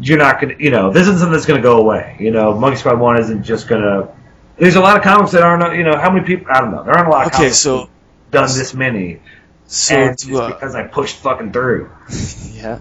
you're 0.00 0.18
not 0.18 0.40
gonna, 0.40 0.54
you 0.58 0.70
know, 0.70 0.92
this 0.92 1.02
isn't 1.02 1.18
something 1.18 1.32
that's 1.32 1.46
gonna 1.46 1.62
go 1.62 1.78
away. 1.78 2.16
You 2.18 2.30
know, 2.30 2.58
Monkey 2.58 2.78
Squad 2.78 2.98
One 2.98 3.18
isn't 3.18 3.42
just 3.42 3.68
gonna. 3.68 4.08
There's 4.56 4.76
a 4.76 4.80
lot 4.80 4.96
of 4.96 5.02
comics 5.02 5.32
that 5.32 5.42
aren't, 5.42 5.76
you 5.76 5.84
know, 5.84 5.96
how 5.96 6.10
many 6.10 6.24
people? 6.26 6.46
I 6.52 6.60
don't 6.60 6.72
know. 6.72 6.84
There 6.84 6.94
aren't 6.94 7.08
a 7.08 7.10
lot 7.10 7.26
of 7.26 7.32
Okay, 7.32 7.36
comics 7.38 7.58
so 7.58 7.90
done 8.30 8.48
this 8.54 8.74
many, 8.74 9.20
so 9.66 9.94
and 9.94 10.16
uh, 10.34 10.48
because 10.48 10.74
I 10.74 10.86
pushed 10.86 11.16
fucking 11.16 11.52
through. 11.52 11.90
yeah. 12.52 12.80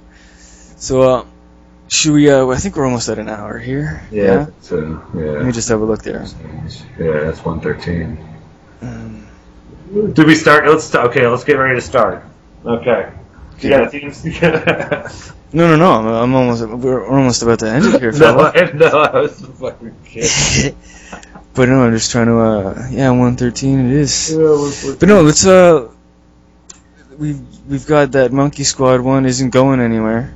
So 0.77 1.01
uh, 1.01 1.25
should 1.89 2.13
we? 2.13 2.29
Uh, 2.29 2.47
I 2.47 2.57
think 2.57 2.75
we're 2.75 2.85
almost 2.85 3.09
at 3.09 3.19
an 3.19 3.29
hour 3.29 3.57
here. 3.57 4.03
Yeah. 4.11 4.47
So 4.61 5.03
yeah. 5.13 5.21
Let 5.21 5.45
me 5.45 5.51
just 5.51 5.69
have 5.69 5.81
a 5.81 5.85
look 5.85 6.03
there. 6.03 6.25
yeah, 6.97 7.19
that's 7.25 7.43
one 7.43 7.59
thirteen. 7.59 8.17
Um, 8.81 9.27
Did 10.13 10.25
we 10.25 10.35
start? 10.35 10.65
Let's 10.67 10.85
start. 10.85 11.09
Okay, 11.09 11.27
let's 11.27 11.43
get 11.43 11.53
ready 11.53 11.75
to 11.75 11.81
start. 11.81 12.23
Okay. 12.65 13.11
You 13.59 13.69
got 13.69 13.81
a 13.81 13.87
okay. 13.87 13.99
team? 14.11 15.03
No, 15.51 15.67
no, 15.67 15.77
no. 15.77 15.91
I'm, 15.93 16.05
I'm 16.07 16.35
almost. 16.35 16.61
We're, 16.61 16.75
we're 16.75 17.17
almost 17.17 17.41
about 17.41 17.59
to 17.59 17.69
end 17.69 17.85
it 17.85 17.99
here, 18.01 18.11
no. 18.11 18.39
I, 18.39 18.71
no, 18.71 18.85
I 18.85 19.19
was 19.19 19.41
fucking 19.41 19.95
kidding. 20.05 20.77
but 21.55 21.69
no, 21.69 21.81
I'm 21.81 21.91
just 21.91 22.11
trying 22.11 22.27
to. 22.27 22.37
Uh, 22.37 22.87
yeah, 22.91 23.09
113 23.09 23.79
it 23.79 23.91
is. 23.91 24.31
Yeah, 24.31 24.95
But 24.99 25.09
no, 25.09 25.21
let's. 25.21 25.45
Uh, 25.45 25.89
we've 27.17 27.41
we've 27.67 27.87
got 27.87 28.11
that 28.11 28.31
Monkey 28.31 28.63
Squad 28.63 29.01
one 29.01 29.25
isn't 29.25 29.49
going 29.49 29.79
anywhere. 29.79 30.35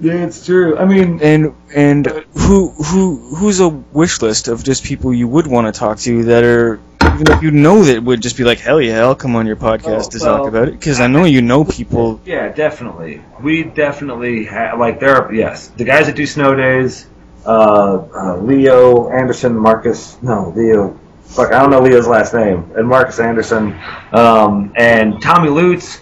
Yeah, 0.00 0.24
it's 0.24 0.44
true. 0.46 0.78
I 0.78 0.84
mean, 0.86 1.20
And 1.22 1.54
and 1.74 2.06
who 2.34 2.70
who 2.70 3.34
who's 3.36 3.60
a 3.60 3.68
wish 3.68 4.22
list 4.22 4.48
of 4.48 4.64
just 4.64 4.82
people 4.84 5.12
you 5.12 5.28
would 5.28 5.46
want 5.46 5.72
to 5.72 5.78
talk 5.78 5.98
to 6.00 6.24
that 6.24 6.42
are 6.42 6.80
even 7.14 7.30
if 7.32 7.42
you 7.42 7.50
know 7.50 7.82
that 7.84 8.02
would 8.02 8.22
just 8.22 8.36
be 8.36 8.44
like 8.44 8.60
hell 8.60 8.80
yeah 8.80 9.00
I'll 9.00 9.14
come 9.16 9.36
on 9.36 9.46
your 9.46 9.56
podcast 9.56 10.06
Oh, 10.06 10.10
to 10.10 10.18
well, 10.20 10.38
talk 10.38 10.48
about 10.48 10.68
it 10.68 10.72
because 10.72 11.00
I 11.00 11.06
know 11.06 11.24
you 11.24 11.42
know 11.42 11.64
people 11.64 12.20
yeah, 12.24 12.48
definitely. 12.50 13.20
We 13.42 13.64
definitely 13.64 14.44
have 14.46 14.78
like 14.78 15.00
there 15.00 15.16
are 15.16 15.32
yes 15.34 15.68
the 15.68 15.84
guys 15.84 16.06
that 16.06 16.16
do 16.16 16.26
snow 16.26 16.54
days. 16.54 17.06
Uh, 17.44 18.04
uh, 18.14 18.36
Leo 18.36 19.08
Anderson, 19.10 19.56
Marcus. 19.56 20.18
No, 20.22 20.52
Leo. 20.54 20.98
Fuck, 21.24 21.52
I 21.52 21.60
don't 21.60 21.70
know 21.70 21.80
Leo's 21.80 22.06
last 22.06 22.34
name. 22.34 22.70
And 22.76 22.86
Marcus 22.88 23.18
Anderson, 23.18 23.78
um, 24.12 24.72
and 24.76 25.20
Tommy 25.22 25.48
Lutz 25.48 26.00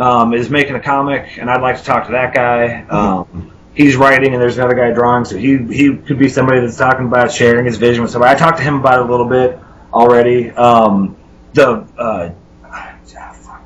um, 0.00 0.32
is 0.32 0.48
making 0.48 0.74
a 0.76 0.80
comic, 0.80 1.38
and 1.38 1.50
I'd 1.50 1.60
like 1.60 1.76
to 1.78 1.84
talk 1.84 2.06
to 2.06 2.12
that 2.12 2.32
guy. 2.32 2.82
Um, 2.84 3.52
he's 3.74 3.96
writing, 3.96 4.32
and 4.32 4.42
there's 4.42 4.56
another 4.56 4.74
guy 4.74 4.90
drawing, 4.92 5.26
so 5.26 5.36
he 5.36 5.58
he 5.58 5.94
could 5.94 6.18
be 6.18 6.28
somebody 6.28 6.60
that's 6.60 6.78
talking 6.78 7.06
about 7.06 7.30
sharing 7.30 7.66
his 7.66 7.76
vision 7.76 8.02
with 8.02 8.10
somebody. 8.10 8.34
I 8.34 8.38
talked 8.38 8.58
to 8.58 8.64
him 8.64 8.76
about 8.76 9.00
it 9.00 9.06
a 9.06 9.10
little 9.10 9.28
bit 9.28 9.58
already. 9.92 10.50
Um, 10.50 11.16
the 11.52 11.86
uh, 11.98 12.30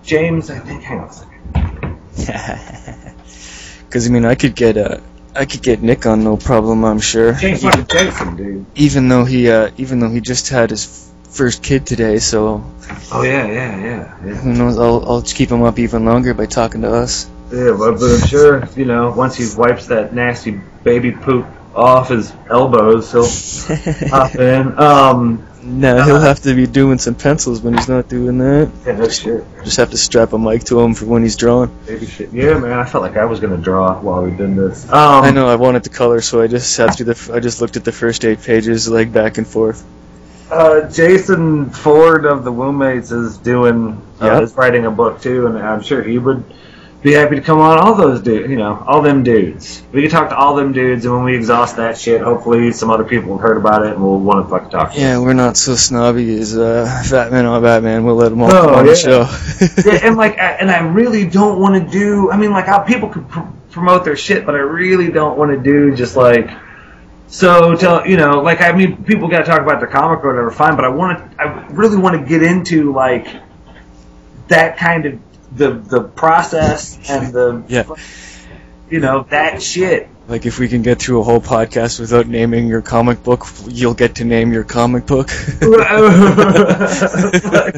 James, 0.02 0.50
I 0.50 0.58
think. 0.58 0.82
Hang 0.82 0.98
on 1.00 1.08
a 1.08 1.12
second. 1.12 1.34
because 3.86 4.08
I 4.08 4.10
mean 4.10 4.24
I 4.24 4.34
could 4.34 4.54
get 4.56 4.76
uh 4.76 4.98
I 5.36 5.44
could 5.46 5.62
get 5.62 5.82
Nick 5.82 6.06
on 6.06 6.24
no 6.24 6.36
problem 6.36 6.84
I'm 6.84 7.00
sure 7.00 7.32
James 7.34 7.62
fucking 7.62 7.86
Jason, 7.86 8.36
dude. 8.36 8.66
even 8.74 9.08
though 9.08 9.24
he 9.24 9.50
uh 9.50 9.70
even 9.76 10.00
though 10.00 10.10
he 10.10 10.20
just 10.20 10.48
had 10.48 10.70
his 10.70 11.10
first 11.34 11.62
kid 11.62 11.86
today 11.86 12.18
so 12.18 12.64
Oh 13.12 13.22
yeah, 13.22 13.46
yeah, 13.46 13.78
yeah, 13.78 14.26
yeah. 14.26 14.34
who 14.34 14.52
knows 14.52 14.78
I'll 14.78 15.04
I'll 15.06 15.20
just 15.22 15.36
keep 15.36 15.50
him 15.50 15.62
up 15.62 15.78
even 15.78 16.04
longer 16.04 16.34
by 16.34 16.46
talking 16.46 16.82
to 16.82 16.92
us 16.92 17.28
Yeah, 17.50 17.74
but, 17.78 17.98
but 17.98 18.20
I'm 18.20 18.26
sure 18.26 18.68
you 18.76 18.84
know 18.84 19.10
once 19.12 19.36
he 19.36 19.46
wipes 19.56 19.86
that 19.88 20.14
nasty 20.14 20.60
baby 20.82 21.12
poop 21.12 21.46
off 21.74 22.08
his 22.08 22.32
elbows, 22.48 23.10
he'll 23.10 23.26
hop 24.10 24.36
in. 24.36 24.78
Um, 24.78 25.44
no 25.60 26.02
he'll 26.04 26.20
have 26.20 26.40
to 26.40 26.54
be 26.54 26.66
doing 26.66 26.98
some 26.98 27.14
pencils 27.14 27.62
when 27.62 27.74
he's 27.74 27.88
not 27.88 28.06
doing 28.06 28.36
that 28.38 28.70
yeah, 28.86 28.92
no 28.92 29.08
shit, 29.08 29.42
just 29.64 29.78
have 29.78 29.90
to 29.90 29.96
strap 29.96 30.34
a 30.34 30.38
mic 30.38 30.62
to 30.64 30.78
him 30.78 30.92
for 30.94 31.06
when 31.06 31.22
he's 31.22 31.36
drawing 31.36 31.74
baby 31.86 32.06
shit. 32.06 32.30
Yeah, 32.32 32.58
man, 32.58 32.78
I 32.78 32.84
felt 32.84 33.02
like 33.02 33.16
I 33.16 33.24
was 33.24 33.40
gonna 33.40 33.56
draw 33.56 33.98
while 33.98 34.22
we 34.22 34.30
did 34.30 34.54
this. 34.56 34.84
Um, 34.84 35.24
I 35.24 35.30
know 35.30 35.48
I 35.48 35.56
wanted 35.56 35.84
to 35.84 35.90
color 35.90 36.20
so 36.20 36.42
I 36.42 36.48
just 36.48 36.74
sat 36.74 36.96
through 36.96 37.06
the 37.06 37.32
I 37.34 37.40
just 37.40 37.60
looked 37.62 37.76
at 37.76 37.84
the 37.84 37.92
first 37.92 38.24
eight 38.26 38.42
pages 38.42 38.88
like 38.88 39.10
back 39.12 39.38
and 39.38 39.46
forth 39.46 39.82
Uh, 40.50 40.88
Jason 40.90 41.70
Ford 41.70 42.26
of 42.26 42.44
the 42.44 42.52
Wombmates 42.52 43.10
is 43.12 43.38
doing 43.38 44.00
uh, 44.20 44.26
Yep. 44.26 44.42
is 44.42 44.54
writing 44.54 44.84
a 44.86 44.90
book 44.90 45.20
too, 45.20 45.46
and 45.46 45.58
I'm 45.58 45.82
sure 45.82 46.02
he 46.02 46.18
would 46.18 46.44
be 47.02 47.12
happy 47.12 47.36
to 47.36 47.40
come 47.42 47.58
on. 47.60 47.78
All 47.78 47.94
those 47.94 48.20
dudes, 48.22 48.48
you 48.50 48.56
know, 48.56 48.82
all 48.86 49.00
them 49.02 49.22
dudes. 49.22 49.82
We 49.92 50.02
can 50.02 50.10
talk 50.10 50.28
to 50.30 50.36
all 50.36 50.54
them 50.54 50.72
dudes, 50.72 51.04
and 51.06 51.14
when 51.14 51.24
we 51.24 51.34
exhaust 51.34 51.76
that 51.76 51.98
shit, 51.98 52.20
hopefully 52.20 52.72
some 52.72 52.90
other 52.90 53.04
people 53.04 53.32
have 53.32 53.40
heard 53.40 53.56
about 53.56 53.84
it 53.86 53.94
and 53.94 54.02
will 54.02 54.20
want 54.20 54.44
to 54.46 54.50
fucking 54.50 54.70
talk. 54.70 54.92
To 54.92 55.00
yeah 55.00 55.18
we're 55.18 55.32
not 55.32 55.56
so 55.56 55.74
snobby 55.74 56.38
as 56.38 56.56
uh 56.56 57.02
Fat 57.08 57.32
Man 57.32 57.46
on 57.46 57.62
Batman 57.62 58.04
we'll 58.04 58.14
let 58.16 58.28
them 58.28 58.42
all 58.42 58.48
No, 58.48 58.60
come 58.66 58.74
on 58.74 58.86
yeah. 58.86 58.92
the 58.92 58.96
show 58.96 59.90
yeah, 59.90 60.00
and 60.06 60.16
like, 60.24 60.38
I- 60.38 60.52
and 60.60 60.70
I 60.70 60.80
really 60.86 61.26
don't 61.26 61.58
want 61.58 61.82
to 61.82 61.90
do. 61.90 62.30
I 62.30 62.36
mean, 62.36 62.50
like, 62.52 62.66
how 62.66 62.80
people 62.80 63.08
could 63.08 63.28
pr- 63.28 63.40
promote 63.70 64.04
their 64.04 64.16
shit, 64.16 64.44
but 64.46 64.54
I 64.54 64.58
really 64.58 65.10
don't 65.10 65.36
want 65.38 65.50
to 65.52 65.58
do 65.58 65.94
just 65.96 66.16
like. 66.16 66.50
So 67.26 67.74
tell 67.74 68.06
you 68.06 68.16
know, 68.16 68.40
like, 68.42 68.60
I 68.60 68.72
mean, 68.72 69.02
people 69.04 69.28
got 69.28 69.38
to 69.40 69.44
talk 69.44 69.60
about 69.60 69.80
the 69.80 69.86
comic 69.86 70.24
or 70.24 70.28
whatever, 70.28 70.50
fine. 70.50 70.76
But 70.76 70.84
I 70.84 70.88
want 70.88 71.18
to, 71.18 71.40
I 71.42 71.66
really 71.68 71.96
want 71.96 72.20
to 72.20 72.26
get 72.26 72.42
into 72.42 72.92
like 72.92 73.26
that 74.48 74.76
kind 74.76 75.06
of 75.06 75.20
the 75.56 75.72
the 75.72 76.02
process 76.02 76.98
and 77.10 77.32
the 77.32 77.64
Yeah. 77.68 77.84
you 78.90 79.00
know 79.00 79.26
that 79.30 79.62
shit. 79.62 80.08
Like 80.26 80.46
if 80.46 80.58
we 80.58 80.68
can 80.68 80.82
get 80.82 81.00
through 81.00 81.20
a 81.20 81.22
whole 81.22 81.40
podcast 81.40 82.00
without 82.00 82.26
naming 82.26 82.66
your 82.66 82.80
comic 82.82 83.22
book, 83.22 83.46
you'll 83.66 83.94
get 83.94 84.14
to 84.16 84.24
name 84.24 84.52
your 84.52 84.64
comic 84.64 85.06
book. 85.06 85.28
like, 85.60 85.90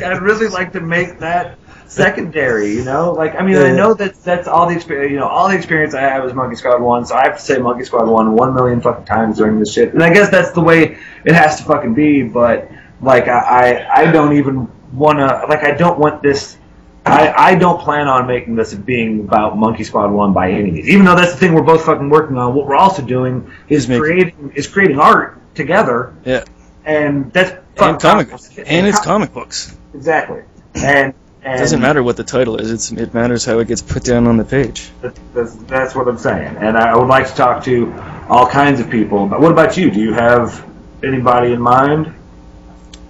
I'd 0.03 0.23
really 0.23 0.49
like 0.59 0.73
to 0.75 0.81
make 0.81 1.19
that 1.19 1.59
secondary, 1.89 2.73
you 2.73 2.85
know? 2.85 3.13
Like, 3.13 3.35
I 3.35 3.43
mean, 3.45 3.57
I 3.57 3.73
know 3.73 3.95
that 3.95 4.23
that's 4.23 4.49
all 4.49 4.69
the 4.69 4.75
experience, 4.75 5.13
you 5.13 5.19
know, 5.19 5.27
all 5.27 5.49
the 5.49 5.57
experience 5.57 5.95
I 5.95 6.01
have 6.01 6.25
is 6.25 6.33
Monkey 6.35 6.57
Squad 6.57 6.81
1, 6.81 7.07
so 7.07 7.15
I 7.15 7.25
have 7.25 7.37
to 7.37 7.43
say 7.43 7.59
Monkey 7.59 7.85
Squad 7.85 8.09
1 8.09 8.33
one 8.33 8.55
million 8.55 8.81
fucking 8.81 9.05
times 9.05 9.39
during 9.39 9.59
this 9.59 9.73
shit. 9.73 9.95
And 9.95 10.03
I 10.03 10.13
guess 10.13 10.31
that's 10.31 10.53
the 10.53 10.61
way 10.61 10.99
it 11.25 11.35
has 11.35 11.57
to 11.57 11.65
fucking 11.65 11.95
be, 11.95 12.23
but, 12.23 12.71
like, 13.01 13.29
I, 13.29 13.39
I, 13.39 14.01
I 14.03 14.13
don't 14.13 14.37
even 14.37 14.69
want 14.93 15.19
to, 15.19 15.47
like, 15.49 15.65
I 15.65 15.73
don't 15.73 15.99
want 15.99 16.23
this. 16.23 16.57
I, 17.05 17.53
I 17.53 17.55
don't 17.55 17.81
plan 17.81 18.09
on 18.09 18.27
making 18.27 18.57
this 18.57 18.75
being 18.75 19.21
about 19.21 19.57
Monkey 19.57 19.85
Squad 19.85 20.11
One 20.11 20.33
by 20.33 20.51
any 20.51 20.73
means. 20.73 20.89
Even 20.89 21.05
though 21.05 21.15
that's 21.15 21.33
the 21.33 21.39
thing 21.39 21.55
we're 21.55 21.63
both 21.63 21.85
fucking 21.85 22.11
working 22.11 22.37
on. 22.37 22.53
What 22.53 22.67
we're 22.67 22.75
also 22.75 23.01
doing 23.01 23.49
is 23.69 23.87
creating 23.87 24.53
is 24.57 24.67
creating 24.67 24.99
art 24.99 25.41
together, 25.55 26.17
yeah, 26.25 26.43
and 26.85 27.33
that's 27.33 27.51
and 27.51 27.61
fucking 27.77 28.01
comic 28.01 28.29
powerful. 28.31 28.65
and 28.67 28.89
it's 28.89 28.99
comic 28.99 29.33
books. 29.33 29.77
Exactly. 29.95 30.43
And, 30.75 31.15
and 31.47 31.55
It 31.55 31.59
doesn't 31.59 31.81
matter 31.81 32.03
what 32.03 32.17
the 32.17 32.25
title 32.25 32.57
is; 32.57 32.73
it's, 32.73 32.91
it 32.91 33.15
matters 33.15 33.45
how 33.45 33.61
it 33.61 33.69
gets 33.69 33.81
put 33.81 34.03
down 34.03 34.27
on 34.27 34.37
the 34.37 34.45
page. 34.45 34.91
That's, 35.01 35.55
that's, 35.55 35.95
what 35.95 36.09
I'm 36.09 36.19
saying. 36.19 36.57
And 36.57 36.77
I 36.77 36.97
would 36.97 37.07
like 37.07 37.29
to 37.29 37.35
talk 37.35 37.63
to 37.65 37.93
all 38.29 38.49
kinds 38.49 38.81
of 38.81 38.91
people. 38.91 39.29
But 39.29 39.41
what 39.41 39.53
about 39.53 39.77
you? 39.77 39.93
Do 39.93 40.01
you 40.01 40.13
have 40.13 40.67
anybody 41.05 41.53
in 41.53 41.61
mind? 41.61 42.13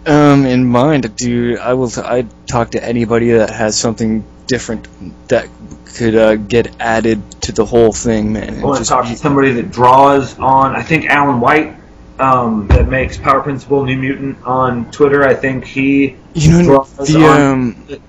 Um, 0.04 0.44
in 0.44 0.66
mind, 0.66 1.16
dude, 1.16 1.58
I 1.58 1.72
will. 1.72 1.88
T- 1.88 2.02
I'd 2.02 2.28
talk 2.46 2.72
to 2.72 2.84
anybody 2.84 3.32
that 3.32 3.48
has 3.48 3.78
something 3.78 4.22
different 4.46 4.86
that 5.28 5.48
could 5.94 6.14
uh, 6.14 6.36
get 6.36 6.78
added 6.78 7.22
to 7.42 7.52
the 7.52 7.64
whole 7.64 7.94
thing, 7.94 8.34
man. 8.34 8.60
I 8.60 8.62
want 8.62 8.84
to 8.84 8.88
talk 8.88 9.06
to 9.06 9.16
somebody 9.16 9.52
that 9.52 9.70
draws 9.70 10.38
on. 10.38 10.76
I 10.76 10.82
think 10.82 11.06
Alan 11.06 11.40
White, 11.40 11.74
um, 12.18 12.68
that 12.68 12.86
makes 12.86 13.16
Power 13.16 13.40
Principle 13.40 13.86
New 13.86 13.96
Mutant 13.96 14.44
on 14.44 14.90
Twitter. 14.90 15.24
I 15.24 15.32
think 15.32 15.64
he. 15.64 16.16
You 16.34 16.52
know, 16.52 16.64
draws 16.64 16.92
the 16.98 17.24
on- 17.24 17.40
um, 17.40 18.00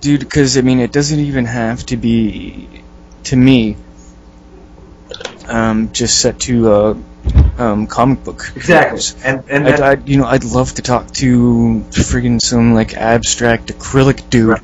dude, 0.00 0.20
because 0.20 0.56
I 0.56 0.60
mean, 0.60 0.80
it 0.80 0.92
doesn't 0.92 1.18
even 1.18 1.44
have 1.44 1.84
to 1.86 1.96
be, 1.96 2.68
to 3.24 3.36
me, 3.36 3.76
um, 5.48 5.92
just 5.92 6.20
set 6.20 6.40
to 6.40 6.70
uh, 6.70 6.94
um, 7.58 7.86
comic 7.86 8.24
book. 8.24 8.52
Exactly. 8.56 9.00
And 9.24 9.44
and 9.48 9.68
I'd, 9.68 9.80
I'd, 9.80 10.08
you 10.08 10.18
know, 10.18 10.26
I'd 10.26 10.44
love 10.44 10.74
to 10.74 10.82
talk 10.82 11.10
to 11.14 11.84
friggin' 11.90 12.40
some 12.40 12.74
like 12.74 12.94
abstract 12.94 13.68
acrylic 13.68 14.28
dude. 14.30 14.48
Right. 14.48 14.62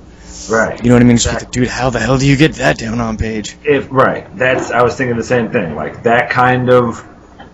right. 0.50 0.82
You 0.82 0.88
know 0.88 0.96
what 0.96 1.02
I 1.02 1.06
mean? 1.06 1.16
Be 1.16 1.28
like, 1.28 1.50
dude, 1.50 1.68
how 1.68 1.90
the 1.90 2.00
hell 2.00 2.18
do 2.18 2.26
you 2.26 2.36
get 2.36 2.54
that 2.54 2.78
down 2.78 3.00
on 3.00 3.16
page? 3.16 3.56
If 3.64 3.90
right, 3.90 4.34
that's 4.36 4.70
I 4.70 4.82
was 4.82 4.96
thinking 4.96 5.16
the 5.16 5.24
same 5.24 5.50
thing. 5.50 5.74
Like 5.74 6.02
that 6.04 6.30
kind 6.30 6.70
of 6.70 7.06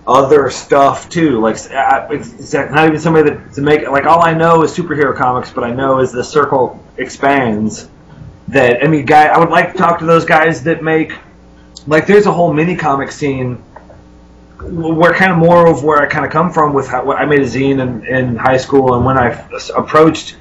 other 0.09 0.49
stuff 0.49 1.11
too. 1.11 1.41
Like 1.41 1.59
not 1.71 2.11
even 2.11 2.99
somebody 2.99 3.31
that 3.31 3.53
to 3.55 3.61
make 3.61 3.87
like 3.87 4.07
all 4.07 4.25
I 4.25 4.33
know 4.33 4.63
is 4.63 4.77
superhero 4.77 5.15
comics, 5.15 5.53
but 5.53 5.63
I 5.63 5.73
know 5.73 6.01
is 6.01 6.11
the 6.11 6.25
circle 6.25 6.83
expands. 6.97 7.89
That 8.49 8.83
I 8.83 8.89
mean, 8.89 9.05
guy, 9.05 9.27
I 9.27 9.39
would 9.39 9.51
like 9.51 9.73
to 9.73 9.79
talk 9.79 9.99
to 9.99 10.07
those 10.07 10.25
guys 10.25 10.65
that 10.65 10.83
make 10.83 11.13
like 11.87 12.07
there's 12.07 12.25
a 12.25 12.33
whole 12.33 12.53
mini 12.55 12.75
comic 12.75 13.13
scene 13.13 13.57
where 14.61 15.13
kind 15.13 15.31
of 15.31 15.39
more 15.39 15.69
of 15.69 15.85
where 15.85 16.01
I 16.01 16.07
kind 16.07 16.25
of 16.25 16.33
come 16.33 16.53
from 16.53 16.73
with 16.73 16.89
how 16.89 17.13
I 17.13 17.27
made 17.27 17.41
a 17.41 17.45
zine 17.45 17.81
in, 17.81 18.07
in 18.07 18.37
high 18.37 18.57
school 18.57 18.95
and 18.95 19.05
when 19.05 19.19
I 19.19 19.47
approached 19.77 20.37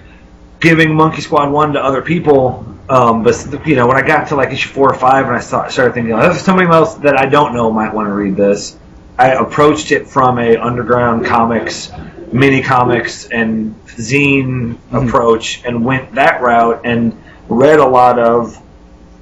giving 0.60 0.96
Monkey 0.96 1.22
Squad 1.22 1.52
one 1.52 1.74
to 1.74 1.84
other 1.84 2.02
people. 2.02 2.66
Um, 2.90 3.24
but 3.24 3.68
you 3.68 3.76
know, 3.76 3.86
when 3.86 3.98
I 3.98 4.08
got 4.08 4.30
to 4.30 4.36
like 4.36 4.52
issue 4.52 4.70
four 4.70 4.90
or 4.90 4.98
five, 4.98 5.28
and 5.28 5.36
I 5.36 5.40
started 5.40 5.94
thinking, 5.94 6.14
oh, 6.14 6.34
somebody 6.34 6.70
else 6.70 6.96
that 6.96 7.20
I 7.20 7.26
don't 7.26 7.54
know 7.54 7.70
might 7.70 7.94
want 7.94 8.08
to 8.08 8.14
read 8.14 8.38
this. 8.38 8.78
I 9.18 9.32
approached 9.32 9.92
it 9.92 10.08
from 10.08 10.38
a 10.38 10.58
underground 10.58 11.26
comics, 11.26 11.92
mini 12.32 12.62
comics, 12.62 13.28
and 13.28 13.76
zine 13.86 14.78
approach, 14.92 15.64
and 15.66 15.84
went 15.84 16.16
that 16.16 16.42
route, 16.42 16.82
and 16.86 17.20
read 17.50 17.80
a 17.80 17.88
lot 17.88 18.20
of 18.20 18.62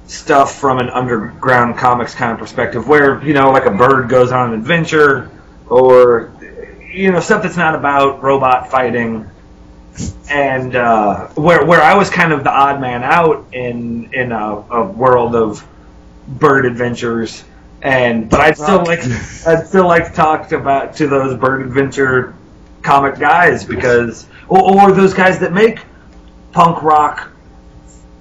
stuff 0.06 0.58
from 0.58 0.78
an 0.78 0.90
underground 0.90 1.78
comics 1.78 2.14
kind 2.14 2.32
of 2.32 2.38
perspective, 2.38 2.86
where 2.86 3.24
you 3.24 3.32
know, 3.32 3.50
like 3.50 3.64
a 3.64 3.70
bird 3.70 4.08
goes 4.08 4.32
on 4.32 4.52
an 4.52 4.60
adventure, 4.60 5.30
or 5.68 6.30
you 6.92 7.10
know, 7.10 7.20
stuff 7.20 7.42
that's 7.42 7.56
not 7.56 7.74
about 7.74 8.22
robot 8.22 8.70
fighting. 8.70 9.30
And 10.28 10.76
uh, 10.76 11.28
where 11.28 11.64
where 11.64 11.82
I 11.82 11.94
was 11.96 12.10
kind 12.10 12.34
of 12.34 12.44
the 12.44 12.50
odd 12.50 12.82
man 12.82 13.02
out 13.02 13.46
in 13.52 14.12
in 14.12 14.30
a, 14.30 14.56
a 14.70 14.84
world 14.84 15.34
of 15.34 15.66
bird 16.28 16.66
adventures, 16.66 17.44
and 17.86 18.28
but 18.28 18.40
I'd 18.40 18.56
still 18.56 18.84
like 18.84 19.00
I'd 19.46 19.66
still 19.66 19.86
like 19.86 20.08
to 20.08 20.12
talk 20.12 20.52
about 20.52 20.96
to 20.96 21.06
those 21.06 21.38
bird 21.38 21.62
adventure 21.66 22.34
comic 22.82 23.18
guys 23.18 23.64
because 23.64 24.26
or, 24.48 24.60
or 24.88 24.92
those 24.92 25.14
guys 25.14 25.38
that 25.40 25.52
make 25.52 25.78
punk 26.52 26.82
rock 26.82 27.30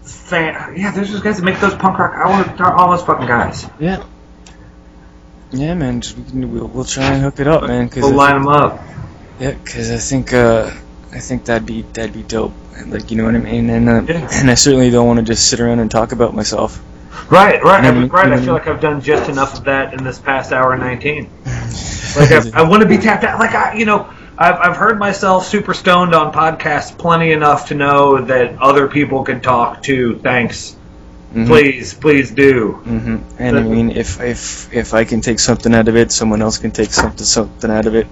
fan 0.04 0.76
yeah 0.78 0.92
there's 0.92 1.12
those 1.12 1.22
guys 1.22 1.38
that 1.38 1.44
make 1.44 1.60
those 1.60 1.74
punk 1.76 1.98
rock 1.98 2.14
I 2.16 2.30
want 2.30 2.48
to 2.50 2.56
talk 2.58 2.76
all 2.78 2.92
those 2.92 3.04
fucking 3.06 3.28
guys 3.28 3.66
Yeah. 3.80 4.04
Yeah, 5.52 5.74
man. 5.76 6.02
Just, 6.02 6.18
we 6.18 6.24
can, 6.24 6.52
we'll, 6.52 6.68
we'll 6.68 6.84
try 6.84 7.04
and 7.14 7.22
hook 7.24 7.40
it 7.40 7.48
up, 7.48 7.64
man. 7.64 7.88
Cause 7.88 8.04
we'll 8.04 8.20
I 8.20 8.34
line 8.34 8.44
think- 8.44 8.46
them 8.46 8.54
up 8.54 8.82
Yeah, 9.40 9.52
because 9.52 9.90
I 9.92 9.98
think 9.98 10.34
uh, 10.34 10.72
I 11.14 11.20
think 11.20 11.46
that'd 11.46 11.66
be 11.66 11.84
that'd 11.94 12.14
be 12.14 12.24
dope. 12.24 12.52
Like 12.88 13.10
you 13.10 13.16
know 13.18 13.26
what 13.26 13.36
I 13.36 13.40
mean. 13.40 13.70
And 13.70 13.88
uh, 13.88 14.02
Yeah. 14.08 14.28
and 14.34 14.52
I 14.52 14.56
certainly 14.56 14.90
don't 14.90 15.08
want 15.08 15.20
to 15.20 15.24
just 15.26 15.48
sit 15.50 15.60
around 15.62 15.80
and 15.80 15.90
talk 15.90 16.12
about 16.12 16.34
myself. 16.36 16.82
Right, 17.30 17.64
right, 17.64 17.84
I, 17.84 17.92
Mhm, 17.92 18.12
right. 18.12 18.32
I 18.32 18.40
feel 18.40 18.54
like 18.54 18.68
I've 18.68 18.80
done 18.82 19.02
just 19.02 19.30
enough 19.30 19.58
of 19.58 19.64
that 19.66 19.94
in 19.94 20.04
this 20.04 20.20
past 20.20 20.52
hour 20.52 20.74
and 20.74 20.82
nineteen. 20.82 21.30
Like 22.18 22.32
I, 22.32 22.62
I 22.62 22.64
want 22.64 22.82
to 22.82 22.88
be 22.88 22.98
tapped 22.98 23.26
out. 23.26 23.40
Like 23.40 23.54
I, 23.54 23.74
you 23.76 23.84
know, 23.86 24.08
I've 24.38 24.56
I've 24.56 24.78
heard 24.78 24.98
myself 25.00 25.46
super 25.46 25.74
stoned 25.74 26.16
on 26.16 26.32
podcasts 26.32 26.98
plenty 26.98 27.34
enough 27.34 27.68
to 27.70 27.76
know 27.76 28.22
that 28.24 28.58
other 28.62 28.88
people 28.88 29.24
can 29.26 29.42
talk 29.42 29.84
too. 29.84 30.20
Thanks, 30.24 30.78
Mhm. 31.36 31.48
please, 31.48 31.94
please 31.94 32.32
do. 32.32 32.80
hmm 32.86 33.18
And 33.38 33.58
I 33.58 33.64
mean, 33.64 33.92
if 33.92 34.22
if 34.22 34.74
if 34.74 34.94
I 34.94 35.04
can 35.04 35.20
take 35.20 35.40
something 35.40 35.76
out 35.76 35.90
of 35.90 35.98
it, 35.98 36.12
someone 36.14 36.42
else 36.42 36.58
can 36.58 36.72
take 36.72 36.94
something 36.94 37.26
something 37.26 37.70
out 37.70 37.86
of 37.86 37.96
it 37.96 38.08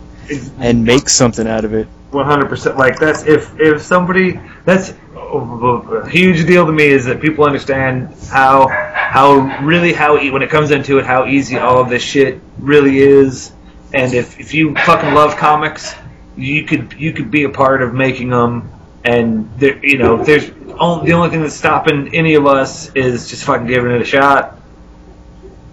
and 0.59 0.83
make 0.83 1.07
something 1.07 1.47
out 1.47 1.63
of 1.63 1.73
it. 1.73 1.87
One 2.11 2.25
hundred 2.25 2.49
percent. 2.49 2.77
Like 2.77 2.99
that's 2.99 3.23
if 3.23 3.57
if 3.57 3.81
somebody 3.81 4.37
that's 4.65 4.93
a 5.39 6.09
huge 6.09 6.45
deal 6.45 6.65
to 6.65 6.71
me 6.71 6.85
is 6.85 7.05
that 7.05 7.21
people 7.21 7.45
understand 7.45 8.13
how 8.29 8.67
how 8.67 9.61
really 9.63 9.93
how 9.93 10.17
e- 10.17 10.31
when 10.31 10.41
it 10.41 10.49
comes 10.49 10.71
into 10.71 10.99
it 10.99 11.05
how 11.05 11.25
easy 11.25 11.57
all 11.57 11.79
of 11.79 11.89
this 11.89 12.03
shit 12.03 12.41
really 12.59 12.99
is. 12.99 13.51
And 13.93 14.13
if 14.13 14.39
if 14.39 14.53
you 14.53 14.73
fucking 14.75 15.13
love 15.13 15.37
comics, 15.37 15.95
you 16.35 16.65
could 16.65 16.93
you 16.93 17.13
could 17.13 17.31
be 17.31 17.43
a 17.43 17.49
part 17.49 17.81
of 17.81 17.93
making 17.93 18.29
them. 18.29 18.69
And 19.03 19.49
there, 19.57 19.85
you 19.85 19.97
know, 19.97 20.23
there's 20.23 20.49
only, 20.79 21.07
the 21.07 21.13
only 21.13 21.29
thing 21.29 21.41
that's 21.41 21.55
stopping 21.55 22.15
any 22.15 22.35
of 22.35 22.45
us 22.45 22.93
is 22.95 23.29
just 23.29 23.43
fucking 23.43 23.67
giving 23.67 23.91
it 23.91 24.01
a 24.01 24.05
shot. 24.05 24.57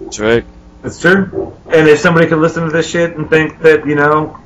That's 0.01 0.19
right. 0.19 0.45
It's 0.83 1.01
true. 1.01 1.57
And 1.69 1.89
if 1.89 2.01
somebody 2.01 2.27
could 2.27 2.39
listen 2.39 2.65
to 2.65 2.71
this 2.71 2.89
shit 2.89 3.17
and 3.17 3.31
think 3.31 3.61
that, 3.61 3.87
you 3.87 3.95
know, 3.95 4.37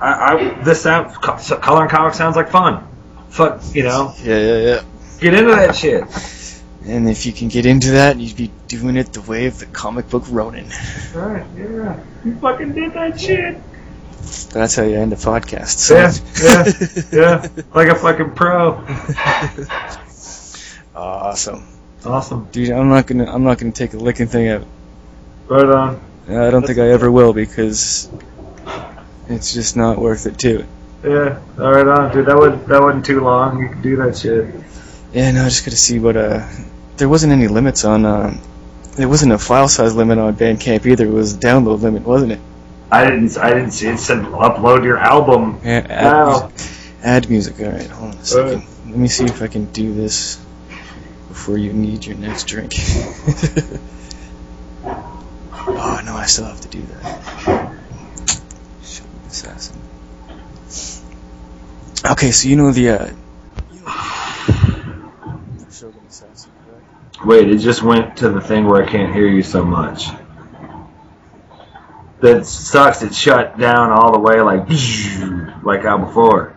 I, 0.00 0.34
I 0.34 0.62
this 0.64 0.82
sound 0.82 1.14
co- 1.14 1.58
coloring 1.58 1.88
comics 1.88 2.18
sounds 2.18 2.36
like 2.36 2.50
fun. 2.50 2.86
Fuck, 3.30 3.62
you 3.74 3.82
know, 3.82 4.14
Yeah, 4.22 4.38
yeah, 4.38 4.58
yeah. 4.58 4.82
get 5.20 5.34
into 5.34 5.50
that 5.50 5.74
shit. 5.76 6.04
And 6.86 7.08
if 7.08 7.26
you 7.26 7.32
can 7.32 7.48
get 7.48 7.66
into 7.66 7.92
that, 7.92 8.16
you'd 8.18 8.36
be 8.36 8.50
doing 8.68 8.96
it 8.96 9.12
the 9.12 9.20
way 9.22 9.46
of 9.46 9.58
the 9.58 9.66
comic 9.66 10.08
book 10.08 10.24
Ronin. 10.28 10.68
Right, 11.14 11.44
yeah. 11.56 11.98
You 12.24 12.36
fucking 12.36 12.72
did 12.74 12.92
that 12.94 13.20
shit. 13.20 13.56
That's 14.52 14.74
how 14.76 14.82
you 14.84 14.94
end 14.96 15.12
a 15.12 15.16
podcast. 15.16 15.90
Yeah, 15.90 16.12
yeah, 17.12 17.48
yeah. 17.52 17.62
Like 17.74 17.88
a 17.88 17.94
fucking 17.94 18.32
pro. 18.34 18.84
Awesome, 20.94 21.62
Awesome. 22.06 22.48
dude. 22.52 22.70
I'm 22.70 22.88
not 22.88 23.06
gonna. 23.06 23.30
I'm 23.30 23.44
not 23.44 23.58
gonna 23.58 23.72
take 23.72 23.92
a 23.92 23.98
licking 23.98 24.28
thing 24.28 24.48
out. 24.48 24.66
Right 25.46 25.66
on. 25.66 26.00
I 26.28 26.50
don't 26.50 26.66
think 26.66 26.78
I 26.78 26.88
ever 26.90 27.10
will 27.10 27.32
because 27.34 28.10
it's 29.28 29.52
just 29.52 29.76
not 29.76 29.98
worth 29.98 30.24
it 30.26 30.38
to. 30.38 30.64
Yeah, 31.04 31.38
all 31.58 31.72
right 31.72 31.86
on, 31.86 32.12
dude. 32.12 32.26
That 32.26 32.36
would 32.36 32.66
that 32.66 32.80
wasn't 32.82 33.04
too 33.04 33.20
long. 33.20 33.58
You 33.60 33.68
could 33.68 33.82
do 33.82 33.96
that 33.96 34.16
shit. 34.16 34.54
Yeah, 35.12 35.30
no, 35.30 35.42
I 35.42 35.48
just 35.48 35.64
gotta 35.64 35.76
see 35.76 35.98
what. 35.98 36.16
Uh, 36.16 36.46
there 36.96 37.08
wasn't 37.08 37.32
any 37.32 37.48
limits 37.48 37.84
on. 37.84 38.04
Uh, 38.04 38.36
there 38.96 39.08
wasn't 39.08 39.32
a 39.32 39.38
file 39.38 39.68
size 39.68 39.94
limit 39.94 40.18
on 40.18 40.34
Bandcamp 40.36 40.84
either. 40.86 41.04
It 41.06 41.10
was 41.12 41.34
a 41.34 41.38
download 41.38 41.82
limit, 41.82 42.02
wasn't 42.02 42.32
it? 42.32 42.40
I 42.90 43.04
didn't 43.04 43.36
I 43.38 43.50
didn't 43.50 43.72
see 43.72 43.88
it 43.88 43.98
said 43.98 44.24
upload 44.24 44.84
your 44.84 44.98
album. 44.98 45.60
Yeah, 45.64 45.86
add, 45.88 46.04
Wow. 46.12 46.48
music. 46.48 46.70
add 47.02 47.28
music. 47.30 47.60
All 47.60 47.70
right, 47.72 47.86
hold 47.88 48.14
on 48.14 48.18
a 48.20 48.24
second. 48.24 48.64
Let 48.86 48.96
me 48.96 49.08
see 49.08 49.24
if 49.24 49.42
I 49.42 49.48
can 49.48 49.66
do 49.66 49.92
this 49.94 50.38
before 51.28 51.58
you 51.58 51.72
need 51.72 52.06
your 52.06 52.16
next 52.16 52.44
drink. 52.46 52.72
oh 54.84 56.00
no, 56.04 56.14
I 56.16 56.26
still 56.26 56.46
have 56.46 56.60
to 56.62 56.68
do 56.68 56.82
that. 56.82 57.72
Shogun 58.82 59.10
Assassin. 59.26 59.75
Okay, 62.12 62.30
so 62.30 62.48
you 62.48 62.56
know 62.56 62.72
the. 62.72 62.90
Uh? 62.90 63.12
Wait, 67.24 67.50
it 67.50 67.58
just 67.58 67.82
went 67.82 68.18
to 68.18 68.28
the 68.28 68.40
thing 68.40 68.66
where 68.66 68.82
I 68.82 68.88
can't 68.88 69.12
hear 69.12 69.26
you 69.26 69.42
so 69.42 69.64
much. 69.64 70.06
That 72.20 72.46
sucks. 72.46 73.02
It 73.02 73.14
shut 73.14 73.58
down 73.58 73.90
all 73.90 74.12
the 74.12 74.18
way, 74.18 74.40
like 74.40 74.68
like 75.64 75.82
how 75.82 75.98
before. 75.98 76.55